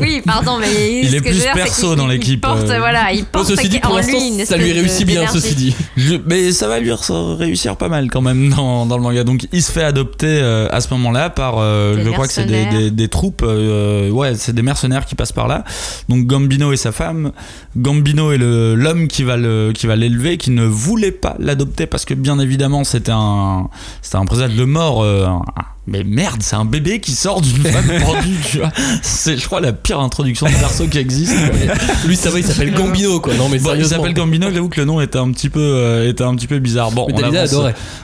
Oui, 0.00 0.22
pardon, 0.26 0.58
mais 0.60 1.00
Il 1.02 1.10
ce 1.10 1.16
est 1.16 1.20
que 1.20 1.28
plus 1.30 1.44
c'est 1.54 1.62
perso 1.62 1.96
dans 1.96 2.06
il 2.06 2.12
l'équipe, 2.12 2.40
Porte, 2.40 2.62
euh. 2.68 2.78
voilà, 2.78 3.12
il 3.12 3.24
porte 3.24 3.46
ceci 3.48 3.68
dit, 3.68 3.80
pour 3.80 3.92
en 3.94 3.96
lui 3.98 4.02
ça 4.46 4.56
lui 4.56 4.70
espèce 4.70 4.82
réussit 4.82 5.06
bien, 5.06 5.26
ceci 5.28 5.54
dit. 5.54 5.74
Je- 5.96 6.16
mais 6.26 6.52
ça 6.52 6.68
va 6.68 6.80
lui 6.80 6.90
réussir 6.92 7.76
pas 7.76 7.88
mal 7.88 8.10
quand 8.10 8.20
même 8.20 8.48
dans, 8.50 8.86
dans 8.86 8.96
le 8.96 9.02
manga. 9.02 9.24
Donc 9.24 9.46
il 9.52 9.62
se 9.62 9.70
fait 9.72 9.84
adopter 9.84 10.26
euh, 10.28 10.68
à 10.70 10.80
ce 10.80 10.88
moment-là 10.94 11.30
par, 11.30 11.54
euh, 11.58 11.96
je 12.04 12.08
crois 12.10 12.26
que 12.26 12.32
c'est 12.32 12.44
des, 12.46 12.66
des- 12.66 12.90
des 12.90 13.08
troupes, 13.08 13.42
euh, 13.44 14.10
ouais, 14.10 14.34
c'est 14.36 14.54
des 14.54 14.62
mercenaires 14.62 15.04
qui 15.06 15.14
passent 15.14 15.32
par 15.32 15.48
là. 15.48 15.64
Donc 16.08 16.26
Gambino 16.26 16.72
et 16.72 16.76
sa 16.76 16.92
femme. 16.92 17.32
Gambino 17.76 18.32
est 18.32 18.38
l'homme 18.38 19.08
qui 19.08 19.22
va 19.22 19.36
le, 19.36 19.72
qui 19.74 19.86
va 19.86 19.96
l'élever, 19.96 20.36
qui 20.38 20.50
ne 20.50 20.64
voulait 20.64 21.12
pas 21.12 21.36
l'adopter 21.38 21.86
parce 21.86 22.04
que 22.04 22.14
bien 22.14 22.38
évidemment 22.38 22.84
c'était 22.84 23.12
un, 23.14 23.68
c'était 24.02 24.16
un 24.16 24.24
présage 24.26 24.54
de 24.54 24.64
mort. 24.64 25.02
euh, 25.02 25.26
un- 25.26 25.42
mais 25.90 26.04
merde, 26.04 26.40
c'est 26.40 26.54
un 26.54 26.64
bébé 26.64 27.00
qui 27.00 27.10
sort 27.10 27.40
d'une 27.40 27.64
femme 27.64 27.90
pendue, 28.04 28.36
tu 28.48 28.58
vois. 28.58 28.70
C'est, 29.02 29.36
je 29.36 29.44
crois, 29.44 29.60
la 29.60 29.72
pire 29.72 29.98
introduction 29.98 30.46
de 30.46 30.52
perso 30.52 30.86
qui 30.86 30.98
existe. 30.98 31.34
Lui, 32.06 32.14
ça 32.14 32.30
va, 32.30 32.38
il 32.38 32.44
s'appelle 32.44 32.72
Gambino, 32.72 33.18
quoi. 33.18 33.34
Non, 33.34 33.48
mais 33.48 33.58
Bon, 33.58 33.74
il 33.74 33.84
s'appelle 33.84 34.14
Gambino, 34.14 34.52
j'avoue 34.52 34.68
que 34.68 34.80
le 34.80 34.86
nom 34.86 35.00
était 35.00 35.18
un 35.18 35.32
petit 35.32 35.48
peu, 35.48 35.60
euh, 35.60 36.08
était 36.08 36.22
un 36.22 36.36
petit 36.36 36.46
peu 36.46 36.60
bizarre. 36.60 36.92
Bon, 36.92 37.08
on 37.12 37.20
avance, 37.20 37.56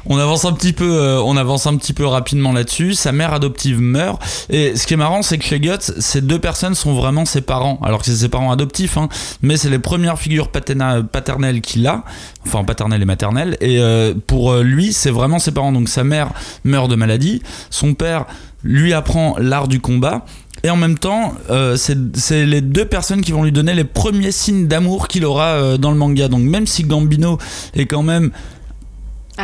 on 0.07 0.19
avance 0.19 0.45
un 0.45 0.53
petit 0.53 0.73
peu, 0.73 0.99
euh, 0.99 1.23
on 1.23 1.37
avance 1.37 1.69
un 1.69 1.77
petit 1.77 1.93
peu 1.93 2.05
rapidement 2.05 2.53
là-dessus. 2.53 2.95
Sa 2.95 3.13
mère 3.13 3.33
adoptive 3.33 3.81
meurt. 3.81 4.21
Et 4.51 4.75
ce 4.75 4.85
qui 4.89 4.95
est 4.95 4.99
marrant, 4.99 5.23
c'est 5.23 5.39
que 5.39 5.45
chez 5.45 5.61
Guts, 5.61 5.93
ces 6.01 6.21
deux 6.21 6.41
personnes 6.41 6.75
sont 6.75 6.93
vraiment 6.93 7.25
ses 7.25 7.41
parents. 7.41 7.79
Alors 7.85 8.01
que 8.01 8.07
c'est 8.07 8.17
ses 8.17 8.29
parents 8.29 8.51
adoptifs, 8.51 8.97
hein, 8.97 9.09
mais 9.43 9.57
c'est 9.57 9.71
les 9.71 9.79
premières 9.79 10.19
figures 10.19 10.51
paternelles 10.51 11.61
qu'il 11.61 11.87
a, 11.87 12.03
enfin 12.47 12.65
paternelles 12.65 13.03
et 13.03 13.07
maternelles. 13.07 13.57
Et 13.61 13.81
euh, 13.81 14.15
pour 14.27 14.53
euh, 14.53 14.63
lui, 14.63 14.93
c'est 14.93 15.11
vraiment 15.11 15.39
ses 15.39 15.53
parents. 15.53 15.73
Donc 15.73 15.89
sa 15.89 16.05
mère 16.05 16.33
meurt 16.65 16.91
de 16.91 16.97
maladie, 16.97 17.43
son 17.71 17.95
père 17.95 18.27
lui 18.63 18.93
apprend 18.93 19.37
l'art 19.39 19.69
du 19.69 19.81
combat. 19.81 20.25
Et 20.63 20.71
en 20.71 20.77
même 20.77 20.99
temps, 20.99 21.35
euh, 21.51 21.77
c'est 21.77 22.17
c'est 22.17 22.47
les 22.47 22.61
deux 22.61 22.87
personnes 22.87 23.21
qui 23.21 23.33
vont 23.33 23.45
lui 23.45 23.53
donner 23.53 23.75
les 23.75 23.85
premiers 23.85 24.33
signes 24.33 24.67
d'amour 24.67 25.07
qu'il 25.07 25.25
aura 25.25 25.49
euh, 25.51 25.77
dans 25.77 25.91
le 25.91 25.97
manga. 25.97 26.29
Donc 26.29 26.43
même 26.43 26.67
si 26.67 26.83
Gambino 26.85 27.39
est 27.75 27.87
quand 27.87 28.03
même 28.03 28.33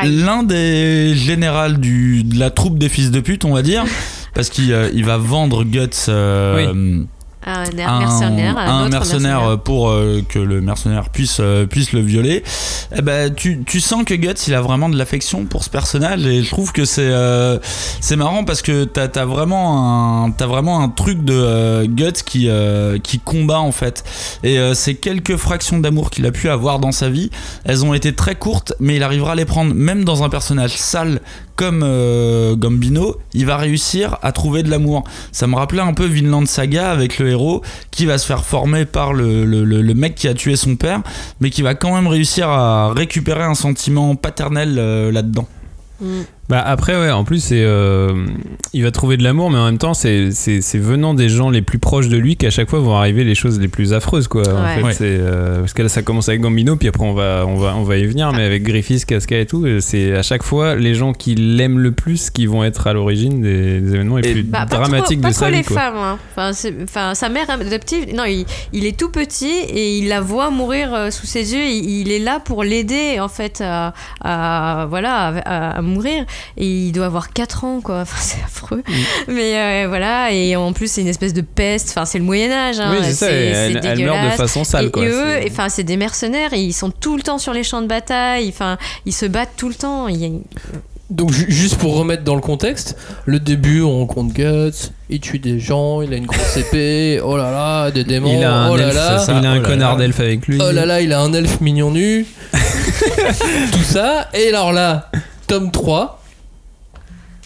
l'un 0.02 0.42
des 0.42 1.14
générales 1.14 1.78
du, 1.78 2.24
de 2.24 2.38
la 2.38 2.50
troupe 2.50 2.78
des 2.78 2.88
fils 2.88 3.10
de 3.10 3.20
pute, 3.20 3.44
on 3.44 3.52
va 3.52 3.62
dire, 3.62 3.84
parce 4.34 4.48
qu'il 4.48 4.72
euh, 4.72 4.90
il 4.94 5.04
va 5.04 5.18
vendre 5.18 5.64
Guts 5.64 6.08
euh, 6.08 7.04
Un 7.44 7.64
à 7.78 7.90
un- 7.90 7.98
mercenaire, 7.98 8.58
un, 8.58 8.88
mercenaire 8.88 9.58
pour 9.58 9.90
euh, 9.90 10.22
que 10.28 10.38
le 10.38 10.60
mercenaire 10.60 11.10
puisse, 11.10 11.38
euh, 11.40 11.66
puisse 11.66 11.92
le 11.92 12.00
violer. 12.00 12.44
Eh 12.96 13.02
ben, 13.02 13.34
tu, 13.34 13.64
tu 13.64 13.80
sens 13.80 14.04
que 14.04 14.14
Guts 14.14 14.46
il 14.46 14.54
a 14.54 14.60
vraiment 14.60 14.88
de 14.88 14.96
l'affection 14.96 15.44
pour 15.44 15.64
ce 15.64 15.70
personnage 15.70 16.24
et 16.26 16.42
je 16.42 16.48
trouve 16.50 16.72
que 16.72 16.84
c'est 16.84 17.02
euh, 17.02 17.58
c'est 18.00 18.16
marrant 18.16 18.44
parce 18.44 18.62
que 18.62 18.84
t'as 18.84 19.08
as 19.20 19.24
vraiment 19.24 20.24
un 20.26 20.46
vraiment 20.46 20.80
un 20.80 20.88
truc 20.88 21.24
de 21.24 21.86
Guts 21.86 22.22
qui 22.24 22.48
qui 23.02 23.18
combat 23.18 23.60
en 23.60 23.72
fait 23.72 24.04
et 24.42 24.58
ces 24.74 24.94
quelques 24.96 25.36
fractions 25.36 25.78
d'amour 25.78 26.10
qu'il 26.10 26.26
a 26.26 26.32
pu 26.32 26.48
avoir 26.48 26.78
dans 26.78 26.92
sa 26.92 27.08
vie 27.08 27.30
elles 27.64 27.84
ont 27.84 27.94
été 27.94 28.14
très 28.14 28.34
courtes 28.34 28.74
mais 28.80 28.96
il 28.96 29.02
arrivera 29.02 29.32
à 29.32 29.34
les 29.34 29.44
prendre 29.44 29.72
même 29.74 30.04
dans 30.04 30.22
un 30.22 30.28
personnage 30.28 30.76
sale 30.76 31.20
comme 31.62 31.84
euh, 31.84 32.56
Gambino, 32.56 33.18
il 33.34 33.46
va 33.46 33.56
réussir 33.56 34.18
à 34.22 34.32
trouver 34.32 34.64
de 34.64 34.68
l'amour. 34.68 35.04
Ça 35.30 35.46
me 35.46 35.54
rappelait 35.54 35.80
un 35.80 35.94
peu 35.94 36.06
Vinland 36.06 36.44
Saga 36.44 36.90
avec 36.90 37.20
le 37.20 37.28
héros 37.28 37.62
qui 37.92 38.04
va 38.04 38.18
se 38.18 38.26
faire 38.26 38.44
former 38.44 38.84
par 38.84 39.12
le, 39.12 39.94
mec 39.94 40.16
qui 40.16 40.26
a 40.26 40.34
tué 40.34 40.56
son 40.56 40.74
père, 40.74 41.02
mais 41.38 41.50
qui 41.50 41.62
va 41.62 41.76
quand 41.76 41.94
même 41.94 42.08
réussir 42.08 42.48
à 42.48 42.92
récupérer 42.92 43.44
un 43.44 43.54
sentiment 43.54 44.16
paternel 44.16 44.74
euh, 44.76 45.12
là-dedans. 45.12 45.46
Bah 46.52 46.60
après 46.66 46.94
ouais 47.00 47.10
en 47.10 47.24
plus 47.24 47.42
c'est 47.42 47.62
euh, 47.64 48.26
il 48.74 48.82
va 48.82 48.90
trouver 48.90 49.16
de 49.16 49.24
l'amour 49.24 49.50
mais 49.50 49.56
en 49.56 49.64
même 49.64 49.78
temps 49.78 49.94
c'est 49.94 50.32
c'est 50.32 50.60
c'est 50.60 50.76
venant 50.78 51.14
des 51.14 51.30
gens 51.30 51.48
les 51.48 51.62
plus 51.62 51.78
proches 51.78 52.08
de 52.08 52.18
lui 52.18 52.36
qu'à 52.36 52.50
chaque 52.50 52.68
fois 52.68 52.78
vont 52.80 52.94
arriver 52.94 53.24
les 53.24 53.34
choses 53.34 53.58
les 53.58 53.68
plus 53.68 53.94
affreuses 53.94 54.28
quoi 54.28 54.42
en 54.42 54.66
fait 54.74 54.82
Ouais. 54.82 54.92
c'est 54.92 55.04
euh, 55.18 55.60
parce 55.60 55.72
que 55.72 55.80
là 55.80 55.88
ça 55.88 56.02
commence 56.02 56.28
avec 56.28 56.42
Gambino 56.42 56.76
puis 56.76 56.88
après 56.88 57.04
on 57.04 57.14
va 57.14 57.44
on 57.48 57.56
va 57.56 57.74
on 57.74 57.84
va 57.84 57.96
y 57.96 58.04
venir 58.04 58.32
mais 58.34 58.42
avec 58.44 58.64
Griffiths 58.64 59.06
Casca 59.06 59.38
et 59.38 59.46
tout 59.46 59.66
c'est 59.80 60.14
à 60.14 60.22
chaque 60.22 60.42
fois 60.42 60.74
les 60.74 60.94
gens 60.94 61.14
qui 61.14 61.34
l'aiment 61.36 61.78
le 61.78 61.92
plus 61.92 62.28
qui 62.28 62.44
vont 62.44 62.62
être 62.64 62.86
à 62.86 62.92
l'origine 62.92 63.40
des, 63.40 63.80
des 63.80 63.94
événements 63.94 64.18
les 64.18 64.28
Et- 64.28 64.32
plus 64.34 64.42
Bah, 64.42 64.66
pas 64.68 64.76
dramatiques 64.76 65.22
trop, 65.22 65.22
pas 65.22 65.28
de 65.30 65.34
trop 65.34 65.44
sa 65.46 65.50
les 65.50 65.56
vie 65.58 65.64
quoi. 65.64 65.76
femmes. 65.76 65.96
hein. 65.96 66.18
Enfin, 66.36 66.50
enfin, 66.82 67.14
sa 67.14 67.28
mère 67.30 67.48
adoptive, 67.48 68.14
non, 68.14 68.24
il, 68.24 68.44
il 68.74 68.84
est 68.84 68.98
tout 68.98 69.10
petit 69.10 69.46
et 69.68 69.96
il 69.98 70.08
la 70.08 70.20
voit 70.20 70.50
mourir 70.50 70.92
euh, 70.92 71.10
sous 71.10 71.26
ses 71.26 71.54
yeux. 71.54 71.62
Il, 71.64 71.88
il 72.02 72.12
est 72.12 72.18
là 72.18 72.40
pour 72.44 72.62
l'aider 72.64 73.18
en 73.20 73.28
fait 73.28 73.62
à, 73.64 73.94
à- 74.22 74.86
voilà 74.90 75.28
à, 75.28 75.38
à- 75.38 75.78
à 75.78 75.82
mourir. 75.82 76.24
Et 76.56 76.66
il 76.66 76.92
doit 76.92 77.06
avoir 77.06 77.32
4 77.32 77.64
ans 77.64 77.80
quoi. 77.80 78.00
Enfin, 78.02 78.16
c'est 78.20 78.42
affreux. 78.44 78.82
Mais 79.28 79.56
euh, 79.84 79.88
voilà 79.88 80.32
et 80.32 80.56
en 80.56 80.72
plus 80.72 80.90
c'est 80.90 81.00
une 81.02 81.08
espèce 81.08 81.32
de 81.34 81.40
peste. 81.42 81.90
Enfin, 81.90 82.04
c'est 82.04 82.18
le 82.18 82.24
Moyen 82.24 82.50
Âge. 82.50 82.80
hein. 82.80 82.90
oui 82.92 82.98
c'est 83.02 83.12
ça 83.12 83.30
elle, 83.30 83.72
meurt 83.74 83.84
de 83.84 83.94
dégueulasse. 83.96 84.36
façon 84.36 84.64
sale 84.64 84.86
et, 84.86 84.90
quoi 84.90 85.02
et 85.04 85.08
eux, 85.08 85.38
enfin, 85.50 85.68
c'est 85.68 85.84
des 85.84 85.96
mercenaires 85.96 86.52
et 86.52 86.60
ils 86.60 86.72
sont 86.72 86.90
tout 86.90 87.16
le 87.16 87.22
temps 87.22 87.38
sur 87.38 87.52
les 87.52 87.62
champs 87.64 87.82
de 87.82 87.86
bataille. 87.86 88.48
Enfin, 88.48 88.78
ils 89.06 89.12
se 89.14 89.26
battent 89.26 89.52
tout 89.56 89.68
le 89.68 89.74
temps. 89.74 90.08
Il 90.08 90.16
y 90.16 90.26
a- 90.26 90.30
Donc 91.10 91.30
ju- 91.32 91.46
juste 91.50 91.76
pour 91.76 91.94
remettre 91.96 92.24
dans 92.24 92.34
le 92.34 92.40
contexte, 92.40 92.96
le 93.26 93.38
début 93.38 93.82
on 93.82 93.98
rencontre 93.98 94.32
Guts, 94.32 94.90
il 95.10 95.20
tue 95.20 95.38
des 95.38 95.60
gens, 95.60 96.00
il 96.00 96.12
a 96.14 96.16
une 96.16 96.24
grosse 96.26 96.56
épée, 96.56 97.20
oh 97.24 97.36
là 97.36 97.50
là, 97.50 97.90
des 97.90 98.02
démons, 98.04 98.34
il 98.38 98.42
a 98.44 98.52
un 98.54 98.70
oh 98.70 98.76
là 98.76 98.92
là, 98.94 99.18
ça. 99.18 99.32
il 99.38 99.46
a 99.46 99.50
Oh 99.50 99.52
un 99.56 99.60
là 99.60 99.68
connard 99.68 99.92
là. 99.92 99.98
d'elfe 99.98 100.20
avec 100.20 100.46
lui 100.46 100.58
oh 100.58 100.72
là 100.72 100.86
là, 100.86 101.02
il 101.02 101.12
a 101.12 101.20
un 101.20 101.32
elfe 101.34 101.60
mignon 101.60 101.90
nu, 101.90 102.24
tout 103.72 103.82
ça, 103.84 104.28
et 104.34 104.48
alors 104.48 104.72
là, 104.72 105.10
tome 105.46 105.70
3, 105.70 106.18
Ah 106.18 106.21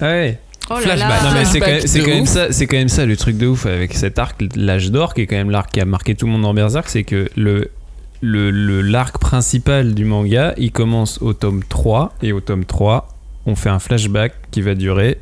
ouais 0.00 0.38
Oh 0.68 0.74
Flashback. 0.76 1.22
là. 1.22 1.28
Non 1.30 1.34
mais 1.38 1.44
c'est 1.44 1.60
quand, 1.60 1.66
même- 1.66 1.80
c'est 1.86 1.98
de 2.00 2.04
quand 2.04 2.10
même 2.10 2.22
ouf. 2.24 2.28
ça, 2.28 2.50
c'est 2.52 2.66
quand 2.66 2.76
même 2.76 2.88
ça 2.88 3.06
le 3.06 3.16
truc 3.16 3.36
de 3.36 3.46
ouf 3.46 3.66
avec 3.66 3.94
cet 3.94 4.18
arc, 4.18 4.42
l'âge 4.56 4.90
d'or, 4.90 5.14
qui 5.14 5.20
est 5.20 5.26
quand 5.28 5.36
même 5.36 5.50
l'arc 5.50 5.70
qui 5.70 5.80
a 5.80 5.84
marqué 5.84 6.16
tout 6.16 6.26
le 6.26 6.32
monde 6.32 6.42
dans 6.42 6.54
Berserk, 6.54 6.88
c'est 6.88 7.04
que 7.04 7.28
le 7.36 7.70
le 8.20 8.50
le- 8.50 8.80
l'arc 8.82 9.18
principal 9.18 9.94
du 9.94 10.04
manga, 10.04 10.54
il 10.56 10.72
commence 10.72 11.22
au 11.22 11.34
tome 11.34 11.62
3 11.68 12.14
et 12.22 12.32
au 12.32 12.40
tome 12.40 12.64
3, 12.64 13.08
on 13.46 13.54
fait 13.54 13.68
un 13.68 13.78
flashback 13.78 14.32
qui 14.50 14.60
va 14.60 14.74
durer 14.74 15.18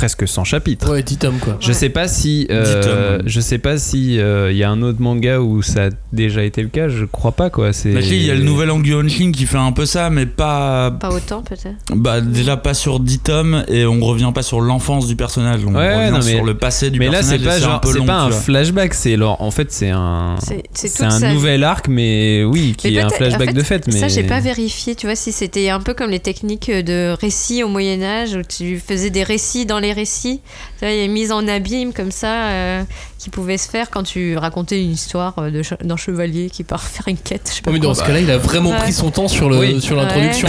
presque 0.00 0.26
100 0.26 0.44
chapitres. 0.44 0.90
ouais, 0.90 1.02
10 1.02 1.16
tomes 1.18 1.38
quoi. 1.38 1.58
Je 1.60 1.72
sais 1.72 1.90
pas 1.90 2.08
si 2.08 2.46
euh, 2.50 3.18
tomes. 3.18 3.28
je 3.28 3.38
sais 3.38 3.58
pas 3.58 3.76
si 3.76 4.18
euh, 4.18 4.50
il 4.50 4.56
y 4.56 4.64
a 4.64 4.70
un 4.70 4.80
autre 4.80 4.98
manga 5.02 5.40
où 5.40 5.60
ça 5.60 5.86
a 5.86 5.88
déjà 6.14 6.42
été 6.42 6.62
le 6.62 6.68
cas, 6.68 6.88
je 6.88 7.04
crois 7.04 7.32
pas 7.32 7.50
quoi, 7.50 7.74
c'est 7.74 8.00
si, 8.00 8.16
il 8.16 8.22
y 8.24 8.30
a 8.30 8.34
le 8.34 8.42
nouvel 8.42 8.70
Angu 8.70 8.94
Honshin 8.94 9.30
qui 9.30 9.44
fait 9.44 9.58
un 9.58 9.72
peu 9.72 9.84
ça, 9.84 10.08
mais 10.08 10.24
pas. 10.24 10.90
Pas 10.90 11.10
autant 11.10 11.42
peut-être. 11.42 11.68
Bah, 11.94 12.22
déjà 12.22 12.56
pas 12.56 12.72
sur 12.72 12.98
10 12.98 13.18
tomes 13.18 13.62
et 13.68 13.84
on 13.84 14.00
revient 14.00 14.32
pas 14.34 14.40
sur 14.42 14.62
l'enfance 14.62 15.06
du 15.06 15.16
personnage. 15.16 15.60
On 15.66 15.74
Ouais, 15.74 15.94
revient 15.96 16.12
non, 16.12 16.24
mais- 16.24 16.32
sur 16.36 16.44
le 16.44 16.54
passé 16.56 16.88
du 16.88 16.98
mais 16.98 17.06
là 17.08 17.18
personnage. 17.18 17.40
c'est 17.40 17.46
pas 17.46 17.58
genre 17.60 17.80
c'est 17.84 18.06
pas 18.06 18.20
un 18.22 18.30
flashback, 18.30 18.94
c'est 18.94 19.18
en 19.22 19.50
fait 19.50 19.70
c'est 19.70 19.90
un 19.90 20.36
C'est- 20.72 21.02
un 21.02 21.34
nouvel 21.34 21.62
arc 21.62 21.88
mais 21.88 22.42
oui 22.44 22.72
qui 22.74 22.88
Mais 22.88 22.94
est 22.94 23.00
un 23.00 23.10
flashback 23.10 23.42
en 23.42 23.46
fait, 23.50 23.52
de 23.52 23.62
fait 23.62 23.86
mais 23.86 23.98
Ça, 23.98 24.08
j'ai 24.08 24.22
pas 24.22 24.40
vérifié, 24.40 24.94
tu 24.94 25.06
vois, 25.06 25.14
si 25.14 25.30
c'était 25.30 25.68
un 25.68 25.80
peu 25.80 25.92
comme 25.92 26.08
les 26.10 26.20
techniques 26.20 26.70
de 26.70 27.14
récit 27.20 27.62
au 27.62 27.68
Moyen-Âge, 27.68 28.34
où 28.34 28.42
tu 28.48 28.78
faisais 28.78 29.10
des 29.10 29.24
récits 29.24 29.66
dans 29.66 29.78
les 29.78 29.89
récits. 29.92 30.40
Tu 30.78 30.84
vois, 30.84 30.90
il 30.90 30.98
y 30.98 31.00
a 31.00 31.04
une 31.04 31.12
mise 31.12 31.32
en 31.32 31.46
abîme 31.48 31.92
comme 31.92 32.10
ça 32.10 32.46
euh, 32.48 32.82
qui 33.18 33.30
pouvait 33.30 33.58
se 33.58 33.68
faire 33.68 33.90
quand 33.90 34.02
tu 34.02 34.36
racontais 34.36 34.82
une 34.82 34.92
histoire 34.92 35.34
euh, 35.38 35.62
d'un 35.82 35.96
chevalier 35.96 36.50
qui 36.50 36.64
part 36.64 36.82
faire 36.84 37.08
une 37.08 37.16
quête. 37.18 37.48
Je 37.50 37.54
sais 37.56 37.62
pas 37.62 37.70
Oh, 37.70 37.74
mais 37.74 37.78
dans 37.80 37.92
quoi. 37.92 38.02
ce 38.02 38.06
cas-là, 38.06 38.20
il 38.20 38.30
a 38.30 38.38
vraiment 38.38 38.70
Ouais. 38.70 38.78
pris 38.78 38.92
son 38.92 39.10
temps 39.10 39.28
sur 39.28 39.48
le 39.50 39.58
Oui. 39.58 39.80
sur 39.80 39.96
l'introduction. 39.96 40.48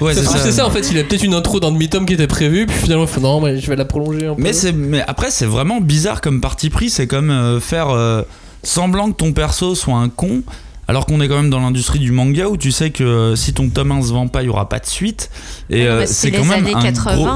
Ouais. 0.00 0.14
c'est 0.14 0.52
ça. 0.52 0.66
en 0.66 0.70
fait, 0.70 0.90
il 0.90 0.98
a 0.98 1.04
peut-être 1.04 1.22
une 1.24 1.34
intro 1.34 1.60
d'un 1.60 1.72
demi-tome 1.72 2.06
qui 2.06 2.14
était 2.14 2.26
prévu, 2.26 2.66
puis 2.66 2.76
finalement 2.76 3.04
il 3.04 3.08
fait 3.08 3.20
non, 3.20 3.40
mais 3.40 3.58
je 3.58 3.68
vais 3.68 3.76
la 3.76 3.84
prolonger 3.84 4.26
un 4.26 4.34
peu. 4.34 4.42
Mais, 4.74 5.02
après, 5.06 5.30
c'est 5.30 5.46
vraiment 5.46 5.80
bizarre 5.80 6.20
comme 6.20 6.40
parti 6.40 6.70
pris. 6.70 6.90
C'est 6.90 7.06
comme 7.06 7.30
euh, 7.30 7.60
faire 7.60 7.90
euh, 7.90 8.22
semblant 8.62 9.10
que 9.10 9.16
ton 9.16 9.32
perso 9.32 9.74
soit 9.74 9.96
un 9.96 10.08
con. 10.08 10.42
Alors 10.90 11.04
qu'on 11.04 11.20
est 11.20 11.28
quand 11.28 11.36
même 11.36 11.50
dans 11.50 11.60
l'industrie 11.60 11.98
du 11.98 12.12
manga 12.12 12.46
où 12.48 12.56
tu 12.56 12.72
sais 12.72 12.88
que 12.88 13.04
euh, 13.04 13.36
si 13.36 13.52
ton 13.52 13.68
tome 13.68 13.92
1 13.92 14.02
se 14.02 14.12
vend 14.12 14.26
pas, 14.26 14.42
il 14.42 14.46
y 14.46 14.48
aura 14.48 14.70
pas 14.70 14.78
de 14.78 14.86
suite. 14.86 15.28
Et 15.68 15.82
Ouais, 15.82 15.86
euh, 15.86 16.04
c'est 16.06 16.30
les 16.30 16.38
quand 16.38 16.44
même 16.46 16.64
années 16.64 16.74
un 16.74 16.80
80. 16.80 17.14
gros. 17.14 17.26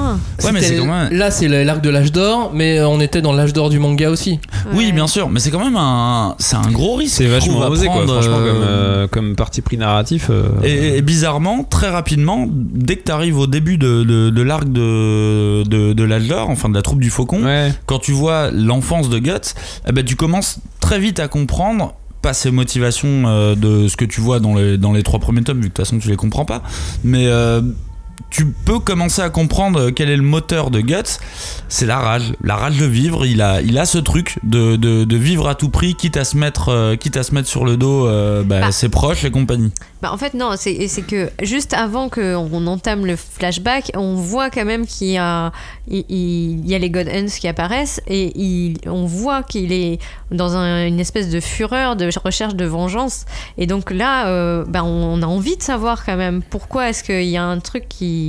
Ouais, 0.47 0.53
mais 0.53 0.61
C'était- 0.63 0.75
c'est 0.77 0.81
quand 0.81 0.87
même. 0.87 1.13
Là, 1.13 1.31
c'est 1.31 1.49
l'arc 1.65 1.83
de 1.83 1.91
l'âge 1.91 2.13
d'or, 2.13 2.51
mais 2.55 2.81
on 2.81 2.99
était 2.99 3.21
dans 3.21 3.35
l'âge 3.35 3.53
d'or 3.53 3.69
du 3.69 3.79
manga 3.79 4.09
aussi. 4.09 4.41
Oui, 4.73 4.91
bien 4.93 5.07
sûr, 5.07 5.29
mais 5.29 5.39
c'est 5.39 5.51
quand 5.51 5.63
même 5.63 5.77
un, 5.77 6.35
c'est 6.39 6.57
un 6.57 6.71
gros 6.71 6.95
risque. 6.97 7.17
c'est 7.19 7.27
vachement 7.27 7.61
à 7.63 7.69
osé 7.69 7.87
quoi 7.89 8.07
franchement 8.07 8.37
euh, 8.39 8.53
comme 8.53 8.63
euh, 8.63 9.07
comme 9.09 9.37
parti 9.37 9.61
pris 9.61 9.77
narratif 9.77 10.29
euh, 10.31 10.45
Et, 10.65 10.97
et 10.97 11.03
bizarrement, 11.03 11.63
très 11.63 11.91
rapidement, 11.91 12.47
dès 12.51 12.97
que 12.97 13.05
tu 13.05 13.13
arrives 13.13 13.39
au 13.39 13.47
début 13.47 13.77
de, 13.77 14.03
de- 14.03 14.31
de 14.31 14.43
l'arc 14.43 14.65
de, 14.73 15.63
de, 15.65 15.93
de 15.93 16.03
l'âge 16.05 16.27
d'or, 16.27 16.49
enfin 16.49 16.71
de 16.71 16.75
la 16.75 16.81
troupe 16.83 17.01
du 17.01 17.11
faucon, 17.11 17.43
ouais 17.45 17.73
quand 17.85 17.99
tu 17.99 18.13
vois 18.13 18.51
l'enfance 18.51 19.11
de 19.11 19.19
Guts, 19.19 19.53
eh 19.87 19.93
ben, 19.93 20.03
tu 20.05 20.17
commences 20.17 20.57
très 20.81 20.99
vite 20.99 21.21
à 21.21 21.29
comprendre 21.29 21.95
pas 22.23 22.33
ses 22.33 22.51
motivations 22.51 23.25
euh, 23.27 23.55
de 23.55 23.89
ce 23.89 23.97
que 23.97 24.05
tu 24.05 24.20
vois 24.20 24.41
dans 24.41 24.55
les, 24.55 24.79
dans 24.79 24.93
les 24.93 25.03
trois 25.03 25.18
premiers 25.18 25.43
tomes, 25.43 25.59
vu 25.59 25.64
que 25.64 25.66
de 25.68 25.73
toute 25.75 25.85
façon 25.85 25.99
tu 25.99 26.09
les 26.09 26.16
comprends 26.16 26.45
pas, 26.45 26.62
mais 27.05 27.27
euh, 27.27 27.61
tu 28.33 28.47
peux 28.47 28.78
commencer 28.78 29.20
à 29.22 29.28
comprendre 29.30 29.91
quel 29.91 30.09
est 30.11 30.16
le 30.16 30.22
moteur 30.22 30.70
de 30.70 30.80
Guts, 30.80 31.18
c'est 31.68 31.87
la 31.87 31.99
rage, 31.99 32.33
la 32.43 32.57
rage 32.57 32.78
de 32.78 32.87
vivre, 32.87 33.26
il 33.26 33.43
a, 33.43 33.61
il 33.61 33.78
a 33.78 33.85
ce 33.85 33.99
truc 33.99 34.39
de, 34.43 34.76
de, 34.76 35.05
de 35.05 35.16
vivre 35.16 35.49
à 35.49 35.55
tout 35.55 35.68
prix, 35.68 35.95
quitte 35.95 36.16
à 36.16 36.24
se 36.24 36.37
mettre, 36.37 36.70
euh, 36.70 36.97
quitte 36.97 37.16
à 37.18 37.22
se 37.22 37.35
mettre 37.35 37.49
sur 37.49 37.64
le 37.64 37.76
dos 37.76 38.07
euh, 38.07 38.43
bah, 38.43 38.61
Bah. 38.61 38.72
ses 38.72 38.89
proches 38.89 39.24
et 39.24 39.30
compagnie. 39.30 39.70
Bah, 40.01 40.11
en 40.12 40.16
fait, 40.18 40.35
non, 40.35 40.55
c'est 40.57 40.89
que 41.07 41.30
juste 41.43 41.74
avant 41.74 42.09
qu'on 42.09 42.66
entame 42.66 43.07
le 43.07 43.14
flashback, 43.14 43.93
on 43.95 44.14
voit 44.16 44.51
quand 44.51 44.64
même 44.64 44.85
qu'il 44.87 45.09
y 45.09 45.16
a, 45.18 45.53
il, 45.87 46.05
il 46.09 46.66
y 46.68 46.74
a 46.74 46.78
les 46.78 46.91
God 46.91 47.09
Hands 47.09 47.26
qui 47.39 47.47
apparaissent 47.47 48.01
et 48.09 48.33
il, 48.37 48.78
on 48.87 49.05
voit 49.07 49.45
qu'il 49.45 49.72
est 49.72 50.01
dans 50.33 50.57
un- 50.57 50.87
une 50.89 50.99
espèce 50.99 51.28
de 51.28 51.39
fureur, 51.39 51.95
de 51.95 52.09
recherche 52.24 52.57
de 52.57 52.64
vengeance. 52.64 53.26
Et 53.59 53.66
donc 53.68 53.93
là, 53.93 54.26
euh, 54.26 54.64
bah, 54.66 54.83
on 54.83 55.22
a 55.22 55.26
envie 55.26 55.57
de 55.57 55.62
savoir 55.62 56.05
quand 56.05 56.16
même 56.16 56.43
pourquoi 56.51 56.89
est-ce 56.89 57.05
qu'il 57.05 57.28
y 57.28 57.37
a 57.37 57.45
un 57.45 57.61
truc 57.61 57.85
qui, 57.89 58.22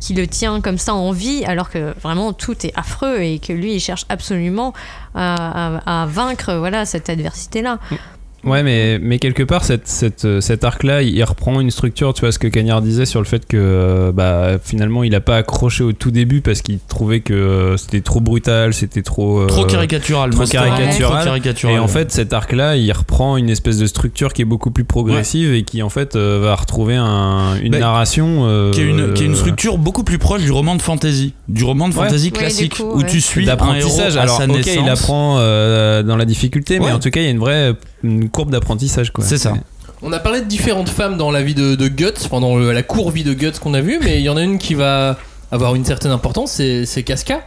qui 0.00 0.14
le 0.14 0.26
tient 0.26 0.60
comme 0.60 0.78
ça 0.78 0.94
en 0.94 1.12
vie 1.12 1.44
alors 1.44 1.70
que 1.70 1.94
vraiment 2.00 2.32
tout 2.32 2.66
est 2.66 2.72
affreux 2.76 3.20
et 3.20 3.38
que 3.38 3.52
lui, 3.52 3.74
il 3.74 3.80
cherche 3.80 4.06
absolument 4.08 4.72
à, 5.14 6.06
vaincre 6.08 6.54
voilà, 6.54 6.84
cette 6.86 7.08
adversité-là. 7.08 7.78
Ouais, 8.44 8.62
mais, 8.62 8.98
mais 9.00 9.18
quelque 9.18 9.42
part, 9.42 9.64
cette, 9.64 9.86
cette, 9.86 10.24
euh, 10.24 10.40
cet 10.40 10.64
arc-là, 10.64 11.02
il 11.02 11.22
reprend 11.24 11.60
une 11.60 11.70
structure, 11.70 12.14
tu 12.14 12.20
vois, 12.22 12.32
ce 12.32 12.38
que 12.38 12.46
Cagnard 12.48 12.80
disait 12.80 13.04
sur 13.04 13.20
le 13.20 13.26
fait 13.26 13.46
que 13.46 13.56
euh, 13.58 14.12
bah, 14.12 14.58
finalement, 14.62 15.04
il 15.04 15.14
a 15.14 15.20
pas 15.20 15.36
accroché 15.36 15.84
au 15.84 15.92
tout 15.92 16.10
début 16.10 16.40
parce 16.40 16.62
qu'il 16.62 16.78
trouvait 16.78 17.20
que 17.20 17.34
euh, 17.34 17.76
c'était 17.76 18.00
trop 18.00 18.20
brutal, 18.20 18.72
c'était 18.72 19.02
trop. 19.02 19.40
euh, 19.40 19.46
Trop 19.46 19.64
caricatural, 19.66 20.30
trop 20.30 20.44
caricatural. 20.46 21.10
trop 21.12 21.24
caricatural. 21.24 21.74
Et 21.76 21.78
en 21.78 21.88
fait, 21.88 22.10
cet 22.12 22.32
arc-là, 22.32 22.76
il 22.76 22.90
reprend 22.92 23.36
une 23.36 23.50
espèce 23.50 23.78
de 23.78 23.86
structure 23.86 24.32
qui 24.32 24.42
est 24.42 24.46
beaucoup 24.46 24.70
plus 24.70 24.84
progressive 24.84 25.52
et 25.52 25.62
qui, 25.62 25.82
en 25.82 25.90
fait, 25.90 26.16
va 26.16 26.54
retrouver 26.54 26.96
un- 26.96 27.56
une 27.62 27.72
Bah, 27.72 27.78
narration. 27.80 28.46
euh, 28.46 28.70
qui 28.70 28.80
est, 28.80 28.84
une, 28.84 29.12
qui 29.12 29.22
est 29.22 29.26
une 29.26 29.34
structure 29.36 29.76
beaucoup 29.76 30.02
plus 30.04 30.18
proche 30.18 30.42
du 30.42 30.50
roman 30.52 30.76
de 30.76 30.82
fantasy, 30.82 31.34
du 31.48 31.64
roman 31.64 31.88
de 31.88 31.94
Ouais. 31.94 32.06
fantasy 32.06 32.30
classique, 32.32 32.76
coup, 32.76 32.84
où 32.94 33.02
tu 33.02 33.20
suis 33.20 33.48
un 33.50 33.74
héros 33.74 34.00
à 34.00 34.20
Alors, 34.20 34.38
sa 34.38 34.44
ok, 34.44 34.56
naissance. 34.56 34.76
il 34.82 34.88
apprend 34.88 35.36
euh, 35.38 36.02
dans 36.02 36.16
la 36.16 36.24
difficulté, 36.24 36.78
mais 36.80 36.90
en 36.90 36.98
tout 36.98 37.10
cas, 37.10 37.20
il 37.20 37.24
y 37.24 37.26
a 37.26 37.30
une 37.30 37.38
vraie 37.38 37.74
une 38.02 38.29
courbe 38.30 38.50
d'apprentissage, 38.50 39.10
quoi. 39.12 39.24
C'est 39.24 39.38
ça. 39.38 39.54
On 40.02 40.12
a 40.12 40.18
parlé 40.18 40.40
de 40.40 40.46
différentes 40.46 40.88
femmes 40.88 41.16
dans 41.18 41.30
la 41.30 41.42
vie 41.42 41.54
de, 41.54 41.74
de 41.74 41.88
Guts, 41.88 42.28
pendant 42.30 42.56
le- 42.56 42.72
la 42.72 42.82
courte 42.82 43.12
vie 43.14 43.24
de 43.24 43.34
Guts 43.34 43.58
qu'on 43.60 43.74
a 43.74 43.80
vue, 43.82 43.98
mais 44.02 44.18
il 44.18 44.22
y 44.22 44.28
en 44.30 44.36
a 44.36 44.42
une 44.42 44.58
qui 44.58 44.74
va 44.74 45.18
avoir 45.50 45.74
une 45.74 45.84
certaine 45.84 46.12
importance, 46.12 46.52
c'est 46.52 46.86
c'est 46.86 47.02
Casca. 47.02 47.40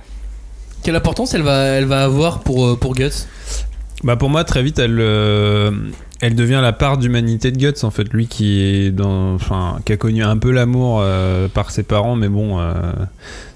Quelle 0.84 0.96
importance 0.96 1.34
elle 1.34 1.42
va, 1.44 1.64
elle 1.64 1.86
va 1.86 2.04
avoir 2.04 2.42
pour, 2.42 2.66
euh, 2.68 2.76
pour 2.76 2.94
Guts? 2.94 3.26
Bah 4.04 4.18
pour 4.18 4.30
moi 4.30 4.44
très 4.44 4.62
vite 4.62 4.80
elle 4.80 4.98
euh, 5.00 5.72
elle 6.20 6.36
devient 6.36 6.60
la 6.62 6.74
part 6.74 6.98
d'humanité 6.98 7.52
de 7.52 7.58
Guts 7.58 7.84
en 7.86 7.90
fait 7.90 8.12
lui 8.12 8.28
qui 8.28 8.60
est 8.60 8.92
dans 8.92 9.34
enfin 9.36 9.80
qui 9.86 9.94
a 9.94 9.98
connu 9.98 10.22
un 10.24 10.36
peu 10.38 10.52
l'amour 10.52 11.00
euh, 11.02 11.48
par 11.48 11.72
ses 11.72 11.84
parents 11.84 12.18
mais 12.18 12.28
bon 12.28 12.60
euh, 12.60 12.74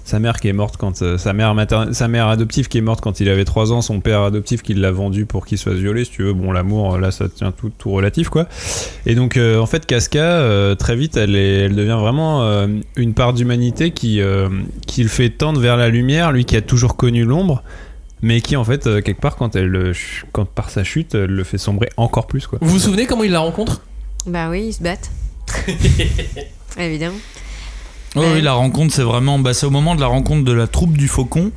sa 0.08 0.18
mère 0.18 0.40
qui 0.40 0.48
est 0.48 0.52
morte 0.52 0.76
quand 0.76 1.02
euh, 1.02 1.18
sa 1.18 1.32
mère 1.32 1.54
materne- 1.54 1.92
sa 1.92 2.08
mère 2.08 2.28
adoptive 2.28 2.68
qui 2.68 2.78
est 2.78 2.80
morte 2.80 3.00
quand 3.00 3.20
il 3.20 3.28
avait 3.28 3.44
3 3.44 3.72
ans 3.72 3.80
son 3.82 4.00
père 4.00 4.22
adoptif 4.22 4.62
qui 4.62 4.74
l'a 4.74 4.90
vendu 4.90 5.26
pour 5.26 5.46
qu'il 5.46 5.58
soit 5.58 5.74
violé 5.74 6.04
si 6.04 6.10
tu 6.10 6.22
veux 6.22 6.32
bon 6.32 6.50
l'amour 6.52 6.94
euh, 6.94 6.98
là 6.98 7.10
ça 7.10 7.28
tient 7.28 7.52
tout 7.52 7.70
tout 7.76 7.90
relatif 7.90 8.28
quoi 8.28 8.46
et 9.06 9.14
donc 9.14 9.36
euh, 9.36 9.58
en 9.60 9.66
fait 9.66 9.86
Casca 9.86 10.18
euh, 10.20 10.74
très 10.74 10.96
vite 10.96 11.16
elle 11.16 11.36
est 11.36 11.60
elle 11.66 11.74
devient 11.76 11.98
vraiment 12.00 12.42
euh, 12.42 12.66
une 12.96 13.14
part 13.14 13.32
d'humanité 13.34 13.90
qui 13.90 14.20
euh, 14.20 14.48
qui 14.86 15.02
le 15.02 15.08
fait 15.08 15.30
tendre 15.30 15.60
vers 15.60 15.76
la 15.76 15.88
lumière 15.88 16.32
lui 16.32 16.44
qui 16.44 16.56
a 16.56 16.62
toujours 16.62 16.96
connu 16.96 17.24
l'ombre 17.24 17.62
mais 18.22 18.40
qui 18.40 18.56
en 18.56 18.64
fait 18.64 18.86
euh, 18.86 19.00
quelque 19.00 19.20
part 19.20 19.36
quand 19.36 19.54
elle 19.56 19.74
euh, 19.76 19.92
quand 20.32 20.44
par 20.46 20.70
sa 20.70 20.82
chute 20.84 21.14
elle 21.14 21.30
le 21.30 21.44
fait 21.44 21.58
sombrer 21.58 21.88
encore 21.96 22.26
plus 22.26 22.46
quoi 22.46 22.58
Vous 22.62 22.70
vous 22.70 22.78
souvenez 22.80 23.06
comment 23.06 23.24
il 23.24 23.30
la 23.32 23.40
rencontre? 23.40 23.82
Bah 24.26 24.50
oui, 24.50 24.64
ils 24.68 24.72
se 24.72 24.82
battent. 24.82 25.10
Évidemment. 26.78 27.16
Oh 28.16 28.22
oui, 28.34 28.40
la 28.40 28.54
rencontre, 28.54 28.94
c'est 28.94 29.02
vraiment. 29.02 29.38
Bah, 29.38 29.54
c'est 29.54 29.66
au 29.66 29.70
moment 29.70 29.94
de 29.94 30.00
la 30.00 30.06
rencontre 30.06 30.44
de 30.44 30.52
la 30.52 30.66
troupe 30.66 30.96
du 30.96 31.08
Faucon. 31.08 31.52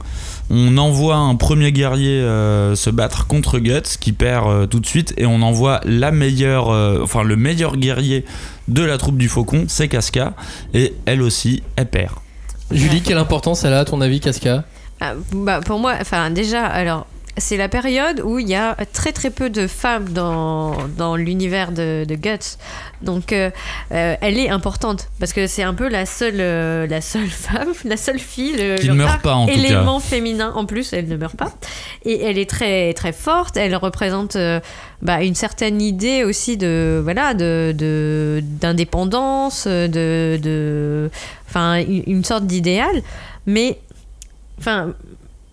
On 0.50 0.78
envoie 0.78 1.16
un 1.16 1.36
premier 1.36 1.72
guerrier 1.72 2.20
euh, 2.20 2.76
se 2.76 2.90
battre 2.90 3.26
contre 3.26 3.60
Guts, 3.60 3.98
qui 4.00 4.12
perd 4.12 4.48
euh, 4.48 4.66
tout 4.66 4.82
de 4.82 4.86
suite, 4.86 5.14
et 5.16 5.26
on 5.26 5.42
envoie 5.42 5.80
la 5.86 6.12
meilleure, 6.12 6.70
euh, 6.70 7.00
enfin 7.02 7.24
le 7.24 7.38
meilleur 7.38 7.78
guerrier 7.78 8.26
de 8.68 8.84
la 8.84 8.98
troupe 8.98 9.18
du 9.18 9.30
Faucon, 9.30 9.66
c'est 9.70 9.88
Casca, 9.88 10.34
et 10.74 10.94
elle 11.06 11.22
aussi, 11.22 11.64
elle 11.78 11.90
perd. 11.90 12.16
Julie, 12.70 13.02
quelle 13.02 13.18
importance 13.18 13.64
elle 13.64 13.74
a 13.74 13.80
à 13.80 13.86
ton 13.86 14.02
avis, 14.02 14.20
Casca? 14.20 14.66
Ah, 15.00 15.14
bah, 15.34 15.62
pour 15.62 15.80
moi, 15.80 15.96
enfin 16.02 16.30
déjà, 16.32 16.66
alors 16.66 17.08
c'est 17.38 17.58
la 17.58 17.70
période 17.70 18.22
où 18.24 18.40
il 18.40 18.48
y 18.48 18.56
a 18.56 18.76
très 18.92 19.12
très 19.12 19.30
peu 19.30 19.50
de 19.50 19.68
femmes 19.68 20.10
dans, 20.10 20.76
dans 20.98 21.16
l'univers 21.16 21.72
de, 21.72 22.06
de 22.08 22.16
Guts. 22.16 22.58
Donc 23.02 23.34
euh, 23.34 23.50
euh, 23.92 24.16
elle 24.22 24.38
est 24.38 24.50
importante 24.50 25.10
parce 25.20 25.34
que 25.34 25.48
c'est 25.48 25.64
un 25.64 25.74
peu 25.74 25.88
la 25.88 26.06
seule, 26.06 26.40
euh, 26.40 26.88
la 26.88 27.02
seule 27.02 27.30
femme, 27.30 27.70
la 27.86 27.98
seule 27.98 28.20
fille, 28.20 28.54
le, 28.58 28.78
Qui 28.78 28.88
le 28.88 28.94
ne 28.94 28.98
meurt 28.98 29.22
pas, 29.22 29.34
en 29.34 29.48
tout 29.48 29.54
élément 29.54 30.00
féminin 30.00 30.52
en 30.56 30.66
plus, 30.66 30.94
elle 30.94 31.08
ne 31.08 31.16
meurt 31.16 31.36
pas. 31.36 31.52
Et 32.06 32.22
elle 32.24 32.38
est 32.38 32.50
très 32.50 32.94
très 32.94 33.14
forte, 33.14 33.58
elle 33.58 33.76
représente 33.76 34.36
euh, 34.36 34.60
bah, 35.02 35.24
une 35.24 35.36
certaine 35.36 35.82
idée 35.82 36.24
aussi 36.24 36.58
de 36.58 37.00
voilà 37.04 37.34
de 37.34 38.42
d'indépendance, 38.44 39.68
de 39.68 40.40
de 40.42 41.10
enfin 41.50 41.78
une 41.78 42.04
une 42.08 42.24
sorte 42.26 42.46
d'idéal, 42.46 43.02
mais 43.46 43.80
enfin 44.60 44.94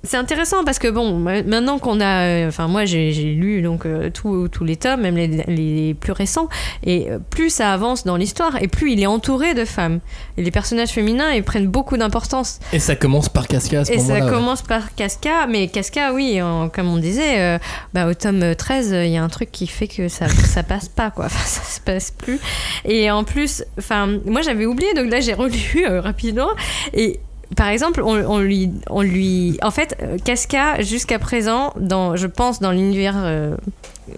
c'est 0.05 0.17
intéressant 0.17 0.65
parce 0.65 0.79
que 0.79 0.89
bon, 0.89 1.19
ma- 1.19 1.43
maintenant 1.43 1.79
qu'on 1.79 2.01
a, 2.01 2.25
euh, 2.27 2.49
enfin 2.49 2.69
moi 2.69 2.85
j'ai 2.85 3.11
lu 3.13 3.63
donc 3.63 3.85
euh, 3.85 4.11
tous 4.11 4.49
tous 4.49 4.65
les 4.65 4.77
tomes, 4.77 5.01
même 5.01 5.17
les, 5.17 5.27
les 5.49 5.95
plus 5.95 6.13
récents, 6.13 6.49
et 6.85 7.11
euh, 7.11 7.19
plus 7.31 7.51
ça 7.51 7.73
avance 7.73 8.05
dans 8.05 8.17
l'histoire, 8.17 8.63
et 8.63 8.69
plus 8.69 8.93
il 8.93 9.03
est 9.03 9.07
entouré 9.07 9.55
de 9.55 9.65
femmes. 9.65 10.01
Et 10.37 10.43
les 10.43 10.51
personnages 10.51 10.91
féminins, 10.91 11.33
ils 11.33 11.43
prennent 11.43 11.67
beaucoup 11.67 11.97
d'importance. 11.97 12.61
Et 12.73 12.79
ça 12.79 12.95
commence 12.97 13.29
par 13.29 13.49
Casca 13.49 13.83
Et 13.91 13.99
ça 13.99 14.15
ouais. 14.15 14.21
commence 14.31 14.63
par 14.63 14.95
Casca, 14.95 15.47
mais 15.49 15.69
Casca, 15.69 16.13
oui, 16.13 16.41
en- 16.41 16.69
comme 16.69 16.89
on 16.89 16.99
disait, 16.99 17.41
euh, 17.41 17.59
bah, 17.93 18.07
au 18.07 18.15
tome 18.15 18.55
13, 18.55 18.91
il 19.05 19.11
y 19.11 19.17
a 19.17 19.23
un 19.23 19.29
truc 19.29 19.51
qui 19.51 19.67
fait 19.67 19.89
que 19.89 20.09
ça, 20.09 20.29
ça 20.29 20.63
passe 20.63 20.89
pas, 20.89 21.11
quoi. 21.11 21.27
Enfin, 21.27 21.45
ça 21.45 21.63
se 21.63 21.81
passe 21.81 22.13
plus. 22.13 22.39
Et 22.85 23.11
en 23.11 23.25
plus, 23.25 23.65
enfin, 23.79 24.09
moi 24.27 24.43
j'avais 24.43 24.65
oublié, 24.67 24.95
donc 24.95 25.11
là 25.11 25.21
j'ai 25.21 25.35
relu 25.35 25.87
rapidement. 25.99 26.49
Et 26.95 27.19
par 27.57 27.69
exemple, 27.69 28.03
on, 28.03 28.15
on 28.29 28.39
lui, 28.39 28.71
on 28.91 29.03
lui, 29.03 29.59
en 29.63 29.71
fait, 29.71 29.97
euh, 30.03 30.17
Casca 30.25 30.81
jusqu'à 30.83 31.19
présent, 31.19 31.73
dans, 31.81 32.15
je 32.17 32.27
pense 32.27 32.61
dans 32.61 32.73
l'univers 32.73 33.15
euh, 33.17 33.57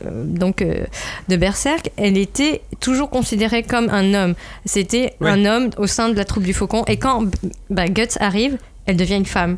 euh, 0.05 0.25
donc 0.25 0.63
euh, 0.63 0.85
de 1.29 1.37
Berserk, 1.37 1.91
elle 1.97 2.17
était 2.19 2.63
toujours 2.81 3.09
considérée 3.11 3.63
comme 3.63 3.89
un 3.91 4.15
homme. 4.15 4.35
C'était 4.65 5.15
Ouais. 5.21 5.31
un 5.31 5.45
homme 5.47 5.71
au 5.79 5.87
sein 5.87 6.09
de 6.09 6.17
la 6.17 6.25
troupe 6.25 6.43
du 6.45 6.53
Faucon. 6.55 6.85
Et 6.87 6.97
quand 6.97 7.25
bah, 7.71 7.89
Guts 7.89 8.17
arrive, 8.21 8.57
elle 8.87 8.97
devient 8.97 9.17
une 9.17 9.27
femme. 9.27 9.57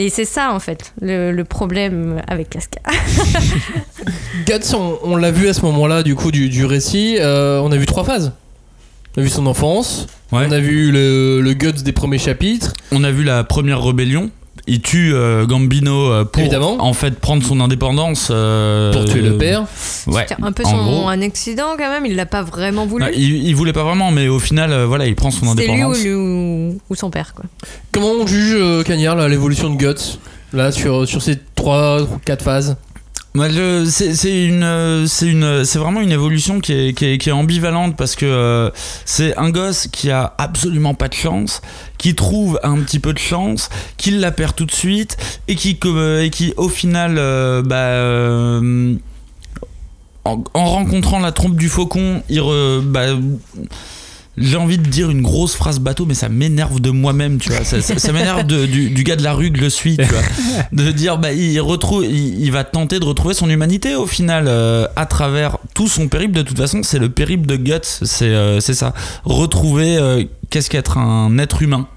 Et 0.00 0.10
c'est 0.10 0.24
ça 0.24 0.52
en 0.52 0.60
fait 0.60 0.92
le, 1.00 1.32
le 1.32 1.44
problème 1.44 2.22
avec 2.28 2.50
Casca. 2.50 2.80
Guts, 4.46 4.74
on, 4.74 4.98
on 5.02 5.16
l'a 5.16 5.30
vu 5.30 5.48
à 5.48 5.52
ce 5.54 5.62
moment-là, 5.62 6.02
du 6.02 6.14
coup, 6.14 6.30
du, 6.30 6.48
du 6.48 6.64
récit. 6.64 7.16
euh, 7.18 7.60
on 7.62 7.72
a 7.72 7.76
vu 7.76 7.86
trois 7.86 8.04
phases. 8.04 8.32
On 9.16 9.20
a 9.20 9.24
vu 9.24 9.30
son 9.30 9.46
enfance, 9.46 10.06
Ouais. 10.30 10.46
on 10.48 10.52
a 10.52 10.58
vu 10.60 10.92
le, 10.92 11.40
le 11.40 11.52
Guts 11.54 11.82
des 11.82 11.92
premiers 11.92 12.18
chapitres. 12.18 12.72
On 12.92 13.02
a 13.04 13.10
vu 13.10 13.24
la 13.24 13.42
première 13.44 13.82
rébellion. 13.82 14.30
Il 14.70 14.82
tue 14.82 15.14
euh, 15.14 15.46
Gambino 15.46 16.12
euh, 16.12 16.24
pour 16.26 16.42
Évidemment. 16.42 16.76
en 16.78 16.92
fait 16.92 17.18
prendre 17.18 17.42
son 17.42 17.58
indépendance. 17.60 18.28
euh, 18.30 18.92
Pour 18.92 19.06
tuer 19.06 19.22
le 19.22 19.38
père. 19.38 19.64
Ouais. 20.06 20.26
C'était 20.28 20.42
un 20.42 20.52
peu 20.52 20.62
son 20.62 20.76
gros. 20.84 21.08
un 21.08 21.22
accident 21.22 21.68
quand 21.78 21.88
même. 21.90 22.04
Il 22.04 22.16
l'a 22.16 22.26
pas 22.26 22.42
vraiment 22.42 22.84
voulu. 22.84 23.02
Non, 23.04 23.10
il, 23.14 23.46
il 23.46 23.56
voulait 23.56 23.72
pas 23.72 23.82
vraiment, 23.84 24.10
mais 24.10 24.28
au 24.28 24.38
final, 24.38 24.70
euh, 24.72 24.84
voilà, 24.86 25.06
il 25.06 25.14
prend 25.16 25.30
son 25.30 25.46
C'était 25.56 25.62
lui 25.62 25.68
ou, 25.70 25.72
indépendance. 25.92 26.02
lui 26.04 26.12
ou- 26.14 26.78
ou 26.90 26.94
son 26.94 27.08
père 27.10 27.32
quoi. 27.34 27.46
Comment 27.92 28.10
on 28.20 28.26
juge, 28.26 28.54
euh, 28.58 28.82
Cagnard, 28.82 29.16
là, 29.16 29.26
l'évolution 29.28 29.70
de 29.70 29.76
Guts 29.76 30.18
Là, 30.54 30.72
sur, 30.72 31.06
sur 31.06 31.20
ces 31.22 31.38
trois 31.54 32.02
ou 32.02 32.08
quatre 32.24 32.42
phases? 32.42 32.68
Moi, 32.68 32.76
je- 32.76 32.87
c'est 33.36 34.48
vraiment 35.78 36.00
une 36.00 36.12
évolution 36.12 36.60
qui 36.60 36.72
est, 36.72 37.30
ambivalente 37.30 37.96
parce 37.96 38.16
que 38.16 38.26
euh, 38.26 38.70
c'est 39.04 39.36
un 39.36 39.50
gosse 39.50 39.88
qui 39.88 40.10
a 40.10 40.34
absolument 40.38 40.94
pas 40.94 41.08
de 41.08 41.14
chance, 41.14 41.60
qui 41.98 42.14
trouve 42.14 42.58
un 42.62 42.78
petit 42.80 42.98
peu 42.98 43.12
de 43.12 43.18
chance, 43.18 43.68
qui 43.96 44.12
la 44.12 44.30
perd 44.30 44.56
tout 44.56 44.66
de 44.66 44.74
suite 44.74 45.16
et 45.46 45.56
qui, 45.56 45.78
euh, 45.84 46.28
au 46.56 46.68
final, 46.68 47.16
euh, 47.18 47.62
bah, 47.62 48.60
en, 50.24 50.44
en 50.54 50.64
rencontrant 50.64 51.20
la 51.20 51.32
trompe 51.32 51.56
du 51.56 51.68
faucon, 51.68 52.22
il 52.28 52.40
re- 52.40 52.82
bah, 52.82 53.06
j'ai 54.40 54.56
envie 54.56 54.78
de 54.78 54.88
dire 54.88 55.10
une 55.10 55.22
grosse 55.22 55.54
phrase 55.54 55.78
bateau, 55.78 56.06
mais 56.06 56.14
ça 56.14 56.28
m'énerve 56.28 56.80
de 56.80 56.90
moi-même, 56.90 57.38
tu 57.38 57.50
vois. 57.50 57.64
Ça, 57.64 58.12
m'énerve 58.12 58.44
du, 58.44 59.02
gars 59.04 59.16
de 59.16 59.22
la 59.22 59.32
rue 59.32 59.52
que 59.52 59.60
je 59.60 59.68
suis, 59.68 59.96
tu 59.96 60.04
vois. 60.04 60.20
De 60.72 60.90
dire, 60.90 61.18
bah, 61.18 61.32
il, 61.32 61.60
retrouve, 61.60 62.04
il, 62.04 62.50
va 62.50 62.64
tenter 62.64 62.98
de 62.98 63.04
retrouver 63.04 63.34
son 63.34 63.48
humanité 63.48 63.94
au 63.94 64.06
final 64.06 64.46
euh, 64.48 64.86
à 64.96 65.06
travers 65.06 65.58
tout 65.74 65.88
son 65.88 66.08
périple. 66.08 66.32
De 66.32 66.42
toute 66.42 66.58
façon, 66.58 66.82
c'est 66.82 66.98
le 66.98 67.08
périple 67.08 67.46
de 67.46 67.56
Guts, 67.56 67.78
c'est 67.84 68.26
euh, 68.26 68.60
ça. 68.60 68.94
Retrouver 69.24 69.96
euh, 69.96 70.24
qu'est-ce 70.50 70.70
qu'être 70.70 70.98
un 70.98 71.38
être 71.38 71.62
humain, 71.62 71.88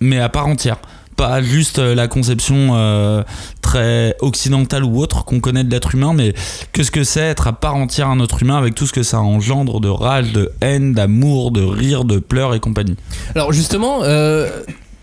mais 0.00 0.20
à 0.20 0.28
part 0.28 0.46
entière. 0.46 0.78
Pas 1.16 1.40
juste 1.40 1.78
euh, 1.78 1.94
la 1.94 2.08
conception 2.08 2.72
euh, 2.74 3.22
très 3.62 4.14
occidentale 4.20 4.84
ou 4.84 4.98
autre 5.00 5.24
qu'on 5.24 5.40
connaît 5.40 5.64
de 5.64 5.70
l'être 5.70 5.94
humain, 5.94 6.12
mais 6.14 6.34
qu'est-ce 6.74 6.90
que 6.90 7.04
c'est 7.04 7.20
être 7.20 7.46
à 7.46 7.54
part 7.54 7.74
entière 7.74 8.08
un 8.08 8.20
autre 8.20 8.42
humain 8.42 8.58
avec 8.58 8.74
tout 8.74 8.86
ce 8.86 8.92
que 8.92 9.02
ça 9.02 9.20
engendre 9.20 9.80
de 9.80 9.88
rage, 9.88 10.32
de 10.32 10.52
haine, 10.60 10.92
d'amour, 10.92 11.52
de 11.52 11.62
rire, 11.62 12.04
de 12.04 12.18
pleurs 12.18 12.54
et 12.54 12.60
compagnie? 12.60 12.96
Alors, 13.34 13.52
justement, 13.52 14.00
euh, 14.02 14.50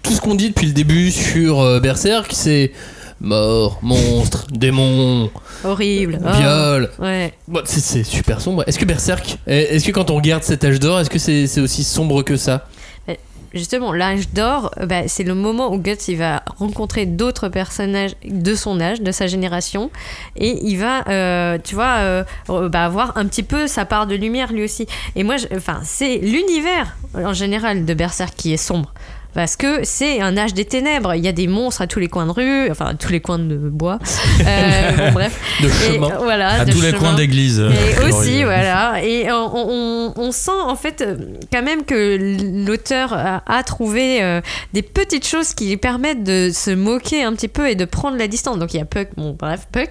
tout 0.04 0.14
ce 0.14 0.22
qu'on 0.22 0.36
dit 0.36 0.50
depuis 0.50 0.68
le 0.68 0.74
début 0.74 1.10
sur 1.10 1.62
euh, 1.62 1.80
Berserk, 1.80 2.32
c'est 2.32 2.74
mort, 3.20 3.80
monstre, 3.82 4.46
démon, 4.52 5.32
Horrible. 5.64 6.20
Oh. 6.24 6.30
viol. 6.38 6.90
Ouais. 7.00 7.34
Bon, 7.48 7.62
c'est- 7.66 8.04
super 8.04 8.40
sombre. 8.40 8.64
Est-ce 8.68 8.78
que 8.78 8.86
Berserk, 8.86 9.38
est-ce 9.48 9.84
que 9.86 9.92
quand 9.92 10.12
on 10.12 10.16
regarde 10.18 10.44
cet 10.44 10.64
âge 10.64 10.80
d'or, 10.80 11.00
est-ce 11.00 11.10
que 11.10 11.18
c'est 11.20 11.48
c'est 11.48 11.62
aussi 11.62 11.84
sombre 11.84 12.22
que 12.22 12.36
ça? 12.38 12.68
Justement, 13.54 13.94
l'âge 13.94 14.30
d'or, 14.30 14.72
bah, 14.82 15.08
c'est 15.08 15.24
le 15.24 15.36
moment 15.36 15.72
où 15.72 15.78
Guts 15.78 16.08
il 16.08 16.18
va 16.18 16.42
rencontrer 16.58 17.06
d'autres 17.06 17.50
personnages 17.50 18.16
de 18.26 18.56
son 18.56 18.82
âge, 18.82 19.02
de 19.02 19.12
sa 19.12 19.28
génération, 19.28 19.92
et 20.36 20.58
il 20.64 20.78
va, 20.78 21.08
euh, 21.08 21.60
tu 21.64 21.76
vois, 21.76 21.98
euh, 22.00 22.24
euh, 22.50 22.68
bah, 22.68 22.86
avoir 22.86 23.16
un 23.16 23.28
petit 23.28 23.44
peu 23.44 23.68
sa 23.68 23.86
part 23.86 24.08
de 24.08 24.16
lumière 24.16 24.52
lui 24.52 24.64
aussi. 24.64 24.88
Et 25.16 25.24
moi, 25.24 25.36
enfin, 25.56 25.82
c'est 25.84 26.18
l'univers 26.18 26.98
en 27.14 27.34
général 27.34 27.86
de 27.86 27.94
Berserk 27.94 28.34
qui 28.36 28.54
est 28.54 28.58
sombre. 28.58 28.92
Parce 29.34 29.56
que 29.56 29.80
c'est 29.84 30.22
un 30.22 30.38
âge 30.38 30.54
des 30.54 30.66
ténèbres. 30.66 31.16
Il 31.16 31.24
y 31.24 31.28
a 31.28 31.32
des 31.32 31.48
monstres 31.48 31.82
à 31.82 31.88
tous 31.88 32.00
les 32.00 32.08
coins 32.08 32.26
de 32.26 32.32
rue, 32.32 32.70
enfin 32.72 32.86
à 32.88 32.94
tous 32.94 33.12
les 33.12 33.20
coins 33.20 33.40
de 33.40 33.56
bois. 33.58 34.00
Euh, 34.46 34.92
bon, 34.98 35.12
bref. 35.14 35.40
De 35.62 35.70
chemin. 35.70 36.08
euh, 36.12 36.18
voilà, 36.22 36.62
à 36.62 36.66
de 36.66 36.72
tous 36.72 36.82
les 36.82 36.94
coins 36.94 37.14
d'église. 37.14 37.60
euh, 37.60 37.72
Et 37.72 37.96
Laurie. 38.00 38.12
aussi, 38.14 38.44
voilà. 38.44 39.04
Et 39.04 39.32
on, 39.32 39.52
on- 39.70 40.14
on 40.16 40.32
sent 40.32 40.52
en 40.66 40.76
fait 40.76 41.02
euh, 41.02 41.16
quand 41.52 41.64
même 41.64 41.84
que 41.86 42.66
l'auteur 42.68 43.14
a, 43.14 43.44
a 43.48 43.64
trouvé 43.64 44.22
euh, 44.24 44.42
des 44.74 44.82
petites 44.82 45.26
choses 45.26 45.54
qui 45.54 45.68
lui 45.70 45.78
permettent 45.78 46.24
de 46.24 46.50
se 46.54 46.72
moquer 46.72 47.24
un 47.24 47.34
petit 47.34 47.48
peu 47.48 47.70
et 47.70 47.76
de 47.76 47.86
prendre 47.86 48.18
la 48.18 48.28
distance. 48.28 48.60
Donc 48.60 48.74
il 48.74 48.78
y 48.78 48.82
a 48.82 48.86
Puck, 48.86 49.10
bon 49.18 49.36
bref, 49.38 49.68
Puck. 49.72 49.90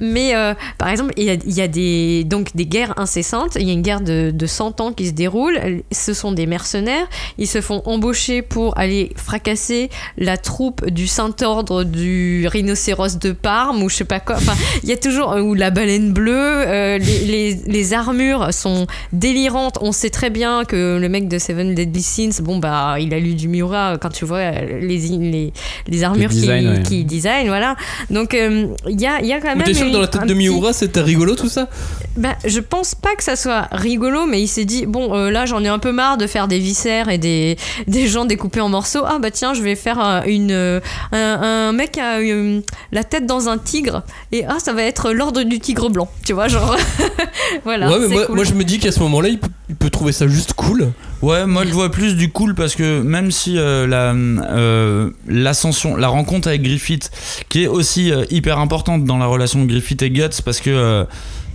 Mais 0.00 0.34
euh, 0.34 0.54
par 0.78 0.88
exemple, 0.88 1.12
il 1.16 1.24
y 1.24 1.30
a, 1.30 1.34
il 1.34 1.52
y 1.52 1.60
a 1.60 1.68
des, 1.68 2.24
donc, 2.24 2.54
des 2.56 2.66
guerres 2.66 2.94
incessantes. 2.98 3.56
Il 3.56 3.66
y 3.66 3.70
a 3.70 3.72
une 3.72 3.82
guerre 3.82 4.00
de, 4.00 4.30
de 4.32 4.46
100 4.46 4.80
ans 4.80 4.92
qui 4.92 5.06
se 5.06 5.12
déroule. 5.12 5.58
Ce 5.92 6.14
sont 6.14 6.32
des 6.32 6.46
mercenaires. 6.46 7.06
Ils 7.38 7.46
se 7.46 7.60
font 7.60 7.82
embaucher 7.84 8.42
pour 8.42 8.76
aller 8.80 9.12
fracasser 9.16 9.90
la 10.18 10.36
troupe 10.36 10.88
du 10.88 11.06
Saint-Ordre 11.06 11.84
du 11.84 12.46
rhinocéros 12.48 13.18
de 13.20 13.32
Parme 13.32 13.82
ou 13.82 13.88
je 13.88 13.96
sais 13.96 14.04
pas 14.04 14.20
quoi. 14.20 14.36
Enfin, 14.36 14.54
il 14.82 14.88
y 14.88 14.92
a 14.92 14.96
toujours 14.96 15.36
ou 15.36 15.54
la 15.54 15.70
baleine 15.70 16.12
bleue. 16.12 16.32
euh, 16.34 16.98
les, 16.98 17.18
les- 17.26 17.60
les 17.66 17.92
armures 17.94 18.52
sont 18.52 18.86
délirantes. 19.12 19.78
On 19.80 19.92
sait 19.92 20.10
très 20.10 20.30
bien 20.30 20.64
que 20.64 20.98
le 21.00 21.08
mec 21.08 21.28
de 21.28 21.38
Seven 21.38 21.74
Deadly 21.74 22.02
Sins, 22.02 22.42
bon 22.42 22.58
bah, 22.58 22.96
il 22.98 23.12
a 23.14 23.18
lu 23.18 23.34
du 23.34 23.48
Miura 23.48 23.98
quand 24.00 24.10
tu 24.10 24.24
vois 24.24 24.50
les 24.50 24.98
les, 24.98 25.52
les 25.88 26.04
armures 26.04 26.28
design, 26.30 26.62
qui, 26.62 26.68
ouais. 26.78 26.82
qui 26.82 27.04
design, 27.04 27.48
voilà. 27.48 27.76
Donc 28.10 28.34
euh, 28.34 28.66
il 28.88 29.00
y 29.00 29.06
a 29.06 29.22
y 29.22 29.32
a 29.32 29.40
quand 29.40 29.48
même. 29.54 29.62
t'es 29.64 29.74
sûr 29.74 29.86
que 29.88 29.92
dans 29.92 30.00
la 30.00 30.08
tête 30.08 30.22
de 30.22 30.26
petit- 30.28 30.34
Miura, 30.34 30.72
c'était 30.72 31.00
rigolo 31.02 31.34
tout 31.36 31.48
ça? 31.48 31.68
Bah, 32.16 32.34
je 32.44 32.60
pense 32.60 32.94
pas 32.94 33.14
que 33.16 33.22
ça 33.22 33.36
soit 33.36 33.68
rigolo, 33.72 34.26
mais 34.26 34.40
il 34.40 34.48
s'est 34.48 34.64
dit 34.64 34.86
bon, 34.86 35.14
euh, 35.14 35.30
là 35.30 35.46
j'en 35.46 35.62
ai 35.64 35.68
un 35.68 35.78
peu 35.78 35.92
marre 35.92 36.16
de 36.16 36.26
faire 36.26 36.48
des 36.48 36.58
viscères 36.58 37.08
et 37.08 37.18
des, 37.18 37.56
des 37.86 38.06
gens 38.08 38.24
découpés 38.24 38.60
en 38.60 38.69
morceaux. 38.70 39.02
Ah 39.06 39.18
bah 39.20 39.30
tiens, 39.30 39.52
je 39.52 39.62
vais 39.62 39.76
faire 39.76 39.98
euh, 40.02 40.20
une, 40.26 40.50
euh, 40.52 40.80
un, 41.12 41.18
un 41.68 41.72
mec 41.72 41.98
a 41.98 42.20
euh, 42.20 42.60
la 42.92 43.04
tête 43.04 43.26
dans 43.26 43.48
un 43.50 43.58
tigre 43.58 44.02
et 44.32 44.44
ah 44.46 44.56
ça 44.58 44.72
va 44.72 44.82
être 44.84 45.12
l'ordre 45.12 45.42
du 45.42 45.60
tigre 45.60 45.90
blanc, 45.90 46.08
tu 46.24 46.32
vois, 46.32 46.48
genre. 46.48 46.76
voilà. 47.64 47.90
Ouais, 47.90 47.98
mais 47.98 48.06
c'est 48.08 48.14
moi, 48.14 48.26
cool. 48.26 48.34
moi, 48.36 48.44
je 48.44 48.54
me 48.54 48.64
dis 48.64 48.78
qu'à 48.78 48.92
ce 48.92 49.00
moment-là, 49.00 49.28
il, 49.28 49.38
peut- 49.38 49.48
il 49.68 49.74
peut 49.76 49.90
trouver 49.90 50.12
ça 50.12 50.26
juste 50.26 50.54
cool. 50.54 50.92
Ouais, 51.22 51.44
moi 51.44 51.64
je 51.66 51.72
vois 51.74 51.90
plus 51.90 52.16
du 52.16 52.30
cool 52.32 52.54
parce 52.54 52.74
que 52.74 53.02
même 53.02 53.30
si 53.30 53.58
euh, 53.58 53.86
la 53.86 54.14
euh, 54.14 55.10
l'ascension, 55.28 55.94
la 55.96 56.08
rencontre 56.08 56.48
avec 56.48 56.62
Griffith, 56.62 57.10
qui 57.50 57.64
est 57.64 57.66
aussi 57.66 58.10
euh, 58.10 58.24
hyper 58.30 58.58
importante 58.58 59.04
dans 59.04 59.18
la 59.18 59.26
relation 59.26 59.62
de 59.62 59.66
Griffith 59.70 60.00
et 60.00 60.08
Guts, 60.10 60.40
parce 60.42 60.60
que 60.60 60.70
euh, 60.70 61.04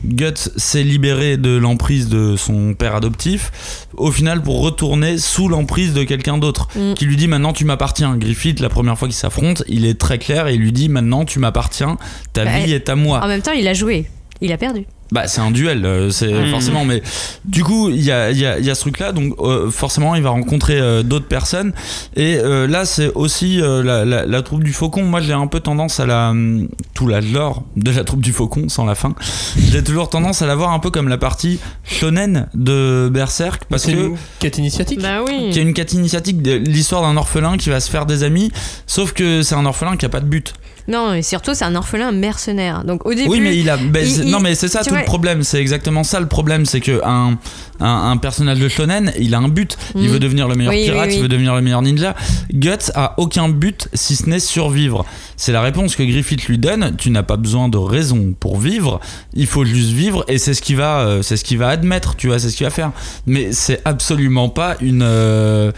Guts 0.05 0.49
s'est 0.57 0.83
libéré 0.83 1.37
de 1.37 1.55
l'emprise 1.57 2.09
de 2.09 2.35
son 2.37 2.73
père 2.73 2.95
adoptif, 2.95 3.87
au 3.97 4.11
final 4.11 4.41
pour 4.41 4.61
retourner 4.61 5.17
sous 5.17 5.47
l'emprise 5.49 5.93
de 5.93 6.03
quelqu'un 6.03 6.37
d'autre, 6.37 6.67
Mm. 6.75 6.93
qui 6.93 7.05
lui 7.05 7.15
dit 7.17 7.27
maintenant 7.27 7.53
tu 7.53 7.65
m'appartiens. 7.65 8.15
Griffith, 8.17 8.59
la 8.59 8.69
première 8.69 8.97
fois 8.97 9.07
qu'ils 9.07 9.15
s'affrontent, 9.17 9.63
il 9.67 9.85
est 9.85 9.99
très 9.99 10.17
clair 10.19 10.47
et 10.47 10.55
il 10.55 10.61
lui 10.61 10.71
dit 10.71 10.89
maintenant 10.89 11.25
tu 11.25 11.39
m'appartiens, 11.39 11.97
ta 12.33 12.45
Bah, 12.45 12.59
vie 12.59 12.73
est 12.73 12.89
à 12.89 12.95
moi. 12.95 13.23
En 13.23 13.27
même 13.27 13.41
temps, 13.41 13.51
il 13.53 13.67
a 13.67 13.73
joué. 13.73 14.05
Il 14.41 14.51
a 14.51 14.57
perdu. 14.57 14.85
Bah, 15.11 15.27
c'est 15.27 15.39
un 15.39 15.51
duel, 15.51 15.85
euh, 15.85 16.09
c'est 16.09 16.33
Mhm. 16.33 16.47
forcément. 16.49 16.83
Mais 16.83 17.03
du 17.45 17.63
coup, 17.63 17.89
il 17.89 18.01
y 18.01 18.11
a, 18.11 18.31
il 18.31 18.37
y 18.39 18.45
a- 18.45 18.57
il 18.57 18.65
y 18.65 18.71
a 18.71 18.75
ce 18.75 18.81
truc-là, 18.81 19.11
donc 19.11 19.35
euh, 19.39 19.69
forcément, 19.69 20.15
il 20.15 20.23
va 20.23 20.31
rencontrer 20.31 20.79
euh, 20.79 21.03
d'autres 21.03 21.27
personnes. 21.27 21.73
Et 22.15 22.37
euh, 22.37 22.65
là, 22.67 22.85
c'est 22.85 23.11
aussi 23.13 23.61
euh, 23.61 23.83
la, 23.83 24.03
la- 24.03 24.25
la 24.25 24.41
troupe 24.41 24.63
du 24.63 24.73
faucon. 24.73 25.03
Moi, 25.03 25.21
j'ai 25.21 25.33
un 25.33 25.45
peu 25.47 25.59
tendance 25.59 25.99
à 25.99 26.05
la. 26.07 26.29
hum, 26.31 26.67
tout 26.95 27.07
la 27.07 27.21
lore 27.21 27.63
de 27.75 27.91
la 27.91 28.03
troupe 28.03 28.21
du 28.21 28.31
faucon, 28.31 28.67
sans 28.67 28.85
la 28.85 28.95
fin. 28.95 29.13
J'ai 29.57 29.83
toujours 29.83 30.09
tendance 30.09 30.41
à 30.41 30.47
la 30.47 30.55
voir 30.55 30.71
un 30.71 30.79
peu 30.79 30.89
comme 30.89 31.07
la 31.07 31.17
partie 31.19 31.59
shonen 31.83 32.47
de 32.55 33.09
Berserk, 33.13 33.65
parce 33.69 33.83
C'est 33.83 33.93
que. 33.93 33.97
une 34.07 34.17
quête 34.39 34.57
initiatique. 34.57 35.01
Bah 35.01 35.19
oui. 35.27 35.51
Qui 35.51 35.59
a 35.59 35.61
une 35.61 35.73
quête 35.73 35.93
initiatique, 35.93 36.41
de 36.41 36.53
l'histoire 36.55 37.01
d'un 37.03 37.15
orphelin 37.17 37.57
qui 37.57 37.69
va 37.69 37.79
se 37.79 37.91
faire 37.91 38.05
des 38.07 38.23
amis, 38.23 38.51
sauf 38.87 39.13
que 39.13 39.43
c'est 39.43 39.55
un 39.55 39.65
orphelin 39.65 39.97
qui 39.97 40.05
a 40.05 40.09
pas 40.09 40.19
de 40.19 40.25
but. 40.25 40.53
Non, 40.87 41.13
et 41.13 41.21
surtout, 41.23 41.53
c'est 41.55 41.65
un 41.65 41.75
orphelin 41.75 42.11
mercenaire. 42.11 42.83
Donc 42.83 43.05
au 43.05 43.13
début. 43.13 43.29
Oui, 43.29 43.39
mais 43.41 43.57
il 43.57 43.69
a. 43.69 43.77
il- 43.77 44.23
il- 44.25 44.29
non, 44.29 44.39
mais 44.39 44.53
c'est 44.55 44.67
ça 44.67 44.83
tout 44.83 44.89
vois- 44.89 44.99
le 44.99 45.05
problème. 45.05 45.43
C'est 45.43 45.59
exactement 45.59 46.03
ça 46.03 46.19
le 46.19 46.27
problème. 46.27 46.65
C'est 46.65 46.79
que 46.81 47.01
un, 47.03 47.37
un, 47.79 48.11
un 48.11 48.17
personnage 48.17 48.59
de 48.59 48.67
shonen, 48.69 49.11
il 49.19 49.33
a 49.33 49.39
un 49.39 49.47
but. 49.49 49.77
Il 49.95 50.03
Mhm. 50.03 50.07
veut 50.09 50.19
devenir 50.19 50.47
le 50.47 50.55
meilleur 50.55 50.73
Oui, 50.73 50.83
pirate, 50.85 51.07
oui. 51.09 51.15
il 51.15 51.21
veut 51.21 51.27
devenir 51.27 51.55
le 51.55 51.61
meilleur 51.61 51.81
ninja. 51.81 52.13
Guts 52.53 52.91
a 52.93 53.15
aucun 53.17 53.49
but 53.49 53.89
si 53.93 54.15
ce 54.15 54.29
n'est 54.29 54.39
survivre. 54.39 55.05
C'est 55.37 55.51
la 55.51 55.61
réponse 55.61 55.95
que 55.95 56.03
Griffith 56.03 56.45
lui 56.45 56.57
donne. 56.59 56.95
Tu 56.97 57.09
n'as 57.09 57.23
pas 57.23 57.37
besoin 57.37 57.67
de 57.67 57.77
raison 57.77 58.33
pour 58.39 58.57
vivre. 58.59 58.99
Il 59.33 59.47
faut 59.47 59.65
juste 59.65 59.89
vivre 59.91 60.23
et 60.27 60.37
c'est 60.37 60.53
ce 60.53 60.61
qu'il 60.61 60.77
va, 60.77 60.99
euh, 60.99 61.21
c'est 61.23 61.35
ce 61.37 61.43
qu'il 61.43 61.57
va 61.57 61.69
admettre. 61.69 62.15
Tu 62.15 62.27
vois, 62.27 62.37
c'est 62.39 62.49
ce 62.49 62.55
qu'il 62.57 62.65
va 62.65 62.69
faire. 62.71 62.91
Mais 63.25 63.51
c'est 63.53 63.81
absolument 63.85 64.49
pas 64.49 64.75
une. 64.81 65.01
euh, 65.03 65.71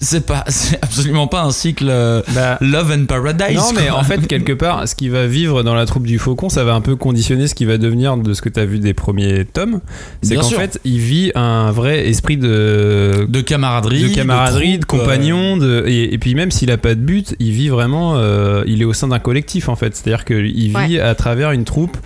c'est 0.00 0.24
pas, 0.26 0.44
c'est 0.48 0.82
absolument 0.82 1.26
pas 1.26 1.42
un 1.42 1.50
cycle 1.50 1.86
euh, 1.88 2.22
Bah, 2.34 2.56
Love 2.60 2.92
and 2.98 3.04
Paradise. 3.06 3.56
non, 3.56 3.72
mais 3.74 3.88
quoi. 3.88 3.98
en 3.98 4.02
fait, 4.04 4.26
quelque 4.26 4.52
part, 4.52 4.88
ce 4.88 4.94
qui 4.94 5.08
va 5.08 5.26
vivre 5.26 5.62
dans 5.62 5.74
la 5.74 5.86
troupe 5.86 6.06
du 6.06 6.18
faucon, 6.18 6.48
ça 6.48 6.64
va 6.64 6.74
un 6.74 6.80
peu 6.80 6.96
conditionner 6.96 7.46
ce 7.46 7.54
qui 7.54 7.64
va 7.66 7.78
devenir 7.78 8.16
de 8.16 8.32
ce 8.32 8.42
que 8.42 8.48
tu 8.48 8.58
as 8.60 8.64
vu 8.64 8.78
des 8.78 8.94
premiers 8.94 9.44
tomes. 9.44 9.80
C'est 10.22 10.30
Bien 10.34 10.42
qu'en 10.42 10.48
sûr. 10.48 10.58
fait, 10.58 10.80
il 10.84 10.98
vit 10.98 11.32
un 11.34 11.70
vrai 11.70 12.08
esprit 12.08 12.36
de. 12.36 13.26
de 13.28 13.40
camaraderie, 13.40 14.08
de 14.10 14.14
camaraderie, 14.14 14.78
de, 14.78 14.84
troupe, 14.84 15.00
euh, 15.00 15.04
compagnon, 15.04 15.56
de, 15.56 15.84
et, 15.86 16.14
et 16.14 16.18
puis 16.18 16.34
même 16.34 16.50
s'il 16.50 16.70
a 16.70 16.78
pas 16.78 16.94
de 16.94 17.00
but, 17.00 17.34
il 17.38 17.50
vit 17.52 17.68
vraiment, 17.68 18.14
euh, 18.16 18.64
il 18.66 18.80
est 18.82 18.86
au 18.86 18.92
sein 18.94 19.08
d'un 19.08 19.18
collectif 19.18 19.68
en 19.68 19.76
fait. 19.76 19.94
C'est-à-dire 19.94 20.24
qu'il 20.24 20.76
vit 20.78 20.98
à 20.98 21.14
travers 21.14 21.52
une 21.52 21.64
troupe 21.64 21.96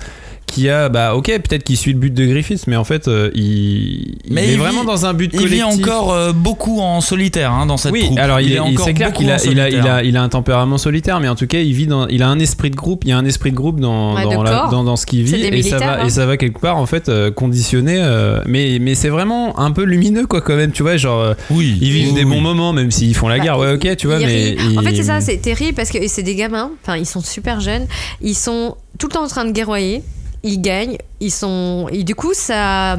qui 0.47 0.69
a, 0.69 0.89
bah 0.89 1.15
ok, 1.17 1.27
peut-être 1.27 1.65
qu'il 1.65 1.77
suit 1.77 1.93
le 1.93 1.99
but 1.99 2.13
de 2.15 2.27
Griffiths, 2.27 2.67
mais 2.69 2.77
en 2.77 2.85
fait, 2.85 3.09
euh, 3.09 3.31
il, 3.35 3.43
il 3.45 4.17
Mais 4.31 4.45
est 4.49 4.53
il 4.53 4.59
vraiment 4.59 4.83
vit- 4.83 4.87
dans 4.87 5.07
un 5.07 5.13
but 5.15 5.31
Il 5.33 5.39
collectif. 5.41 5.57
vit 5.59 5.63
encore 5.65 6.13
euh, 6.13 6.33
beaucoup 6.33 6.81
en 6.81 7.01
solitaire 7.01 7.51
hein, 7.51 7.67
dans 7.67 7.77
cette 7.77 7.93
oui, 7.93 8.05
troupe. 8.05 8.19
alors 8.19 8.41
il, 8.41 8.53
est, 8.53 8.55
il- 8.57 8.61
encore 8.61 8.85
c'est 8.87 8.95
clair 8.95 9.13
qu'il 9.13 9.31
a, 9.31 9.35
en 9.35 9.39
il 9.39 9.59
a, 9.61 9.69
il, 9.69 9.73
solitaire. 9.73 9.95
a, 9.95 10.05
il 10.05 10.17
a 10.17 10.23
un 10.23 10.29
tempérament 10.29 10.79
solitaire, 10.79 11.19
mais 11.19 11.29
en 11.29 11.35
tout 11.35 11.47
cas, 11.49 11.59
il 11.59 11.73
vit 11.73 11.87
dans, 11.87 12.07
il 12.09 12.23
a 12.23 12.29
un 12.29 12.39
esprit 12.39 12.71
de 12.71 12.77
groupe. 12.77 13.05
Il 13.05 13.09
y 13.11 13.13
a 13.13 13.19
un 13.19 13.25
esprit 13.25 13.51
de 13.51 13.57
groupe 13.57 13.81
dans, 13.81 14.15
Ouais, 14.15 14.25
de 14.27 14.31
dans, 14.35 14.43
la- 14.43 14.69
dans, 14.71 14.85
dans 14.85 14.97
ce 14.97 15.07
qu'il 15.07 15.25
vit, 15.25 15.35
et 15.35 15.63
ça 15.63 15.79
va, 15.79 16.03
hein. 16.03 16.07
et 16.07 16.11
ça 16.11 16.25
va 16.27 16.37
quelque 16.37 16.61
part 16.61 16.77
en 16.77 16.87
fait 16.87 17.09
euh, 17.09 17.31
conditionner. 17.33 17.97
euh, 17.99 18.41
mais, 18.47 18.79
mais 18.81 18.95
c'est 18.95 19.09
vraiment 19.09 19.59
un 19.59 19.73
peu 19.73 19.83
lumineux 19.85 20.27
quoi 20.27 20.41
quand 20.41 20.57
même. 20.57 20.71
Tu 20.73 20.83
vois, 20.83 20.97
genre 20.97 21.21
euh, 21.21 21.35
Oui, 21.51 21.77
ils 21.81 21.91
vivent 21.91 22.09
oui, 22.11 22.15
des 22.15 22.25
oui. 22.25 22.31
bons 22.31 22.41
moments, 22.41 22.73
même 22.73 22.91
s'ils 22.91 23.15
font 23.17 23.29
la 23.29 23.39
Bah, 23.39 23.45
guerre. 23.45 23.59
Ouais, 23.59 23.73
ok, 23.73 23.97
tu 23.97 24.07
vois, 24.07 24.19
mais. 24.21 24.57
En 24.77 24.83
fait, 24.83 24.95
c'est 24.95 25.03
ça, 25.05 25.21
c'est 25.21 25.39
terrible 25.39 25.75
parce 25.75 25.91
que 25.91 25.99
c'est 26.07 26.23
des 26.23 26.37
gamins, 26.37 26.71
enfin, 26.83 26.97
ils 26.97 27.07
sont 27.07 27.21
super 27.23 27.61
jeunes, 27.61 27.87
ils 28.21 28.35
sont 28.37 28.77
tout 28.99 29.09
le 29.09 29.13
temps 29.15 29.25
en 29.25 29.29
train 29.29 29.45
de 29.45 29.51
guerroyer, 29.51 30.03
ils 30.45 30.61
gagnent, 30.61 30.99
ils 31.27 31.31
sont. 31.31 31.89
Et 31.93 32.05
du 32.05 32.14
coup, 32.14 32.33
ça. 32.35 32.97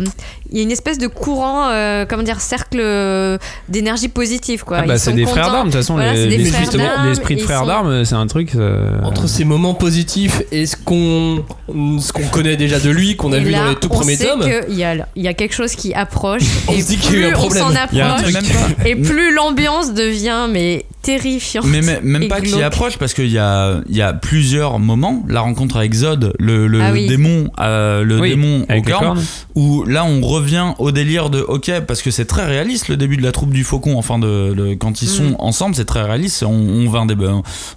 Il 0.51 0.57
y 0.57 0.59
a 0.59 0.63
une 0.63 0.71
espèce 0.71 0.99
de 0.99 1.07
courant, 1.07 1.69
euh, 1.69 2.05
comment 2.07 2.21
dire, 2.21 2.39
cercle 2.39 2.78
euh, 2.80 3.38
d'énergie 3.67 4.07
positive, 4.09 4.63
quoi. 4.63 4.78
Ah 4.82 4.86
bah 4.86 4.97
c'est 4.99 5.11
des 5.13 5.26
frères 5.26 5.51
d'armes 5.51 5.69
de 5.69 5.71
toute 5.73 5.82
façon 5.82 5.95
Voilà, 5.95 6.13
les- 6.13 6.38
les- 6.38 6.45
justement, 6.45 7.03
l'esprit 7.03 7.36
de 7.36 7.41
frères 7.41 7.61
sont- 7.61 7.65
d'armes 7.65 8.05
c'est 8.05 8.13
un 8.13 8.28
truc 8.28 8.53
euh, 8.55 8.91
Entre 9.03 9.28
ces 9.28 9.43
moments 9.43 9.73
positifs 9.73 10.43
et 10.51 10.67
ce 10.67 10.76
qu'on 10.78 11.43
ce 11.99 12.13
qu'on 12.13 12.28
connaît 12.28 12.57
déjà 12.57 12.80
de 12.80 12.91
lui, 12.91 13.15
qu'on 13.15 13.34
a 13.34 13.38
Et 13.38 13.43
vu 13.43 13.49
là, 13.49 13.63
dans 13.63 13.69
les 13.69 13.76
tout 13.76 13.88
on 13.91 13.95
premiers 13.95 14.15
sait 14.17 14.28
tomes, 14.28 14.41
qu'il 14.41 14.78
y 14.78 14.84
a, 14.84 14.95
il 15.15 15.23
y 15.23 15.28
a 15.28 15.34
quelque 15.34 15.55
chose 15.55 15.73
qui 15.76 15.95
approche. 15.95 16.43
On 16.67 16.73
et 16.73 16.82
se 16.82 16.88
dit 16.89 16.97
qu'il 16.97 17.13
y 17.13 17.15
a 17.15 17.19
eu 17.21 17.26
un 17.26 17.30
plus 17.32 17.38
problème. 17.39 17.63
On 17.67 17.73
s'en 17.73 17.88
Il 17.91 17.97
y 17.97 18.01
a 18.01 18.05
un 18.07 18.15
approche. 18.15 18.34
truc. 18.34 18.43
Même 18.53 18.76
pas. 18.76 18.88
Et 18.89 18.95
plus 18.95 19.34
l'ambiance 19.34 19.93
devient 19.95 20.45
mais 20.49 20.86
terrifiante. 21.01 21.65
Mais 21.67 21.82
même 21.82 22.28
pas 22.28 22.41
qu'il 22.41 22.61
approche 22.63 22.97
parce 22.97 23.13
qu'il 23.15 23.30
y 23.32 23.38
a, 23.39 23.80
il 23.89 23.95
y 23.95 24.01
a 24.03 24.13
plusieurs 24.13 24.78
moments. 24.80 25.23
La 25.28 25.41
rencontre 25.41 25.78
avec 25.78 25.93
Zod, 25.93 26.34
le, 26.39 26.67
le 26.67 26.82
Ah 26.82 26.91
oui. 26.91 27.07
démon, 27.07 27.49
euh, 27.59 28.03
le 28.03 28.14
oui, 28.20 28.30
démon 28.32 28.61
aux 28.61 28.72
avec 28.72 28.86
cornes, 28.89 29.05
cornes. 29.05 29.24
où 29.55 29.84
là 29.86 30.05
on 30.05 30.22
revient 30.22 30.74
au 30.80 30.91
délire 30.91 31.30
de 31.30 31.39
ok 31.41 31.72
parce 31.88 32.01
que 32.01 32.11
c'est 32.11 32.26
très 32.26 32.45
réaliste 32.45 32.88
le 32.88 32.97
début 32.97 33.18
de 33.18 33.24
la 33.24 33.32
troupe 33.32 33.51
du 33.51 33.63
faucon. 33.63 33.97
Enfin 33.97 34.20
de, 34.20 34.53
de- 34.53 34.74
quand 34.76 35.01
ils 35.01 35.07
sont 35.07 35.24
Mm. 35.32 35.36
ensemble, 35.39 35.76
c'est 35.76 35.86
très 35.86 36.03
réaliste. 36.03 36.43
On, 36.43 36.49
on 36.51 36.89
vint 36.89 37.05
des, 37.05 37.16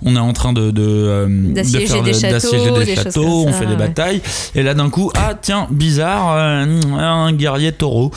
on 0.05 0.17
est 0.17 0.19
en 0.19 0.33
train 0.33 0.53
de 0.53 0.71
de, 0.71 0.83
euh, 0.87 1.27
de 1.29 1.53
D'assiéger 1.55 1.87
faire 1.87 2.03
des 2.03 2.13
de- 2.13 2.19
châteaux, 2.19 2.79
des 2.85 2.95
châteaux, 2.97 3.45
on 3.47 3.53
ça, 3.53 3.59
fait 3.59 3.67
des 3.67 3.73
ouais. 3.73 3.79
batailles. 3.79 4.21
Et 4.55 4.63
là 4.63 4.75
d'un 4.75 4.91
coup, 4.91 5.11
ah 5.17 5.35
tiens 5.41 5.67
bizarre, 5.71 6.35
euh, 6.37 6.65
un 6.99 7.33
guerrier 7.33 7.73
taureau. 7.73 8.11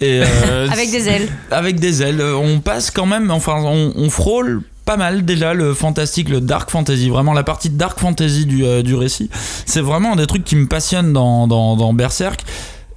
Et 0.00 0.20
euh, 0.22 0.68
Avec 0.72 0.90
des 0.90 1.08
ailes. 1.08 1.28
avec 1.50 1.80
des 1.80 2.02
ailes. 2.02 2.22
On 2.22 2.60
passe 2.60 2.90
quand 2.90 3.06
même, 3.06 3.30
enfin, 3.30 3.56
on, 3.64 3.92
on 3.96 4.10
frôle 4.10 4.62
pas 4.88 4.96
mal 4.96 5.22
déjà 5.26 5.52
le 5.52 5.74
fantastique, 5.74 6.30
le 6.30 6.40
dark 6.40 6.70
fantasy, 6.70 7.10
vraiment 7.10 7.34
la 7.34 7.42
partie 7.44 7.68
dark 7.68 7.98
fantasy 8.00 8.46
du, 8.46 8.64
euh, 8.64 8.80
du 8.82 8.94
récit. 8.94 9.28
C'est 9.66 9.82
vraiment 9.82 10.16
des 10.16 10.26
trucs 10.26 10.44
qui 10.44 10.56
me 10.56 10.66
passionne 10.66 11.12
dans, 11.12 11.46
dans, 11.46 11.76
dans 11.76 11.92
Berserk. 11.92 12.40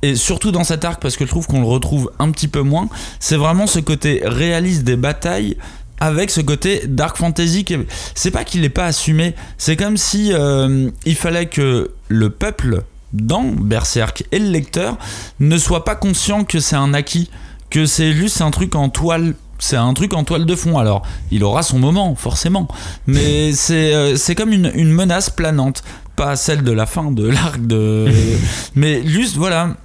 Et 0.01 0.15
surtout 0.15 0.53
dans 0.53 0.63
cet 0.63 0.85
arc, 0.85 1.01
parce 1.01 1.17
que 1.17 1.25
je 1.25 1.29
trouve 1.29 1.47
qu'on 1.47 1.59
le 1.59 1.67
retrouve 1.67 2.09
un 2.17 2.31
petit 2.31 2.47
peu 2.47 2.61
moins, 2.61 2.87
c'est 3.19 3.35
vraiment 3.35 3.67
ce 3.67 3.79
côté 3.79 4.21
réaliste 4.23 4.83
des 4.85 4.95
batailles 4.95 5.57
avec 5.99 6.31
ce 6.31 6.39
côté 6.39 6.83
dark 6.87 7.17
fantasy. 7.17 7.65
qui 7.65 7.73
est- 7.73 7.85
C'est 8.15 8.31
pas 8.31 8.45
qu'il 8.45 8.61
n'est 8.61 8.69
pas 8.69 8.85
assumé, 8.85 9.35
c'est 9.57 9.75
comme 9.75 9.97
si 9.97 10.31
euh, 10.31 10.89
il 11.05 11.15
fallait 11.15 11.47
que 11.47 11.91
le 12.07 12.29
peuple 12.29 12.83
dans 13.11 13.43
Berserk 13.43 14.23
et 14.31 14.39
le 14.39 14.47
lecteur 14.49 14.97
ne 15.41 15.57
soit 15.57 15.83
pas 15.83 15.95
conscient 15.95 16.45
que 16.45 16.61
c'est 16.61 16.77
un 16.77 16.93
acquis, 16.93 17.29
que 17.69 17.85
c'est 17.85 18.13
juste 18.13 18.41
un 18.41 18.49
truc 18.49 18.75
en 18.75 18.87
toile. 18.87 19.33
C'est 19.63 19.77
un 19.77 19.93
truc 19.93 20.13
en 20.15 20.23
toile 20.23 20.45
de 20.45 20.55
fond. 20.55 20.77
Alors, 20.79 21.03
il 21.31 21.43
aura 21.43 21.61
son 21.61 21.77
moment, 21.79 22.15
forcément. 22.15 22.67
Mais 23.07 23.51
c'est 23.53 23.93
euh, 23.93 24.15
c'est 24.17 24.33
comme 24.35 24.51
une, 24.51 24.71
une 24.73 24.91
menace 24.91 25.29
planante. 25.29 25.83
Pas 26.15 26.35
celle 26.35 26.63
de 26.63 26.71
la 26.71 26.85
fin 26.87 27.11
de 27.11 27.27
l'arc 27.27 27.65
de. 27.65 28.07
mais 28.75 29.05
juste, 29.07 29.37
voilà. 29.37 29.75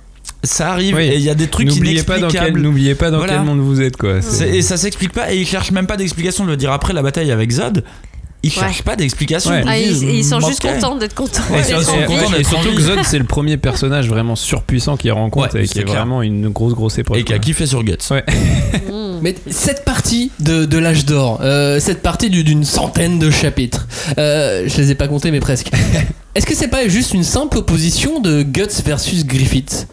Ça 0.43 0.71
arrive 0.73 0.95
Oui. 0.97 1.05
et 1.05 1.17
il 1.17 1.23
y 1.23 1.31
a 1.31 1.35
des 1.35 1.49
trucs 1.49 1.67
N'oubliez 1.69 2.03
pas 2.03 2.19
dans 2.19 2.29
quel, 2.29 2.57
n'oubliez 2.57 2.95
pas 2.95 3.11
dans 3.11 3.19
Voilà. 3.19 3.35
quel 3.35 3.45
monde 3.45 3.61
vous 3.61 3.81
êtes 3.81 3.97
quoi. 3.97 4.17
Et 4.47 4.63
ça 4.63 4.77
s'explique 4.77 5.13
pas, 5.13 5.33
et 5.33 5.39
ils 5.41 5.47
cherchent 5.47 5.73
même 5.73 5.87
pas 5.87 5.97
d'explication. 5.97 6.45
Je 6.45 6.51
veux 6.51 6.57
dire, 6.57 6.73
après 6.73 6.93
la 6.93 7.03
bataille 7.03 7.33
avec 7.33 7.51
Zod, 7.51 7.85
ils 8.47 8.51
cherchent 8.51 8.83
pas 8.83 8.97
d'explication. 8.97 9.51
Ouais. 9.51 9.63
Ah, 9.67 9.79
ils, 9.79 10.25
sont 10.25 10.41
juste 10.41 10.63
contents 10.63 10.97
d'être 10.97 11.15
contents. 11.15 11.43
Et, 11.55 11.59
et- 11.59 12.41
et 12.41 12.45
surtout 12.45 12.75
que. 12.75 12.81
Zod 12.81 12.99
c'est 13.05 13.19
le 13.19 13.25
premier 13.25 13.57
personnage 13.57 14.09
vraiment 14.09 14.37
surpuissant 14.37 14.97
qu'il 14.97 15.13
rencontre 15.13 15.55
Ouais, 15.55 15.65
et 15.65 15.69
qui 15.69 15.79
est 15.79 15.83
clair. 15.85 15.97
vraiment 15.97 16.23
une 16.23 16.49
grosse 16.49 16.75
grosse 16.75 16.99
épreuve. 16.99 17.19
Et 17.19 17.25
qui 17.25 17.33
a 17.33 17.39
kiffé 17.39 17.67
sur 17.67 17.83
Guts. 17.85 17.97
Ouais. 18.11 18.25
Mm. 18.91 19.19
Mais 19.23 19.35
cette 19.51 19.85
partie 19.85 20.31
de, 20.41 20.65
de 20.65 20.79
l'âge 20.79 21.05
d'or, 21.07 21.41
euh, 21.43 21.81
cette 21.81 22.03
partie 22.03 22.31
du- 22.31 22.45
d'une 22.45 22.65
centaine 22.65 23.19
de 23.19 23.31
chapitres, 23.31 23.87
euh, 24.19 24.65
je 24.69 24.77
les 24.79 24.91
ai 24.91 24.95
pas 24.95 25.09
comptés 25.09 25.31
mais 25.31 25.41
presque. 25.41 25.71
Est-ce 26.35 26.45
que 26.47 26.55
c'est 26.55 26.69
pas 26.69 26.87
juste 26.89 27.15
une 27.15 27.25
simple 27.25 27.57
opposition 27.59 28.21
de 28.21 28.43
Guts 28.43 28.83
versus 28.85 29.25
Griffith? 29.25 29.89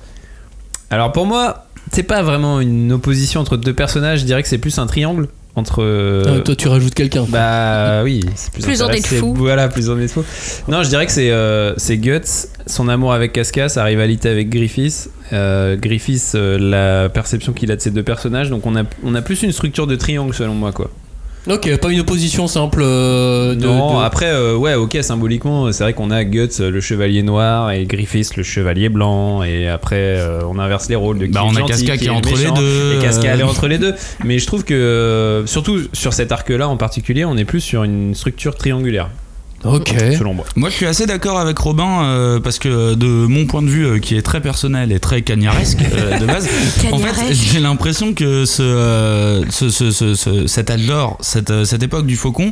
Alors 0.89 1.11
pour 1.11 1.25
moi, 1.25 1.67
c'est 1.91 2.03
pas 2.03 2.21
vraiment 2.21 2.59
une 2.59 2.91
opposition 2.91 3.39
entre 3.41 3.55
deux 3.57 3.73
personnages, 3.73 4.19
je 4.19 4.25
dirais 4.25 4.43
que 4.43 4.49
c'est 4.49 4.57
plus 4.57 4.77
un 4.77 4.85
triangle 4.87 5.27
entre 5.55 5.83
euh, 5.83 6.23
Euh, 6.25 6.41
Toi 6.41 6.55
tu 6.55 6.67
rajoutes 6.67 6.93
quelqu'un. 6.93 7.25
Bah 7.29 8.01
oui, 8.03 8.21
c'est 8.35 8.51
plus, 8.51 8.63
Plus 8.63 8.81
on 8.81 8.89
est 8.89 9.05
fous. 9.05 9.33
Voilà, 9.35 9.67
plus 9.67 9.89
on 9.89 9.97
est 9.99 10.03
de 10.03 10.07
fous. 10.11 10.23
Non, 10.67 10.83
je 10.83 10.89
dirais 10.89 11.05
que 11.05 11.11
c'est 11.11 11.31
euh, 11.31 11.73
c'est 11.77 11.97
Guts, 11.97 12.47
son 12.65 12.89
amour 12.89 13.13
avec 13.13 13.33
Casca, 13.33 13.69
sa 13.69 13.83
rivalité 13.83 14.29
avec 14.29 14.49
Griffiths. 14.49 15.09
Euh, 15.31 15.75
Griffiths, 15.77 16.33
euh, 16.35 16.57
la 16.59 17.09
perception 17.09 17.53
qu'il 17.53 17.71
a 17.71 17.75
de 17.75 17.81
ces 17.81 17.91
deux 17.91 18.03
personnages. 18.03 18.49
Donc 18.49 18.65
on 18.65 18.75
a, 18.75 18.83
on 19.03 19.15
a 19.15 19.21
plus 19.21 19.43
une 19.43 19.51
structure 19.51 19.87
de 19.87 19.95
triangle 19.95 20.33
selon 20.33 20.53
moi, 20.55 20.71
quoi. 20.71 20.89
Ok, 21.45 21.75
pas 21.77 21.89
une 21.91 21.99
opposition 21.99 22.47
simple 22.47 22.81
euh, 22.81 23.53
de. 23.53 23.65
non, 23.65 23.99
de- 23.99 24.03
après, 24.05 24.27
euh, 24.31 24.55
ouais, 24.55 24.75
ok, 24.75 24.97
symboliquement, 25.01 25.69
c'est 25.73 25.83
vrai 25.83 25.93
qu'on 25.93 26.09
a 26.09 26.23
Guts, 26.23 26.47
euh, 26.61 26.71
le 26.71 26.79
chevalier 26.79 27.21
noir, 27.21 27.71
et 27.71 27.83
Griffiths, 27.85 28.37
le 28.37 28.43
chevalier 28.43 28.87
blanc, 28.87 29.43
et 29.43 29.67
après, 29.67 29.97
euh, 29.99 30.39
on 30.47 30.57
inverse 30.57 30.87
les 30.87 30.95
rôles 30.95 31.19
de 31.19 31.25
qui 31.25 31.31
Bah, 31.33 31.41
est 31.45 31.51
on 31.61 31.65
a 31.65 31.67
Casca 31.67 31.97
qui 31.97 32.05
est 32.05 32.09
entre 32.09 32.29
les 32.37 32.49
deux, 32.51 32.95
Et 32.97 33.01
Casca, 33.01 33.27
euh. 33.27 33.31
elle 33.33 33.39
est 33.41 33.43
entre 33.43 33.67
les 33.67 33.77
deux. 33.77 33.93
Mais 34.23 34.39
je 34.39 34.47
trouve 34.47 34.63
que, 34.63 34.73
euh, 34.73 35.45
surtout 35.45 35.79
sur 35.91 36.13
cet 36.13 36.31
arc-là 36.31 36.69
en 36.69 36.77
particulier, 36.77 37.25
on 37.25 37.35
est 37.35 37.45
plus 37.45 37.59
sur 37.61 37.83
une 37.83 38.15
structure 38.15 38.55
triangulaire. 38.55 39.09
Ok. 39.65 39.93
selon 40.17 40.33
moi. 40.33 40.45
Moi, 40.55 40.69
je 40.69 40.75
suis 40.75 40.85
assez 40.85 41.05
d'accord 41.05 41.39
avec 41.39 41.57
Robin 41.57 42.03
euh, 42.03 42.39
parce 42.39 42.59
que 42.59 42.95
de 42.95 43.05
mon 43.07 43.45
point 43.45 43.61
de 43.61 43.69
vue, 43.69 43.85
euh, 43.85 43.99
qui 43.99 44.15
est 44.17 44.21
très 44.21 44.41
personnel 44.41 44.91
et 44.91 44.99
très 44.99 45.21
cagnaresque 45.21 45.79
euh, 45.93 46.19
de 46.19 46.25
base, 46.25 46.47
en 46.91 46.97
fait, 46.99 47.33
j'ai 47.33 47.59
l'impression 47.59 48.13
que 48.13 48.45
ce, 48.45 48.61
euh, 48.61 49.43
ce, 49.49 49.69
ce, 49.69 49.91
ce- 49.91 50.15
ce- 50.15 50.47
cet 50.47 50.69
âge 50.69 50.85
d'or, 50.85 51.17
cette, 51.21 51.51
euh, 51.51 51.65
cette 51.65 51.83
époque 51.83 52.05
du 52.05 52.15
faucon, 52.17 52.51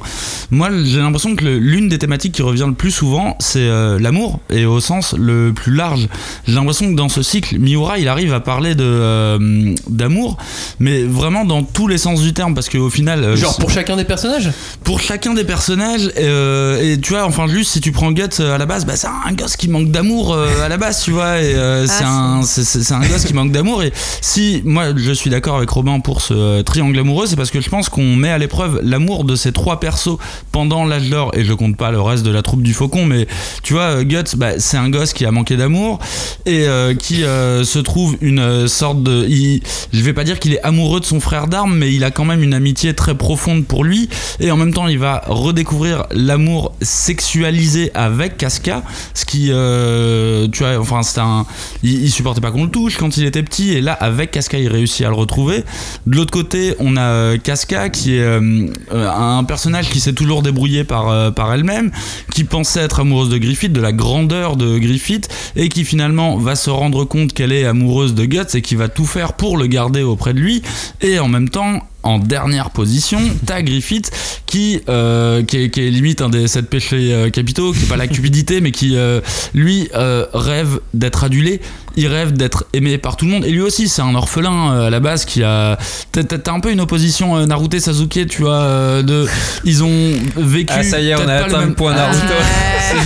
moi, 0.51 0.69
j'ai 0.83 0.99
l'impression 0.99 1.35
que 1.35 1.43
l'une 1.45 1.89
des 1.89 1.97
thématiques 1.97 2.33
qui 2.33 2.41
revient 2.41 2.65
le 2.67 2.73
plus 2.73 2.91
souvent, 2.91 3.35
c'est 3.39 3.59
euh, 3.59 3.99
l'amour 3.99 4.39
et 4.49 4.65
au 4.65 4.79
sens 4.79 5.13
le 5.17 5.51
plus 5.53 5.73
large. 5.73 6.07
J'ai 6.47 6.53
l'impression 6.55 6.89
que 6.91 6.95
dans 6.95 7.09
ce 7.09 7.21
cycle, 7.23 7.57
Miura, 7.59 7.97
il 7.97 8.07
arrive 8.07 8.33
à 8.33 8.39
parler 8.39 8.75
de 8.75 8.83
euh, 8.85 9.73
d'amour, 9.89 10.37
mais 10.79 11.03
vraiment 11.03 11.45
dans 11.45 11.63
tous 11.63 11.87
les 11.87 11.97
sens 11.97 12.21
du 12.21 12.33
terme, 12.33 12.53
parce 12.55 12.69
qu'au 12.69 12.89
final, 12.89 13.23
euh, 13.23 13.35
Genre 13.35 13.57
pour 13.57 13.69
chacun 13.71 13.95
des 13.97 14.03
personnages? 14.05 14.49
Pour 14.83 14.99
chacun 14.99 15.33
des 15.33 15.43
personnages 15.43 16.09
euh, 16.17 16.81
et 16.81 17.00
tu 17.01 17.13
vois 17.13 17.25
enfin 17.25 17.47
juste 17.47 17.71
si 17.71 17.81
tu 17.81 17.91
prends 17.91 18.11
Guts 18.11 18.23
euh, 18.39 18.55
à 18.55 18.57
la 18.57 18.65
base 18.65 18.85
bah 18.85 18.95
c'est 18.95 19.07
un 19.07 19.31
gosse 19.33 19.55
qui 19.55 19.67
manque 19.69 19.89
d'amour 19.91 20.33
euh, 20.33 20.63
à 20.63 20.69
la 20.69 20.77
base 20.77 21.01
tu 21.03 21.11
vois 21.11 21.39
et 21.41 21.53
euh, 21.55 21.85
c'est 21.87 22.03
un 22.03 22.41
c'est- 22.43 22.91
un 22.91 22.99
gosse 23.07 23.25
qui 23.25 23.33
manque 23.33 23.51
d'amour 23.51 23.83
et 23.83 23.91
si 24.21 24.61
moi 24.65 24.85
je 24.95 25.11
suis 25.11 25.29
d'accord 25.29 25.57
avec 25.57 25.69
Robin 25.69 25.99
pour 25.99 26.21
ce 26.21 26.61
triangle 26.61 26.97
amoureux 26.99 27.25
c'est 27.27 27.35
parce 27.35 27.51
que 27.51 27.61
je 27.61 27.69
pense 27.69 27.89
qu'on 27.89 28.15
met 28.15 28.29
à 28.29 28.37
l'épreuve 28.37 28.79
l'amour 28.83 29.23
de 29.23 29.35
ces 29.35 29.51
trois 29.51 29.79
persos 29.79 30.17
pendant 30.51 30.85
l'âge 30.85 31.09
d'or 31.09 31.31
et 31.33 31.43
je 31.43 31.53
compte 31.53 31.77
pas 31.77 31.91
le 31.91 32.01
reste 32.01 32.23
de 32.23 32.31
la 32.31 32.41
troupe 32.41 32.61
du 32.61 32.73
faucon 32.73 33.05
mais 33.05 33.27
tu 33.63 33.73
vois 33.73 34.03
Guts 34.03 34.35
bah, 34.37 34.59
c'est 34.59 34.77
un 34.77 34.89
gosse 34.89 35.13
qui 35.13 35.25
a 35.25 35.31
manqué 35.31 35.57
d'amour 35.57 35.99
et 36.45 36.65
euh, 36.67 36.93
qui 36.93 37.21
se 37.21 37.79
trouve 37.79 38.17
une 38.21 38.67
sorte 38.67 39.01
de 39.03 39.25
il- 39.27 39.61
je 39.93 40.01
vais 40.01 40.13
pas 40.13 40.23
dire 40.23 40.39
qu'il 40.39 40.53
est 40.53 40.61
amoureux 40.63 40.99
de 40.99 41.05
son 41.05 41.19
frère 41.19 41.47
d'armes 41.47 41.75
mais 41.77 41.93
il 41.93 42.03
a 42.03 42.11
quand 42.11 42.25
même 42.25 42.43
une 42.43 42.53
amitié 42.53 42.93
très 42.93 43.15
profonde 43.15 43.65
pour 43.65 43.83
lui 43.83 44.09
et 44.39 44.51
en 44.51 44.57
même 44.57 44.73
temps 44.73 44.87
il 44.87 44.99
va 44.99 45.23
redécouvrir 45.27 46.03
l'amour 46.11 46.73
sexualisé 46.91 47.91
avec 47.93 48.37
Casca 48.37 48.83
ce 49.13 49.25
qui 49.25 49.47
euh, 49.49 50.47
tu 50.51 50.63
vois 50.63 50.77
enfin 50.77 51.03
c'est 51.03 51.19
un 51.19 51.45
il, 51.83 52.11
supportait 52.11 52.41
pas 52.41 52.51
qu'on 52.51 52.65
le 52.65 52.69
touche 52.69 52.97
quand 52.97 53.17
il 53.17 53.25
était 53.25 53.43
petit 53.43 53.71
et 53.71 53.81
là 53.81 53.93
avec 53.93 54.31
Casca 54.31 54.59
il 54.59 54.67
réussit 54.67 55.05
à 55.05 55.09
le 55.09 55.15
retrouver. 55.15 55.63
De 56.05 56.15
l'autre 56.15 56.31
côté 56.31 56.75
on 56.79 56.97
a 56.97 57.01
euh, 57.01 57.37
Casca 57.37 57.89
qui 57.89 58.15
est 58.15 58.21
euh, 58.21 58.67
euh, 58.93 59.09
un 59.09 59.43
personnage 59.43 59.89
qui 59.89 59.99
s'est 59.99 60.13
toujours 60.13 60.41
débrouillé 60.41 60.83
par, 60.83 61.33
par 61.33 61.53
elle-même 61.53 61.91
qui 62.33 62.43
pensait 62.43 62.81
être 62.81 62.99
amoureuse 62.99 63.29
de 63.29 63.37
Griffith 63.37 63.71
de 63.71 63.81
la 63.81 63.93
grandeur 63.93 64.57
de 64.57 64.77
Griffith 64.77 65.29
et 65.55 65.69
qui 65.69 65.85
finalement 65.85 66.37
va 66.37 66.55
se 66.55 66.69
rendre 66.69 67.05
compte 67.05 67.33
qu'elle 67.33 67.53
est 67.53 67.65
amoureuse 67.65 68.13
de 68.13 68.25
Guts 68.25 68.55
et 68.55 68.61
qui 68.61 68.75
va 68.75 68.89
tout 68.89 69.05
faire 69.05 69.33
pour 69.33 69.57
le 69.57 69.67
garder 69.67 70.03
auprès 70.03 70.33
de 70.33 70.39
lui 70.39 70.61
et 71.01 71.19
en 71.19 71.27
même 71.27 71.49
temps 71.49 71.81
en 72.03 72.19
dernière 72.19 72.71
position, 72.71 73.19
t'as 73.45 73.61
Griffith 73.61 74.11
qui, 74.45 74.81
euh, 74.89 75.43
qui, 75.43 75.57
est, 75.57 75.77
limite 75.77 76.21
un 76.21 76.29
des 76.29 76.47
sept 76.47 76.69
péchés 76.69 77.13
euh, 77.13 77.29
capitaux, 77.29 77.71
qui 77.71 77.83
est 77.83 77.87
pas 77.87 77.97
la 77.97 78.07
cupidité, 78.07 78.61
mais 78.61 78.71
qui 78.71 78.97
euh, 78.97 79.21
lui 79.53 79.89
rêve 79.93 80.79
d'être 80.93 81.23
adulé, 81.23 81.61
il 81.95 82.07
rêve 82.07 82.33
d'être 82.33 82.65
aimé 82.73 82.97
par 82.97 83.15
tout 83.17 83.25
le 83.25 83.31
monde. 83.31 83.45
Et 83.45 83.51
lui 83.51 83.61
aussi, 83.61 83.87
c'est 83.89 84.01
un 84.01 84.15
orphelin 84.15 84.73
euh, 84.73 84.87
à 84.87 84.89
la 84.89 84.99
base 84.99 85.25
qui 85.25 85.43
a. 85.43 85.77
T'as 86.11 86.51
un 86.53 86.59
peu 86.59 86.71
une 86.71 86.81
opposition 86.81 87.37
euh, 87.37 87.45
Naruto 87.45 87.79
Sasuke, 87.79 88.27
tu 88.29 88.41
vois, 88.43 88.55
euh, 88.55 89.01
de 89.03 89.25
ils 89.63 89.83
ont 89.83 90.11
vécu. 90.37 90.73
Ah, 90.75 90.83
ça 90.83 90.99
y 90.99 91.09
est, 91.09 91.15
on 91.15 91.27
a 91.27 91.33
atteint 91.35 91.59
le 91.59 91.65
même- 91.67 91.75
point 91.75 91.93
Naruto. 91.93 92.19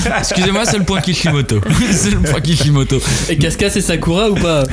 C'est- 0.02 0.10
Excusez-moi, 0.20 0.66
c'est 0.66 0.78
le 0.78 0.84
point 0.84 1.02
Kishimoto. 1.02 1.62
c'est 1.92 2.12
le 2.12 2.20
point 2.20 2.42
Kishimoto. 2.42 3.00
Et 3.30 3.38
Casca 3.38 3.70
c'est 3.70 3.82
Sakura 3.82 4.30
ou 4.30 4.36
pas 4.36 4.64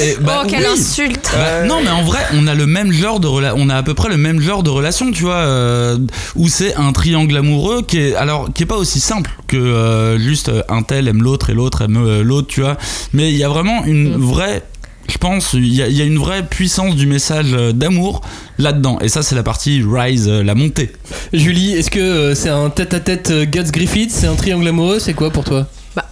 Et, 0.00 0.16
bah, 0.20 0.42
oh, 0.44 0.46
quelle 0.48 0.60
oui. 0.60 0.78
insulte 0.78 1.30
Bah, 1.32 1.64
non, 1.66 1.80
mais 1.82 1.90
en 1.90 2.02
vrai, 2.02 2.20
on 2.34 2.46
a 2.46 2.54
le 2.54 2.66
même 2.66 2.92
genre 2.92 3.20
de 3.20 3.26
rela- 3.28 3.54
on 3.56 3.68
a 3.70 3.76
à 3.76 3.82
peu 3.82 3.94
près 3.94 4.08
le 4.08 4.16
même 4.16 4.40
genre 4.40 4.62
de 4.62 4.70
relation, 4.70 5.10
tu 5.10 5.22
vois, 5.22 5.34
euh, 5.36 5.98
où 6.36 6.48
c'est 6.48 6.74
un 6.76 6.92
triangle 6.92 7.36
amoureux 7.36 7.82
qui 7.82 7.98
est 7.98 8.14
alors 8.14 8.48
qui 8.52 8.62
est 8.64 8.66
pas 8.66 8.76
aussi 8.76 9.00
simple 9.00 9.30
que 9.46 9.56
euh, 9.56 10.18
juste 10.18 10.50
un 10.68 10.82
tel 10.82 11.08
aime 11.08 11.22
l'autre 11.22 11.50
et 11.50 11.54
l'autre 11.54 11.82
aime 11.82 11.96
euh, 11.96 12.22
l'autre, 12.22 12.48
tu 12.48 12.60
vois. 12.60 12.76
Mais 13.12 13.30
il 13.30 13.36
y 13.38 13.44
a 13.44 13.48
vraiment 13.48 13.57
une 13.86 14.16
vraie 14.16 14.62
je 15.08 15.16
pense, 15.16 15.54
il 15.54 15.66
y, 15.66 15.76
y 15.76 16.02
a 16.02 16.04
une 16.04 16.18
vraie 16.18 16.46
puissance 16.46 16.94
du 16.94 17.06
message 17.06 17.54
euh, 17.54 17.72
d'amour 17.72 18.20
là-dedans. 18.58 18.98
Et 19.00 19.08
ça, 19.08 19.22
c'est 19.22 19.34
la 19.34 19.42
partie 19.42 19.82
Rise, 19.82 20.28
euh, 20.28 20.42
la 20.42 20.54
montée. 20.54 20.92
Julie, 21.32 21.72
est-ce 21.72 21.90
que 21.90 21.98
euh, 21.98 22.34
c'est 22.34 22.50
un 22.50 22.68
tête-à-tête 22.68 23.30
euh, 23.30 23.44
Guts 23.46 23.70
Griffith 23.72 24.10
C'est 24.10 24.26
un 24.26 24.34
triangle 24.34 24.68
amoureux 24.68 24.98
C'est 24.98 25.14
quoi 25.14 25.30
pour 25.30 25.44
toi? 25.44 25.66
Bah, 25.96 26.04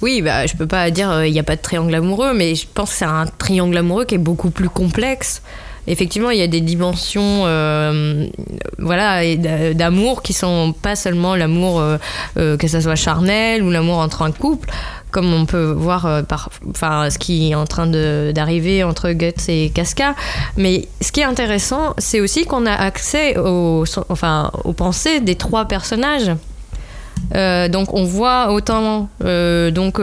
oui, 0.00 0.22
bah, 0.22 0.46
je 0.46 0.54
peux 0.54 0.66
pas 0.66 0.90
dire 0.90 1.24
il 1.24 1.32
n'y 1.32 1.38
a 1.38 1.44
pas 1.44 1.56
de 1.56 1.62
triangle 1.62 1.94
amoureux, 1.94 2.32
mais 2.34 2.54
je 2.54 2.66
pense 2.72 2.90
que 2.90 2.96
c'est 2.96 3.04
un 3.04 3.26
triangle 3.26 3.76
amoureux 3.76 4.04
qui 4.04 4.14
est 4.14 4.18
beaucoup 4.18 4.50
plus 4.50 4.68
complexe. 4.68 5.42
Effectivement, 5.86 6.30
il 6.30 6.38
y 6.38 6.42
a 6.42 6.46
des 6.46 6.62
dimensions 6.62 7.42
euh, 7.44 8.26
voilà, 8.78 9.22
d'amour 9.74 10.22
qui 10.22 10.32
sont 10.32 10.74
pas 10.80 10.96
seulement 10.96 11.36
l'amour, 11.36 11.78
euh, 11.78 11.98
euh, 12.38 12.56
que 12.56 12.68
ça 12.68 12.80
soit 12.80 12.94
charnel 12.94 13.62
ou 13.62 13.70
l'amour 13.70 13.98
entre 13.98 14.22
un 14.22 14.32
couple, 14.32 14.70
comme 15.14 15.32
on 15.32 15.46
peut 15.46 15.70
voir 15.70 16.06
euh, 16.06 16.22
par, 16.22 16.50
enfin, 16.68 17.08
ce 17.08 17.18
qui 17.18 17.52
est 17.52 17.54
en 17.54 17.66
train 17.66 17.86
d'arriver 17.86 18.82
entre 18.82 19.12
Guts 19.12 19.48
et 19.48 19.70
Casca. 19.70 20.16
Mais 20.56 20.88
ce 21.00 21.12
qui 21.12 21.20
est 21.20 21.24
intéressant, 21.24 21.94
c'est 21.98 22.20
aussi 22.20 22.44
qu'on 22.46 22.66
a 22.66 22.72
accès 22.72 23.38
aux, 23.38 23.84
enfin, 24.08 24.50
aux 24.64 24.72
pensées 24.72 25.20
des 25.20 25.36
trois 25.36 25.66
personnages. 25.66 26.32
Euh, 27.34 27.68
donc 27.68 27.94
on 27.94 28.04
voit 28.04 28.52
autant 28.52 29.08
euh, 29.24 29.70
donc 29.70 30.00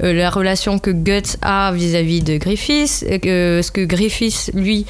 la 0.00 0.28
relation 0.28 0.78
que 0.78 0.90
Guts 0.90 1.36
a 1.40 1.70
vis-à-vis 1.72 2.20
de 2.20 2.36
Griffiths, 2.36 3.06
que 3.22 3.60
ce 3.62 3.70
que 3.70 3.84
Griffiths 3.84 4.50
lui 4.54 4.84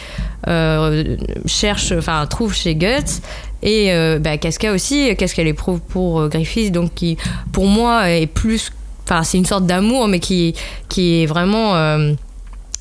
cherche, 1.47 1.93
enfin 1.93 2.27
trouve 2.27 2.55
chez 2.55 2.75
Guts, 2.75 3.21
et 3.63 3.93
bah, 4.19 4.39
Casca 4.39 4.73
aussi, 4.73 5.15
qu'est-ce 5.17 5.35
qu'elle 5.35 5.47
éprouve 5.47 5.81
pour 5.81 6.29
Griffiths, 6.29 6.73
donc 6.73 6.95
qui 6.95 7.19
pour 7.53 7.67
moi 7.67 8.11
est 8.11 8.27
plus, 8.27 8.73
enfin 9.09 9.23
c'est 9.23 9.39
une 9.39 9.47
sorte 9.47 9.65
d'amour, 9.67 10.07
mais 10.09 10.21
qui 10.21 10.55
qui 10.89 11.23
est 11.23 11.27
vraiment 11.27 11.75
euh, 11.77 12.13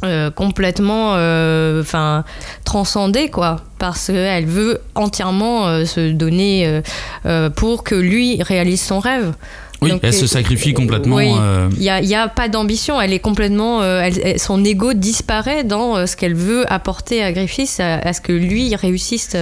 euh, 0.03 0.29
complètement 0.29 1.13
euh, 1.15 1.81
enfin 1.81 2.23
transcendée 2.65 3.29
quoi 3.29 3.61
parce 3.79 4.07
qu'elle 4.07 4.45
veut 4.45 4.81
entièrement 4.95 5.85
se 5.85 6.11
donner 6.11 6.81
pour 7.55 7.83
que 7.83 7.95
lui 7.95 8.41
réalise 8.43 8.81
son 8.81 8.99
rêve 8.99 9.33
Oui, 9.81 9.91
Donc, 9.91 9.99
elle 10.03 10.13
se 10.13 10.25
sacrifie 10.27 10.73
complètement. 10.73 11.15
oui. 11.17 11.31
euh, 11.39 11.69
il 11.77 12.07
n'y 12.07 12.15
a, 12.15 12.27
pas 12.27 12.49
d'ambition, 12.49 12.99
elle 12.99 13.13
est 13.13 13.19
complètement. 13.19 13.83
elle- 13.83 14.39
son 14.39 14.63
ego 14.65 14.93
disparaît 14.93 15.63
dans 15.63 16.05
ce 16.07 16.15
qu'elle 16.17 16.33
veut 16.35 16.65
apporter 16.71 17.23
à 17.23 17.31
Griffiths, 17.31 17.79
à, 17.79 17.99
à 17.99 18.13
ce 18.13 18.21
que 18.21 18.31
lui 18.33 18.75
réussisse 18.75 19.35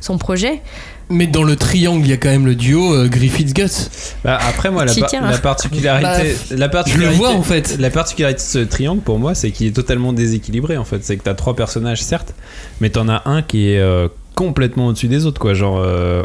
son 0.00 0.16
projet. 0.18 0.62
Mais 1.10 1.26
dans 1.26 1.42
le 1.42 1.54
triangle, 1.56 2.00
il 2.04 2.08
y 2.10 2.12
a 2.12 2.16
quand 2.16 2.30
même 2.30 2.46
le 2.46 2.54
duo 2.54 2.94
euh, 2.94 3.08
Griffith-Guts. 3.08 3.90
Bah, 4.24 4.38
après, 4.48 4.70
moi, 4.70 4.84
la, 4.86 4.92
T'y 4.92 5.00
par- 5.00 5.10
tiens. 5.10 5.30
la 5.30 5.38
particularité, 5.38 6.34
la 6.50 6.68
particularité, 6.68 7.16
vois, 7.18 7.30
en 7.32 7.42
fait. 7.42 7.76
La 7.78 7.90
particularité 7.90 8.38
de 8.40 8.42
ce 8.46 8.58
triangle, 8.60 9.02
pour 9.02 9.18
moi, 9.18 9.34
c'est 9.34 9.50
qu'il 9.50 9.66
est 9.66 9.72
totalement 9.76 10.12
déséquilibré. 10.14 10.76
En 10.78 10.84
fait, 10.84 11.04
c'est 11.04 11.16
que 11.16 11.22
t'as 11.22 11.34
trois 11.34 11.54
personnages, 11.56 12.02
certes, 12.02 12.34
mais 12.80 12.88
t'en 12.90 13.08
as 13.08 13.22
un 13.26 13.42
qui 13.42 13.68
est 13.70 13.78
euh, 13.80 14.08
complètement 14.34 14.86
au-dessus 14.88 15.08
des 15.08 15.26
autres, 15.26 15.40
quoi. 15.40 15.52
Genre, 15.54 15.78
euh, 15.78 16.22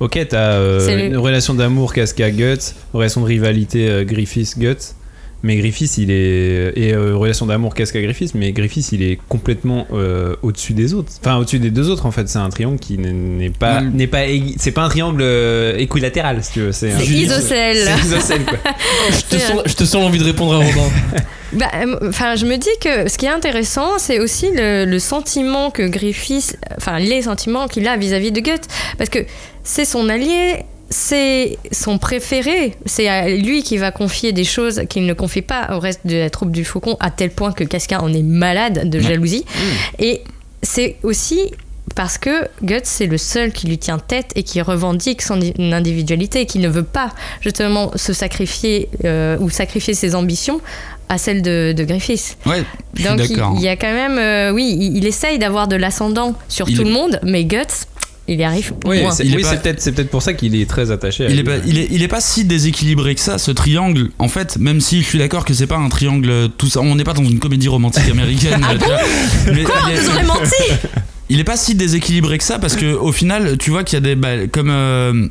ok, 0.00 0.18
t'as 0.28 0.38
euh, 0.52 0.96
le- 0.96 1.04
une 1.06 1.16
relation 1.18 1.52
d'amour 1.54 1.92
Casca 1.92 2.30
Guts, 2.30 2.42
une 2.42 2.56
relation 2.94 3.20
de 3.20 3.26
rivalité 3.26 3.88
euh, 3.90 4.04
Griffiths 4.04 4.58
Guts. 4.58 4.94
Mais 5.44 5.54
Griffiths, 5.56 5.98
il 5.98 6.10
est. 6.10 6.72
Et 6.76 6.92
euh, 6.94 7.14
relation 7.16 7.46
d'amour 7.46 7.74
Casca 7.74 8.00
Griffiths, 8.02 8.34
mais 8.34 8.50
Griffiths, 8.52 8.90
il 8.92 9.02
est 9.02 9.18
complètement 9.28 9.86
euh, 9.92 10.34
au-dessus 10.42 10.72
des 10.72 10.94
autres. 10.94 11.12
Enfin, 11.20 11.36
au-dessus 11.36 11.60
des 11.60 11.70
deux 11.70 11.88
autres, 11.90 12.06
en 12.06 12.10
fait. 12.10 12.28
C'est 12.28 12.38
un 12.40 12.48
triangle 12.48 12.78
qui 12.80 12.98
n'est- 12.98 13.50
pas. 13.50 13.80
Mm. 13.82 13.92
n'est 13.94 14.06
pas 14.08 14.26
égui- 14.26 14.56
C'est 14.58 14.72
pas 14.72 14.82
un 14.82 14.88
triangle 14.88 15.20
euh, 15.22 15.76
équilatéral, 15.78 16.42
si 16.42 16.52
tu 16.54 16.60
veux. 16.60 16.72
C'est 16.72 16.92
un- 16.92 16.98
C'est 16.98 17.04
Julie, 17.04 17.22
isocèle. 17.22 17.76
c'est 17.76 18.04
isocèle, 18.06 18.44
quoi. 18.44 18.58
Je 19.12 19.36
te 19.36 19.40
sens, 19.40 19.62
je 19.66 19.74
te 19.74 19.84
sens 19.84 20.02
l'envie 20.02 20.18
de 20.18 20.24
répondre 20.24 20.54
à 20.54 20.56
Robin. 20.58 20.90
Bah, 21.54 21.70
Enfin, 22.06 22.36
je 22.36 22.44
me 22.44 22.56
dis 22.58 22.68
que 22.78 23.08
ce 23.08 23.16
qui 23.16 23.24
est 23.24 23.30
intéressant, 23.30 23.98
c'est 23.98 24.18
aussi 24.20 24.50
le, 24.54 24.84
le 24.84 24.98
sentiment 24.98 25.70
que 25.70 25.82
Griffiths, 25.88 26.58
enfin 26.76 26.98
les 26.98 27.22
sentiments 27.22 27.68
qu'il 27.68 27.88
a 27.88 27.96
vis-à-vis 27.96 28.32
de 28.32 28.40
Guts, 28.40 28.68
parce 28.98 29.08
que 29.08 29.20
c'est 29.64 29.86
son 29.86 30.10
allié, 30.10 30.64
c'est 30.90 31.58
son 31.70 31.98
préféré, 31.98 32.74
c'est 32.86 33.08
à 33.08 33.28
lui 33.28 33.62
qui 33.62 33.76
va 33.76 33.90
confier 33.90 34.32
des 34.32 34.44
choses 34.44 34.82
qu'il 34.88 35.04
ne 35.06 35.12
confie 35.12 35.42
pas 35.42 35.76
au 35.76 35.80
reste 35.80 36.06
de 36.06 36.16
la 36.16 36.30
troupe 36.30 36.50
du 36.50 36.64
Faucon, 36.64 36.96
à 37.00 37.10
tel 37.10 37.30
point 37.30 37.52
que 37.52 37.64
Casca 37.64 38.02
en 38.02 38.12
est 38.12 38.22
malade 38.22 38.88
de 38.88 38.98
jalousie. 38.98 39.44
Et 39.98 40.22
c'est 40.62 40.96
aussi 41.02 41.40
parce 41.94 42.18
que 42.18 42.46
Guts, 42.62 42.80
c'est 42.84 43.06
le 43.06 43.18
seul 43.18 43.52
qui 43.52 43.66
lui 43.66 43.78
tient 43.78 43.98
tête 43.98 44.30
et 44.34 44.42
qui 44.42 44.60
revendique 44.60 45.22
son 45.22 45.40
individualité 45.58 46.42
et 46.42 46.46
qui 46.46 46.58
ne 46.58 46.68
veut 46.68 46.82
pas 46.82 47.10
justement 47.40 47.90
se 47.96 48.12
sacrifier 48.12 48.88
euh, 49.04 49.38
ou 49.40 49.50
sacrifier 49.50 49.94
ses 49.94 50.14
ambitions 50.14 50.60
à 51.08 51.16
celles 51.18 51.42
de, 51.42 51.72
de 51.76 51.84
Griffiths. 51.84 52.36
Ouais, 52.44 52.62
Donc 53.04 53.28
il, 53.28 53.60
y 53.62 53.68
a 53.68 53.76
quand 53.76 53.92
même, 53.92 54.18
euh, 54.18 54.52
oui, 54.52 54.76
il, 54.78 54.98
il 54.98 55.06
essaye 55.06 55.38
d'avoir 55.38 55.66
de 55.66 55.76
l'ascendant 55.76 56.34
sur 56.48 56.68
Il 56.68 56.76
tout 56.76 56.84
le 56.84 56.90
monde, 56.90 57.18
mais 57.22 57.44
Guts, 57.44 57.86
il 58.28 58.38
y 58.38 58.44
arrive 58.44 58.74
Oui, 58.84 58.98
c'est 59.10 59.24
oui, 59.24 59.42
pas- 59.42 59.56
peut-être 59.56 60.10
pour 60.10 60.22
ça 60.22 60.34
qu'il 60.34 60.54
est 60.54 60.68
très 60.68 60.90
attaché 60.90 61.26
à 61.26 61.30
Il 61.30 61.38
est, 61.38 61.44
pas, 61.44 61.56
il, 61.66 61.78
est, 61.78 61.88
il 61.90 62.02
est 62.02 62.08
pas 62.08 62.20
si 62.20 62.44
déséquilibré 62.44 63.14
que 63.14 63.20
ça, 63.20 63.38
ce 63.38 63.50
triangle. 63.50 64.10
En 64.18 64.28
fait, 64.28 64.58
même 64.58 64.80
si 64.80 65.00
je 65.02 65.06
suis 65.06 65.18
d'accord 65.18 65.46
que 65.46 65.54
c'est 65.54 65.66
pas 65.66 65.78
un 65.78 65.88
triangle 65.88 66.28
euh, 66.30 66.48
tout 66.48 66.68
ça, 66.68 66.80
on 66.80 66.94
n'est 66.94 67.04
pas 67.04 67.14
dans 67.14 67.24
une 67.24 67.38
comédie 67.38 67.68
romantique 67.68 68.08
américaine. 68.10 68.60
vois. 68.78 68.98
mais 69.52 69.62
Quoi, 69.62 69.74
il, 69.86 69.86
on 69.86 69.88
est, 69.96 70.02
nous 70.02 70.08
aurait 70.10 70.24
menti 70.24 70.62
il 71.30 71.40
est 71.40 71.44
pas 71.44 71.56
si 71.56 71.74
déséquilibré 71.74 72.38
que 72.38 72.44
ça 72.44 72.58
parce 72.58 72.76
que 72.76 72.94
au 72.94 73.12
final, 73.12 73.56
tu 73.58 73.70
vois 73.70 73.82
qu'il 73.84 73.96
y 73.96 73.98
a 73.98 74.00
des 74.00 74.14
bah, 74.14 74.46
comme 74.52 74.70
euh, 74.70 75.26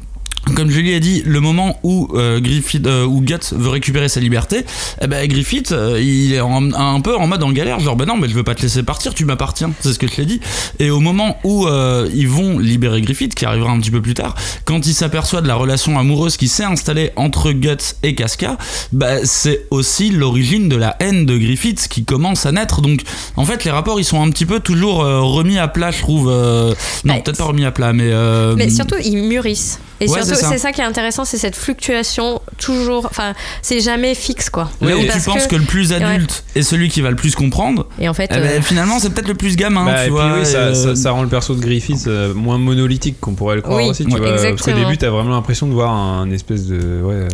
comme 0.55 0.69
Julie 0.69 0.93
a 0.93 0.99
dit, 0.99 1.21
le 1.25 1.39
moment 1.39 1.79
où 1.83 2.07
euh, 2.13 2.39
Griffith, 2.39 2.85
euh, 2.87 3.05
où 3.05 3.21
Guts 3.21 3.51
veut 3.53 3.69
récupérer 3.69 4.09
sa 4.09 4.19
liberté, 4.19 4.65
eh 5.01 5.07
ben 5.07 5.27
Griffith, 5.27 5.71
euh, 5.71 5.99
il 6.01 6.33
est 6.33 6.39
en- 6.41 6.71
un 6.73 7.01
peu 7.01 7.15
en 7.15 7.27
mode 7.27 7.43
en 7.43 7.51
galère, 7.51 7.79
genre 7.79 7.95
ben 7.95 8.05
non, 8.05 8.17
mais 8.17 8.27
je 8.29 8.33
veux 8.33 8.43
pas 8.43 8.55
te 8.55 8.61
laisser 8.61 8.83
partir, 8.83 9.13
tu 9.13 9.25
m'appartiens, 9.25 9.71
c'est 9.81 9.93
ce 9.93 9.99
que 9.99 10.07
je 10.07 10.15
l'ai 10.17 10.25
dit. 10.25 10.39
Et 10.79 10.89
au 10.89 10.99
moment 10.99 11.37
où 11.43 11.67
euh, 11.67 12.09
ils 12.13 12.27
vont 12.27 12.59
libérer 12.59 13.01
Griffith, 13.01 13.35
qui 13.35 13.45
arrivera 13.45 13.71
un 13.71 13.79
petit 13.79 13.91
peu 13.91 14.01
plus 14.01 14.13
tard, 14.13 14.35
quand 14.65 14.85
il 14.87 14.93
s'aperçoit 14.93 15.41
de 15.41 15.47
la 15.47 15.55
relation 15.55 15.97
amoureuse 15.99 16.37
qui 16.37 16.47
s'est 16.47 16.63
installée 16.63 17.11
entre 17.15 17.51
Guts 17.51 17.95
et 18.03 18.15
Casca, 18.15 18.57
bah 18.91 19.25
c'est 19.25 19.65
aussi 19.71 20.09
l'origine 20.09 20.69
de 20.69 20.75
la 20.75 20.95
haine 20.99 21.25
de 21.25 21.37
Griffith 21.37 21.87
qui 21.89 22.03
commence 22.05 22.45
à 22.45 22.51
naître. 22.51 22.81
Donc 22.81 23.01
en 23.35 23.45
fait, 23.45 23.63
les 23.65 23.71
rapports 23.71 23.99
ils 23.99 24.05
sont 24.05 24.21
un 24.21 24.29
petit 24.29 24.45
peu 24.45 24.59
toujours 24.59 24.97
remis 24.99 25.57
à 25.57 25.67
plat, 25.67 25.91
je 25.91 25.99
trouve. 25.99 26.27
non, 26.27 27.13
Ouais. 27.13 27.21
peut-être 27.21 27.37
pas 27.37 27.45
remis 27.45 27.65
à 27.65 27.71
plat, 27.71 27.93
mais. 27.93 28.11
Mais 28.55 28.69
surtout, 28.69 28.95
ils 29.03 29.17
mûrissent. 29.17 29.79
Et 29.99 30.05
Ouais, 30.07 30.19
surtout, 30.19 30.35
c'est 30.35 30.35
ça. 30.41 30.49
c'est 30.49 30.57
ça 30.59 30.71
qui 30.71 30.81
est 30.81 30.83
intéressant, 30.83 31.25
c'est 31.25 31.37
cette 31.37 31.55
fluctuation 31.55 32.39
toujours. 32.59 33.05
Enfin, 33.07 33.33
c'est 33.61 33.79
jamais 33.79 34.13
fixe, 34.15 34.49
quoi. 34.49 34.69
Là 34.81 34.95
où 34.95 35.01
tu 35.01 35.19
penses 35.21 35.47
que, 35.47 35.55
le 35.55 35.63
plus 35.63 35.91
adulte 35.93 36.43
est 36.55 36.61
celui 36.61 36.89
qui 36.89 37.01
va 37.01 37.09
le 37.09 37.15
plus 37.15 37.35
comprendre, 37.35 37.87
Et 37.99 38.07
en 38.07 38.13
fait, 38.13 38.29
eh 38.31 38.35
ben, 38.39 38.43
euh, 38.43 38.61
finalement 38.61 38.99
c'est 38.99 39.09
peut-être 39.09 39.27
le 39.27 39.33
plus 39.33 39.55
gamin, 39.55 39.85
Bah, 39.85 39.93
tu 39.95 39.99
et 39.99 40.03
puis 40.03 40.11
vois. 40.11 40.33
oui, 40.39 40.45
ça, 40.45 40.57
euh, 40.57 40.73
ça- 40.73 40.95
ça 40.95 41.11
rend 41.11 41.23
le 41.23 41.27
perso 41.29 41.55
de 41.55 41.61
Griffith 41.61 42.05
euh, 42.07 42.33
moins 42.33 42.57
monolithique 42.57 43.19
qu'on 43.19 43.33
pourrait 43.33 43.55
le 43.55 43.61
croire 43.61 43.77
Oui, 43.79 43.89
aussi. 43.89 44.05
Tu 44.05 44.11
ouais, 44.13 44.19
vois, 44.19 44.29
parce 44.29 44.41
qu'au 44.43 44.47
exactement. 44.49 44.79
début, 44.85 44.97
t'as 44.97 45.09
vraiment 45.09 45.31
l'impression 45.31 45.67
de 45.67 45.73
voir 45.73 45.91
un 45.91 46.29
espèce 46.31 46.65
de. 46.67 46.75
Ouais, 47.01 47.13
euh, 47.15 47.27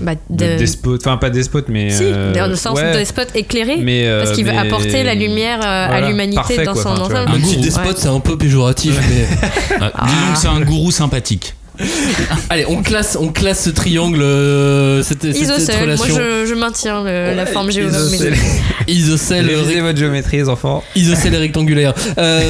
bah, 0.00 0.14
de 0.30 0.44
de- 0.46 0.58
despote. 0.58 1.00
Enfin, 1.06 1.16
pas 1.16 1.30
despote, 1.30 1.66
mais. 1.68 1.90
Si, 1.90 2.02
euh, 2.04 2.32
dans 2.34 2.46
le 2.48 2.56
sens 2.56 2.78
ouais, 2.78 2.98
de 2.98 3.04
spot 3.04 3.28
éclairé. 3.34 3.78
mais, 3.82 4.02
euh, 4.06 4.22
parce 4.22 4.36
qu'il 4.36 4.44
veut 4.44 4.56
apporter 4.56 5.02
la 5.02 5.14
lumière 5.14 5.60
à 5.62 6.00
l'humanité 6.02 6.62
dans 6.64 6.74
son 6.74 6.88
ensemble. 6.90 7.16
Un 7.16 7.38
petit 7.40 7.56
Ouais. 7.56 7.62
despote, 7.62 7.98
c'est 7.98 8.08
un 8.08 8.20
peu 8.20 8.36
péjoratif, 8.36 8.94
mais. 9.08 9.78
ouais, 9.80 9.90
Disons 10.04 10.32
que 10.34 10.38
c'est 10.38 10.48
un 10.48 10.60
gourou 10.60 10.90
sympathique. 10.90 11.54
Allez, 12.50 12.64
on 12.68 12.82
classe, 12.82 13.16
on 13.20 13.28
classe 13.28 13.64
ce 13.64 13.70
triangle, 13.70 14.20
euh, 14.22 15.02
cette, 15.02 15.22
cette- 15.22 15.34
cette 15.36 15.42
Isocèle, 15.42 15.76
moi 15.96 16.06
relation. 16.06 16.14
je, 16.16 16.46
je 16.46 16.54
maintiens 16.54 17.02
le- 17.04 17.34
la 17.34 17.46
forme 17.46 17.70
géographique. 17.70 18.14
isocèle. 18.20 18.34
Isocèle, 18.88 19.46
Révisez 19.46 19.80
votre 19.80 19.98
géométrie, 19.98 20.38
les 20.38 20.48
enfants. 20.48 20.82
isocèle 20.96 21.36
rectangulaire. 21.36 21.94
Euh, 22.18 22.42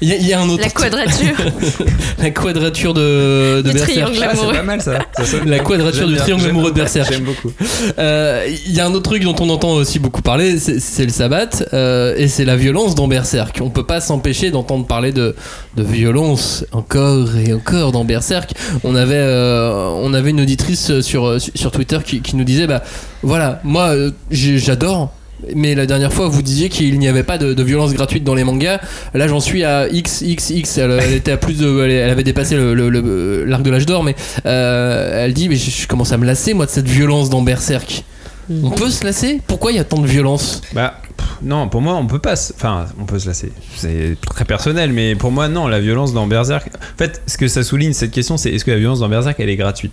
Il 0.00 0.08
y, 0.08 0.12
a- 0.12 0.16
il 0.16 0.26
y 0.26 0.32
a 0.32 0.40
un 0.40 0.48
autre. 0.48 0.62
La 0.62 0.70
quadrature 0.70 1.36
la 2.18 2.30
quadrature 2.30 2.94
de, 2.94 3.62
de 3.62 3.62
du 3.62 3.72
Berserk. 3.74 3.90
triangle 3.92 4.18
Ah, 4.22 4.28
c'est 4.32 4.38
amoureux. 4.40 4.54
pas 4.56 4.62
mal 4.62 4.80
ça. 4.82 4.98
Ça 5.16 5.24
sonne 5.24 5.48
La 5.50 5.58
quadrature 5.58 6.00
J'aime 6.00 6.08
du 6.08 6.14
bien, 6.14 6.22
triangle 6.22 6.42
j'aime 6.42 6.50
amoureux 6.50 6.70
de 6.70 6.74
beaucoup, 6.74 6.84
Berserk. 6.94 7.12
J'aime 7.12 7.24
beaucoup. 7.24 7.52
Euh, 7.98 8.46
Il 8.66 8.72
y 8.74 8.80
a 8.80 8.86
un 8.86 8.92
autre 8.92 9.08
truc 9.10 9.22
dont 9.22 9.36
on 9.40 9.48
entend 9.50 9.70
aussi 9.72 9.98
beaucoup 9.98 10.22
parler, 10.22 10.58
c'est 10.58 10.80
c'est 10.80 11.04
le 11.04 11.10
sabbat, 11.10 11.48
euh, 11.72 12.14
et 12.16 12.28
c'est 12.28 12.44
la 12.44 12.56
violence 12.56 12.94
dans 12.94 13.08
Berserk. 13.08 13.58
On 13.62 13.70
peut 13.70 13.84
pas 13.86 14.00
s'empêcher 14.00 14.50
d'entendre 14.50 14.86
parler 14.86 15.12
de, 15.12 15.34
de 15.76 15.82
violence 15.82 16.64
encore 16.72 17.36
et 17.36 17.52
encore 17.52 17.92
dans 17.92 18.04
Berserk. 18.04 18.50
On 18.84 18.94
avait, 18.94 19.14
euh, 19.16 19.88
on 19.96 20.14
avait 20.14 20.30
une 20.30 20.40
auditrice 20.40 21.00
sur, 21.00 21.40
sur 21.40 21.70
Twitter 21.70 21.98
qui, 22.04 22.36
nous 22.36 22.44
disait, 22.44 22.66
bah 22.66 22.82
voilà, 23.22 23.60
moi 23.64 23.88
euh, 23.94 24.10
j'adore. 24.30 25.12
Mais 25.54 25.74
la 25.74 25.84
dernière 25.84 26.14
fois, 26.14 26.28
vous 26.28 26.40
disiez 26.40 26.70
qu'il 26.70 26.98
n'y 26.98 27.08
avait 27.08 27.22
pas 27.22 27.36
de, 27.36 27.62
violence 27.62 27.92
gratuite 27.92 28.24
dans 28.24 28.34
les 28.34 28.42
mangas. 28.42 28.80
Là, 29.12 29.28
j'en 29.28 29.38
suis 29.38 29.64
à 29.64 29.86
XXX. 29.86 30.78
Elle, 30.78 30.92
elle 30.92 31.12
était 31.12 31.32
à 31.32 31.36
plus 31.36 31.58
de, 31.58 31.82
elle, 31.84 32.08
avait 32.08 32.24
dépassé 32.24 32.56
le- 32.56 32.72
le- 32.72 33.44
l'arc 33.44 33.62
de 33.62 33.70
l'âge 33.70 33.84
d'or, 33.84 34.02
mais 34.02 34.16
euh, 34.46 35.24
elle 35.24 35.34
dit, 35.34 35.50
mais 35.50 35.56
je, 35.56 35.70
je 35.70 35.86
commence 35.86 36.10
à 36.12 36.16
me 36.16 36.24
lasser 36.24 36.54
moi 36.54 36.64
de 36.64 36.70
cette 36.70 36.88
violence 36.88 37.28
dans 37.28 37.42
Berserk. 37.42 38.04
On 38.50 38.70
peut 38.70 38.90
se 38.90 39.04
lasser 39.04 39.40
Pourquoi 39.46 39.72
il 39.72 39.76
y 39.76 39.80
a 39.80 39.84
tant 39.84 39.98
de 40.00 40.06
violence 40.06 40.60
Bah, 40.72 40.94
non, 41.42 41.68
pour 41.68 41.80
moi, 41.80 41.94
on 41.94 42.06
peut 42.06 42.18
pas. 42.18 42.36
se- 42.36 42.52
Enfin, 42.54 42.86
on 43.00 43.04
peut 43.04 43.18
se 43.18 43.26
lasser. 43.26 43.50
C'est 43.76 44.16
très 44.26 44.44
personnel, 44.44 44.92
mais 44.92 45.14
pour 45.16 45.30
moi, 45.32 45.48
non, 45.48 45.66
la 45.68 45.80
violence 45.80 46.12
dans 46.14 46.26
Berserk. 46.26 46.68
En 46.68 46.98
fait, 46.98 47.20
ce 47.26 47.36
que 47.38 47.48
ça 47.48 47.62
souligne, 47.62 47.92
cette 47.92 48.10
question, 48.12 48.36
c'est 48.36 48.50
est-ce 48.50 48.64
que 48.64 48.70
la 48.70 48.78
violence 48.78 49.00
dans 49.00 49.08
Berserk, 49.08 49.38
elle 49.40 49.48
est 49.50 49.56
gratuite? 49.56 49.92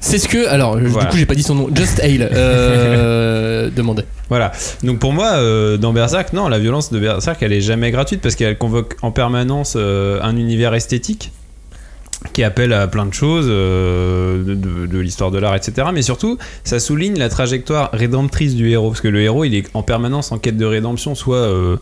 C'est 0.00 0.18
ce 0.18 0.28
que. 0.28 0.46
Alors, 0.48 0.78
Voilà. 0.78 1.06
du 1.06 1.10
coup, 1.12 1.16
j'ai 1.18 1.26
pas 1.26 1.34
dit 1.34 1.42
son 1.42 1.54
nom. 1.54 1.68
Just 1.74 2.00
Hale 2.00 2.28
euh, 2.32 3.70
demandait. 3.76 4.04
Voilà. 4.28 4.52
Donc 4.82 4.98
pour 4.98 5.12
moi, 5.12 5.32
euh, 5.34 5.76
dans 5.76 5.92
Berserk, 5.92 6.32
non, 6.32 6.48
la 6.48 6.58
violence 6.58 6.90
de 6.92 6.98
Berserk, 6.98 7.42
elle 7.42 7.52
est 7.52 7.60
jamais 7.60 7.90
gratuite 7.90 8.20
parce 8.20 8.34
qu'elle 8.34 8.58
convoque 8.58 8.96
en 9.02 9.10
permanence 9.12 9.74
euh, 9.76 10.20
un 10.22 10.36
univers 10.36 10.74
esthétique 10.74 11.32
qui 12.32 12.42
appelle 12.42 12.72
à 12.72 12.86
plein 12.86 13.06
de 13.06 13.14
choses, 13.14 13.46
euh, 13.48 14.42
de, 14.44 14.98
l'histoire 14.98 15.30
de 15.30 15.38
l'art, 15.38 15.54
etc. 15.54 15.88
Mais 15.92 16.02
surtout, 16.02 16.38
ça 16.64 16.78
souligne 16.78 17.18
la 17.18 17.28
trajectoire 17.28 17.90
rédemptrice 17.92 18.54
du 18.54 18.70
héros, 18.70 18.88
parce 18.88 19.00
que 19.00 19.08
le 19.08 19.20
héros, 19.20 19.44
il 19.44 19.54
est 19.54 19.68
en 19.74 19.82
permanence 19.82 20.32
en 20.32 20.38
quête 20.38 20.56
de 20.56 20.64
rédemption, 20.64 21.14
soit, 21.14 21.36
euh, 21.36 21.76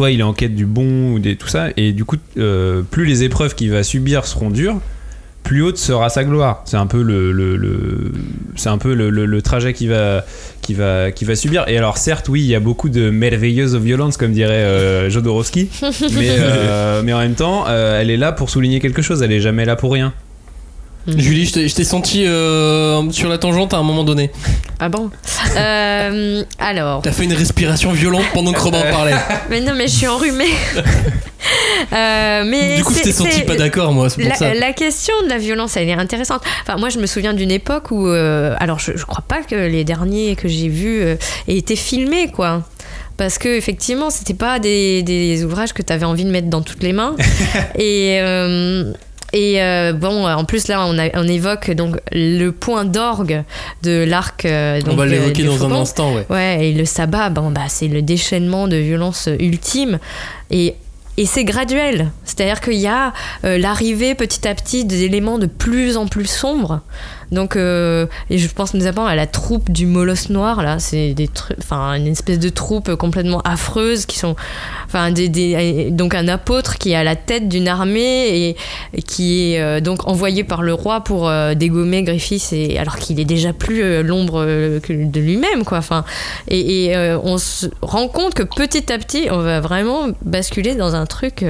il 0.00 0.20
est 0.20 0.22
en 0.22 0.32
quête 0.32 0.54
du 0.54 0.66
bon 0.66 1.12
ou 1.12 1.18
des, 1.18 1.36
tout 1.36 1.48
ça, 1.48 1.68
et 1.76 1.92
du 1.92 2.04
coup, 2.04 2.16
euh, 2.38 2.82
plus 2.82 3.04
les 3.04 3.24
épreuves 3.24 3.54
qu'il 3.54 3.70
va 3.70 3.82
subir 3.82 4.26
seront 4.26 4.50
dures, 4.50 4.80
plus 5.46 5.62
haute 5.62 5.78
sera 5.78 6.08
sa 6.10 6.24
gloire. 6.24 6.62
C'est 6.64 6.76
un 6.76 6.86
peu 6.86 7.02
le, 7.02 7.30
le- 7.32 7.56
le- 7.56 8.12
c'est 8.56 8.68
un 8.68 8.78
peu 8.78 8.94
le, 8.94 9.42
trajet 9.42 9.72
qui 9.72 9.86
va, 9.86 10.24
qui 10.60 10.74
va, 10.74 11.12
qui 11.12 11.24
va 11.24 11.36
subir. 11.36 11.64
Et 11.68 11.78
alors 11.78 11.98
certes, 11.98 12.28
oui, 12.28 12.40
il 12.40 12.46
y 12.48 12.54
a 12.54 12.60
beaucoup 12.60 12.88
de 12.88 13.10
merveilleuse 13.10 13.76
violence, 13.76 14.16
comme 14.16 14.32
dirait 14.32 14.52
euh, 14.64 15.08
Jodorowsky, 15.08 15.68
mais, 15.82 16.30
euh, 16.38 17.02
mais 17.04 17.12
en 17.12 17.18
même 17.20 17.34
temps, 17.34 17.64
euh, 17.68 18.00
elle 18.00 18.10
est 18.10 18.16
là 18.16 18.32
pour 18.32 18.50
souligner 18.50 18.80
quelque 18.80 19.02
chose. 19.02 19.22
Elle 19.22 19.32
est 19.32 19.40
jamais 19.40 19.64
là 19.64 19.76
pour 19.76 19.92
rien. 19.92 20.12
Julie, 21.08 21.46
je 21.46 21.74
t'ai- 21.74 21.84
senti 21.84 22.24
euh, 22.26 23.10
sur 23.12 23.28
la 23.28 23.38
tangente 23.38 23.72
à 23.74 23.76
un 23.78 23.82
moment 23.82 24.04
donné. 24.04 24.30
Ah 24.80 24.88
bon 24.88 25.10
Euh, 25.56 26.42
Alors. 26.58 27.02
T'as 27.02 27.12
fait 27.12 27.24
une 27.24 27.32
respiration 27.32 27.92
violente 27.92 28.24
pendant 28.34 28.52
que 28.52 28.60
Robin 28.60 28.82
parlait. 28.90 29.14
Mais 29.50 29.60
non, 29.60 29.72
mais 29.74 29.86
je 29.86 29.92
suis 29.94 30.06
enrhumée. 30.06 30.44
Euh, 31.92 32.42
mais 32.44 32.78
Du 32.78 32.82
coup, 32.84 32.92
je 32.94 33.02
t'ai 33.04 33.12
senti 33.12 33.42
pas 33.42 33.54
d'accord, 33.54 33.92
moi, 33.92 34.08
pour 34.08 34.20
la, 34.24 34.34
ça. 34.34 34.52
la 34.52 34.72
question 34.72 35.14
de 35.24 35.28
la 35.28 35.38
violence, 35.38 35.76
elle 35.76 35.88
est 35.88 35.92
intéressante. 35.92 36.42
Enfin, 36.62 36.76
moi, 36.76 36.88
je 36.88 36.98
me 36.98 37.06
souviens 37.06 37.34
d'une 37.34 37.52
époque 37.52 37.92
où, 37.92 38.08
euh, 38.08 38.56
alors, 38.58 38.80
je, 38.80 38.96
je 38.96 39.04
crois 39.04 39.22
pas 39.26 39.42
que 39.42 39.54
les 39.54 39.84
derniers 39.84 40.34
que 40.34 40.48
j'ai 40.48 40.68
vus 40.68 41.02
euh, 41.02 41.14
aient 41.46 41.56
été 41.56 41.76
filmés, 41.76 42.28
quoi. 42.32 42.64
Parce 43.16 43.38
que 43.38 43.48
effectivement, 43.48 44.10
c'était 44.10 44.34
pas 44.34 44.58
des, 44.58 45.04
des 45.04 45.44
ouvrages 45.44 45.72
que 45.72 45.82
tu 45.82 45.92
avais 45.92 46.04
envie 46.04 46.24
de 46.24 46.30
mettre 46.30 46.48
dans 46.48 46.62
toutes 46.62 46.82
les 46.82 46.92
mains. 46.92 47.14
et 47.78 48.18
euh, 48.20 48.92
et 49.32 49.62
euh, 49.62 49.92
bon, 49.92 50.26
en 50.26 50.44
plus 50.44 50.68
là, 50.68 50.84
on, 50.86 50.98
a- 50.98 51.10
on 51.14 51.26
évoque 51.26 51.70
donc 51.72 51.96
le 52.12 52.50
point 52.50 52.84
d'orgue 52.84 53.42
de 53.82 54.04
l'arc. 54.04 54.44
euh, 54.44 54.80
On 54.86 54.94
va 54.94 55.02
euh, 55.02 55.06
l'évoquer 55.06 55.42
dans 55.44 55.64
un 55.66 55.72
instant, 55.80 56.14
ouais. 56.14 56.26
Ouais, 56.30 56.68
et 56.68 56.72
le 56.72 56.84
sabbat, 56.84 57.30
bon, 57.30 57.50
bah, 57.50 57.62
c'est 57.68 57.88
le 57.88 58.02
déchaînement 58.02 58.68
de 58.68 58.76
violence 58.76 59.28
ultime. 59.40 59.98
Et, 60.50 60.74
et 61.16 61.26
c'est 61.26 61.44
graduel. 61.44 62.10
C'est-à-dire 62.24 62.60
qu'il 62.60 62.74
y 62.74 62.86
a 62.86 63.12
euh, 63.44 63.58
l'arrivée 63.58 64.14
petit 64.14 64.46
à 64.46 64.54
petit 64.54 64.84
d'éléments 64.84 65.38
de 65.38 65.46
plus 65.46 65.96
en 65.96 66.06
plus 66.06 66.26
sombres. 66.26 66.80
Donc, 67.32 67.56
euh, 67.56 68.06
et 68.30 68.38
je 68.38 68.48
pense 68.48 68.74
notamment 68.74 69.06
à 69.06 69.14
la 69.14 69.26
troupe 69.26 69.70
du 69.70 69.86
molosse 69.86 70.30
noir, 70.30 70.62
là. 70.62 70.78
C'est 70.78 71.14
des 71.14 71.28
enfin, 71.58 71.94
une 71.94 72.06
espèce 72.06 72.38
de 72.38 72.48
troupe 72.48 72.94
complètement 72.94 73.40
affreuse 73.42 74.06
qui 74.06 74.18
sont, 74.18 74.36
enfin, 74.86 75.10
des, 75.10 75.90
donc 75.90 76.14
un 76.14 76.28
apôtre 76.28 76.78
qui 76.78 76.92
est 76.92 76.94
à 76.94 77.04
la 77.04 77.16
tête 77.16 77.48
d'une 77.48 77.68
armée 77.68 78.28
et, 78.28 78.56
qui 79.02 79.52
est 79.52 79.60
euh, 79.60 79.80
donc 79.80 80.06
envoyé 80.06 80.44
par 80.44 80.62
le 80.62 80.72
roi 80.72 81.00
pour 81.00 81.28
euh, 81.28 81.54
dégommer 81.54 82.02
Griffith, 82.02 82.52
et, 82.52 82.78
alors 82.78 82.96
qu'il 82.96 83.18
est 83.18 83.24
déjà 83.24 83.52
plus 83.52 84.02
l'ombre 84.02 84.44
de 84.44 85.20
lui-même, 85.20 85.64
quoi. 85.64 85.78
Enfin, 85.78 86.04
et, 86.48 86.94
on 87.22 87.38
se 87.38 87.66
rend 87.82 88.08
compte 88.08 88.34
que 88.34 88.42
petit 88.42 88.92
à 88.92 88.98
petit, 88.98 89.28
on 89.30 89.38
va 89.38 89.60
vraiment 89.60 90.08
basculer 90.22 90.74
dans 90.74 90.94
un 90.94 91.06
truc. 91.06 91.44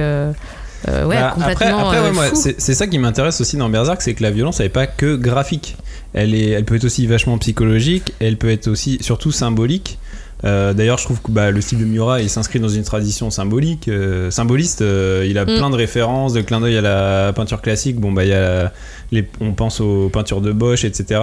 Euh, 0.87 1.05
ouais, 1.05 1.15
Bah, 1.15 1.27
après, 1.35 1.53
complètement 1.53 1.89
après, 1.89 1.99
ouais, 1.99 2.17
euh, 2.17 2.29
fou. 2.35 2.35
c'est 2.57 2.73
ça 2.73 2.87
qui 2.87 2.97
m'intéresse 2.99 3.39
aussi 3.41 3.57
dans 3.57 3.69
Berserk, 3.69 4.01
c'est 4.01 4.13
que 4.13 4.23
la 4.23 4.31
violence, 4.31 4.59
elle 4.59 4.67
est 4.67 4.69
pas 4.69 4.87
que 4.87 5.15
graphique. 5.15 5.75
Elle, 6.13 6.33
est, 6.33 6.49
elle 6.49 6.65
peut 6.65 6.75
être 6.75 6.85
aussi 6.85 7.05
vachement 7.07 7.37
psychologique, 7.37 8.13
elle 8.19 8.37
peut 8.37 8.49
être 8.49 8.67
aussi, 8.67 8.97
surtout 9.01 9.31
symbolique. 9.31 9.99
Euh, 10.45 10.73
D'ailleurs, 10.73 10.99
je 10.99 11.03
trouve 11.05 11.19
que 11.19 11.31
bah, 11.31 11.49
le 11.49 11.61
style 11.61 11.79
de 11.79 11.85
Miura, 11.85 12.21
il 12.21 12.29
s'inscrit 12.29 12.59
dans 12.59 12.69
une 12.69 12.83
tradition 12.83 13.31
symbolique, 13.31 13.87
euh, 13.87 14.29
symboliste. 14.29 14.81
euh, 14.83 15.25
il 15.27 15.37
a 15.39 15.43
Mm. 15.45 15.57
plein 15.57 15.69
de 15.71 15.75
références, 15.75 16.33
de 16.33 16.41
clins 16.41 16.59
d'œil 16.61 16.77
à 16.77 16.81
la 16.81 17.33
peinture 17.33 17.59
classique. 17.61 17.99
Bon, 17.99 18.11
bah, 18.11 18.23
il 18.23 18.29
y 18.29 18.33
a 18.33 18.71
les, 19.11 19.25
on 19.39 19.53
pense 19.53 19.79
aux 19.81 20.09
peintures 20.09 20.41
de 20.41 20.51
Bosch, 20.51 20.83
etc. 20.83 21.21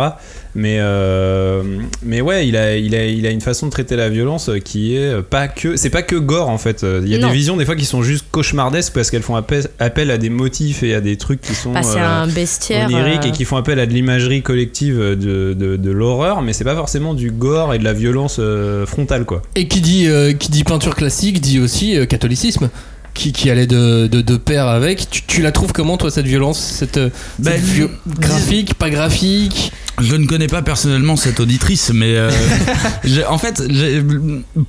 Mais, 0.54 0.76
euh, 0.80 1.62
mais 2.02 2.20
ouais, 2.20 2.46
il 2.48 2.56
a, 2.56 2.76
il, 2.76 2.94
a, 2.94 3.04
il 3.06 3.26
a 3.26 3.30
une 3.30 3.40
façon 3.40 3.66
de 3.66 3.70
traiter 3.70 3.96
la 3.96 4.08
violence 4.08 4.50
qui 4.64 4.96
est 4.96 5.22
pas 5.22 5.48
que. 5.48 5.76
C'est 5.76 5.90
pas 5.90 6.02
que 6.02 6.16
gore 6.16 6.48
en 6.48 6.58
fait. 6.58 6.84
Il 7.02 7.08
y 7.08 7.14
a 7.14 7.18
Non. 7.18 7.28
des 7.28 7.34
visions 7.34 7.56
des 7.56 7.64
fois 7.64 7.76
qui 7.76 7.84
sont 7.84 8.02
juste 8.02 8.26
cauchemardesques 8.30 8.92
parce 8.94 9.10
qu'elles 9.10 9.22
font 9.22 9.36
appel, 9.36 9.66
appel 9.78 10.10
à 10.10 10.18
des 10.18 10.30
motifs 10.30 10.82
et 10.82 10.94
à 10.94 11.00
des 11.00 11.16
trucs 11.16 11.40
qui 11.40 11.54
sont. 11.54 11.72
Bah, 11.72 11.82
c'est 11.82 11.98
euh, 12.00 12.22
un 12.22 12.26
bestiaire. 12.26 12.86
oniriques 12.88 13.24
euh, 13.24 13.28
et 13.28 13.32
qui 13.32 13.44
font 13.44 13.56
appel 13.56 13.78
à 13.80 13.86
de 13.86 13.92
l'imagerie 13.92 14.42
collective 14.42 14.98
de, 14.98 15.54
de, 15.54 15.76
de 15.76 15.90
l'horreur, 15.90 16.42
mais 16.42 16.52
c'est 16.52 16.64
pas 16.64 16.76
forcément 16.76 17.14
du 17.14 17.30
gore 17.30 17.74
et 17.74 17.78
de 17.78 17.84
la 17.84 17.92
violence 17.92 18.36
euh, 18.38 18.86
frontale 18.86 19.24
quoi. 19.24 19.42
Et 19.56 19.68
qui 19.68 19.80
dit, 19.80 20.06
euh, 20.08 20.32
qui 20.32 20.50
dit 20.50 20.64
peinture 20.64 20.94
classique 20.94 21.40
dit 21.40 21.60
aussi 21.60 21.96
euh, 21.98 22.06
catholicisme. 22.06 22.70
Qui, 23.14 23.32
qui 23.32 23.48
allait 23.48 23.68
de, 23.68 24.08
de, 24.08 24.20
de 24.22 24.36
pair 24.36 24.66
avec. 24.66 25.08
Tu, 25.08 25.22
tu 25.22 25.40
la 25.40 25.52
trouves 25.52 25.72
comment, 25.72 25.96
toi, 25.96 26.10
cette 26.10 26.26
violence 26.26 26.58
Cette, 26.58 26.96
euh, 26.96 27.10
Bah, 27.38 27.52
cette 27.52 27.90
graphique, 28.18 28.74
pas 28.74 28.90
graphique? 28.90 29.72
Je 30.00 30.16
ne 30.16 30.26
connais 30.26 30.48
pas 30.48 30.62
personnellement 30.62 31.16
cette 31.16 31.38
auditrice, 31.40 31.92
mais 31.94 32.16
euh, 32.16 32.30
en 33.28 33.38
fait, 33.38 33.62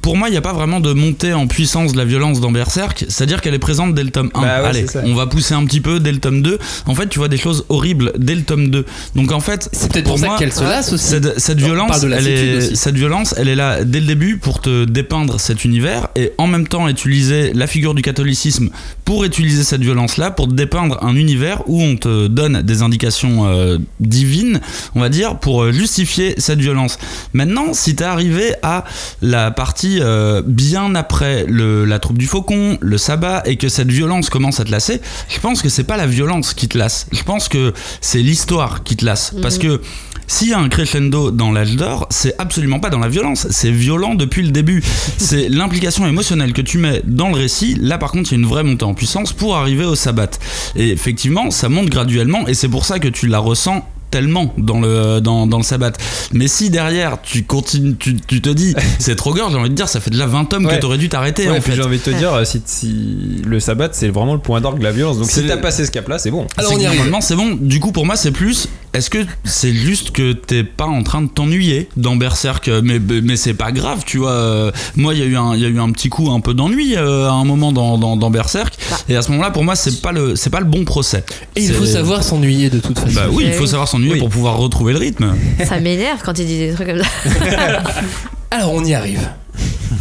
pour 0.01 0.17
moi, 0.17 0.28
il 0.30 0.32
n'y 0.32 0.38
a 0.38 0.41
pas 0.41 0.53
vraiment 0.53 0.80
de 0.80 0.93
montée 0.93 1.34
en 1.34 1.47
puissance 1.47 1.93
de 1.93 1.97
la 1.97 2.05
violence 2.05 2.39
dans 2.41 2.51
Berserk. 2.51 3.05
C'est-à-dire 3.07 3.41
qu'elle 3.41 3.55
est 3.55 3.59
présente 3.59 3.95
dès 3.95 4.03
le 4.03 4.11
tome 4.11 4.30
1. 4.36 4.41
Bah 4.41 4.61
ouais, 4.61 4.67
Allez, 4.67 4.88
ça. 4.88 5.01
on 5.03 5.15
va 5.15 5.26
pousser 5.26 5.53
un 5.55 5.65
petit 5.65 5.82
peu 5.82 5.99
dès 5.99 6.11
le 6.11 6.19
tome 6.19 6.41
2. 6.41 6.59
En 6.86 6.95
fait, 6.95 7.07
tu 7.07 7.17
vois 7.19 7.28
des 7.28 7.38
choses 7.38 7.65
horribles 7.69 8.13
dès 8.17 8.36
le 8.36 8.43
tome 8.43 8.69
2. 8.69 8.86
Donc 9.15 9.32
en 9.32 9.39
fait, 9.39 9.67
C'est 9.71 9.91
peut-être 9.91 10.05
pour 10.05 10.19
ça 10.19 10.28
moi, 10.28 10.38
qu'elle 10.38 10.53
se 10.53 10.63
lasse 10.63 10.93
aussi. 10.93 11.05
Cette, 11.05 11.39
cette 11.39 11.59
violence, 11.59 12.01
de 12.01 12.11
elle 12.11 12.28
est, 12.28 12.57
aussi. 12.57 12.76
cette 12.76 12.95
violence, 12.95 13.34
elle 13.38 13.47
est 13.47 13.55
là 13.55 13.84
dès 13.84 13.99
le 13.99 14.05
début 14.05 14.38
pour 14.38 14.61
te 14.61 14.86
dépeindre 14.86 15.39
cet 15.39 15.65
univers 15.65 16.07
et 16.15 16.34
en 16.38 16.47
même 16.47 16.67
temps 16.67 16.88
utiliser 16.88 17.51
la 17.53 17.67
figure 17.67 17.95
du 17.95 18.01
catholicisme 18.01 18.69
pour 19.05 19.23
utiliser 19.23 19.63
cette 19.63 19.82
violence-là, 19.82 20.32
pour 20.32 20.47
te 20.47 20.53
dépeindre 20.53 21.03
un 21.03 21.15
univers 21.15 21.63
où 21.67 21.82
on 21.82 21.95
te 21.95 22.28
donne 22.28 22.61
des 22.61 22.82
indications 22.82 23.47
euh, 23.47 23.78
divines, 23.99 24.59
on 24.93 25.01
va 25.01 25.09
dire, 25.09 25.14
pour 25.39 25.63
euh, 25.63 25.72
justifier 25.72 26.36
cette 26.38 26.59
violence. 26.59 26.97
Maintenant, 27.34 27.74
si 27.74 27.95
t'es 27.95 28.03
arrivé 28.03 28.53
à 28.63 28.84
la 29.22 29.51
partie 29.51 29.99
euh, 30.01 30.41
bien 30.45 30.93
après 30.95 31.45
le- 31.47 31.86
la 31.86 31.99
troupe 31.99 32.18
du 32.18 32.28
faucon, 32.28 32.78
le 32.82 32.97
sabbat, 32.97 33.43
et 33.45 33.55
que 33.57 33.70
cette 33.70 33.91
violence 33.91 34.30
commence 34.30 34.59
à 34.59 34.66
te 34.66 34.72
lasser, 34.72 35.01
je 35.30 35.39
pense 35.39 35.61
que 35.61 35.70
c'est 35.70 35.84
pas 35.84 35.97
la 35.97 36.07
violence 36.07 36.53
qui 36.53 36.68
te 36.68 36.78
lasse. 36.78 37.07
Je 37.11 37.24
pense 37.24 37.47
que 37.49 37.74
c'est 38.01 38.20
l'histoire 38.22 38.84
qui 38.84 38.95
te 38.95 39.05
lasse. 39.05 39.34
Parce 39.41 39.57
que 39.57 39.82
s'il 40.28 40.49
y 40.49 40.53
a 40.53 40.59
un 40.59 40.70
crescendo 40.70 41.30
dans 41.32 41.51
l'âge 41.51 41.76
d'or, 41.76 42.07
c'est 42.09 42.34
absolument 42.39 42.80
pas 42.80 42.89
dans 42.89 42.97
la 42.99 43.09
violence, 43.09 43.47
c'est 43.51 43.70
violent 43.72 44.16
depuis 44.16 44.41
le 44.41 44.49
début. 44.51 44.84
C'est 45.18 45.49
l'implication 45.49 46.05
émotionnelle 46.07 46.51
que 46.53 46.61
tu 46.61 46.78
mets 46.78 47.01
dans 47.05 47.30
le 47.30 47.36
récit. 47.36 47.76
Là, 47.80 47.97
par 47.97 48.11
contre, 48.11 48.32
il 48.32 48.36
y 48.36 48.38
a 48.38 48.43
une 48.43 48.47
vraie 48.49 48.63
montée 48.63 48.86
en 48.86 48.93
puissance 48.93 49.34
pour 49.34 49.55
arriver 49.55 49.86
au 49.86 49.95
sabbat. 49.95 50.30
Et 50.76 50.89
effectivement, 50.89 51.51
ça 51.51 51.70
monte 51.70 51.89
graduellement, 51.89 52.47
et 52.47 52.53
c'est 52.53 52.68
pour 52.70 52.86
ça 52.86 52.99
que 52.99 53.07
tu 53.07 53.28
la 53.28 53.39
ressens 53.39 53.88
tellement 54.12 54.53
dans 54.58 54.80
le 54.80 55.20
dans, 55.20 55.47
dans 55.47 55.58
le 55.58 55.64
sabbat 55.64 55.91
mais 56.34 56.47
si 56.47 56.70
derrière 56.70 57.18
tu 57.22 57.43
continues 57.43 57.95
tu, 57.97 58.16
tu 58.16 58.41
te 58.41 58.49
dis 58.49 58.74
c'est 58.99 59.16
trop 59.16 59.34
gore 59.34 59.49
j'ai 59.51 59.58
envie 59.58 59.70
de 59.70 59.76
dire 59.76 59.89
ça 59.89 59.99
fait 59.99 60.10
déjà 60.12 60.26
20 60.26 60.45
tomes 60.45 60.66
Ouais. 60.66 60.76
que 60.78 60.82
t'aurais 60.82 60.97
dû 60.97 61.10
t'arrêter 61.10 61.49
Ouais, 61.49 61.58
en 61.58 61.62
fait 61.62 61.76
j'ai 61.76 61.84
envie 61.84 61.97
de 61.99 62.03
te 62.03 62.10
dire, 62.10 62.41
si, 62.45 62.62
si 62.66 63.41
le 63.45 63.60
sabbat 63.60 63.89
c'est 63.91 64.08
vraiment 64.08 64.34
le 64.34 64.39
point 64.39 64.62
d'orgue 64.62 64.80
de 64.80 64.84
la 64.84 64.91
violence. 64.91 65.18
Donc 65.20 65.30
si 65.30 65.45
t'as 65.45 65.58
passé 65.58 65.86
ce 65.86 65.91
cap-là, 65.91 66.18
c'est 66.18 66.32
bon. 66.32 66.47
Alors 66.58 66.72
on 66.74 66.80
y 66.80 66.84
normalement 66.84 67.22
c'est 67.22 67.36
bon. 67.36 67.56
Du 67.60 67.80
coup 67.80 67.91
pour 67.91 68.06
moi 68.06 68.16
c'est 68.16 68.32
plus. 68.32 68.68
Est-ce 68.93 69.10
que 69.10 69.20
c'est 69.43 69.74
juste 69.74 70.12
que 70.12 70.32
t'es 70.32 70.64
pas 70.64 70.86
en 70.86 71.03
train 71.03 71.22
de 71.22 71.28
t'ennuyer 71.28 71.89
dans 71.97 72.16
Berserk? 72.16 72.70
Mais 72.84 72.99
mais 72.99 73.36
c'est 73.36 73.53
pas 73.53 73.72
grave, 73.72 74.03
tu 74.06 74.18
vois. 74.20 74.72
Moi 74.95 75.14
il 75.14 75.20
y 75.20 75.24
a 75.24 75.26
eu 75.26 75.36
un 75.36 75.53
il 75.56 75.62
y 75.62 75.66
a 75.66 75.70
eu 75.70 75.80
un 75.80 75.91
petit 75.91 76.10
coup 76.10 76.32
un 76.32 76.39
peu 76.39 76.53
d'ennui 76.53 76.95
euh, 76.95 77.28
à 77.28 77.34
un 77.34 77.43
moment 77.45 77.72
dans, 77.72 77.97
dans, 77.97 78.16
dans 78.16 78.30
Berserk. 78.30 78.76
Et 79.10 79.16
à 79.16 79.22
ce 79.22 79.30
moment-là 79.32 79.51
pour 79.51 79.64
moi 79.64 79.76
c'est 79.76 80.01
pas 80.01 80.12
le 80.14 80.36
c'est 80.36 80.49
pas 80.49 80.60
le 80.60 80.66
bon 80.66 80.86
procès. 80.86 81.24
Et 81.56 81.64
il 81.66 81.74
faut 81.74 81.86
savoir 81.86 82.24
s'ennuyer 82.24 82.70
de 82.70 82.80
toute 82.80 82.97
façon. 82.97 83.14
Bah 83.14 83.28
oui 83.32 83.43
il 83.47 83.53
faut 83.53 83.66
savoir 83.68 83.88
s'ennuyer 83.88 83.95
Oui. 84.02 84.20
pour 84.20 84.30
pouvoir 84.30 84.58
retrouver 84.58 84.93
le 84.93 85.00
rythme. 85.00 85.36
Ça 85.64 85.80
m'énerve 85.80 86.22
quand 86.24 86.38
il 86.39 86.46
dit 86.46 86.60
des 86.60 86.74
trucs 86.74 86.88
comme 86.88 87.02
ça. 87.02 87.82
Alors 88.52 88.74
on 88.74 88.84
y 88.84 88.93
arrive. 88.93 89.28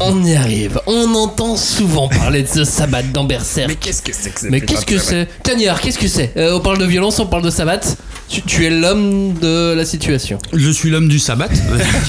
On 0.00 0.24
y 0.24 0.34
arrive. 0.34 0.80
On 0.86 1.14
entend 1.14 1.56
souvent 1.56 2.08
parler 2.08 2.42
de 2.42 2.48
ce 2.48 2.64
sabbat 2.64 3.02
dans 3.02 3.24
Berserk. 3.24 3.68
Mais 3.68 3.76
qu'est-ce 3.76 4.02
que 4.02 4.12
c'est 4.12 4.30
que 4.30 4.48
Mais 4.48 4.60
qu'est-ce 4.60 4.86
que 4.86 4.98
c'est 4.98 5.28
Cagnard, 5.42 5.80
qu'est-ce 5.80 5.98
que 5.98 6.08
c'est 6.08 6.32
Euh, 6.36 6.56
On 6.56 6.60
parle 6.60 6.78
de 6.78 6.84
violence, 6.84 7.18
on 7.20 7.26
parle 7.26 7.42
de 7.44 7.50
sabbat. 7.50 7.80
Tu, 8.28 8.40
tu 8.42 8.64
es 8.64 8.70
l'homme 8.70 9.34
de 9.34 9.74
la 9.74 9.84
situation. 9.84 10.38
Je 10.54 10.70
suis 10.70 10.88
l'homme 10.90 11.08
du 11.08 11.18
sabbat, 11.18 11.48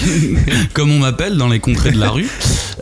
comme 0.74 0.90
on 0.92 1.00
m'appelle 1.00 1.36
dans 1.36 1.50
les 1.50 1.60
contrées 1.60 1.92
de 1.92 2.00
la 2.00 2.10
rue. 2.10 2.30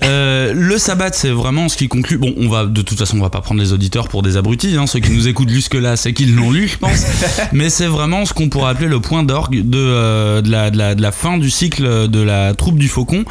Euh, 0.04 0.54
le 0.56 0.78
sabbat, 0.78 1.12
c'est 1.14 1.30
vraiment 1.30 1.68
ce 1.68 1.76
qui 1.76 1.88
conclut. 1.88 2.18
Bon, 2.18 2.34
on 2.38 2.47
va 2.47 2.66
de 2.66 2.82
toute 2.84 2.97
façon, 2.97 3.18
on 3.18 3.22
va 3.22 3.32
pas 3.32 3.41
prendre 3.41 3.60
les 3.60 3.74
auditeurs 3.74 4.08
pour 4.08 4.22
des 4.22 4.38
abrutis. 4.38 4.76
Hein. 4.78 4.86
Ceux 4.86 4.99
qui 4.99 5.12
nous 5.12 5.28
écoutent 5.28 5.49
jusque-là, 5.49 5.95
c'est 5.95 6.14
qu'ils 6.14 6.36
l'ont 6.36 6.51
lu, 6.51 6.68
je 6.68 6.78
pense. 6.78 7.06
Mais 7.54 7.70
c'est 7.70 7.88
vraiment 7.88 8.26
ce 8.26 8.34
qu'on 8.34 8.49
pourrait 8.49 8.70
appeler 8.72 8.88
le 8.88 8.99
point 8.99 9.24
d'orgue 9.24 9.68
de, 9.68 9.78
euh, 9.80 10.41
de, 10.41 10.51
la, 10.51 10.70
de, 10.70 10.78
la, 10.78 10.95
de 10.95 11.01
la 11.01 11.12
fin 11.12 11.38
du 11.38 11.49
cycle 11.49 12.08
de 12.08 12.22
la 12.22 12.54
troupe 12.54 12.78
du 12.78 12.88
faucon. 12.88 13.26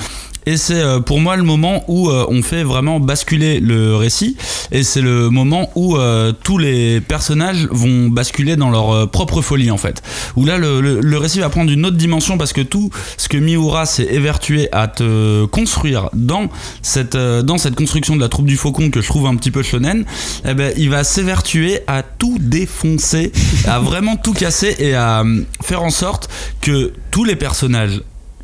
Et 0.46 0.56
c'est 0.56 0.80
euh, 0.80 1.00
pour 1.00 1.20
moi 1.20 1.36
le 1.36 1.44
moment 1.44 1.84
où 1.86 2.08
euh, 2.08 2.26
on 2.28 2.42
fait 2.42 2.64
vraiment 2.64 2.98
basculer 2.98 3.60
le 3.60 3.94
récit. 3.94 4.36
Et 4.72 4.82
c'est 4.82 5.00
le 5.00 5.30
moment 5.30 5.70
où 5.74 5.96
euh, 5.96 6.32
tous 6.32 6.58
les 6.58 7.00
personnages 7.00 7.68
vont 7.70 8.08
basculer 8.08 8.56
dans 8.56 8.70
leur 8.70 9.08
propre 9.10 9.40
folie 9.40 9.70
en 9.70 9.76
fait. 9.76 10.02
Où 10.36 10.44
là 10.44 10.58
le, 10.58 11.16
récit 11.16 11.40
va 11.40 11.48
prendre 11.48 11.70
une 11.70 11.86
autre 11.86 11.96
dimension 11.96 12.38
parce 12.38 12.52
que 12.52 12.60
tout 12.60 12.90
ce 13.16 13.28
que 13.28 13.36
Miura 13.36 13.86
s'est 13.86 14.08
évertué 14.10 14.68
à 14.72 14.88
te 14.88 15.44
construire 15.46 16.08
dans 16.14 16.48
cette, 16.80 17.16
dans 17.16 17.58
cette 17.58 17.76
construction 17.76 18.16
de 18.16 18.20
la 18.20 18.28
troupe 18.28 18.46
du 18.46 18.56
faucon 18.56 18.90
que 18.90 19.00
je 19.00 19.06
trouve 19.06 19.26
un 19.26 19.36
petit 19.36 19.50
peu 19.52 19.62
shonen, 19.62 20.04
eh 20.48 20.54
ben, 20.54 20.72
il 20.76 20.90
va 20.90 21.04
s'évertuer 21.04 21.80
à 21.86 22.02
tout 22.02 22.38
défoncer, 22.40 23.30
à 23.66 23.78
vraiment 23.78 24.16
tout 24.16 24.32
casser 24.32 24.74
et 24.80 24.94
à 24.94 25.22
faire 25.62 25.82
en 25.82 25.90
sorte 25.90 26.28
que 26.60 26.92
tous 27.10 27.24
les 27.24 27.36
personnages 27.36 28.02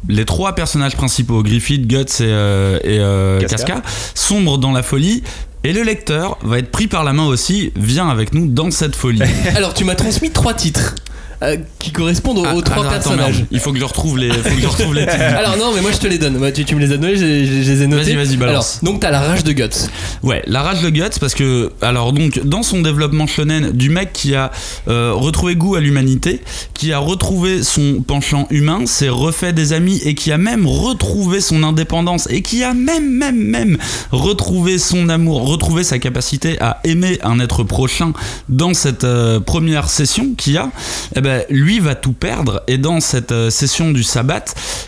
les 0.09 0.25
trois 0.25 0.55
personnages 0.55 0.97
principaux, 0.97 1.43
Griffith, 1.43 1.87
Guts 1.87 1.97
et, 1.99 2.05
euh, 2.23 2.79
et, 2.83 2.99
euh, 2.99 3.41
Casca. 3.41 3.75
Casca, 3.75 3.83
sombrent 4.15 4.59
dans 4.59 4.73
la 4.73 4.83
folie. 4.83 5.23
Et 5.65 5.73
le 5.73 5.83
lecteur 5.83 6.39
va 6.43 6.59
être 6.59 6.71
pris 6.71 6.87
par 6.87 7.05
la 7.05 7.13
main 7.13 7.27
aussi, 7.27 7.73
vient 7.77 8.09
avec 8.09 8.33
nous 8.33 8.47
dans 8.47 8.71
cette 8.71 8.95
folie. 8.97 9.21
Alors 9.57 9.75
tu 9.75 9.85
m'as 9.85 9.97
transmis 9.97 10.31
trois 10.31 10.55
titres 10.55 10.95
euh, 11.43 11.57
qui 11.79 11.93
correspondent 11.93 12.39
aux, 12.39 12.43
aux 12.43 12.59
Ah, 12.59 12.63
trois 12.63 12.79
alors, 12.85 12.93
attends, 12.93 13.11
personnages. 13.11 13.35
merde. 13.37 13.47
il 13.51 13.61
faut 13.61 13.73
que 13.73 13.79
je 13.79 13.85
retrouve 13.85 14.19
les, 14.19 14.31
faut 14.31 14.43
que 14.55 14.61
je 14.61 14.67
retrouve 14.67 14.95
les 14.95 15.03
titres. 15.07 15.21
Alors 15.21 15.57
non, 15.57 15.73
mais 15.75 15.81
moi 15.81 15.93
je 15.93 15.99
te 15.99 16.07
les 16.07 16.19
donne. 16.19 16.37
Moi, 16.39 16.53
tu, 16.53 16.65
tu 16.65 16.75
me 16.75 16.81
les 16.81 16.93
as 16.93 16.97
donnés, 16.97 17.17
je, 17.17 17.45
je- 17.45 17.63
je 17.63 17.73
les 17.73 17.83
ai 17.83 17.87
notés. 17.87 18.15
Vas-y, 18.15 18.27
vas-y, 18.27 18.37
balance. 18.37 18.79
Alors, 18.83 18.93
donc 18.93 19.01
t'as 19.01 19.11
la 19.11 19.21
rage 19.21 19.45
de 19.45 19.53
Guts. 19.53 19.89
Ouais, 20.23 20.43
la 20.47 20.63
rage 20.63 20.83
de 20.83 20.91
Guts, 20.91 21.19
parce 21.21 21.35
que, 21.35 21.71
alors 21.83 22.13
donc, 22.13 22.41
dans 22.45 22.63
son 22.63 22.81
développement 22.81 23.27
shonen, 23.27 23.71
du 23.73 23.91
mec 23.91 24.13
qui 24.13 24.35
a 24.35 24.51
euh, 24.89 25.13
retrouvé 25.15 25.55
goût 25.57 25.75
à 25.77 25.81
l'humanité, 25.81 26.41
qui 26.75 26.93
a 26.93 26.99
retrouvé 26.99 27.63
son 27.63 28.03
penchant 28.07 28.47
humain, 28.51 28.87
s'est 28.87 29.09
refait 29.09 29.53
des 29.53 29.73
amis 29.73 30.01
et 30.05 30.15
qui 30.15 30.33
a 30.33 30.39
même 30.39 30.67
retrouvé 30.67 31.41
son 31.41 31.63
indépendance 31.63 32.27
et 32.31 32.43
qui 32.43 32.65
a 32.65 32.75
même, 32.75 33.09
même, 33.11 33.37
même 33.39 33.79
retrouvé 34.13 34.79
son 34.79 35.09
amour, 35.09 35.47
retrouvé 35.49 35.85
sa 35.85 35.99
capacité 35.99 36.61
à 36.61 36.81
aimer 36.85 37.19
un 37.23 37.39
être 37.41 37.63
prochain 37.65 38.13
dans 38.49 38.75
cette 38.75 39.05
euh, 39.05 39.41
première 39.41 39.89
session 39.89 40.35
qu'il 40.37 40.55
y 40.55 40.57
a, 40.57 40.71
eh 41.17 41.21
ben, 41.21 41.28
lui 41.51 41.81
va 41.81 41.95
tout 41.95 42.13
perdre. 42.13 42.63
Et 42.69 42.79
dans 42.79 43.01
cette 43.01 43.33
euh, 43.33 43.51
session 43.51 43.91
du 43.91 44.03
sabbat, 44.03 44.45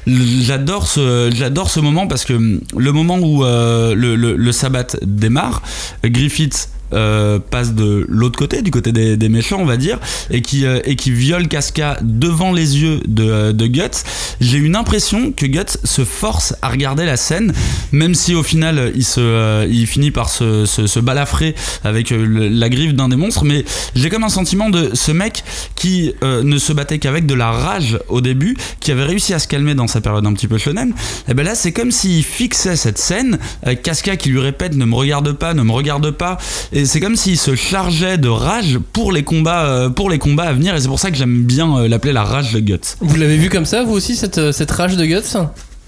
j'adore 0.06 0.86
ce, 0.88 1.80
moment 1.80 2.06
parce 2.06 2.24
que 2.24 2.34
hum, 2.34 2.60
le 2.76 2.92
moment 2.92 3.18
où 3.18 3.44
euh, 3.44 3.94
le 3.94 4.52
sabbat 4.52 4.96
démarre, 5.02 5.62
Griffith 6.04 6.68
euh, 6.92 7.38
passe 7.38 7.74
de 7.74 8.04
l'autre 8.08 8.38
côté, 8.38 8.62
du 8.62 8.70
côté 8.70 8.90
des, 8.92 9.28
méchants, 9.28 9.58
on 9.60 9.64
va 9.64 9.76
dire, 9.76 9.98
et 10.30 10.42
qui, 10.42 10.66
euh, 10.66 10.80
et 10.84 10.96
qui 10.96 11.12
viole 11.12 11.46
Casca 11.46 11.98
devant 12.02 12.52
les 12.52 12.78
yeux 12.78 13.00
de, 13.06 13.24
euh, 13.24 13.52
de 13.52 13.66
Guts. 13.66 14.02
J'ai 14.40 14.58
une 14.58 14.74
impression 14.74 15.30
que 15.30 15.46
Guts 15.46 15.78
se 15.84 16.04
force 16.04 16.54
à 16.62 16.68
regarder 16.68 17.04
la 17.06 17.16
scène, 17.16 17.52
même 17.92 18.14
si 18.14 18.34
au 18.34 18.42
final 18.42 18.92
il, 18.96 19.04
se, 19.04 19.68
il 19.68 19.86
finit 19.86 20.10
par 20.10 20.30
se, 20.30 20.66
se, 20.66 21.00
balafrer 21.00 21.54
avec 21.84 22.12
la 22.12 22.68
griffe 22.68 22.94
d'un 22.94 23.08
des 23.08 23.16
monstres, 23.16 23.44
mais 23.44 23.64
j'ai 23.94 24.10
comme 24.10 24.24
un 24.24 24.28
sentiment 24.28 24.68
de 24.68 24.90
ce 24.94 25.12
mec 25.12 25.44
qui 25.76 26.12
ne 26.22 26.58
se 26.58 26.72
battait 26.72 26.98
qu'avec 26.98 27.26
de 27.26 27.34
la 27.34 27.50
rage 27.50 27.98
au 28.08 28.20
début, 28.20 28.56
qui 28.80 28.90
avait 28.92 29.04
réussi 29.04 29.32
à 29.32 29.38
se 29.38 29.48
calmer 29.48 29.74
dans 29.74 29.86
sa 29.86 30.00
période 30.00 30.26
un 30.26 30.34
petit 30.34 30.48
peu 30.48 30.58
shonen, 30.58 30.92
et 31.28 31.34
ben 31.34 31.44
là 31.44 31.54
c'est 31.54 31.72
comme 31.72 31.90
s'il 31.90 32.22
fixait 32.22 32.76
cette 32.76 32.98
scène, 32.98 33.38
Casca 33.82 34.16
qui 34.16 34.28
lui 34.28 34.40
répète 34.40 34.74
ne 34.74 34.84
me 34.84 34.94
regarde 34.94 35.32
pas, 35.32 35.54
ne 35.54 35.62
me 35.62 35.72
regarde 35.72 36.10
pas, 36.10 36.38
c'est 36.84 37.00
comme 37.00 37.16
s'il 37.16 37.38
se 37.38 37.54
chargeait 37.54 38.18
de 38.18 38.28
rage 38.28 38.78
pour 38.92 39.12
les 39.12 39.24
combats, 39.24 39.64
euh, 39.64 39.88
pour 39.88 40.10
les 40.10 40.18
combats 40.18 40.44
à 40.44 40.52
venir, 40.52 40.74
et 40.74 40.80
c'est 40.80 40.88
pour 40.88 40.98
ça 40.98 41.10
que 41.10 41.16
j'aime 41.16 41.42
bien 41.42 41.76
euh, 41.76 41.88
l'appeler 41.88 42.12
la 42.12 42.24
rage 42.24 42.52
de 42.52 42.60
Guts. 42.60 42.96
Vous 43.00 43.16
l'avez 43.16 43.36
vu 43.36 43.48
comme 43.48 43.66
ça, 43.66 43.82
vous 43.82 43.92
aussi, 43.92 44.16
cette, 44.16 44.38
euh, 44.38 44.52
cette 44.52 44.70
rage 44.70 44.96
de 44.96 45.04
Guts? 45.04 45.36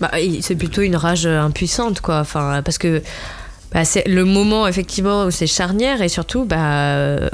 Bah, 0.00 0.10
c'est 0.40 0.56
plutôt 0.56 0.82
une 0.82 0.96
rage 0.96 1.26
impuissante, 1.26 2.00
quoi. 2.00 2.18
Enfin, 2.20 2.62
parce 2.64 2.78
que 2.78 3.02
bah, 3.72 3.84
c'est 3.84 4.06
le 4.08 4.24
moment, 4.24 4.66
effectivement, 4.66 5.26
où 5.26 5.30
c'est 5.30 5.46
charnière 5.46 6.02
et 6.02 6.08
surtout, 6.08 6.44
bah. 6.44 6.56
euh, 6.56 7.28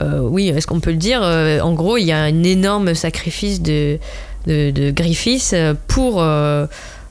euh, 0.00 0.20
oui, 0.20 0.48
est-ce 0.48 0.68
qu'on 0.68 0.78
peut 0.78 0.92
le 0.92 0.96
dire 0.96 1.20
euh, 1.24 1.58
En 1.58 1.72
gros, 1.72 1.96
il 1.96 2.04
y 2.04 2.12
a 2.12 2.22
un 2.22 2.44
énorme 2.44 2.94
sacrifice 2.94 3.60
de, 3.60 3.98
de, 4.46 4.70
de 4.70 4.90
Griffiths 4.92 5.56
pour, 5.88 6.22
euh, 6.22 6.66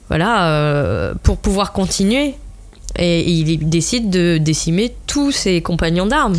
voilà, 0.08 0.48
euh, 0.48 1.12
pour 1.22 1.36
pouvoir 1.36 1.72
continuer. 1.72 2.34
Et 2.96 3.28
il 3.30 3.68
décide 3.68 4.10
de 4.10 4.38
décimer 4.38 4.94
tous 5.06 5.30
ses 5.32 5.60
compagnons 5.62 6.06
d'armes. 6.06 6.38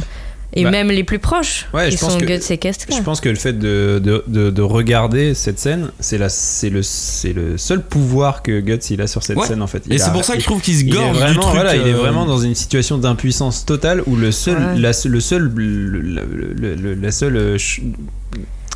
Et 0.53 0.63
Bah, 0.63 0.71
même 0.71 0.89
les 0.89 1.03
plus 1.03 1.19
proches, 1.19 1.67
ouais, 1.75 1.89
qui 1.89 1.95
je 1.95 2.01
pense 2.01 2.13
sont 2.13 2.17
que- 2.19 2.25
Guts 2.25 2.41
et 2.51 2.57
Casca. 2.57 2.95
Je 2.97 3.03
pense 3.03 3.21
que 3.21 3.29
le 3.29 3.35
fait 3.35 3.53
de, 3.53 4.01
de, 4.03 4.23
de- 4.25 4.49
de 4.49 4.61
regarder 4.63 5.35
cette 5.35 5.59
scène, 5.59 5.91
c'est 5.99 6.17
la- 6.17 6.27
c'est 6.29 6.71
le, 6.71 6.81
c'est 6.81 7.33
le 7.33 7.59
seul 7.59 7.83
pouvoir 7.83 8.41
que 8.41 8.59
Guts 8.59 8.79
il 8.89 8.99
a 8.99 9.05
sur 9.05 9.21
cette 9.21 9.37
Ouais. 9.37 9.45
scène 9.45 9.61
en 9.61 9.67
fait. 9.67 9.83
Et 9.91 9.99
c'est 9.99 10.11
pour 10.11 10.25
ça 10.25 10.33
que 10.33 10.39
je 10.39 10.45
trouve 10.45 10.59
qu'il 10.61 10.73
se 10.75 10.81
il 10.81 10.89
est 10.89 10.91
gorge 10.97 11.17
vraiment, 11.17 11.33
du 11.33 11.39
truc. 11.39 11.53
voilà, 11.53 11.75
il 11.75 11.87
est 11.87 11.93
euh, 11.93 11.97
vraiment 11.97 12.25
dans 12.25 12.39
une 12.39 12.55
situation 12.55 12.97
d'impuissance 12.97 13.63
totale 13.63 14.01
où 14.07 14.15
le 14.15 14.31
seul, 14.31 14.57
Ouais. 14.57 14.79
la, 14.79 14.91
le 15.05 15.19
seul, 15.19 15.51
le- 15.55 15.99
le- 15.99 16.53
le- 16.55 16.75
le- 16.75 16.93
la 16.95 17.11
seule, 17.11 17.37
euh, 17.37 17.57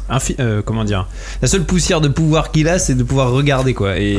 infi- 0.09 0.35
euh, 0.39 0.61
comment 0.63 0.83
dire, 0.83 1.07
la 1.41 1.47
seule 1.47 1.63
poussière 1.63 2.01
de 2.01 2.07
pouvoir 2.07 2.51
qu'il 2.51 2.67
a, 2.67 2.79
c'est 2.79 2.95
de 2.95 3.03
pouvoir 3.03 3.31
regarder 3.31 3.73
quoi. 3.73 3.97
Et 3.97 4.17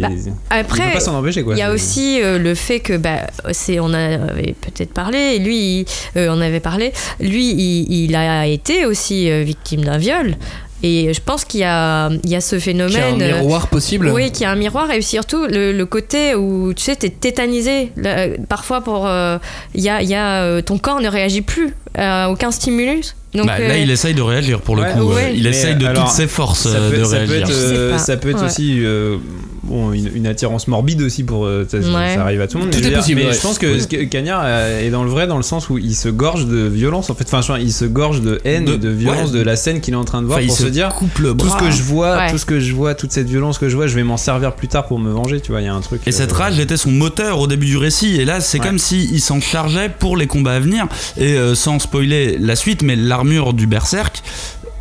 Bah, 0.00 0.08
il 0.10 0.32
Après, 0.50 0.84
peut 0.86 0.92
pas 0.94 1.00
s'en 1.00 1.14
empêcher 1.18 1.42
quoi. 1.42 1.54
Il 1.54 1.58
y 1.58 1.62
a 1.62 1.72
aussi 1.72 2.20
euh, 2.22 2.38
le 2.38 2.54
fait 2.54 2.80
que, 2.80 2.96
bah, 2.96 3.26
c'est, 3.52 3.78
on 3.80 3.92
avait 3.92 4.54
peut-être 4.60 4.92
parlé, 4.92 5.38
lui, 5.38 5.80
il- 5.80 5.86
euh, 6.16 6.28
on 6.30 6.40
avait 6.40 6.60
parlé, 6.60 6.92
lui, 7.20 7.50
il, 7.50 8.04
il 8.04 8.16
a 8.16 8.46
été 8.46 8.86
aussi 8.86 9.30
euh, 9.30 9.42
victime 9.42 9.84
d'un 9.84 9.98
viol. 9.98 10.34
Et 10.82 11.14
je 11.14 11.20
pense 11.24 11.46
qu'il 11.46 11.60
y 11.60 11.64
a, 11.64 12.10
il 12.22 12.28
y 12.30 12.36
a 12.36 12.40
ce 12.42 12.56
Qu'il 12.56 12.76
y 12.76 12.80
a 12.82 12.84
un 12.84 12.88
phénomène. 12.90 13.22
euh, 13.22 13.40
miroir 13.40 13.68
possible. 13.68 14.10
oui, 14.14 14.30
qu'il 14.30 14.42
y 14.42 14.44
a 14.44 14.50
un 14.50 14.56
miroir 14.56 14.90
et 14.90 15.00
surtout 15.00 15.46
le, 15.46 15.72
le 15.72 15.86
côté 15.86 16.34
où 16.34 16.74
tu 16.74 16.84
sais, 16.84 16.96
t'es 16.96 17.08
tétanisé. 17.08 17.92
Là, 17.96 18.26
parfois, 18.46 18.82
pour, 18.82 19.06
euh, 19.06 19.38
il 19.74 19.82
y 19.82 19.88
a, 19.88 20.02
il 20.02 20.08
y 20.08 20.14
a, 20.14 20.60
ton 20.60 20.76
corps 20.76 21.00
ne 21.00 21.08
réagit 21.08 21.40
plus 21.40 21.74
à 21.96 22.30
aucun 22.30 22.50
stimulus. 22.50 23.14
Donc, 23.34 23.46
Bah, 23.48 23.58
là, 23.58 23.74
euh, 23.74 23.78
il 23.78 23.90
essaye 23.90 24.14
de 24.14 24.22
réagir 24.22 24.60
pour 24.62 24.76
le 24.76 24.82
Ouais, 24.82 24.92
coup. 24.92 25.12
ouais. 25.12 25.24
euh, 25.24 25.30
Il 25.34 25.42
Mais 25.42 25.50
essaye 25.50 25.76
de 25.76 25.84
alors, 25.84 26.04
toutes 26.04 26.14
ses 26.14 26.26
forces 26.26 26.68
ça 26.68 26.78
euh, 26.78 26.90
peut, 26.90 26.98
de 26.98 27.04
ça 27.04 27.16
peut 27.18 27.24
réagir. 27.32 27.40
être, 27.42 27.48
Je 27.50 27.74
euh, 27.74 27.98
ça 27.98 28.16
peut 28.16 28.30
être 28.30 28.38
Ouais. 28.40 28.46
aussi 28.46 28.78
euh, 28.82 29.18
bon, 29.62 29.92
une, 29.92 30.10
une 30.14 30.26
attirance 30.26 30.68
morbide 30.68 31.02
aussi 31.02 31.22
pour 31.22 31.44
euh, 31.44 31.66
ça, 31.70 31.82
ça- 31.82 31.88
Ouais. 31.88 32.14
ça 32.14 32.22
arrive 32.22 32.40
à 32.40 32.46
tout 32.46 32.56
le 32.56 32.64
monde. 32.64 32.72
Tout 32.72 32.78
mais 32.78 32.82
je 32.84 32.88
est 32.88 32.90
dire- 32.92 32.98
possible, 33.00 33.20
Mais 33.20 33.26
ouais. 33.26 33.34
je 33.34 33.40
pense 33.40 33.58
que 33.58 34.04
Cagnard 34.04 34.40
euh, 34.42 34.80
est 34.86 34.88
dans 34.88 35.04
le 35.04 35.10
vrai 35.10 35.26
dans 35.26 35.36
le 35.36 35.42
sens 35.42 35.68
où 35.68 35.76
il 35.76 35.94
se 35.94 36.08
gorge 36.08 36.46
de 36.46 36.66
violence 36.66 37.10
en 37.10 37.14
fait. 37.14 37.24
Enfin, 37.24 37.42
je 37.42 37.52
veux 37.52 37.58
dire, 37.58 37.66
il 37.66 37.72
se 37.74 37.84
gorge 37.84 38.22
de 38.22 38.40
haine, 38.46 38.64
De- 38.64 38.76
de, 38.76 38.88
violence 38.88 39.30
ouais. 39.32 39.38
de 39.38 39.42
la 39.42 39.56
scène 39.56 39.82
qu'il 39.82 39.92
est 39.92 39.98
en 39.98 40.04
train 40.04 40.22
de 40.22 40.26
voir 40.28 40.38
Enfin, 40.38 40.44
il 40.44 40.48
pour 40.48 40.56
se 40.56 40.62
se 40.64 40.68
dire 40.70 40.88
coupe 40.90 41.18
le 41.18 41.34
tout 41.34 41.50
ce 41.50 41.56
que 41.56 41.70
je 41.70 41.82
vois, 41.82 42.16
Ouais. 42.16 42.30
tout 42.30 42.38
ce 42.38 42.46
que 42.46 42.58
je 42.58 42.72
vois, 42.72 42.94
toute 42.94 43.12
cette 43.12 43.28
violence 43.28 43.58
que 43.58 43.68
je 43.68 43.76
vois, 43.76 43.86
je 43.86 43.96
vais 43.96 44.04
m'en 44.04 44.16
servir 44.16 44.54
plus 44.54 44.68
tard 44.68 44.86
pour 44.86 44.98
me 44.98 45.10
venger. 45.10 45.40
Tu 45.42 45.50
vois, 45.52 45.60
il 45.60 45.64
y 45.64 45.68
a 45.68 45.74
un 45.74 45.80
truc. 45.82 46.00
Et 46.06 46.12
cette 46.12 46.32
euh, 46.32 46.36
rage 46.36 46.58
était 46.58 46.78
son 46.78 46.90
moteur 46.90 47.38
au 47.38 47.46
début 47.46 47.66
du 47.66 47.76
récit. 47.76 48.16
Et 48.18 48.24
là, 48.24 48.40
c'est 48.40 48.60
Ouais. 48.60 48.66
comme 48.66 48.78
s'il 48.78 49.20
s'en 49.20 49.40
chargeait 49.42 49.90
pour 49.90 50.16
les 50.16 50.26
combats 50.26 50.54
à 50.54 50.60
venir. 50.60 50.86
Et 51.18 51.34
euh, 51.34 51.54
sans 51.54 51.85
spoiler 51.86 52.36
la 52.38 52.56
suite, 52.56 52.82
mais 52.82 52.96
l'armure 52.96 53.52
du 53.52 53.68
berserk 53.68 54.22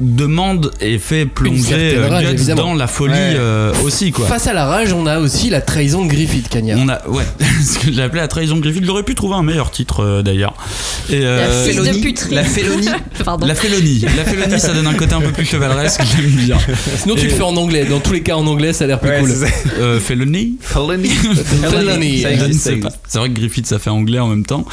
demande 0.01 0.71
et 0.81 0.97
fait 0.99 1.25
plonger 1.25 1.95
euh, 1.97 2.07
rage, 2.09 2.25
Guts 2.25 2.31
évidemment. 2.33 2.61
dans 2.63 2.73
la 2.73 2.87
folie 2.87 3.13
Ouais. 3.13 3.35
euh, 3.37 3.71
aussi, 3.85 4.11
quoi. 4.11 4.27
Face 4.27 4.47
à 4.47 4.53
la 4.53 4.65
rage, 4.65 4.91
on 4.93 5.05
a 5.05 5.19
aussi 5.19 5.49
la 5.49 5.61
trahison 5.61 6.03
de 6.05 6.09
Griffith, 6.11 6.49
Cagnard. 6.49 6.79
On 6.81 6.89
a, 6.89 7.07
ouais, 7.07 7.23
ce 7.63 7.79
que 7.79 7.91
j'ai 7.93 8.01
appelé 8.01 8.19
la 8.21 8.27
trahison 8.27 8.57
de 8.57 8.61
Griffith. 8.61 8.83
J'aurais 8.85 9.03
pu 9.03 9.15
trouver 9.15 9.35
un 9.35 9.43
meilleur 9.43 9.71
titre 9.71 10.01
euh, 10.03 10.21
d'ailleurs. 10.21 10.53
Et 11.09 11.19
La 11.19 11.25
euh, 11.27 11.65
félonie, 11.65 12.13
la 12.31 12.43
félonie. 12.43 12.87
Pardon. 13.23 13.47
la 13.47 13.55
félonie. 13.55 13.99
La 14.17 14.25
félonie, 14.25 14.59
ça 14.59 14.73
donne 14.73 14.87
un 14.87 14.93
côté 14.95 15.13
un 15.13 15.21
peu 15.21 15.31
plus 15.31 15.45
chevaleresque, 15.45 16.01
j'aime 16.03 16.29
bien. 16.31 16.57
Sinon, 17.01 17.15
tu 17.15 17.25
le 17.27 17.31
fais 17.31 17.43
en 17.43 17.55
anglais. 17.55 17.85
Dans 17.85 17.99
tous 17.99 18.11
les 18.13 18.21
cas, 18.21 18.35
en 18.35 18.45
anglais, 18.47 18.73
ça 18.73 18.83
a 18.83 18.87
l'air 18.87 18.99
plus 18.99 19.09
Ouais, 19.09 19.19
cool. 19.21 19.31
Euh, 19.79 19.99
félonie 19.99 20.57
Felony. 20.59 21.09
Felony. 21.09 22.21
Ça 22.21 22.33
Je 22.35 22.39
ne 22.41 22.45
existe, 22.47 22.63
sais 22.63 22.75
pas. 22.77 22.89
C'est 23.07 23.17
vrai 23.19 23.29
que 23.29 23.35
Griffith 23.39 23.65
ça 23.67 23.79
fait 23.79 23.89
anglais 23.89 24.19
en 24.19 24.27
même 24.27 24.45
temps. 24.45 24.65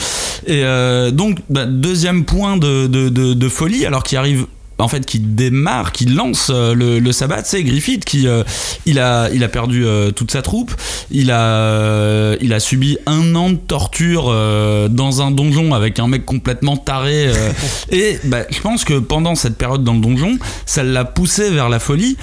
Et 0.47 0.63
euh, 0.65 1.11
donc 1.11 1.39
bah, 1.51 1.67
deuxième 1.67 2.25
point 2.25 2.57
de, 2.57 2.87
de, 2.87 3.09
de- 3.09 3.35
de 3.35 3.49
folie 3.49 3.87
alors 3.87 4.03
qui 4.03 4.17
arrive 4.17 4.47
en 4.83 4.89
fait 4.89 5.07
qui 5.07 5.21
démarre, 5.21 5.93
qui 5.93 6.07
lance 6.07 6.51
euh, 6.53 6.75
le, 6.75 6.99
le 6.99 7.13
sabbat, 7.13 7.45
c'est 7.45 7.63
Griffith 7.63 8.05
qui 8.05 8.27
euh, 8.27 8.43
il 8.85 8.99
a 8.99 9.31
il 9.33 9.45
a 9.45 9.49
perdu 9.49 9.87
euh, 9.87 10.11
toute 10.11 10.31
sa 10.33 10.43
troupe, 10.43 10.73
il 11.11 11.31
a 11.31 12.35
il 12.41 12.53
a 12.53 12.61
subi 12.61 12.99
un 13.07 13.35
an 13.35 13.51
de 13.51 13.57
torture 13.57 14.27
euh, 14.29 14.89
dans 14.89 15.23
un 15.23 15.31
donjon 15.31 15.73
avec 15.75 15.99
un 15.99 16.09
mec 16.09 16.27
complètement 16.27 16.77
taré 16.77 17.31
et 17.91 18.19
bah, 18.25 18.43
je 18.51 18.61
pense 18.61 18.85
que 18.85 18.99
pendant 18.99 19.35
cette 19.35 19.57
période 19.57 19.85
dans 19.85 19.95
le 19.95 20.01
donjon, 20.01 20.39
ça 20.67 20.83
l'a 20.83 21.05
poussé 21.05 21.51
vers 21.51 21.69
la 21.69 21.79
folie. 21.79 22.17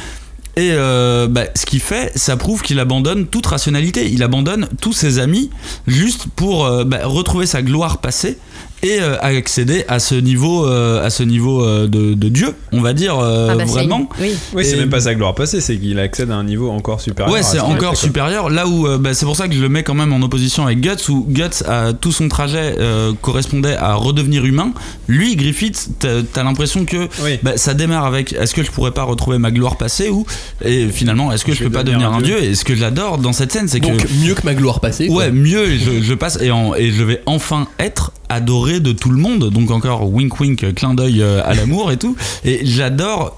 Et 0.59 0.71
euh, 0.73 1.27
bah, 1.27 1.43
ce 1.55 1.65
qu'il 1.65 1.79
fait, 1.79 2.11
ça 2.17 2.35
prouve 2.35 2.61
qu'il 2.61 2.79
abandonne 2.79 3.27
toute 3.27 3.45
rationalité. 3.45 4.09
Il 4.11 4.23
abandonne 4.23 4.67
tous 4.81 4.91
ses 4.91 5.19
amis 5.19 5.49
juste 5.87 6.25
pour 6.35 6.65
euh, 6.65 6.83
bah, 6.83 6.99
retrouver 7.03 7.45
sa 7.45 7.61
gloire 7.61 7.99
passée 7.99 8.37
et 8.81 8.99
euh, 9.01 9.17
accéder 9.21 9.83
à 9.87 9.99
ce 9.99 10.15
niveau, 10.15 10.65
euh, 10.65 11.05
à 11.05 11.09
ce 11.09 11.23
niveau 11.23 11.63
euh, 11.63 11.87
de, 11.87 12.13
de 12.13 12.29
Dieu, 12.29 12.55
on 12.71 12.81
va 12.81 12.93
dire 12.93 13.17
euh, 13.19 13.49
Ah 13.51 13.55
bah, 13.55 13.63
c'est- 13.65 13.71
vraiment. 13.73 14.07
Oui. 14.21 14.31
Oui, 14.53 14.65
c'est 14.65 14.77
même 14.77 14.89
pas 14.89 15.01
sa 15.01 15.15
gloire 15.15 15.35
passée, 15.35 15.59
c'est 15.61 15.77
qu'il 15.77 15.99
accède 15.99 16.31
à 16.31 16.35
un 16.35 16.43
niveau 16.43 16.69
encore 16.69 17.01
supérieur. 17.01 17.33
Ouais, 17.33 17.39
à 17.41 17.43
c'est 17.43 17.59
encore 17.59 17.97
supérieur. 17.97 18.49
Là 18.49 18.67
où, 18.67 18.87
euh, 18.87 18.97
bah, 18.97 19.13
c'est 19.13 19.25
pour 19.25 19.35
ça 19.35 19.47
que 19.47 19.53
je 19.55 19.61
le 19.61 19.69
mets 19.69 19.83
quand 19.83 19.95
même 19.95 20.13
en 20.13 20.21
opposition 20.21 20.65
avec 20.65 20.79
Guts, 20.81 21.09
où 21.09 21.25
Guts, 21.27 21.63
a, 21.67 21.93
tout 21.93 22.11
son 22.11 22.29
trajet 22.29 22.75
euh, 22.79 23.11
correspondait 23.21 23.75
à 23.75 23.95
redevenir 23.95 24.45
humain. 24.45 24.71
Lui, 25.07 25.35
Griffith, 25.35 25.89
t'as 25.99 26.21
t'as 26.31 26.43
l'impression 26.43 26.85
que 26.85 27.07
Oui. 27.23 27.37
bah, 27.43 27.53
ça 27.57 27.73
démarre 27.73 28.05
avec 28.05 28.33
est-ce 28.33 28.53
que 28.53 28.63
je 28.63 28.71
pourrais 28.71 28.91
pas 28.91 29.03
retrouver 29.03 29.37
ma 29.39 29.51
gloire 29.51 29.77
passée 29.77 30.09
ou 30.09 30.25
et 30.63 30.87
finalement 30.87 31.31
est-ce 31.31 31.43
que 31.43 31.51
je, 31.51 31.59
Je 31.59 31.63
peux 31.65 31.69
pas 31.71 31.83
devenir 31.83 32.11
un 32.13 32.21
dieu? 32.21 32.37
dieu 32.39 32.49
Et 32.49 32.55
ce 32.55 32.63
que 32.63 32.75
j'adore 32.75 33.17
dans 33.17 33.33
cette 33.33 33.51
scène, 33.51 33.67
c'est 33.67 33.79
que 33.79 33.87
Donc, 33.87 34.05
mieux 34.23 34.35
que 34.35 34.45
ma 34.45 34.53
gloire 34.53 34.79
passée. 34.79 35.07
quoi. 35.07 35.17
Ouais, 35.17 35.31
mieux, 35.31 35.67
et 35.71 35.77
je, 35.79 36.01
je 36.01 36.13
passe 36.13 36.37
et, 36.41 36.51
en- 36.51 36.75
et 36.75 36.91
je 36.91 37.03
vais 37.03 37.21
enfin 37.25 37.67
être 37.79 38.11
adoré 38.29 38.68
de 38.79 38.91
tout 38.91 39.09
le 39.09 39.17
monde. 39.17 39.49
Donc 39.49 39.71
encore 39.71 40.07
wink 40.11 40.39
wink, 40.39 40.73
clin 40.75 40.93
d'œil 40.93 41.21
euh, 41.23 41.41
à 41.43 41.55
l'amour 41.55 41.91
et 41.91 41.97
tout. 41.97 42.15
Et 42.45 42.59
j'adore 42.63 43.37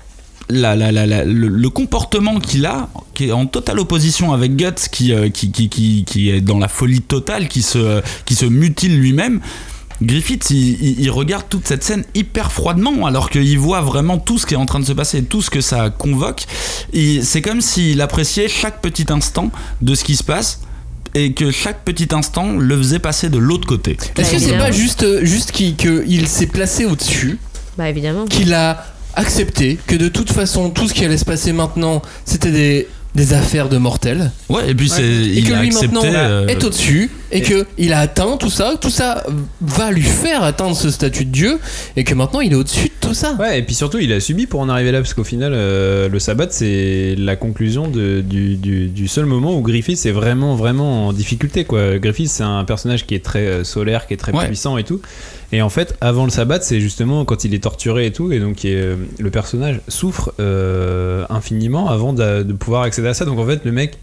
le, 0.49 1.67
comportement 1.69 2.39
qu'il 2.39 2.65
a, 2.65 2.89
qui 3.13 3.27
est 3.27 3.31
en 3.31 3.45
totale 3.45 3.79
opposition 3.79 4.33
avec 4.33 4.55
Guts, 4.55 4.89
qui, 4.91 5.13
euh, 5.13 5.29
qui, 5.29 5.51
qui, 5.51 6.03
qui, 6.05 6.29
est 6.29 6.41
dans 6.41 6.59
la 6.59 6.67
folie 6.67 7.01
totale, 7.01 7.47
qui 7.47 7.61
se, 7.61 8.01
qui 8.25 8.35
se 8.35 8.45
mutile 8.45 8.99
lui-même. 8.99 9.39
Griffith, 10.01 10.49
il, 10.49 10.99
il- 10.99 11.11
regarde 11.11 11.45
toute 11.47 11.67
cette 11.67 11.83
scène 11.83 12.03
hyper 12.15 12.51
froidement, 12.51 13.05
alors 13.05 13.29
qu'il 13.29 13.59
voit 13.59 13.81
vraiment 13.81 14.17
tout 14.17 14.39
ce 14.39 14.47
qui 14.47 14.55
est 14.55 14.57
en 14.57 14.65
train 14.65 14.79
de 14.79 14.85
se 14.85 14.93
passer, 14.93 15.23
tout 15.23 15.43
ce 15.43 15.51
que 15.51 15.61
ça 15.61 15.91
convoque. 15.91 16.43
C'est 17.21 17.41
comme 17.41 17.61
s'il 17.61 18.01
appréciait 18.01 18.47
chaque 18.47 18.81
petit 18.81 19.05
instant 19.09 19.51
de 19.81 19.93
ce 19.93 20.03
qui 20.03 20.15
se 20.15 20.23
passe 20.23 20.61
et 21.15 21.33
que 21.33 21.51
chaque 21.51 21.83
petit 21.83 22.07
instant 22.13 22.53
le 22.57 22.77
faisait 22.77 22.99
passer 22.99 23.29
de 23.29 23.37
l'autre 23.37 23.67
côté. 23.67 23.97
Est-ce 24.17 24.31
que 24.31 24.39
c'est 24.39 24.57
pas 24.57 24.71
juste, 24.71 25.03
euh, 25.03 25.23
juste 25.25 25.51
qu'il 25.51 25.75
que 25.75 26.03
il 26.07 26.27
s'est 26.27 26.47
placé 26.47 26.85
au-dessus, 26.85 27.37
Bah 27.77 27.89
évidemment. 27.89 28.25
qu'il 28.25 28.53
a 28.53 28.85
accepté 29.15 29.77
que 29.87 29.95
de 29.95 30.07
toute 30.07 30.31
façon, 30.31 30.69
tout 30.69 30.87
ce 30.87 30.93
qui 30.93 31.03
allait 31.03 31.17
se 31.17 31.25
passer 31.25 31.51
maintenant, 31.51 32.01
c'était 32.25 32.51
des, 32.51 32.87
des 33.13 33.33
affaires 33.33 33.67
de 33.67 33.77
mortels 33.77 34.31
Ouais, 34.47 34.69
et 34.71 34.73
puis 34.75 34.87
c'est, 34.87 35.03
il 35.03 35.43
que 35.45 35.53
a 35.53 35.59
lui 35.61 35.67
accepté. 35.67 35.87
maintenant 35.87 36.01
euh, 36.05 36.47
est 36.47 36.63
au-dessus 36.63 37.09
et, 37.31 37.39
et- 37.39 37.41
que 37.41 37.65
il 37.77 37.91
a 37.91 37.99
atteint 37.99 38.37
tout 38.37 38.49
ça, 38.49 38.75
tout 38.79 38.89
ça 38.89 39.25
va 39.59 39.91
lui 39.91 40.01
faire 40.01 40.43
atteindre 40.43 40.75
ce 40.77 40.89
statut 40.89 41.25
de 41.25 41.31
dieu 41.31 41.59
et 41.97 42.05
que 42.05 42.13
maintenant 42.13 42.39
il 42.39 42.53
est 42.53 42.55
au-dessus 42.55 42.87
de 42.87 42.93
tout 43.07 43.13
ça. 43.13 43.33
Ouais, 43.39 43.59
et 43.59 43.63
puis 43.63 43.75
surtout, 43.75 43.97
il 43.97 44.13
a 44.13 44.19
subi 44.21 44.47
pour 44.47 44.61
en 44.61 44.69
arriver 44.69 44.91
là, 44.93 44.99
parce 44.99 45.13
qu'au 45.13 45.25
final, 45.25 45.51
euh, 45.53 46.07
le 46.07 46.19
sabbat, 46.19 46.47
c'est 46.51 47.15
la 47.17 47.35
conclusion 47.35 47.89
de- 47.89 48.21
du, 48.21 48.55
du- 48.55 48.87
du 48.87 49.07
seul 49.09 49.25
moment 49.25 49.57
où 49.57 49.61
Griffith 49.61 50.05
est 50.05 50.11
vraiment, 50.11 50.55
vraiment 50.55 51.07
en 51.07 51.13
difficulté. 51.13 51.65
Quoi. 51.65 51.99
Griffith, 51.99 52.29
c'est 52.29 52.43
un 52.43 52.63
personnage 52.63 53.05
qui 53.05 53.15
est 53.15 53.23
très 53.25 53.45
euh, 53.45 53.63
solaire, 53.65 54.07
qui 54.07 54.13
est 54.13 54.17
très 54.17 54.31
Ouais. 54.31 54.47
puissant 54.47 54.77
et 54.77 54.83
tout. 54.85 55.01
Et 55.53 55.61
en 55.61 55.69
fait, 55.69 55.95
avant 55.99 56.23
le 56.23 56.29
sabbat, 56.29 56.61
c'est 56.61 56.79
justement 56.79 57.25
quand 57.25 57.43
il 57.43 57.53
est 57.53 57.63
torturé 57.63 58.05
et 58.05 58.11
tout, 58.13 58.31
et 58.31 58.39
donc 58.39 58.63
est, 58.63 58.73
euh, 58.75 58.95
le 59.19 59.29
personnage 59.31 59.81
souffre 59.89 60.33
euh, 60.39 61.25
infiniment 61.29 61.89
avant 61.89 62.13
de, 62.13 62.43
de 62.43 62.53
pouvoir 62.53 62.83
accéder 62.83 63.09
à 63.09 63.13
ça. 63.13 63.25
Donc 63.25 63.37
en 63.37 63.45
fait, 63.45 63.65
le 63.65 63.71
mec, 63.73 63.97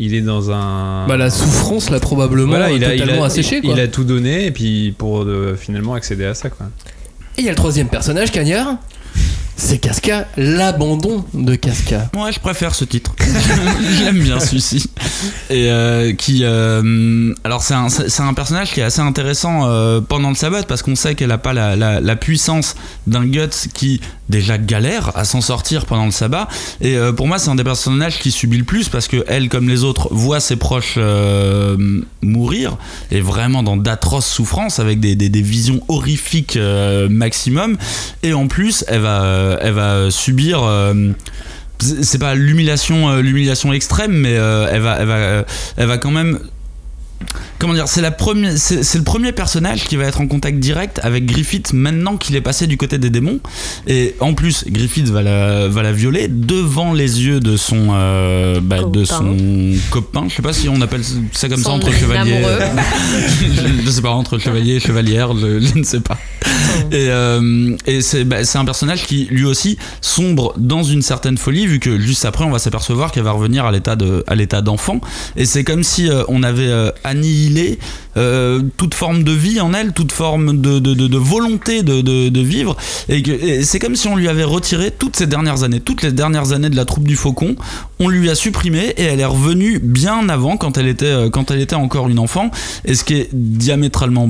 il 0.00 0.14
est 0.14 0.20
dans 0.20 0.50
un. 0.50 1.06
Bah 1.06 1.16
la 1.16 1.30
souffrance 1.30 1.90
l'a 1.90 2.00
probablement 2.00 2.48
Voilà, 2.50 2.72
il 2.72 2.84
a, 2.84 2.94
il 2.94 3.00
totalement 3.00 3.22
a- 3.22 3.26
asséché 3.26 3.60
il 3.62 3.70
quoi. 3.70 3.78
a 3.78 3.86
tout 3.86 4.02
donné, 4.02 4.46
et 4.46 4.50
puis 4.50 4.92
pour 4.98 5.22
euh, 5.22 5.54
finalement 5.56 5.94
accéder 5.94 6.24
à 6.24 6.34
ça, 6.34 6.50
quoi. 6.50 6.66
Et 7.36 7.40
il 7.42 7.44
y 7.44 7.48
a 7.48 7.52
le 7.52 7.56
troisième 7.56 7.88
personnage, 7.88 8.32
Cagnard. 8.32 8.76
C'est 9.56 9.78
Casca, 9.78 10.26
l'abandon 10.36 11.24
de 11.32 11.54
Casca. 11.54 12.10
Ouais, 12.16 12.32
je 12.32 12.40
préfère 12.40 12.74
ce 12.74 12.84
titre. 12.84 13.14
J'aime 13.98 14.18
bien 14.18 14.40
celui-ci. 14.40 14.86
Et 15.50 15.70
euh, 15.70 16.12
qui, 16.12 16.40
euh, 16.42 17.32
alors 17.44 17.62
c'est 17.62 17.74
un, 17.74 18.34
personnage 18.34 18.72
qui 18.72 18.80
est 18.80 18.84
assez 18.84 19.00
intéressant 19.00 19.68
euh, 19.68 20.00
pendant 20.00 20.30
le 20.30 20.34
sabbat 20.34 20.64
parce 20.64 20.82
qu'on 20.82 20.96
sait 20.96 21.14
qu'elle 21.14 21.30
a 21.30 21.38
pas 21.38 21.52
la, 21.52 22.16
puissance 22.16 22.74
d'un 23.06 23.24
Guts 23.26 23.68
qui 23.74 24.00
déjà 24.28 24.56
galère 24.56 25.12
à 25.16 25.24
s'en 25.24 25.40
sortir 25.40 25.86
pendant 25.86 26.06
le 26.06 26.10
sabbat. 26.10 26.48
Et 26.80 26.96
pour 27.16 27.26
moi, 27.26 27.38
c'est 27.38 27.50
un 27.50 27.54
des 27.54 27.64
personnages 27.64 28.18
qui 28.18 28.30
subit 28.30 28.58
le 28.58 28.64
plus 28.64 28.88
parce 28.88 29.08
que 29.08 29.24
elle, 29.28 29.48
comme 29.48 29.68
les 29.68 29.84
autres, 29.84 30.08
voit 30.12 30.40
ses 30.40 30.56
proches 30.56 30.98
mourir 32.22 32.76
et 33.10 33.20
vraiment 33.20 33.62
dans 33.62 33.76
d'atroces 33.76 34.26
souffrances 34.26 34.78
avec 34.78 35.00
des, 35.00 35.42
visions 35.42 35.80
horrifiques 35.88 36.58
maximum. 37.10 37.76
Et 38.22 38.32
en 38.32 38.48
plus, 38.48 38.84
elle 38.88 39.02
va, 39.02 39.43
euh, 39.44 39.58
elle 39.60 39.72
va 39.74 40.10
subir. 40.10 40.62
euh, 40.62 41.12
c'est 41.80 42.18
pas 42.18 42.34
l'humiliation 42.34 43.10
euh, 43.10 43.20
l'humiliation 43.20 43.72
extrême 43.72 44.12
mais 44.12 44.36
euh, 44.36 44.68
elle 44.70 44.80
va 44.80 44.96
elle 45.00 45.06
va 45.08 45.14
euh, 45.16 45.42
elle 45.76 45.88
va 45.88 45.98
quand 45.98 46.12
même 46.12 46.38
comment 47.58 47.74
dire 47.74 47.88
c'est 47.88 48.00
la 48.00 48.10
première 48.10 48.56
c'est 48.56 48.98
le 48.98 49.04
premier 49.04 49.32
personnage 49.32 49.84
qui 49.84 49.96
va 49.96 50.04
être 50.04 50.20
en 50.20 50.26
contact 50.26 50.58
direct 50.58 51.00
avec 51.02 51.26
Griffith 51.26 51.72
maintenant 51.72 52.16
qu'il 52.16 52.36
est 52.36 52.40
passé 52.40 52.66
du 52.66 52.76
côté 52.76 52.98
des 52.98 53.10
démons. 53.10 53.40
Et 53.86 54.14
en 54.20 54.34
plus 54.34 54.64
Griffith 54.68 55.08
va 55.08 55.22
la 55.22 55.68
va 55.68 55.82
la 55.82 55.92
violer 55.92 56.28
devant 56.28 56.92
les 56.92 57.24
yeux 57.24 57.40
de 57.40 57.56
son 57.56 57.88
euh, 57.92 58.60
bah, 58.60 58.78
de 58.78 59.04
Copain. 59.04 59.06
son 59.06 59.36
copain. 59.90 60.24
Je 60.28 60.36
sais 60.36 60.42
pas 60.42 60.52
si 60.52 60.68
on 60.68 60.80
appelle 60.80 61.02
ça 61.32 61.48
comme 61.48 61.62
ça 61.62 61.70
entre 61.70 61.92
chevaliers. 61.92 62.42
je, 63.40 63.84
je 63.84 63.90
sais 63.90 64.02
pas 64.02 64.10
entre 64.10 64.38
chevalier 64.38 64.74
et 64.74 64.80
chevalière 64.80 65.36
je, 65.36 65.60
je 65.60 65.78
ne 65.78 65.84
sais 65.84 66.00
pas. 66.00 66.18
Et, 66.90 67.08
euh, 67.08 67.76
et 67.86 68.00
c'est 68.02 68.24
bah, 68.24 68.44
c'est 68.44 68.58
un 68.58 68.64
personnage 68.64 69.04
qui 69.04 69.26
lui 69.30 69.44
aussi 69.44 69.78
sombre 70.00 70.54
dans 70.56 70.82
une 70.82 71.02
certaine 71.02 71.38
folie 71.38 71.66
vu 71.66 71.78
que 71.78 71.98
juste 71.98 72.24
après 72.24 72.44
on 72.44 72.50
va 72.50 72.58
s'apercevoir 72.58 73.12
qu'elle 73.12 73.24
va 73.24 73.32
revenir 73.32 73.64
à 73.64 73.72
l'état 73.72 73.96
de 73.96 74.24
à 74.26 74.34
l'état 74.34 74.62
d'enfant. 74.62 75.00
Et 75.36 75.46
c'est 75.46 75.64
comme 75.64 75.82
si 75.82 76.08
euh, 76.08 76.22
on 76.28 76.42
avait 76.42 76.68
euh, 76.68 76.90
euh, 78.16 78.62
toute 78.76 78.94
forme 78.94 79.24
de 79.24 79.32
vie 79.32 79.60
en 79.60 79.74
elle 79.74 79.92
toute 79.92 80.12
forme 80.12 80.60
de, 80.60 81.16
volonté 81.16 81.82
de, 81.82 82.40
vivre. 82.40 82.76
Et, 83.08 83.18
et 83.18 83.64
c'est 83.64 83.78
comme 83.78 83.96
si 83.96 84.08
on 84.08 84.16
lui 84.16 84.28
avait 84.28 84.44
retiré 84.44 84.90
toutes 84.90 85.16
ces 85.16 85.26
dernières 85.26 85.62
années 85.62 85.80
toutes 85.80 86.02
les 86.02 86.12
dernières 86.12 86.52
années 86.52 86.70
de 86.70 86.76
la 86.76 86.84
troupe 86.84 87.06
du 87.06 87.16
faucon. 87.16 87.56
On 87.98 88.08
lui 88.08 88.30
a 88.30 88.34
supprimé 88.34 88.94
et 88.96 89.02
elle 89.02 89.20
est 89.20 89.24
revenue 89.24 89.78
bien 89.78 90.28
avant 90.28 90.56
quand 90.56 90.78
elle 90.78 90.88
était 90.88 91.06
euh, 91.06 91.30
quand 91.30 91.50
elle 91.50 91.60
était 91.60 91.74
encore 91.74 92.08
une 92.08 92.18
enfant. 92.18 92.50
Et 92.84 92.94
ce 92.94 93.04
qui 93.04 93.14
est 93.14 93.28
diamétralement 93.32 94.28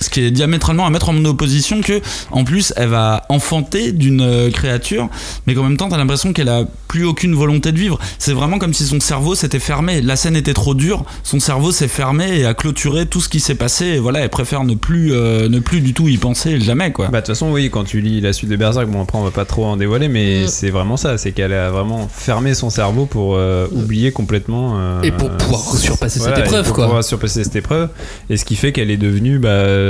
ce 0.00 0.10
qui 0.10 0.20
est 0.20 0.30
diamétralement 0.30 0.86
à 0.86 0.90
mettre 0.90 1.08
en 1.08 1.24
opposition 1.24 1.80
que 1.80 2.00
en 2.30 2.44
plus 2.44 2.72
elle 2.76 2.88
va 2.88 3.24
enfanter 3.28 3.92
d'une 3.92 4.20
euh, 4.20 4.50
créature 4.50 5.08
mais 5.46 5.54
qu'en 5.54 5.62
même 5.64 5.76
temps 5.76 5.88
t'as 5.88 5.96
l'impression 5.98 6.32
qu'elle 6.32 6.48
a 6.48 6.64
plus 6.88 7.04
aucune 7.04 7.34
volonté 7.34 7.72
de 7.72 7.78
vivre 7.78 7.98
c'est 8.18 8.32
vraiment 8.32 8.58
comme 8.58 8.74
si 8.74 8.84
son 8.84 9.00
cerveau 9.00 9.34
s'était 9.34 9.58
fermé 9.58 10.00
la 10.00 10.16
scène 10.16 10.36
était 10.36 10.54
trop 10.54 10.74
dure 10.74 11.04
son 11.22 11.40
cerveau 11.40 11.72
s'est 11.72 11.88
fermé 11.88 12.38
et 12.38 12.46
a 12.46 12.54
clôturé 12.54 13.06
tout 13.06 13.20
ce 13.20 13.28
qui 13.28 13.40
s'est 13.40 13.54
passé 13.54 13.86
et 13.86 13.98
voilà 13.98 14.20
elle 14.20 14.30
préfère 14.30 14.64
ne 14.64 14.74
plus 14.74 15.12
euh, 15.12 15.48
ne 15.48 15.58
plus 15.60 15.80
du 15.80 15.94
tout 15.94 16.08
y 16.08 16.16
penser 16.16 16.60
jamais 16.60 16.92
quoi 16.92 17.06
Bah 17.08 17.20
de 17.20 17.26
toute 17.26 17.34
façon 17.34 17.52
oui 17.52 17.70
quand 17.70 17.84
tu 17.84 18.00
lis 18.00 18.20
la 18.20 18.32
suite 18.32 18.50
de 18.50 18.56
Berserk 18.56 18.86
bon 18.88 19.02
après 19.02 19.18
on 19.18 19.24
va 19.24 19.30
pas 19.30 19.44
trop 19.44 19.64
en 19.66 19.76
dévoiler 19.76 20.08
mais 20.08 20.24
Mm. 20.44 20.48
c'est 20.48 20.70
vraiment 20.70 20.96
ça 20.96 21.16
c'est 21.18 21.32
qu'elle 21.32 21.52
a 21.52 21.70
vraiment 21.70 22.08
fermé 22.12 22.54
son 22.54 22.70
cerveau 22.70 23.06
pour 23.06 23.34
euh, 23.36 23.66
oublier 23.72 24.10
complètement 24.12 24.72
euh, 24.76 25.02
Et 25.02 25.10
pour 25.12 25.30
pouvoir 25.30 25.60
surpasser 25.76 26.18
cette 26.18 26.28
voilà, 26.28 26.44
et 26.44 26.48
épreuve, 26.48 26.64
pour 26.66 26.74
quoi. 26.74 26.84
pouvoir 26.86 27.04
surpasser 27.04 27.44
cette 27.44 27.56
épreuve 27.56 27.88
et 28.30 28.36
ce 28.36 28.44
qui 28.44 28.56
fait 28.56 28.72
qu'elle 28.72 28.90
est 28.90 28.96
devenue 28.96 29.38
bah, 29.38 29.48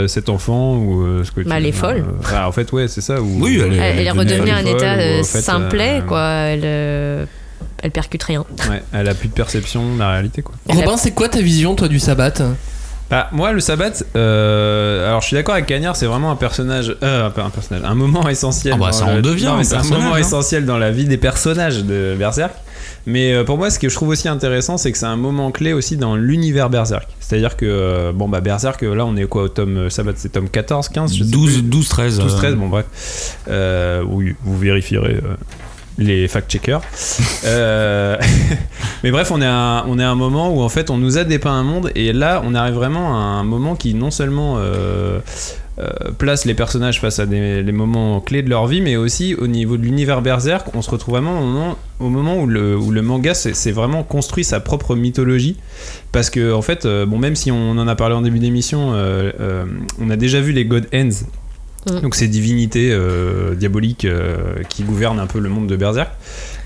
cet 0.09 0.29
enfant 0.29 0.77
ou 0.77 1.03
euh, 1.03 1.25
ce 1.25 1.31
que 1.33 1.41
tu- 1.41 1.49
Bah, 1.49 1.57
elle 1.59 1.67
est 1.67 1.73
folle. 1.73 2.05
euh, 2.07 2.21
enfin, 2.21 2.45
en 2.47 2.53
fait 2.53 2.71
ouais 2.73 2.89
c'est 2.89 3.01
ça 3.01 3.21
où- 3.21 3.39
Oui, 3.43 3.61
elle 3.65 3.73
est- 3.73 3.77
Elle, 3.77 3.99
elle 4.01 4.07
est 4.07 4.11
redevenue 4.11 4.51
un 4.51 4.63
folle, 4.63 4.69
état 4.77 4.95
où, 4.97 5.01
euh, 5.01 5.21
en 5.21 5.25
fait, 5.25 5.41
simplet, 5.41 5.99
euh, 5.99 6.03
quoi. 6.03 6.23
Elle, 6.29 6.61
euh, 6.65 7.25
elle 7.83 7.91
percute 7.91 8.23
rien. 8.23 8.45
ouais, 8.71 8.83
elle 8.93 9.09
a 9.09 9.15
plus 9.15 9.29
de 9.29 9.35
perception 9.35 9.95
de 9.95 9.99
la 9.99 10.11
réalité 10.13 10.43
quoi 10.43 10.55
Robin, 10.69 10.97
c'est 10.97 11.11
quoi 11.13 11.29
ta 11.29 11.41
vision, 11.41 11.75
toi, 11.75 11.89
du 11.89 11.99
sabbat 11.99 12.33
Bah, 13.11 13.29
moi, 13.33 13.53
le 13.53 13.61
sabbat, 13.61 13.93
euh, 14.17 15.07
alors 15.09 15.21
je 15.21 15.27
suis 15.27 15.37
d'accord 15.37 15.55
avec 15.55 15.67
Cagnard, 15.67 15.95
c'est 15.95 16.07
vraiment 16.07 16.31
un 16.31 16.37
personnage, 16.37 16.97
euh, 17.03 17.27
un 17.29 17.51
personnage, 17.51 17.83
un 17.85 17.95
moment 17.95 18.29
essentiel. 18.29 18.75
Ah 18.77 18.79
bah, 18.81 18.87
dans 18.87 18.93
ça 18.93 19.13
le- 19.13 19.19
en 19.19 19.23
devient 19.23 19.45
non, 19.45 19.55
mais 19.57 19.61
un 19.61 19.65
c'est 19.65 19.77
un 19.77 19.83
moment 19.99 20.15
hein. 20.15 20.19
essentiel 20.19 20.65
dans 20.65 20.79
la 20.79 20.91
vie 20.91 21.05
des 21.05 21.19
personnages 21.19 21.85
de 21.85 22.15
Berserk. 22.19 22.55
Mais 23.07 23.33
euh, 23.35 23.45
pour 23.45 23.59
moi, 23.59 23.71
ce 23.71 23.79
que 23.79 23.89
je 23.89 23.95
trouve 23.95 24.09
aussi 24.11 24.29
intéressant, 24.29 24.77
c'est 24.79 24.91
que 24.91 24.97
c'est 24.99 25.05
un 25.07 25.17
moment 25.17 25.51
clé 25.51 25.73
aussi 25.73 25.97
dans 25.97 26.17
l'univers 26.17 26.71
Berserk. 26.71 27.09
C'est-à-dire 27.21 27.57
que, 27.57 27.67
euh, 27.67 28.13
bon, 28.13 28.29
bah, 28.29 28.41
Berserk, 28.41 28.83
euh, 28.83 28.95
là, 28.95 29.05
on 29.05 29.17
est 29.17 29.27
quoi 29.27 29.43
au 29.45 29.49
tome 29.49 29.77
euh, 29.77 29.91
Sabbat, 29.91 30.13
c'est 30.17 30.31
tome 30.31 30.49
14, 30.49 30.89
15, 30.89 31.15
je 31.15 31.25
sais 31.25 31.31
12 31.31 31.53
plus. 31.53 31.63
12 31.63 31.89
13 31.89 32.19
12, 32.21 32.33
euh, 32.33 32.37
13, 32.37 32.55
bon, 32.55 32.69
bref. 32.69 33.37
Euh, 33.49 34.03
oui, 34.09 34.35
vous 34.43 34.59
vérifierez. 34.59 35.17
euh, 35.23 35.35
les 35.97 36.27
fact-checkers. 36.27 36.81
Mais 39.05 39.11
bref, 39.11 39.31
on 39.31 39.41
est, 39.41 39.47
à, 39.47 39.85
on 39.87 39.99
est 39.99 40.03
à 40.03 40.11
un 40.11 40.17
moment 40.17 40.51
où 40.53 40.61
en 40.63 40.69
fait 40.69 40.91
on 40.91 40.97
nous 40.97 41.19
a 41.19 41.25
dépeint 41.25 41.53
un 41.53 41.63
monde 41.63 41.93
et 41.95 42.13
là 42.13 42.43
on 42.45 42.55
arrive 42.55 42.75
vraiment 42.75 43.15
à 43.15 43.23
un 43.23 43.45
moment 43.45 43.77
qui 43.77 43.95
non 43.95 44.11
seulement 44.11 44.59
euh, 45.79 45.91
place 46.17 46.45
les 46.45 46.55
personnages 46.55 47.01
face 47.01 47.19
à 47.19 47.27
des, 47.27 47.63
les 47.63 47.73
moments 47.73 48.21
clés 48.21 48.43
de 48.43 48.51
leur 48.51 48.67
vie, 48.67 48.81
mais 48.81 48.97
aussi 48.97 49.35
au 49.35 49.47
niveau 49.47 49.77
de 49.77 49.83
l'univers 49.83 50.23
Berserk, 50.23 50.69
on 50.75 50.83
se 50.83 50.91
retrouve 50.91 51.15
vraiment 51.15 51.41
au 51.41 51.45
moment, 51.45 51.77
au 52.01 52.09
moment 52.09 52.37
où, 52.39 52.47
le, 52.47 52.77
où 52.77 52.91
le 52.91 53.03
manga 53.03 53.35
s'est 53.35 53.73
vraiment 53.73 54.03
construit 54.03 54.45
sa 54.45 54.61
propre 54.61 54.95
mythologie. 54.95 55.57
Parce 56.13 56.31
que 56.31 56.53
en 56.53 56.63
fait, 56.63 56.87
euh, 56.87 57.07
bon, 57.07 57.19
même 57.19 57.37
si 57.37 57.51
on 57.51 57.71
en 57.71 57.89
a 57.89 57.97
parlé 57.97 58.15
en 58.15 58.23
début 58.23 58.39
d'émission, 58.39 58.93
euh, 58.95 59.65
on 60.01 60.11
a 60.11 60.17
déjà 60.17 60.41
vu 60.41 60.53
les 60.53 60.65
God 60.65 60.87
Hands. 60.95 61.27
Mm. 61.87 62.01
Donc 62.01 62.15
ces 62.15 62.29
divinités 62.29 62.97
diaboliques 63.57 64.07
qui 64.69 64.85
gouvernent 64.85 65.21
un 65.21 65.27
peu 65.27 65.39
le 65.39 65.49
monde 65.49 65.67
de 65.67 65.77
Berserk. 65.77 66.11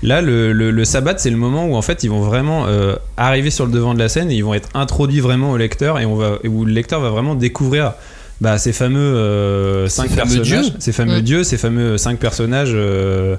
Là, 0.01 0.21
le, 0.21 0.53
le, 0.53 0.71
le 0.71 0.85
sabbat, 0.85 1.17
c'est 1.17 1.29
le 1.29 1.37
moment 1.37 1.65
où 1.65 1.75
en 1.75 1.81
fait 1.81 2.03
ils 2.03 2.09
vont 2.09 2.21
vraiment 2.21 2.67
euh, 2.67 2.95
arriver 3.17 3.49
sur 3.49 3.65
le 3.65 3.71
devant 3.71 3.93
de 3.93 3.99
la 3.99 4.07
scène 4.07 4.31
et 4.31 4.35
ils 4.35 4.43
vont 4.43 4.53
être 4.53 4.69
introduits 4.73 5.19
vraiment 5.19 5.51
au 5.51 5.57
lecteur 5.57 5.99
et 5.99 6.05
on 6.05 6.15
va 6.15 6.37
et 6.43 6.47
où 6.47 6.63
le 6.63 6.71
lecteur 6.71 7.01
va 7.01 7.09
vraiment 7.09 7.35
découvrir 7.35 7.93
bah, 8.41 8.57
ces 8.57 8.71
fameux 8.73 8.99
euh, 8.99 9.87
cinq 9.87 10.03
Ces 10.03 10.15
fameux 10.15 10.35
personnages, 10.35 10.71
dieux. 10.71 10.73
ces 10.79 10.91
fameux 10.91 11.21
dieux, 11.21 11.43
ces 11.43 11.57
fameux 11.57 11.97
cinq 11.97 12.19
personnages. 12.19 12.71
euh, 12.73 13.35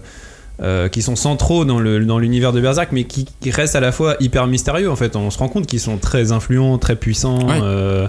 euh, 0.63 0.89
qui 0.89 1.01
sont 1.01 1.17
centraux 1.17 1.65
dans 1.65 1.79
le 1.79 2.05
dans 2.05 2.19
l'univers 2.19 2.53
de 2.53 2.61
Berserk 2.61 2.91
mais 2.93 3.05
qui, 3.05 3.27
qui 3.41 3.51
restent 3.51 3.77
à 3.77 3.81
la 3.81 3.93
fois 3.93 4.17
hyper 4.21 4.47
mystérieux 4.47 4.91
en 4.91 4.97
fait 4.97 5.17
on 5.17 5.31
se 5.31 5.39
rend 5.39 5.49
compte 5.49 5.67
qu'ils 5.67 5.81
sont 5.81 5.97
très 5.97 6.33
influents 6.33 6.77
très 6.77 6.97
puissants 6.97 7.39
Ouais. 7.49 7.59
euh, 7.63 8.07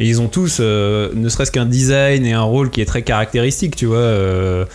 et 0.00 0.06
ils 0.06 0.20
ont 0.20 0.28
tous 0.28 0.58
euh, 0.60 1.08
ne 1.14 1.26
serait-ce 1.30 1.50
qu'un 1.50 1.64
design 1.64 2.26
et 2.26 2.34
un 2.34 2.42
rôle 2.42 2.68
qui 2.68 2.82
est 2.82 2.84
très 2.84 3.00
caractéristique 3.00 3.74
tu 3.74 3.86
vois 3.86 3.96
euh, 3.96 4.66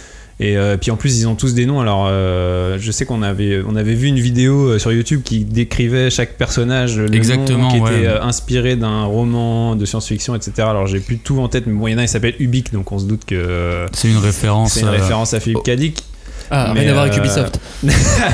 et 0.41 0.55
euh, 0.57 0.77
puis 0.77 0.89
en 0.89 0.95
plus 0.95 1.19
ils 1.19 1.27
ont 1.27 1.35
tous 1.35 1.53
des 1.53 1.65
noms 1.65 1.81
alors 1.81 2.07
euh, 2.07 2.77
je 2.79 2.91
sais 2.91 3.05
qu'on 3.05 3.21
avait 3.21 3.61
on 3.67 3.75
avait 3.75 3.93
vu 3.93 4.07
une 4.07 4.19
vidéo 4.19 4.69
euh, 4.69 4.79
sur 4.79 4.91
YouTube 4.93 5.21
qui 5.23 5.43
décrivait 5.43 6.09
chaque 6.09 6.37
personnage 6.37 6.97
le 6.97 7.09
nom 7.09 7.13
Exactement, 7.13 7.69
qui 7.69 7.79
ouais. 7.79 7.97
était 7.97 8.07
euh, 8.07 8.23
inspiré 8.23 8.77
d'un 8.77 9.03
roman 9.03 9.75
de 9.75 9.83
science-fiction 9.83 10.35
etc 10.35 10.53
alors 10.59 10.87
j'ai 10.87 11.01
plus 11.01 11.17
tout 11.17 11.39
en 11.41 11.49
tête 11.49 11.65
mais 11.67 11.73
bon 11.73 11.87
il 11.87 11.91
y 11.91 11.95
en 11.95 11.97
a 11.97 12.03
il 12.03 12.07
s'appelle 12.07 12.35
Ubik 12.39 12.71
donc 12.71 12.89
on 12.93 12.99
se 12.99 13.05
doute 13.05 13.25
que 13.25 13.35
euh, 13.35 13.87
c'est 13.91 14.07
une 14.07 14.17
référence 14.17 14.73
c'est 14.73 14.81
une 14.81 14.87
référence 14.87 15.33
à 15.33 15.41
Philippe 15.41 15.59
oh. 15.59 15.63
Kadik 15.63 16.03
Ah, 16.51 16.71
Mais, 16.73 16.81
rien 16.81 16.91
à 16.91 16.93
voir 16.93 17.03
avec 17.05 17.17
Ubisoft. 17.17 17.59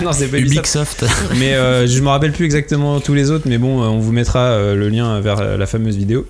non 0.03 0.11
c'est 0.13 0.27
pas 0.27 0.37
Ubisoft 0.37 1.01
Ubisoft 1.01 1.05
mais 1.39 1.55
euh, 1.55 1.87
je 1.87 1.99
me 2.01 2.09
rappelle 2.09 2.33
plus 2.33 2.45
exactement 2.45 2.99
tous 2.99 3.15
les 3.15 3.31
autres 3.31 3.45
mais 3.47 3.57
bon 3.57 3.81
on 3.81 3.97
vous 3.97 4.11
mettra 4.11 4.41
euh, 4.41 4.75
le 4.75 4.89
lien 4.89 5.19
vers 5.21 5.57
la 5.57 5.65
fameuse 5.65 5.97
vidéo 5.97 6.27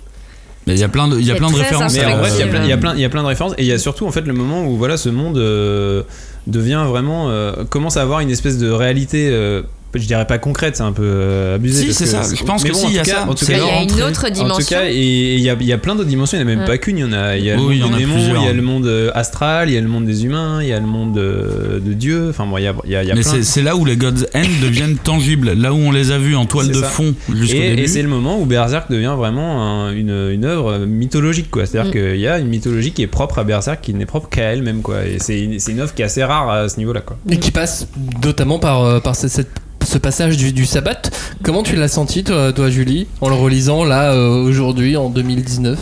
il 0.68 0.78
y 0.80 0.84
a 0.84 0.88
plein 0.90 1.08
de 1.08 1.20
il 1.20 1.26
y 1.26 1.32
a 1.32 1.36
plein 1.36 1.50
de 1.52 1.56
références 1.56 1.94
mais 1.96 2.06
en 2.06 2.08
Ouais, 2.10 2.18
bref 2.18 2.34
il 2.36 2.40
y 2.40 2.42
a 2.42 2.46
ouais. 2.46 2.52
plein- 2.52 2.64
il 2.64 2.70
y 2.70 2.74
a 2.74 2.78
plein 2.78 2.94
il 2.96 3.00
y 3.02 3.06
a 3.06 3.10
plein 3.10 3.22
de 3.24 3.28
références 3.28 3.54
et 3.58 3.62
il 3.64 3.68
y 3.68 3.72
a 3.72 3.78
surtout 3.78 4.06
en 4.08 4.12
fait 4.12 4.22
le 4.26 4.34
moment 4.34 4.66
où 4.66 4.78
voilà 4.78 4.98
ce 4.98 5.10
monde 5.10 5.38
euh, 5.38 6.02
devient 6.48 6.86
vraiment 6.88 7.30
euh, 7.30 7.54
commence 7.70 7.98
à 7.98 8.02
avoir 8.02 8.20
une 8.22 8.32
espèce 8.32 8.58
de 8.58 8.70
réalité 8.72 9.30
euh, 9.32 9.62
je 9.96 10.06
dirais 10.08 10.26
pas 10.28 10.38
concrète 10.38 10.76
c'est 10.78 10.84
un 10.84 10.92
peu 10.92 11.04
euh, 11.06 11.56
abusé 11.56 11.88
Si, 11.88 11.94
c'est 11.94 12.06
ça. 12.06 12.22
Je 12.24 12.44
pense 12.44 12.64
mais 12.64 12.70
que 12.70 12.74
bon, 12.74 12.80
si, 12.80 12.86
en 12.86 12.90
il 12.90 12.94
y 12.94 12.98
tout 12.98 13.02
a 13.02 13.06
cas- 13.06 13.12
ça. 13.12 13.30
en 13.30 13.34
tout 13.36 13.46
cas, 13.46 13.54
Il 13.54 13.58
y 13.60 13.70
a 13.70 13.82
une 13.84 14.02
autre 14.04 14.26
en 14.26 14.28
tout 14.28 14.34
dimension. 14.34 14.78
cas, 14.78 14.86
il 14.90 15.40
y 15.40 15.50
a, 15.50 15.56
il 15.60 15.66
y 15.66 15.74
a 15.74 15.78
plein 15.78 15.96
d'autres 15.96 16.10
dimensions, 16.10 16.38
il 16.38 16.46
n'y 16.46 16.50
en 16.50 16.54
a 16.54 16.56
même 16.56 16.60
Ouais. 16.62 16.66
pas 16.68 16.78
qu'une. 16.78 16.98
Il 16.98 17.02
y 17.02 17.04
en 17.04 17.14
a, 17.14 17.38
il 17.38 17.44
y 17.46 17.52
a 17.52 17.58
Oui, 17.58 17.78
le 17.80 17.84
monde 17.86 17.92
des 17.94 18.00
démons, 18.00 18.18
il 18.40 18.44
y 18.46 18.48
a 18.48 18.54
le 18.54 18.62
monde 18.62 18.86
euh, 18.88 19.12
astral, 19.14 19.70
il 19.70 19.74
y 19.76 19.78
a 19.78 19.82
le 19.82 19.88
monde 19.88 20.06
des 20.06 20.26
humains, 20.26 20.62
il 20.62 20.68
y 20.70 20.74
a 20.74 20.80
le 20.80 20.86
monde 20.88 21.14
de, 21.14 21.82
de 21.84 21.94
Dieu. 21.94 22.28
Enfin, 22.30 22.46
bon, 22.46 22.58
il 22.58 22.64
y 22.64 22.68
a, 22.68 22.74
il 22.86 22.92
y 22.92 22.96
a, 22.96 23.04
il 23.04 23.08
y 23.10 23.12
a 23.12 23.16
mais 23.16 23.24
c'est 23.24 23.62
là 23.62 23.76
où 23.76 23.86
les 23.86 23.98
God's 23.98 24.26
End 24.36 24.42
deviennent 24.62 24.98
tangibles 24.98 25.54
là 25.54 25.74
où 25.74 25.78
on 25.78 25.92
les 25.92 26.12
a 26.12 26.18
vus 26.18 26.36
en 26.36 26.46
toile 26.46 26.68
de 26.70 26.74
ça. 26.74 26.88
fond 26.88 27.14
jusqu'au 27.34 27.58
Et, 27.58 27.70
début 27.70 27.82
et 27.84 27.88
c'est 27.88 28.02
le 28.02 28.08
moment 28.10 28.40
où 28.40 28.46
Berserk 28.46 28.90
devient 28.92 29.14
vraiment 29.18 29.62
un- 29.64 29.92
une, 29.92 30.30
une 30.32 30.46
œuvre 30.46 30.80
mythologique, 30.86 31.50
quoi. 31.52 31.66
C'est-à-dire 31.66 31.90
Mm. 31.92 31.94
qu'il 31.94 32.20
y 32.20 32.28
a 32.28 32.40
une 32.40 32.48
mythologie 32.48 32.92
qui 32.92 33.02
est 33.04 33.08
propre 33.08 33.40
à 33.40 33.44
Berserk, 33.44 33.82
qui 33.82 33.94
n'est 33.94 34.06
propre 34.06 34.30
qu'à 34.30 34.44
elle-même, 34.54 34.82
quoi. 34.82 35.06
Et 35.06 35.18
c'est 35.20 35.40
une, 35.40 35.60
c'est 35.60 35.72
une 35.72 35.80
œuvre 35.80 35.94
qui 35.94 36.02
est 36.02 36.06
assez 36.06 36.24
rare 36.24 36.50
à 36.50 36.70
ce 36.70 36.78
niveau-là, 36.78 37.02
quoi. 37.02 37.18
Et 37.30 37.38
qui 37.38 37.52
passe 37.52 37.88
notamment 38.24 38.60
par, 38.60 38.84
euh, 38.84 39.00
par 39.00 39.16
ce, 39.16 39.28
cette- 39.28 39.50
ce 39.86 39.98
passage 39.98 40.38
du, 40.38 40.66
sabbat. 40.66 41.02
Comment 41.44 41.64
tu 41.64 41.76
l'as 41.76 41.88
senti, 41.88 42.24
toi, 42.24 42.70
Julie, 42.70 43.08
en 43.22 43.30
le 43.30 43.36
relisant 43.36 43.84
là, 43.84 44.12
euh, 44.14 44.44
aujourd'hui, 44.44 44.98
en 44.98 45.10
2019 45.10 45.80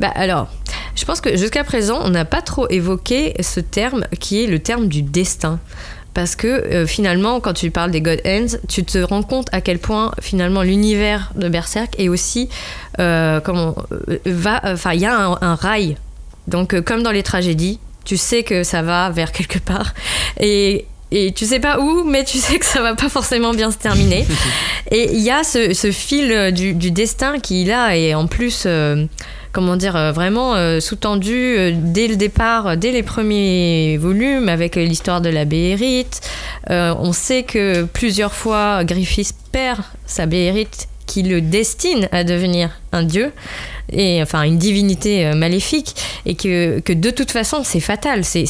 Bah 0.00 0.10
alors, 0.14 0.48
je 0.94 1.04
pense 1.04 1.20
que 1.20 1.36
jusqu'à 1.36 1.64
présent, 1.64 2.00
on 2.02 2.10
n'a 2.10 2.24
pas 2.24 2.42
trop 2.42 2.68
évoqué 2.68 3.34
ce 3.40 3.60
terme 3.60 4.06
qui 4.20 4.44
est 4.44 4.46
le 4.46 4.58
terme 4.58 4.88
du 4.88 5.02
destin. 5.02 5.58
Parce 6.14 6.34
que 6.34 6.46
euh, 6.46 6.86
finalement, 6.86 7.40
quand 7.40 7.52
tu 7.52 7.70
parles 7.70 7.90
des 7.90 8.00
God 8.00 8.20
Hands, 8.24 8.58
tu 8.68 8.84
te 8.84 8.98
rends 8.98 9.22
compte 9.22 9.48
à 9.52 9.60
quel 9.60 9.78
point 9.78 10.12
finalement 10.20 10.62
l'univers 10.62 11.32
de 11.34 11.48
Berserk 11.48 11.94
est 11.98 12.08
aussi 12.08 12.48
euh, 12.98 13.40
comment 13.40 13.74
va, 14.24 14.60
enfin 14.64 14.92
il 14.94 15.00
y 15.00 15.06
a 15.06 15.36
un, 15.40 15.54
rail. 15.54 15.96
Donc 16.48 16.80
comme 16.80 17.02
dans 17.02 17.10
les 17.10 17.22
tragédies, 17.22 17.80
tu 18.06 18.16
sais 18.16 18.44
que 18.44 18.62
ça 18.62 18.80
va 18.80 19.10
vers 19.10 19.30
quelque 19.32 19.58
part 19.58 19.92
et 20.40 20.86
et 21.16 21.32
tu 21.32 21.46
sais 21.46 21.60
pas 21.60 21.78
où, 21.80 22.04
mais 22.04 22.24
tu 22.24 22.36
sais 22.36 22.58
que 22.58 22.66
ça 22.66 22.82
va 22.82 22.94
pas 22.94 23.08
forcément 23.08 23.54
bien 23.54 23.70
se 23.70 23.78
terminer. 23.78 24.26
Et 24.90 25.10
il 25.14 25.20
y 25.20 25.30
a 25.30 25.44
ce, 25.44 25.72
ce 25.72 25.90
fil 25.90 26.30
euh, 26.30 26.50
du, 26.50 26.74
du 26.74 26.90
destin 26.90 27.38
qui 27.38 27.64
là 27.64 27.96
est 27.96 28.14
en 28.14 28.26
plus, 28.26 28.64
euh, 28.66 29.06
comment 29.52 29.76
dire, 29.76 29.96
euh, 29.96 30.12
vraiment 30.12 30.54
euh, 30.54 30.80
sous-tendu 30.80 31.32
euh, 31.32 31.72
dès 31.74 32.08
le 32.08 32.16
départ, 32.16 32.76
dès 32.76 32.92
les 32.92 33.02
premiers 33.02 33.96
volumes 33.96 34.50
avec 34.50 34.76
l'histoire 34.76 35.22
de 35.22 35.30
la 35.30 35.46
Béhérite. 35.46 36.20
On 36.68 37.12
sait 37.12 37.44
que 37.44 37.84
plusieurs 37.84 38.34
fois 38.34 38.84
Griffith 38.84 39.34
perd 39.52 39.80
sa 40.04 40.26
Béhérite 40.26 40.88
qui 41.06 41.22
le 41.22 41.40
destine 41.40 42.08
à 42.12 42.24
devenir 42.24 42.70
un 42.92 43.04
dieu 43.04 43.32
et 43.92 44.20
enfin 44.22 44.42
une 44.42 44.58
divinité 44.58 45.26
euh, 45.26 45.34
maléfique 45.34 45.94
et 46.26 46.34
que, 46.34 46.80
que 46.80 46.92
de 46.92 47.10
toute 47.10 47.30
façon 47.30 47.62
c'est 47.64 47.80
fatal 47.80 48.24
c'est 48.24 48.44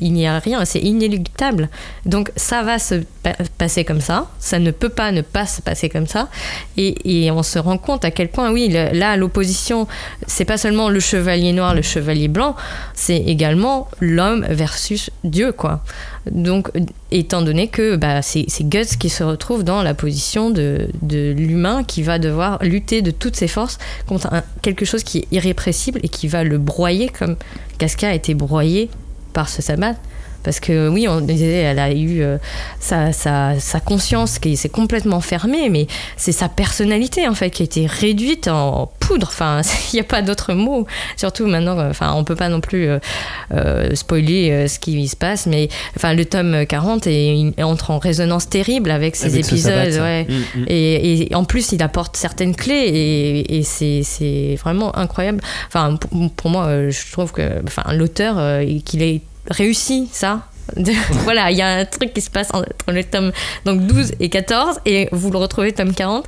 il 0.00 0.12
n'y 0.12 0.26
a 0.26 0.38
rien 0.38 0.64
c'est 0.64 0.80
inéluctable. 0.80 1.68
Donc 2.04 2.30
ça 2.36 2.62
va 2.62 2.78
se 2.78 2.96
pa- 3.22 3.36
passer 3.58 3.84
comme 3.84 4.00
ça 4.00 4.28
ça 4.38 4.58
ne 4.58 4.70
peut 4.70 4.88
pas 4.88 5.12
ne 5.12 5.22
pas 5.22 5.46
se 5.46 5.60
passer 5.62 5.88
comme 5.88 6.06
ça 6.06 6.28
et, 6.76 7.24
et 7.24 7.30
on 7.30 7.42
se 7.42 7.58
rend 7.58 7.78
compte 7.78 8.04
à 8.04 8.10
quel 8.10 8.28
point 8.28 8.52
oui 8.52 8.68
là 8.68 9.16
l'opposition 9.16 9.86
c'est 10.26 10.44
pas 10.44 10.56
seulement 10.58 10.88
le 10.88 11.00
chevalier 11.00 11.52
noir 11.52 11.74
le 11.74 11.82
chevalier 11.82 12.28
blanc 12.28 12.54
c'est 12.94 13.16
également 13.18 13.88
l'homme 14.00 14.46
versus 14.48 15.10
Dieu 15.24 15.52
quoi 15.52 15.82
donc 16.30 16.70
étant 17.10 17.42
donné 17.42 17.68
que 17.68 17.96
bah, 17.96 18.22
c'est 18.22 18.46
Guts 18.60 18.96
qui 18.98 19.08
se 19.08 19.22
retrouve 19.22 19.62
dans 19.64 19.82
la 19.82 19.94
position 19.94 20.50
de, 20.50 20.88
de 21.02 21.32
l'humain 21.36 21.84
qui 21.84 22.02
va 22.02 22.18
devoir 22.18 22.62
lutter 22.62 23.02
de 23.02 23.10
toutes 23.10 23.36
ses 23.36 23.48
forces 23.48 23.78
contre 24.06 24.30
quelque 24.62 24.84
chose 24.84 25.02
qui 25.02 25.18
est 25.18 25.28
irrépressible 25.30 26.00
et 26.02 26.08
qui 26.08 26.28
va 26.28 26.44
le 26.44 26.58
broyer 26.58 27.08
comme 27.08 27.36
Casca 27.78 28.08
a 28.08 28.14
été 28.14 28.34
broyé 28.34 28.90
par 29.32 29.48
ce 29.48 29.62
sabbat 29.62 29.94
parce 30.46 30.60
que 30.60 30.88
oui, 30.88 31.08
on 31.08 31.20
disait, 31.20 31.54
elle 31.56 31.80
a 31.80 31.90
eu 31.90 32.22
euh, 32.22 32.38
sa, 32.78 33.12
sa, 33.12 33.58
sa 33.58 33.80
conscience 33.80 34.38
qui 34.38 34.56
s'est 34.56 34.68
complètement 34.68 35.20
fermée, 35.20 35.68
mais 35.70 35.88
c'est 36.16 36.30
sa 36.30 36.48
personnalité 36.48 37.26
en 37.26 37.34
fait 37.34 37.50
qui 37.50 37.62
a 37.62 37.64
été 37.64 37.86
réduite 37.86 38.46
en 38.46 38.88
poudre. 39.00 39.26
Enfin, 39.28 39.62
il 39.92 39.96
n'y 39.96 40.00
a 40.00 40.04
pas 40.04 40.22
d'autre 40.22 40.54
mot. 40.54 40.86
Surtout 41.16 41.48
maintenant, 41.48 41.76
euh, 41.80 41.90
enfin, 41.90 42.12
on 42.14 42.22
peut 42.22 42.36
pas 42.36 42.48
non 42.48 42.60
plus 42.60 42.88
euh, 43.50 43.94
spoiler 43.96 44.68
ce 44.68 44.78
qui 44.78 45.08
se 45.08 45.16
passe, 45.16 45.46
mais 45.46 45.68
enfin, 45.96 46.14
le 46.14 46.24
tome 46.24 46.64
40 46.64 47.08
est, 47.08 47.36
il 47.38 47.64
entre 47.64 47.90
en 47.90 47.98
résonance 47.98 48.48
terrible 48.48 48.92
avec 48.92 49.16
ces 49.16 49.34
Avec 49.34 49.46
épisodes. 49.46 50.00
ouais. 50.00 50.28
Mm, 50.28 50.60
mm. 50.60 50.64
Et, 50.68 51.32
et 51.32 51.34
en 51.34 51.42
plus, 51.42 51.72
il 51.72 51.82
apporte 51.82 52.16
certaines 52.16 52.54
clés 52.54 52.86
et, 53.48 53.56
et 53.58 53.62
c'est, 53.64 54.56
vraiment 54.62 54.96
incroyable. 54.96 55.40
Enfin, 55.66 55.96
pour, 55.96 56.30
pour 56.36 56.50
moi, 56.52 56.88
je 56.88 57.12
trouve 57.12 57.32
que 57.32 57.64
enfin, 57.66 57.92
l'auteur, 57.92 58.36
qu'il 58.84 59.02
ait 59.02 59.22
réussi 59.50 60.08
ça. 60.12 60.48
De- 60.76 60.92
voilà, 61.24 61.50
il 61.50 61.56
y 61.56 61.62
a 61.62 61.68
un 61.78 61.84
truc 61.84 62.12
qui 62.12 62.20
se 62.20 62.30
passe 62.30 62.48
entre 62.52 62.66
le 62.88 63.04
tome 63.04 63.30
donc 63.64 63.86
12 63.86 64.12
et 64.20 64.28
14 64.28 64.80
et 64.84 65.08
vous 65.12 65.30
le 65.30 65.38
retrouvez 65.38 65.72
tome 65.72 65.92
40. 65.94 66.24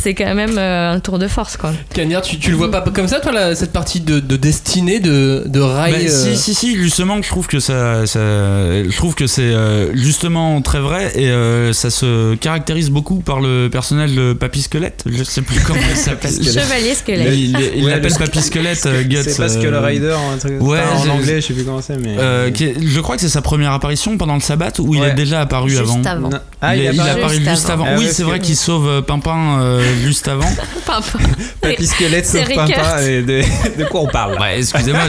C'est 0.00 0.14
quand 0.14 0.34
même 0.34 0.58
euh, 0.58 0.92
un 0.94 1.00
tour 1.00 1.18
de 1.18 1.28
force 1.28 1.56
quoi. 1.56 1.72
Cagnard, 1.94 2.22
tu, 2.22 2.38
tu 2.38 2.50
le 2.50 2.56
vois 2.56 2.70
pas 2.70 2.80
comme 2.80 3.06
ça, 3.08 3.20
toi, 3.20 3.54
cette 3.54 3.72
partie 3.72 4.00
de, 4.00 4.18
de 4.18 4.36
destinée, 4.36 4.98
de, 4.98 5.44
de 5.46 5.60
rail 5.60 5.92
Bah, 5.92 5.98
euh, 6.02 6.08
si, 6.08 6.36
si, 6.36 6.54
si, 6.54 6.76
justement, 6.76 7.22
je 7.22 7.28
trouve 7.28 7.46
que 7.46 7.60
ça, 7.60 8.06
ça- 8.06 8.18
je 8.18 8.96
trouve 8.96 9.14
que 9.14 9.26
c'est 9.26 9.42
euh, 9.42 9.94
justement 9.94 10.60
très 10.62 10.80
vrai 10.80 11.12
et 11.14 11.28
euh, 11.30 11.72
ça 11.72 11.90
se 11.90 12.34
caractérise 12.34 12.90
beaucoup 12.90 13.20
par 13.20 13.40
le 13.40 13.68
personnage 13.70 14.12
de 14.12 14.32
Papy 14.32 14.62
Squelette. 14.62 15.04
Je 15.06 15.22
sais 15.22 15.42
plus 15.42 15.60
comment 15.60 15.80
il 15.88 15.96
s'appelle. 15.96 16.32
Chevalier 16.32 16.88
Il 16.90 16.94
squelette. 16.96 17.34
il- 17.34 17.58
il 17.76 17.84
Ouais, 17.84 17.90
l'appelle 17.90 18.12
le- 18.12 18.18
Papy 18.18 18.42
Squelette, 18.42 18.88
Guts. 19.06 19.18
C'est 19.22 19.36
pas 19.36 19.48
Skull 19.48 19.74
Rider, 19.74 20.16
un 20.34 20.38
truc 20.38 20.60
ouais, 20.60 20.80
en 20.80 21.08
anglais, 21.10 21.40
je 21.40 21.46
sais 21.46 21.54
plus 21.54 21.64
comment 21.64 21.80
c'est, 21.82 21.96
mais. 21.98 22.16
euh, 22.18 22.50
je 22.56 23.00
crois 23.00 23.14
que 23.16 23.22
c'est 23.22 23.28
sa 23.28 23.42
première 23.42 23.72
apparition 23.76 24.16
pendant 24.18 24.34
le 24.34 24.40
sabbat 24.40 24.72
ou 24.80 24.94
il 24.94 25.02
est 25.02 25.14
déjà 25.14 25.40
apparu 25.42 25.70
Juste 25.70 25.82
avant. 26.06 26.30
Ah, 26.60 26.74
il, 26.76 26.82
est- 26.82 26.94
il 26.94 27.00
apparaît- 27.00 27.10
apparaît 27.20 27.34
Juste 27.36 27.48
juste 27.50 27.70
avant. 27.70 27.84
avant. 27.84 27.94
Ah 27.96 27.98
oui, 27.98 28.08
c'est 28.10 28.22
vrai 28.24 28.40
qu'il 28.40 28.56
sauve 28.56 28.88
euh, 28.88 29.02
Pimpin 29.02 29.60
euh, 29.60 29.82
juste 30.04 30.26
avant. 30.28 30.48
Papy 31.60 31.86
Squelette 31.86 32.28
Rickert. 32.32 32.66
Pimpin 32.66 32.98
et 33.06 33.22
de, 33.22 33.42
de 33.78 33.84
quoi 33.84 34.00
on 34.02 34.06
parle? 34.08 34.38
Ouais, 34.40 34.58
excusez-moi, 34.58 35.02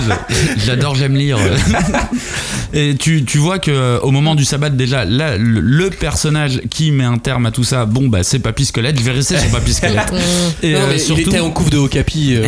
j'adore, 0.65 0.95
j'aime 0.95 1.15
lire. 1.15 1.37
Et 2.73 2.95
tu, 2.95 3.23
tu 3.23 3.37
vois 3.37 3.59
que 3.59 3.71
euh, 3.71 3.97
au 4.01 4.11
moment 4.11 4.35
du 4.35 4.43
sabbat, 4.43 4.69
déjà, 4.69 5.05
là, 5.05 5.37
le, 5.37 5.61
le 5.61 5.89
personnage 5.89 6.59
qui 6.69 6.91
met 6.91 7.05
un 7.05 7.17
terme 7.17 7.45
à 7.45 7.51
tout 7.51 7.63
ça, 7.63 7.85
bon, 7.85 8.09
bah, 8.09 8.23
c'est 8.23 8.39
Papy 8.39 8.65
Squelette, 8.65 8.99
je 8.99 9.05
vais 9.05 9.13
rester 9.13 9.37
sur 9.37 9.49
Papy 9.51 9.73
Squelette. 9.73 10.11
Et 10.63 10.73
non, 10.73 10.79
euh, 10.81 10.97
surtout, 10.97 11.21
il 11.21 11.27
était 11.29 11.39
en 11.39 11.49
couve 11.51 11.69
de 11.69 11.77
Okapi. 11.77 12.35
euh, 12.35 12.45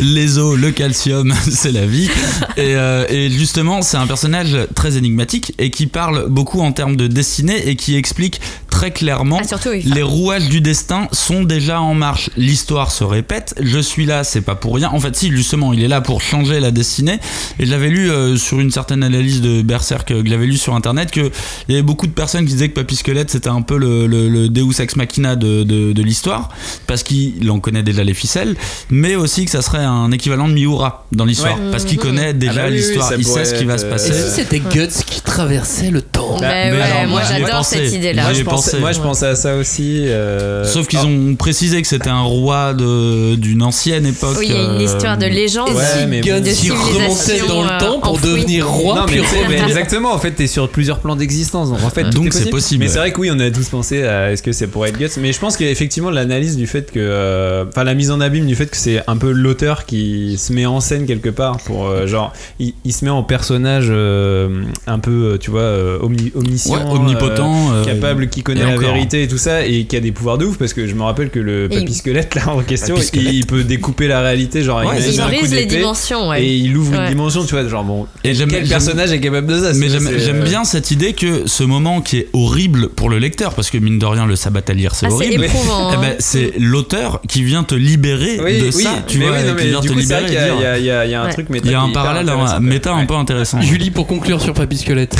les 0.00 0.38
os, 0.38 0.58
le 0.58 0.72
calcium, 0.72 1.32
c'est 1.50 1.70
la 1.70 1.86
vie. 1.86 2.10
Et, 2.56 2.74
euh, 2.74 3.04
et 3.08 3.30
justement, 3.30 3.80
c'est 3.82 3.96
un 3.96 4.08
personnage 4.08 4.56
très 4.80 4.96
énigmatique 4.96 5.52
et 5.58 5.70
qui 5.70 5.86
parle 5.86 6.30
beaucoup 6.30 6.62
en 6.62 6.72
termes 6.72 6.96
de 6.96 7.06
destinée 7.06 7.68
et 7.68 7.76
qui 7.76 7.96
explique 7.96 8.40
très 8.70 8.90
clairement 8.92 9.38
Ah, 9.42 9.46
surtout, 9.46 9.70
oui. 9.70 9.82
les 9.84 10.02
rouages 10.02 10.48
du 10.48 10.60
destin 10.60 11.08
sont 11.12 11.42
déjà 11.44 11.80
en 11.80 11.94
marche. 11.94 12.30
L'histoire 12.36 12.90
se 12.92 13.04
répète. 13.04 13.54
Je 13.60 13.78
suis 13.78 14.06
là, 14.06 14.24
c'est 14.24 14.40
pas 14.40 14.54
pour 14.54 14.74
rien. 14.76 14.88
En 14.92 15.00
fait, 15.00 15.14
si, 15.16 15.30
justement, 15.30 15.72
il 15.72 15.82
est 15.82 15.88
là 15.88 16.00
pour 16.00 16.22
changer 16.22 16.60
la 16.60 16.70
destinée. 16.70 17.18
Et 17.58 17.66
je 17.66 17.70
l'avais 17.70 17.88
lu 17.90 18.10
euh, 18.10 18.36
sur 18.36 18.60
une 18.60 18.70
certaine 18.70 19.02
analyse 19.02 19.40
de 19.40 19.62
Berserk 19.62 20.10
euh, 20.10 20.22
que 20.22 20.28
j'avais 20.28 20.46
lu 20.46 20.56
sur 20.56 20.74
internet 20.74 21.10
que 21.10 21.30
il 21.68 21.72
y 21.72 21.74
avait 21.74 21.82
beaucoup 21.82 22.06
de 22.06 22.12
personnes 22.12 22.46
qui 22.46 22.52
disaient 22.52 22.68
que 22.68 22.74
Papy 22.74 22.96
Squelette 22.96 23.30
c'était 23.30 23.48
un 23.48 23.62
peu 23.62 23.76
le, 23.76 24.06
le- 24.06 24.28
le 24.28 24.48
Deus 24.48 24.80
ex 24.80 24.96
machina 24.96 25.36
de, 25.36 25.62
de- 25.64 25.92
de 25.92 26.02
l'histoire 26.02 26.48
parce 26.86 27.02
qu'il 27.02 27.50
en 27.50 27.58
connaît 27.60 27.82
déjà 27.82 28.04
les 28.04 28.14
ficelles, 28.14 28.56
mais 28.90 29.16
aussi 29.16 29.44
que 29.44 29.50
ça 29.50 29.62
serait 29.62 29.84
un 29.84 30.10
équivalent 30.12 30.48
de 30.48 30.54
Miura 30.54 31.06
dans 31.12 31.24
l'histoire 31.24 31.58
Ouais. 31.58 31.70
parce 31.70 31.84
qu'il 31.84 31.98
connaît 31.98 32.32
déjà 32.34 32.52
Ah 32.52 32.62
bah 32.64 32.68
oui, 32.70 32.76
l'histoire. 32.76 33.12
il 33.18 33.24
sait 33.26 33.44
ce 33.44 33.54
qui 33.54 33.64
va 33.64 33.78
se 33.78 33.84
euh, 33.86 33.90
passer. 33.90 34.10
Et 34.10 34.12
si 34.12 34.30
c'était 34.36 34.60
Guts 34.60 34.88
qui 35.06 35.20
traversait 35.20 35.90
le 35.90 36.02
temps 36.02 36.38
Bah 36.40 36.48
mais 36.48 36.72
ouais, 36.72 36.80
alors, 36.80 37.10
moi 37.10 37.22
j'adore 37.28 37.64
cette 37.64 37.92
idée-là. 37.92 38.22
Moi, 38.24 38.32
je 38.34 38.42
pensais, 38.64 38.78
moi, 38.80 38.92
je 38.92 39.00
pensais 39.00 39.26
à 39.26 39.34
ça 39.36 39.56
aussi. 39.56 40.04
euh, 40.06 40.64
Sauf 40.64 40.86
qu'ils 40.86 40.98
oh, 41.02 41.06
ont 41.08 41.34
précisé 41.36 41.80
que 41.82 41.88
c'était 41.88 42.08
un 42.10 42.22
roi 42.22 42.74
de- 42.74 43.34
d'une 43.36 43.62
ancienne 43.62 44.06
époque. 44.06 44.36
Oui, 44.38 44.46
il 44.50 44.52
y 44.54 44.56
a 44.56 44.62
une 44.62 44.80
euh, 44.80 44.84
histoire 44.84 45.18
de 45.18 45.26
légende. 45.26 45.70
Ouais, 45.70 46.06
mais 46.08 46.20
bon. 46.20 46.40
de 46.40 46.50
qui 46.50 46.70
remontait 46.70 46.84
civilisation, 47.08 47.46
dans 47.48 47.62
le 47.64 47.70
euh, 47.70 47.78
temps 47.78 48.00
pour 48.00 48.12
enfouie. 48.12 48.30
devenir 48.30 48.68
roi, 48.68 48.94
Non, 48.94 49.00
mais, 49.06 49.12
puis 49.12 49.20
tu 49.22 49.26
sais, 49.28 49.36
mais 49.40 49.44
revenir. 49.46 49.64
exactement, 49.68 50.12
en 50.12 50.18
fait, 50.18 50.32
t'es 50.32 50.46
sur 50.46 50.68
plusieurs 50.68 50.98
plans 51.00 51.16
d'existence. 51.16 51.70
Donc, 51.70 51.82
en 51.84 51.90
fait, 51.90 52.04
tout 52.04 52.18
Donc, 52.22 52.26
est 52.28 52.30
c'est 52.32 52.50
possible. 52.50 52.84
Mais 52.84 52.88
c'est 52.90 52.98
vrai 52.98 53.12
que 53.12 53.20
oui, 53.20 53.30
on 53.32 53.38
a 53.40 53.50
tous 53.50 53.68
pensé 53.68 54.02
à 54.04 54.32
est-ce 54.32 54.42
que 54.42 54.52
c'est 54.52 54.66
pour 54.66 54.86
être 54.86 54.98
Guts. 54.98 55.08
Mais 55.20 55.32
je 55.32 55.38
pense 55.40 55.56
qu'effectivement, 55.56 56.10
l'analyse 56.10 56.56
du 56.56 56.66
fait 56.66 56.90
que. 56.90 56.98
euh, 56.98 57.64
Enfin, 57.68 57.84
la 57.84 57.94
mise 57.94 58.10
en 58.10 58.20
abîme 58.20 58.46
du 58.46 58.54
fait 58.56 58.66
que 58.66 58.76
c'est 58.76 59.02
un 59.06 59.16
peu 59.16 59.30
l'auteur 59.32 59.84
qui 59.86 60.36
se 60.38 60.52
met 60.52 60.66
en 60.66 60.80
scène 60.80 61.06
quelque 61.06 61.28
part 61.30 61.58
pour. 61.58 61.86
euh, 61.88 62.06
genre, 62.06 62.32
il, 62.58 62.74
il 62.84 62.92
se 62.92 63.04
met 63.04 63.10
en 63.10 63.22
personnage 63.22 63.86
euh, 63.90 64.62
un 64.86 64.98
peu, 64.98 65.10
euh, 65.34 65.38
tu 65.38 65.50
vois, 65.50 65.60
euh, 65.60 65.98
omni- 66.00 66.32
omniscient. 66.34 66.74
Ouais, 66.74 66.90
omnipotent. 66.98 67.70
euh, 67.72 67.82
euh, 67.82 67.84
capable, 67.84 68.28
qui 68.28 68.42
connaît 68.54 68.60
et 68.62 68.64
la 68.64 68.70
encore. 68.78 68.94
vérité 68.94 69.22
et 69.22 69.28
tout 69.28 69.38
ça, 69.38 69.64
et 69.64 69.84
qui 69.84 69.96
a 69.96 70.00
des 70.00 70.12
pouvoirs 70.12 70.38
de 70.38 70.44
ouf, 70.46 70.58
parce 70.58 70.72
que 70.74 70.86
je 70.86 70.94
me 70.94 71.02
rappelle 71.02 71.30
que 71.30 71.38
le 71.38 71.68
papy 71.68 71.84
il- 71.88 71.94
squelette 71.94 72.34
là 72.34 72.48
en 72.48 72.60
question, 72.62 72.96
il, 73.14 73.34
il 73.34 73.46
peut 73.46 73.64
découper 73.64 74.08
la 74.08 74.20
réalité, 74.20 74.62
genre 74.62 74.80
Ouais, 74.84 74.98
il 75.00 75.20
brise 75.20 75.52
les 75.54 75.66
dimensions, 75.66 76.28
ouais. 76.28 76.42
et 76.42 76.56
il 76.56 76.76
ouvre 76.76 76.92
Ouais. 76.96 77.04
une 77.04 77.10
dimension, 77.10 77.44
tu 77.44 77.52
vois, 77.54 77.66
genre 77.68 77.84
bon, 77.84 78.06
Et 78.24 78.34
j'aime 78.34 78.50
quel 78.50 78.66
personnage 78.68 79.12
est 79.12 79.20
capable 79.20 79.46
de 79.46 79.58
ça 79.58 79.72
Mais 79.74 79.88
j'aime 79.88 80.42
bien 80.44 80.64
cette 80.64 80.90
idée 80.90 81.12
que 81.12 81.46
ce 81.46 81.62
moment 81.64 82.00
qui 82.00 82.18
est 82.18 82.28
horrible 82.32 82.88
pour 82.88 83.08
le 83.10 83.18
lecteur, 83.18 83.54
parce 83.54 83.70
que 83.70 83.78
mine 83.78 83.98
de 83.98 84.06
rien, 84.06 84.26
le 84.26 84.36
sabbat 84.36 84.60
à 84.68 84.72
lire, 84.72 84.94
c'est 84.94 85.06
Ah, 85.06 85.08
c'est 85.10 85.14
horrible. 85.14 85.46
Eh 85.46 85.70
hein. 85.70 85.98
ben, 86.00 86.14
c'est 86.18 86.52
l'auteur 86.58 87.20
qui 87.28 87.42
vient 87.42 87.64
te 87.64 87.74
libérer 87.74 88.38
Oui, 88.42 88.58
de 88.60 88.64
oui, 88.66 88.82
ça, 88.82 88.90
tu 89.06 89.18
vois, 89.18 89.36
qui 89.54 89.68
vient 89.68 89.80
te 89.80 89.92
libérer. 89.92 90.24
il 90.28 90.32
y 90.34 90.36
a- 90.36 90.78
il 90.78 90.84
y 90.84 90.90
a- 90.90 91.04
il 91.06 91.10
y 91.10 91.14
a 91.14 91.22
un 91.22 91.28
truc. 91.28 91.46
Il 91.64 91.70
y 91.70 91.74
a 91.74 91.80
un 91.80 91.90
parallèle, 91.90 92.30
méta 92.60 92.92
un 92.92 93.04
peu 93.06 93.14
intéressant. 93.14 93.60
Julie, 93.60 93.90
pour 93.90 94.06
conclure 94.06 94.40
sur 94.40 94.54
Papy 94.54 94.76
Squelette. 94.78 95.16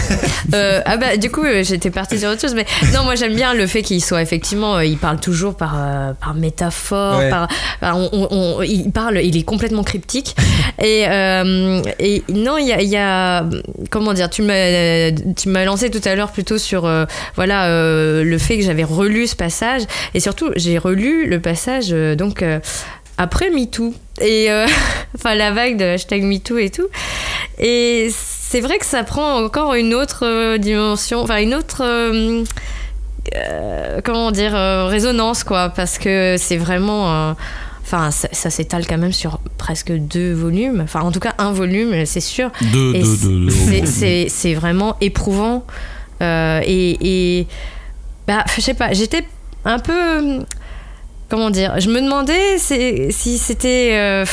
Euh, 0.55 0.81
ah 0.85 0.97
bah 0.97 1.17
du 1.17 1.31
coup 1.31 1.43
j'étais 1.63 1.91
partie 1.91 2.19
sur 2.19 2.29
autre 2.31 2.41
chose 2.41 2.55
mais 2.55 2.65
non 2.95 3.05
moi 3.05 3.15
j'aime 3.21 3.35
bien 3.35 3.55
le 3.55 3.67
fait 3.67 3.83
qu'il 3.83 4.03
soit 4.03 4.23
effectivement 4.23 4.77
euh, 4.77 4.85
il 4.85 4.99
parle 4.99 5.21
toujours 5.21 5.55
par 5.55 5.75
euh, 5.79 6.13
par 6.15 6.35
métaphore 6.35 7.19
Ouais. 7.19 7.31
par, 7.31 7.47
par- 7.81 7.97
on- 7.99 8.09
on- 8.13 8.29
on- 8.31 8.63
il 8.63 8.91
parle 8.91 9.21
il 9.23 9.37
est 9.37 9.43
complètement 9.45 9.85
cryptique 9.85 10.35
et 10.83 11.05
euh, 11.09 11.83
et 11.99 12.23
non 12.29 12.57
il 12.59 12.67
y 12.67 12.73
a, 12.73 12.81
il 12.83 12.89
y 12.89 12.97
a- 12.97 13.45
comment 13.91 14.13
dire 14.15 14.29
tu 14.31 14.43
m'as 14.43 15.11
tu 15.37 15.49
m'as 15.49 15.65
lancé 15.65 15.91
tout 15.91 16.01
à 16.05 16.15
l'heure 16.17 16.33
plutôt 16.33 16.59
sur 16.59 16.87
euh, 16.87 17.05
voilà 17.37 17.69
le 18.23 18.39
fait 18.39 18.57
que 18.59 18.65
j'avais 18.65 18.85
relu 18.85 19.27
ce 19.27 19.37
passage 19.37 19.83
et 20.15 20.21
surtout 20.21 20.51
j'ai 20.57 20.79
relu 20.79 21.27
le 21.27 21.41
passage 21.41 21.91
donc 22.17 22.45
après 23.19 23.51
MeToo 23.51 23.93
et 24.21 24.51
euh, 24.51 24.67
enfin 25.15 25.35
la 25.35 25.51
vague 25.53 25.77
de 25.77 25.85
hashtag 25.85 26.23
MeToo 26.23 26.57
et 26.59 26.71
tout 26.71 26.89
et 27.59 28.09
c'est 28.13 28.61
vrai 28.61 28.79
que 28.79 28.87
ça 28.87 29.05
prend 29.05 29.45
encore 29.45 29.75
une 29.75 29.95
autre 29.95 30.57
dimension, 30.57 31.21
enfin 31.21 31.39
une 31.41 31.55
autre. 31.55 31.83
euh, 31.85 32.43
euh, 33.37 34.01
comment 34.05 34.31
dire 34.31 34.55
euh, 34.57 34.87
résonance 34.87 35.45
quoi 35.45 35.69
parce 35.71 35.99
que 35.99 36.37
c'est 36.39 36.57
vraiment 36.57 37.13
euh, 37.13 37.33
enfin 37.83 38.11
ça, 38.11 38.29
ça 38.33 38.51
s'étale 38.51 38.87
quand 38.87 38.99
même 38.99 39.13
sur 39.13 39.41
presque 39.59 39.93
deux 39.93 40.33
volumes 40.33 40.81
enfin 40.83 41.01
en 41.01 41.13
tout 41.13 41.21
cas 41.21 41.35
un 41.39 41.53
volume 41.53 42.07
c'est 42.07 42.21
sûr. 42.21 42.51
De, 42.61 42.95
et 42.95 43.03
de, 43.03 43.07
de, 43.07 43.81
de- 43.81 43.87
c'est- 43.87 44.55
vraiment 44.55 44.97
éprouvant 45.01 45.65
et, 46.21 47.39
et 47.41 47.47
bah 48.27 48.45
je 48.55 48.61
sais 48.61 48.75
pas 48.75 48.93
j'étais 48.93 49.25
un 49.65 49.79
peu 49.79 50.41
comment 51.29 51.51
dire 51.51 51.79
je 51.81 51.89
me 51.89 52.01
demandais 52.01 52.59
si 52.59 53.39
c'était 53.39 54.25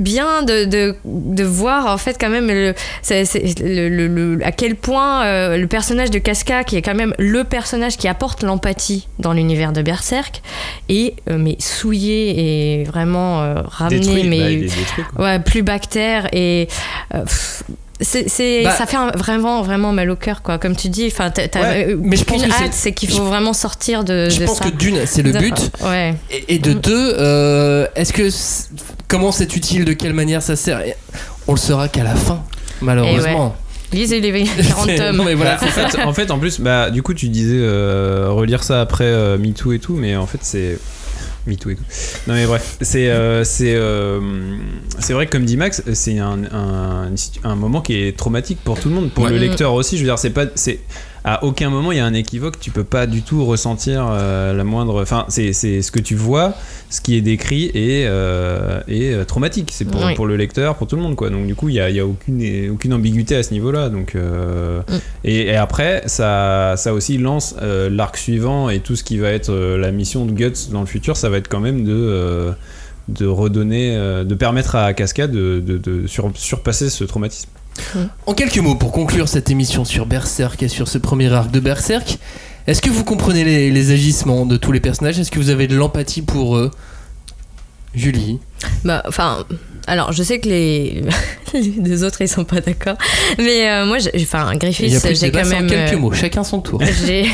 bien 0.00 0.42
de, 0.42 0.64
de, 0.64 0.96
de 1.04 1.44
voir 1.44 1.86
en 1.86 1.96
fait 1.98 2.16
quand 2.20 2.30
même 2.30 2.48
le, 2.48 2.74
c'est- 3.02 3.24
c'est 3.24 3.58
le- 3.60 3.88
le- 3.88 4.06
le- 4.36 4.44
à 4.44 4.52
quel 4.52 4.74
point 4.76 5.24
euh, 5.24 5.56
le 5.56 5.66
personnage 5.66 6.10
de 6.10 6.18
Casca 6.18 6.64
qui 6.64 6.76
est 6.76 6.82
quand 6.82 6.94
même 6.94 7.14
le 7.18 7.44
personnage 7.44 7.96
qui 7.96 8.08
apporte 8.08 8.42
l'empathie 8.42 9.06
dans 9.18 9.32
l'univers 9.32 9.72
de 9.72 9.82
Berserk 9.82 10.42
est 10.88 11.14
euh, 11.28 11.36
mais 11.38 11.56
souillé 11.60 12.80
et 12.80 12.84
vraiment 12.84 13.42
euh, 13.42 13.54
ramené 13.64 14.00
Détruit, 14.00 14.28
mais 14.28 14.38
bah, 14.38 14.48
détruit, 14.76 15.04
ouais 15.18 15.38
plus 15.40 15.62
bactère 15.62 16.28
et 16.32 16.68
pff, 17.12 17.62
c'est, 18.00 18.62
Bah- 18.64 18.70
ça 18.72 18.86
fait 18.86 18.96
un- 18.96 19.10
vraiment 19.12 19.62
vraiment 19.62 19.92
mal 19.92 20.10
au 20.10 20.16
cœur 20.16 20.42
quoi 20.42 20.58
comme 20.58 20.74
tu 20.76 20.88
dis 20.88 21.06
enfin 21.12 21.30
Ouais, 21.36 21.86
euh, 21.90 21.96
mais 22.02 22.16
je 22.16 22.24
pense 22.24 22.40
qu'une 22.42 22.50
que 22.50 22.56
c'est- 22.56 22.64
hâte 22.64 22.72
c'est 22.74 22.92
qu'il 22.92 23.10
faut 23.10 23.24
vraiment 23.24 23.52
sortir 23.52 24.04
de, 24.04 24.28
Je 24.30 24.40
de 24.40 24.46
pense 24.46 24.58
ça. 24.58 24.64
que 24.64 24.70
d'une, 24.70 25.04
c'est 25.06 25.22
le 25.22 25.32
but. 25.32 25.70
ouais 25.84 26.14
Et, 26.30 26.54
et 26.54 26.58
de 26.58 26.70
Mm. 26.72 26.80
deux, 26.80 27.14
euh, 27.18 27.86
est-ce 27.96 28.12
que 28.12 28.28
comment 29.08 29.32
c'est 29.32 29.54
utile, 29.56 29.84
de 29.84 29.92
quelle 29.92 30.14
manière 30.14 30.42
ça 30.42 30.56
sert? 30.56 30.80
Et 30.80 30.94
On 31.46 31.52
le 31.52 31.58
saura 31.58 31.88
qu'à 31.88 32.04
la 32.04 32.14
fin, 32.14 32.42
malheureusement. 32.80 33.54
lisez 33.92 34.20
les 34.20 34.30
40 34.68 34.86
C'est- 34.86 34.96
tomes 34.96 35.16
non, 35.16 35.24
mais 35.24 35.34
voilà, 35.34 35.56
Bah, 35.56 35.66
en, 35.66 35.70
fait, 35.88 36.02
en 36.04 36.12
fait, 36.12 36.30
en 36.30 36.38
plus, 36.38 36.60
bah, 36.60 36.90
du 36.90 37.02
coup, 37.02 37.12
tu 37.14 37.28
disais 37.28 37.56
euh, 37.58 38.28
relire 38.30 38.62
ça 38.62 38.80
après 38.80 39.04
euh, 39.04 39.36
MeToo 39.38 39.72
et 39.72 39.78
tout, 39.78 39.94
mais 39.94 40.16
en 40.16 40.26
fait, 40.26 40.38
c'est. 40.42 40.78
MeToo 41.46 41.70
et 41.70 41.76
tout. 41.76 41.82
Non, 42.26 42.34
mais 42.34 42.46
bref, 42.46 42.76
c'est 42.80 43.10
euh, 43.10 43.44
c'est 43.44 43.74
euh, 43.74 44.20
c'est 44.98 45.12
vrai 45.14 45.26
que, 45.26 45.32
comme 45.32 45.44
dit 45.44 45.56
Max, 45.56 45.82
c'est 45.94 46.18
un, 46.18 46.44
un, 46.52 47.10
un 47.44 47.54
moment 47.54 47.80
qui 47.80 47.94
est 47.96 48.16
traumatique 48.16 48.58
pour 48.64 48.78
tout 48.78 48.88
le 48.88 48.94
monde, 48.94 49.10
pour 49.12 49.24
Ouais. 49.24 49.30
le 49.30 49.36
Mm. 49.36 49.40
lecteur 49.42 49.72
aussi. 49.74 49.96
Je 49.96 50.02
veux 50.02 50.08
dire, 50.08 50.18
c'est 50.18 50.30
pas. 50.30 50.46
c'est 50.54 50.80
à 51.24 51.44
aucun 51.44 51.68
moment 51.70 51.92
il 51.92 51.98
y 51.98 52.00
a 52.00 52.06
un 52.06 52.14
équivoque. 52.14 52.58
Tu 52.60 52.70
peux 52.70 52.84
pas 52.84 53.06
du 53.06 53.22
tout 53.22 53.44
ressentir 53.44 54.06
euh, 54.10 54.52
la 54.52 54.64
moindre. 54.64 55.02
Enfin, 55.02 55.24
c'est 55.28 55.52
ce 55.52 55.90
que 55.92 55.98
tu 56.00 56.14
vois, 56.14 56.54
ce 56.88 57.00
qui 57.00 57.16
est 57.16 57.20
décrit 57.20 57.66
est, 57.74 58.06
euh, 58.06 58.80
est 58.88 59.12
euh, 59.12 59.24
traumatique. 59.24 59.70
C'est 59.72 59.84
pour, 59.84 60.04
Oui. 60.04 60.14
pour 60.14 60.26
le 60.26 60.36
lecteur, 60.36 60.76
pour 60.76 60.86
tout 60.86 60.96
le 60.96 61.02
monde, 61.02 61.16
quoi. 61.16 61.30
Donc 61.30 61.46
du 61.46 61.54
coup, 61.54 61.68
il 61.68 61.74
y 61.74 61.80
a, 61.80 61.90
y 61.90 62.00
a 62.00 62.06
aucune 62.06 62.70
aucune 62.70 62.94
ambiguïté 62.94 63.36
à 63.36 63.42
ce 63.42 63.52
niveau-là. 63.52 63.88
Donc 63.90 64.14
euh, 64.14 64.80
Mm. 64.88 64.94
et, 65.24 65.40
et 65.48 65.56
après, 65.56 66.02
ça 66.06 66.74
ça 66.76 66.94
aussi 66.94 67.18
lance 67.18 67.54
l'arc 67.60 68.16
suivant 68.16 68.70
et 68.70 68.80
tout 68.80 68.96
ce 68.96 69.04
qui 69.04 69.18
va 69.18 69.28
être 69.30 69.52
la 69.52 69.90
mission 69.92 70.24
de 70.26 70.32
Guts 70.32 70.70
dans 70.72 70.80
le 70.80 70.86
futur, 70.86 71.16
ça 71.16 71.28
va 71.28 71.36
être 71.36 71.48
quand 71.48 71.60
même 71.60 71.84
de 71.84 72.52
de 73.08 73.26
redonner, 73.26 73.92
de 74.24 74.34
permettre 74.36 74.76
à 74.76 74.94
Cascade 74.94 75.32
de, 75.32 75.58
de- 75.60 75.78
de 75.78 76.06
sur- 76.06 76.30
surpasser 76.34 76.88
ce 76.90 77.02
traumatisme. 77.04 77.50
En 78.26 78.34
quelques 78.34 78.58
mots, 78.58 78.74
pour 78.74 78.92
conclure 78.92 79.28
cette 79.28 79.50
émission 79.50 79.84
sur 79.84 80.06
Berserk 80.06 80.62
et 80.62 80.68
sur 80.68 80.88
ce 80.88 80.98
premier 80.98 81.32
arc 81.32 81.50
de 81.50 81.60
Berserk, 81.60 82.18
est-ce 82.66 82.82
que 82.82 82.90
vous 82.90 83.04
comprenez 83.04 83.44
les, 83.44 83.70
les 83.70 83.90
agissements 83.90 84.46
de 84.46 84.56
tous 84.56 84.72
les 84.72 84.80
personnages? 84.80 85.18
Est-ce 85.18 85.30
que 85.30 85.38
vous 85.38 85.50
avez 85.50 85.66
de 85.66 85.76
l'empathie 85.76 86.22
pour 86.22 86.56
eux? 86.56 86.70
Julie 87.94 88.38
Bah, 88.84 89.02
enfin, 89.08 89.44
alors 89.88 90.12
je 90.12 90.22
sais 90.22 90.38
que 90.38 90.48
les, 90.48 91.02
les 91.54 91.60
deux 91.78 92.04
autres 92.04 92.20
ils 92.20 92.28
sont 92.28 92.44
pas 92.44 92.60
d'accord, 92.60 92.96
mais 93.38 93.68
euh, 93.68 93.86
moi, 93.86 93.98
j'ai- 93.98 94.12
enfin, 94.22 94.52
de 94.54 95.14
j'ai 95.14 95.30
quand 95.32 95.44
même. 95.48 95.66
quelques 95.66 95.94
euh, 95.94 95.98
mots, 95.98 96.12
chacun 96.12 96.44
son 96.44 96.60
tour. 96.60 96.80
j'ai 97.06 97.26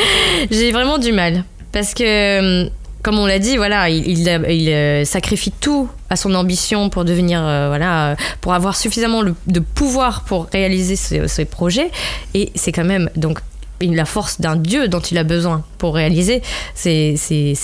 j'ai 0.50 0.72
vraiment 0.72 0.98
du 0.98 1.12
mal 1.12 1.44
parce 1.70 1.94
que 1.94 2.64
hum, 2.64 2.70
comme 3.02 3.18
on 3.18 3.26
l'a 3.26 3.38
dit 3.38 3.56
voilà 3.56 3.88
il, 3.88 4.28
euh, 4.28 5.04
sacrifie 5.04 5.52
tout 5.52 5.88
à 6.10 6.16
son 6.16 6.34
ambition 6.34 6.90
pour 6.90 7.04
devenir 7.04 7.44
euh, 7.44 7.68
voilà 7.68 8.10
euh, 8.10 8.14
pour 8.40 8.54
avoir 8.54 8.76
suffisamment 8.76 9.22
de 9.22 9.60
pouvoir 9.60 10.24
pour 10.24 10.48
réaliser 10.52 10.96
ses, 10.96 11.44
projets 11.44 11.90
et 12.34 12.52
c'est 12.54 12.72
quand 12.72 12.84
même 12.84 13.10
donc 13.16 13.38
la 13.80 14.04
force 14.04 14.40
d'un 14.40 14.56
dieu 14.56 14.88
dont 14.88 15.00
il 15.00 15.16
a 15.16 15.24
besoin 15.24 15.64
pour 15.78 15.94
réaliser 15.94 16.42
ses, 16.74 17.16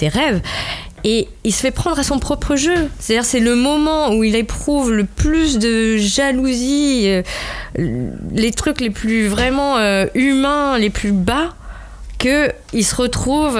rêves 0.02 0.40
et 1.04 1.28
il 1.44 1.52
se 1.52 1.60
fait 1.60 1.70
prendre 1.70 1.98
à 1.98 2.02
son 2.02 2.18
propre 2.18 2.56
jeu. 2.56 2.88
C'est-à-dire, 2.98 3.24
c'est 3.24 3.38
le 3.38 3.54
moment 3.54 4.12
où 4.12 4.24
il 4.24 4.34
éprouve 4.34 4.92
le 4.92 5.04
plus 5.04 5.58
de 5.58 5.98
jalousie, 5.98 7.08
les 7.76 8.50
trucs 8.52 8.80
les 8.80 8.90
plus 8.90 9.28
vraiment 9.28 9.76
humains, 10.14 10.78
les 10.78 10.90
plus 10.90 11.12
bas, 11.12 11.54
que 12.18 12.50
il 12.72 12.84
se 12.84 12.96
retrouve, 12.96 13.56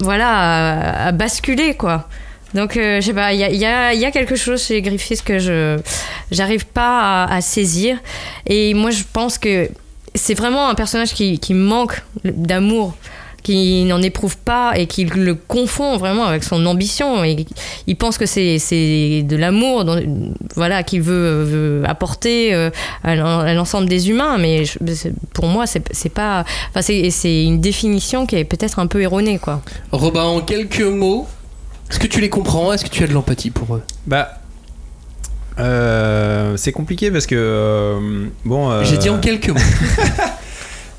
voilà, 0.00 1.06
à, 1.06 1.12
basculer, 1.12 1.74
quoi. 1.74 2.08
Donc, 2.54 2.76
euh, 2.76 3.00
je 3.00 3.06
sais 3.06 3.14
pas, 3.14 3.32
il 3.32 3.40
y 3.40 3.64
a 3.64 4.10
quelque 4.10 4.36
chose 4.36 4.64
chez 4.64 4.80
Griffiths 4.80 5.22
que 5.22 5.38
je 5.38 5.78
j'arrive 6.30 6.66
pas 6.66 7.24
à, 7.24 7.34
à 7.34 7.40
saisir. 7.40 7.98
Et 8.46 8.72
moi, 8.74 8.90
je 8.90 9.02
pense 9.12 9.36
que 9.38 9.68
c'est 10.14 10.34
vraiment 10.34 10.68
un 10.68 10.74
personnage 10.74 11.12
qui, 11.12 11.38
qui 11.38 11.54
manque 11.54 12.02
d'amour 12.24 12.94
qui 13.46 13.84
n'en 13.84 14.02
éprouve 14.02 14.36
pas 14.38 14.72
et 14.76 14.86
qui 14.88 15.04
le 15.04 15.36
confond 15.36 15.96
vraiment 15.98 16.24
avec 16.24 16.42
son 16.42 16.66
ambition 16.66 17.22
et 17.22 17.46
il 17.86 17.94
pense 17.96 18.18
que 18.18 18.26
c'est 18.26 18.58
c'est 18.58 19.22
de 19.22 19.36
l'amour 19.36 19.84
voilà 20.56 20.82
qu'il 20.82 21.00
veut, 21.00 21.44
veut 21.44 21.82
apporter 21.86 22.52
euh, 22.52 22.70
à 23.04 23.14
l'en- 23.14 23.38
à 23.40 23.54
l'ensemble 23.54 23.88
des 23.88 24.08
humains 24.10 24.36
mais 24.38 24.64
je- 24.64 24.78
pour 25.32 25.46
moi 25.46 25.64
c'est 25.68 25.84
c'est 25.92 26.08
pas 26.12 26.44
enfin 26.70 26.82
c'est 26.82 27.10
c'est 27.10 27.44
une 27.44 27.60
définition 27.60 28.26
qui 28.26 28.34
est 28.34 28.44
peut-être 28.44 28.80
un 28.80 28.88
peu 28.88 29.00
erronée 29.00 29.38
quoi 29.38 29.62
Robin, 29.92 30.24
en 30.24 30.40
quelques 30.40 30.80
mots, 30.80 31.28
est-ce 31.88 32.00
que 32.00 32.08
tu 32.08 32.20
les 32.20 32.28
comprends? 32.30 32.72
Est-ce 32.72 32.84
que 32.84 32.90
tu 32.90 33.04
as 33.04 33.06
de 33.06 33.12
l'empathie 33.12 33.50
pour 33.50 33.76
eux? 33.76 33.82
Bah. 34.08 34.40
euh, 35.58 36.56
c'est 36.56 36.72
compliqué 36.72 37.10
parce 37.12 37.26
que 37.26 37.34
euh, 37.38 38.26
bon. 38.44 38.70
euh, 38.70 38.82
J'ai 38.84 38.98
dit 38.98 39.08
en 39.08 39.18
quelques 39.18 39.50
mots. 39.50 39.60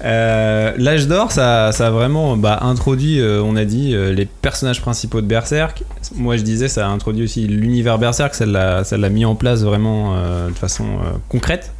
euh, 0.04 0.74
L'âge 0.78 1.08
d'or, 1.08 1.32
ça, 1.32 1.72
ça 1.72 1.88
a 1.88 1.90
vraiment 1.90 2.38
bah, 2.38 2.60
introduit, 2.62 3.20
euh, 3.20 3.42
on 3.44 3.56
a 3.56 3.66
dit, 3.66 3.96
euh, 3.96 4.14
les 4.14 4.26
personnages 4.26 4.82
principaux 4.82 5.22
de 5.22 5.28
Berserk. 5.28 5.84
Moi, 6.16 6.38
je 6.38 6.44
disais, 6.44 6.68
ça 6.68 6.88
a 6.88 6.90
introduit 6.90 7.24
aussi 7.24 7.48
l'univers 7.48 7.98
Berserk. 7.98 8.36
Ça 8.36 8.46
l'a, 8.46 9.10
mis 9.10 9.26
en 9.26 9.36
place 9.36 9.64
vraiment 9.64 10.16
euh, 10.16 10.50
de 10.50 10.56
façon 10.56 10.86
concrète. 11.30 11.74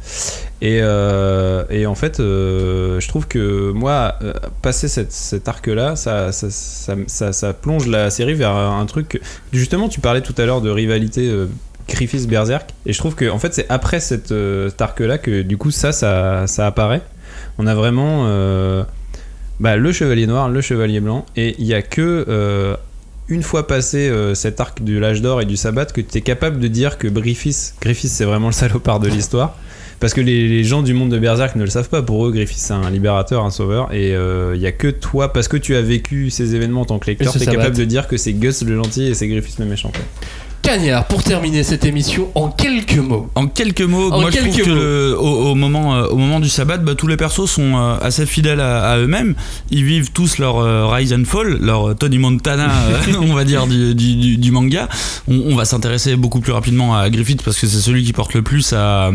Et, 0.60 0.78
et 0.78 1.86
en 1.86 1.94
fait, 1.94 2.16
je 2.18 3.08
trouve 3.08 3.28
que 3.28 3.70
moi, 3.70 4.18
passer 4.60 4.88
cette, 4.88 5.12
cet 5.12 5.46
arc-là, 5.46 5.94
ça, 5.94 6.32
ça, 6.32 6.48
ça, 7.06 7.32
ça- 7.32 7.52
plonge 7.52 7.86
la 7.86 8.10
série 8.10 8.34
vers 8.34 8.54
un 8.56 8.84
truc. 8.86 9.20
Justement, 9.52 9.88
tu 9.88 10.00
parlais 10.00 10.20
tout 10.20 10.34
à 10.36 10.44
l'heure 10.46 10.60
de 10.60 10.70
rivalité. 10.70 11.32
Griffiths 11.88 12.28
Berserk 12.28 12.74
et 12.84 12.92
je 12.92 12.98
trouve 12.98 13.14
que 13.14 13.30
en 13.30 13.38
fait 13.38 13.54
c'est 13.54 13.64
après 13.70 13.98
cette, 13.98 14.28
cet 14.28 14.82
arc 14.82 15.00
là 15.00 15.16
que 15.16 15.40
du 15.40 15.56
coup 15.56 15.70
ça 15.70 15.90
ça, 15.90 16.46
ça 16.46 16.66
apparaît 16.66 17.00
on 17.58 17.66
a 17.66 17.74
vraiment 17.74 18.24
euh, 18.26 18.84
bah, 19.60 19.76
le 19.76 19.92
chevalier 19.92 20.26
noir 20.26 20.48
le 20.48 20.60
chevalier 20.60 21.00
blanc 21.00 21.26
et 21.36 21.56
il 21.58 21.66
y 21.66 21.74
a 21.74 21.82
que 21.82 22.24
euh, 22.28 22.76
une 23.28 23.42
fois 23.42 23.66
passé 23.66 24.08
euh, 24.08 24.34
cet 24.34 24.60
arc 24.60 24.82
de 24.82 24.98
l'âge 24.98 25.20
d'or 25.20 25.42
et 25.42 25.44
du 25.44 25.56
sabbat 25.56 25.86
que 25.86 26.00
tu 26.00 26.18
es 26.18 26.20
capable 26.20 26.60
de 26.60 26.68
dire 26.68 26.98
que 26.98 27.08
Griffiths 27.08 27.74
Griffiths 27.80 28.10
c'est 28.10 28.24
vraiment 28.24 28.48
le 28.48 28.52
salopard 28.52 29.00
de 29.00 29.08
l'histoire. 29.08 29.56
Parce 30.00 30.14
que 30.14 30.20
les, 30.20 30.46
les 30.46 30.62
gens 30.62 30.82
du 30.82 30.94
monde 30.94 31.10
de 31.10 31.18
Berserk 31.18 31.56
ne 31.56 31.64
le 31.64 31.70
savent 31.70 31.88
pas. 31.88 32.02
Pour 32.02 32.24
eux 32.24 32.30
Griffiths 32.30 32.60
c'est 32.60 32.72
un 32.72 32.88
libérateur 32.88 33.44
un 33.44 33.50
sauveur 33.50 33.92
et 33.92 34.14
euh, 34.14 34.54
il 34.54 34.62
y 34.62 34.66
a 34.66 34.72
que 34.72 34.88
toi 34.88 35.32
parce 35.32 35.48
que 35.48 35.56
tu 35.56 35.74
as 35.74 35.82
vécu 35.82 36.30
ces 36.30 36.54
événements 36.54 36.82
en 36.82 36.86
tant 36.86 36.98
que 36.98 37.06
lecteur 37.06 37.32
tu 37.32 37.42
es 37.42 37.46
capable 37.46 37.76
de 37.76 37.84
dire 37.84 38.06
que 38.06 38.16
c'est 38.16 38.32
Gus 38.32 38.62
le 38.62 38.76
gentil 38.76 39.08
et 39.08 39.14
c'est 39.14 39.28
Griffiths 39.28 39.58
le 39.58 39.66
méchant 39.66 39.90
quoi. 39.90 40.04
Cagnard, 40.68 41.06
pour 41.06 41.22
terminer 41.24 41.62
cette 41.62 41.86
émission, 41.86 42.28
en 42.34 42.48
quelques 42.50 42.98
mots. 42.98 43.30
En 43.36 43.46
quelques 43.46 43.80
mots, 43.80 44.12
En 44.12 44.20
moi 44.20 44.30
je 44.30 44.36
trouve 44.36 44.54
que 44.54 44.68
mots. 44.68 44.74
le- 44.74 45.16
au, 45.18 45.52
au 45.52 45.54
moment, 45.54 45.94
euh, 45.96 46.08
au 46.08 46.16
moment 46.18 46.40
du 46.40 46.50
sabbat, 46.50 46.76
bah, 46.76 46.94
tous 46.94 47.06
les 47.06 47.16
persos 47.16 47.46
sont 47.50 47.74
euh, 47.78 47.96
assez 48.02 48.26
fidèles 48.26 48.60
à, 48.60 48.90
à 48.90 48.98
eux-mêmes. 48.98 49.34
Ils 49.70 49.84
vivent 49.84 50.10
tous 50.12 50.36
leur 50.36 50.58
euh, 50.58 50.86
rise 50.86 51.14
and 51.14 51.24
fall, 51.24 51.56
leur 51.62 51.96
Tony 51.96 52.18
Montana, 52.18 52.68
on 53.18 53.32
va 53.32 53.44
dire, 53.44 53.66
du, 53.66 53.94
du- 53.94 54.16
du- 54.16 54.36
du 54.36 54.50
manga. 54.50 54.90
On, 55.26 55.40
on 55.46 55.56
va 55.56 55.64
s'intéresser 55.64 56.16
beaucoup 56.16 56.40
plus 56.40 56.52
rapidement 56.52 56.94
à 56.98 57.08
Griffith 57.08 57.42
parce 57.42 57.58
que 57.58 57.66
c'est 57.66 57.80
celui 57.80 58.04
qui 58.04 58.12
porte 58.12 58.34
le 58.34 58.42
plus 58.42 58.74
à, 58.74 59.10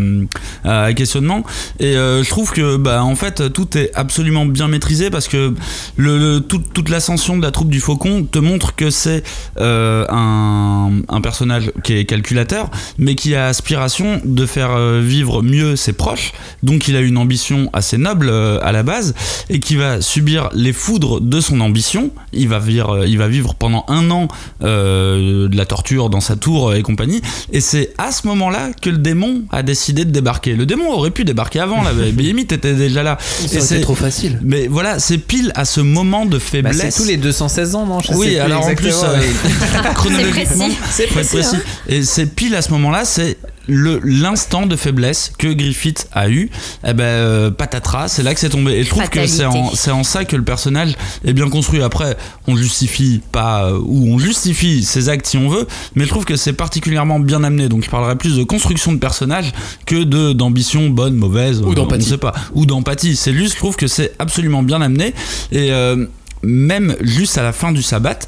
à 0.64 0.92
questionnement. 0.94 1.44
Et 1.80 1.94
je 1.94 2.30
trouve 2.30 2.52
que, 2.52 2.78
bah, 2.78 3.04
en 3.04 3.14
fait, 3.16 3.54
tout 3.54 3.78
est 3.78 3.92
absolument 3.94 4.48
bien 4.48 4.68
maîtrisé 4.68 5.12
parce 5.12 5.28
que 5.28 5.54
le, 5.98 6.18
le- 6.18 6.40
tout- 6.40 6.64
toute 6.74 6.90
l'ascension 6.90 7.38
de 7.38 7.44
la 7.44 7.52
troupe 7.52 7.70
du 7.70 7.80
Faucon 7.80 8.24
te 8.24 8.40
montre 8.40 8.74
que 8.74 8.90
c'est 8.90 9.22
un, 9.60 10.90
un 11.08 11.22
personnage 11.22 11.43
qui 11.84 11.94
est 11.94 12.06
calculateur, 12.06 12.70
mais 12.98 13.16
qui 13.16 13.36
a 13.36 13.48
aspiration 13.48 14.22
de 14.24 14.46
faire 14.46 14.72
euh, 14.72 15.02
vivre 15.04 15.42
mieux 15.42 15.76
ses 15.76 15.94
proches. 15.94 16.32
Donc 16.64 16.88
il 16.88 16.96
a 16.96 17.02
une 17.02 17.18
ambition 17.18 17.70
assez 17.74 17.98
noble 17.98 18.30
euh, 18.30 18.60
à 18.62 18.72
la 18.72 18.84
base 18.84 19.14
et 19.50 19.60
qui 19.60 19.76
va 19.76 20.02
subir 20.02 20.50
les 20.54 20.74
foudres 20.74 21.22
de 21.22 21.40
son 21.42 21.60
ambition. 21.62 22.12
Il 22.32 22.48
va 22.50 22.60
vivre, 22.60 22.90
euh, 23.02 23.08
il 23.08 23.18
va 23.18 23.28
vivre 23.28 23.56
pendant 23.56 23.86
un 23.88 24.10
an 24.12 24.28
euh, 24.64 25.48
de 25.48 25.58
la 25.58 25.66
torture 25.66 26.10
dans 26.10 26.22
sa 26.22 26.36
tour 26.36 26.74
et 26.74 26.82
compagnie. 26.82 27.22
Et 27.52 27.62
c'est 27.62 27.94
à 27.98 28.12
ce 28.12 28.28
moment-là 28.28 28.70
que 28.82 28.90
le 28.90 28.98
démon 28.98 29.44
a 29.52 29.64
décidé 29.64 30.06
de 30.06 30.12
débarquer. 30.12 30.54
Le 30.56 30.66
démon 30.66 30.92
aurait 30.92 31.12
pu 31.12 31.24
débarquer 31.26 31.60
avant. 31.60 31.82
La 31.84 31.92
Behemoth 31.94 32.52
était 32.52 32.74
déjà 32.74 33.04
là. 33.04 33.18
C'est 33.20 33.82
trop 33.82 33.96
facile. 33.96 34.40
mais 34.44 34.68
voilà, 34.68 35.00
c'est 35.00 35.18
pile 35.18 35.52
à 35.56 35.66
ce 35.66 35.82
moment 35.82 36.26
de 36.26 36.38
Bah, 36.38 36.44
faiblesse. 36.44 36.78
c'est 36.96 37.02
tous 37.02 37.08
les 37.08 37.18
216 37.18 37.76
ans 37.76 37.86
non? 37.86 38.00
Je 38.00 38.14
Oui, 38.14 38.38
alors 38.38 38.66
en 38.66 38.76
plus, 38.76 38.94
euh, 39.04 39.20
chronologiquement, 39.96 40.68
C'est 40.90 41.08
faut 41.08 41.33
précis. 41.34 41.58
Et 41.88 42.04
c'est 42.04 42.28
pile 42.28 42.56
à 42.56 42.62
ce 42.62 42.72
moment-là, 42.72 43.06
c'est 43.06 43.38
le 43.68 44.02
l'instant 44.04 44.66
de 44.66 44.76
faiblesse 44.76 45.32
que 45.38 45.48
Griffith 45.48 46.08
a 46.12 46.30
eu. 46.30 46.50
Eh 46.86 46.94
ben, 46.94 47.04
euh, 47.04 47.52
patatras, 47.52 48.10
c'est 48.10 48.24
là 48.24 48.34
que 48.34 48.40
c'est 48.40 48.50
tombé. 48.50 48.74
Et 48.74 48.84
je 48.84 48.90
trouve 48.90 49.10
que 49.10 49.26
c'est 49.26 49.46
en, 49.46 49.74
c'est 49.74 49.92
en 49.92 50.04
ça 50.04 50.26
que 50.26 50.36
le 50.36 50.44
personnage 50.44 50.96
est 51.24 51.34
bien 51.34 51.50
construit. 51.50 51.82
Après, 51.82 52.18
on 52.48 52.56
justifie 52.58 53.22
pas, 53.32 53.66
euh, 53.66 53.80
ou 53.82 54.14
on 54.14 54.20
justifie 54.20 54.84
ses 54.84 55.10
actes 55.10 55.28
si 55.28 55.38
on 55.38 55.48
veut, 55.48 55.66
mais 55.96 56.04
je 56.04 56.10
trouve 56.10 56.26
que 56.26 56.36
c'est 56.36 56.54
particulièrement 56.54 57.20
bien 57.20 57.44
amené. 57.44 57.70
Donc 57.70 57.84
je 57.84 57.90
parlerai 57.90 58.18
plus 58.18 58.36
de 58.36 58.44
construction 58.44 58.92
de 58.92 59.00
personnage 59.00 59.54
que 59.86 60.04
de 60.04 60.34
d'ambition 60.34 60.90
bonne, 60.90 61.16
mauvaise, 61.16 61.62
Ou 61.62 61.72
euh, 61.72 61.76
d'empathie. 61.76 62.06
on 62.08 62.10
sait 62.10 62.18
pas, 62.18 62.34
ou 62.54 62.66
d'empathie. 62.66 63.16
C'est 63.16 63.34
juste, 63.34 63.54
je 63.54 63.60
trouve 63.60 63.76
que 63.78 63.88
c'est 63.88 64.14
absolument 64.20 64.64
bien 64.64 64.82
amené. 64.82 65.14
Et 65.52 65.72
euh, 65.72 66.06
même 66.44 66.96
juste 67.02 67.38
à 67.38 67.44
la 67.44 67.54
fin 67.54 67.72
du 67.72 67.82
sabbat, 67.82 68.20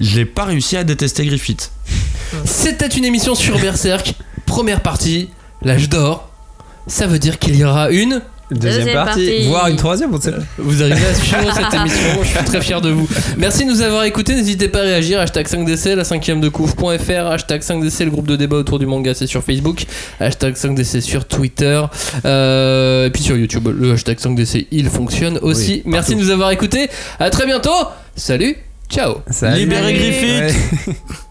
j'ai 0.00 0.24
pas 0.24 0.44
réussi 0.44 0.76
à 0.76 0.84
détester 0.84 1.26
Griffith. 1.26 1.70
C'était 2.44 2.88
une 2.88 3.04
émission 3.04 3.34
sur 3.34 3.58
Berserk. 3.58 4.14
Première 4.46 4.80
partie, 4.80 5.28
l'âge 5.62 5.88
d'or. 5.88 6.30
Ça 6.86 7.06
veut 7.06 7.18
dire 7.18 7.38
qu'il 7.38 7.56
y 7.56 7.64
aura 7.64 7.90
une. 7.90 8.22
Deuxième, 8.50 8.84
Deuxième 8.84 8.94
partie, 8.94 9.26
partie. 9.26 9.48
voire 9.48 9.68
une 9.68 9.76
troisième, 9.76 10.12
on 10.12 10.16
ne 10.16 10.22
sait 10.22 10.32
pas. 10.32 10.42
Vous 10.58 10.82
arrivez 10.82 11.06
à 11.06 11.14
suivre 11.14 11.54
cette 11.54 11.74
émission, 11.74 12.22
je 12.22 12.28
suis 12.28 12.44
très 12.44 12.60
fier 12.60 12.80
de 12.80 12.90
vous. 12.90 13.08
Merci 13.38 13.64
de 13.64 13.70
nous 13.70 13.80
avoir 13.80 14.04
écoutés, 14.04 14.34
n'hésitez 14.34 14.68
pas 14.68 14.80
à 14.80 14.82
réagir. 14.82 15.18
Hashtag 15.18 15.46
5DC, 15.46 15.94
la 15.94 16.02
5ème 16.02 16.40
de 16.40 16.48
couvre.fr. 16.50 17.26
Hashtag 17.26 17.62
5DC, 17.62 18.04
le 18.04 18.10
groupe 18.10 18.26
de 18.26 18.36
débat 18.36 18.56
autour 18.56 18.78
du 18.78 18.86
manga, 18.86 19.14
c'est 19.14 19.26
sur 19.26 19.42
Facebook. 19.42 19.84
Hashtag 20.20 20.54
5DC 20.54 21.00
sur 21.00 21.26
Twitter. 21.26 21.82
Euh, 22.24 23.06
et 23.06 23.10
puis 23.10 23.22
sur 23.22 23.36
YouTube, 23.36 23.68
le 23.68 23.92
hashtag 23.92 24.18
5DC, 24.18 24.66
il 24.70 24.88
fonctionne 24.90 25.38
aussi. 25.40 25.82
Oui, 25.84 25.92
Merci 25.92 26.14
de 26.14 26.20
nous 26.20 26.30
avoir 26.30 26.50
écoutés. 26.50 26.90
À 27.18 27.30
très 27.30 27.46
bientôt. 27.46 27.70
Salut, 28.14 28.56
ciao. 28.90 29.16
Salut. 29.30 29.60
Libérez 29.60 29.94
Griffith. 29.94 30.86
Ouais. 30.86 30.94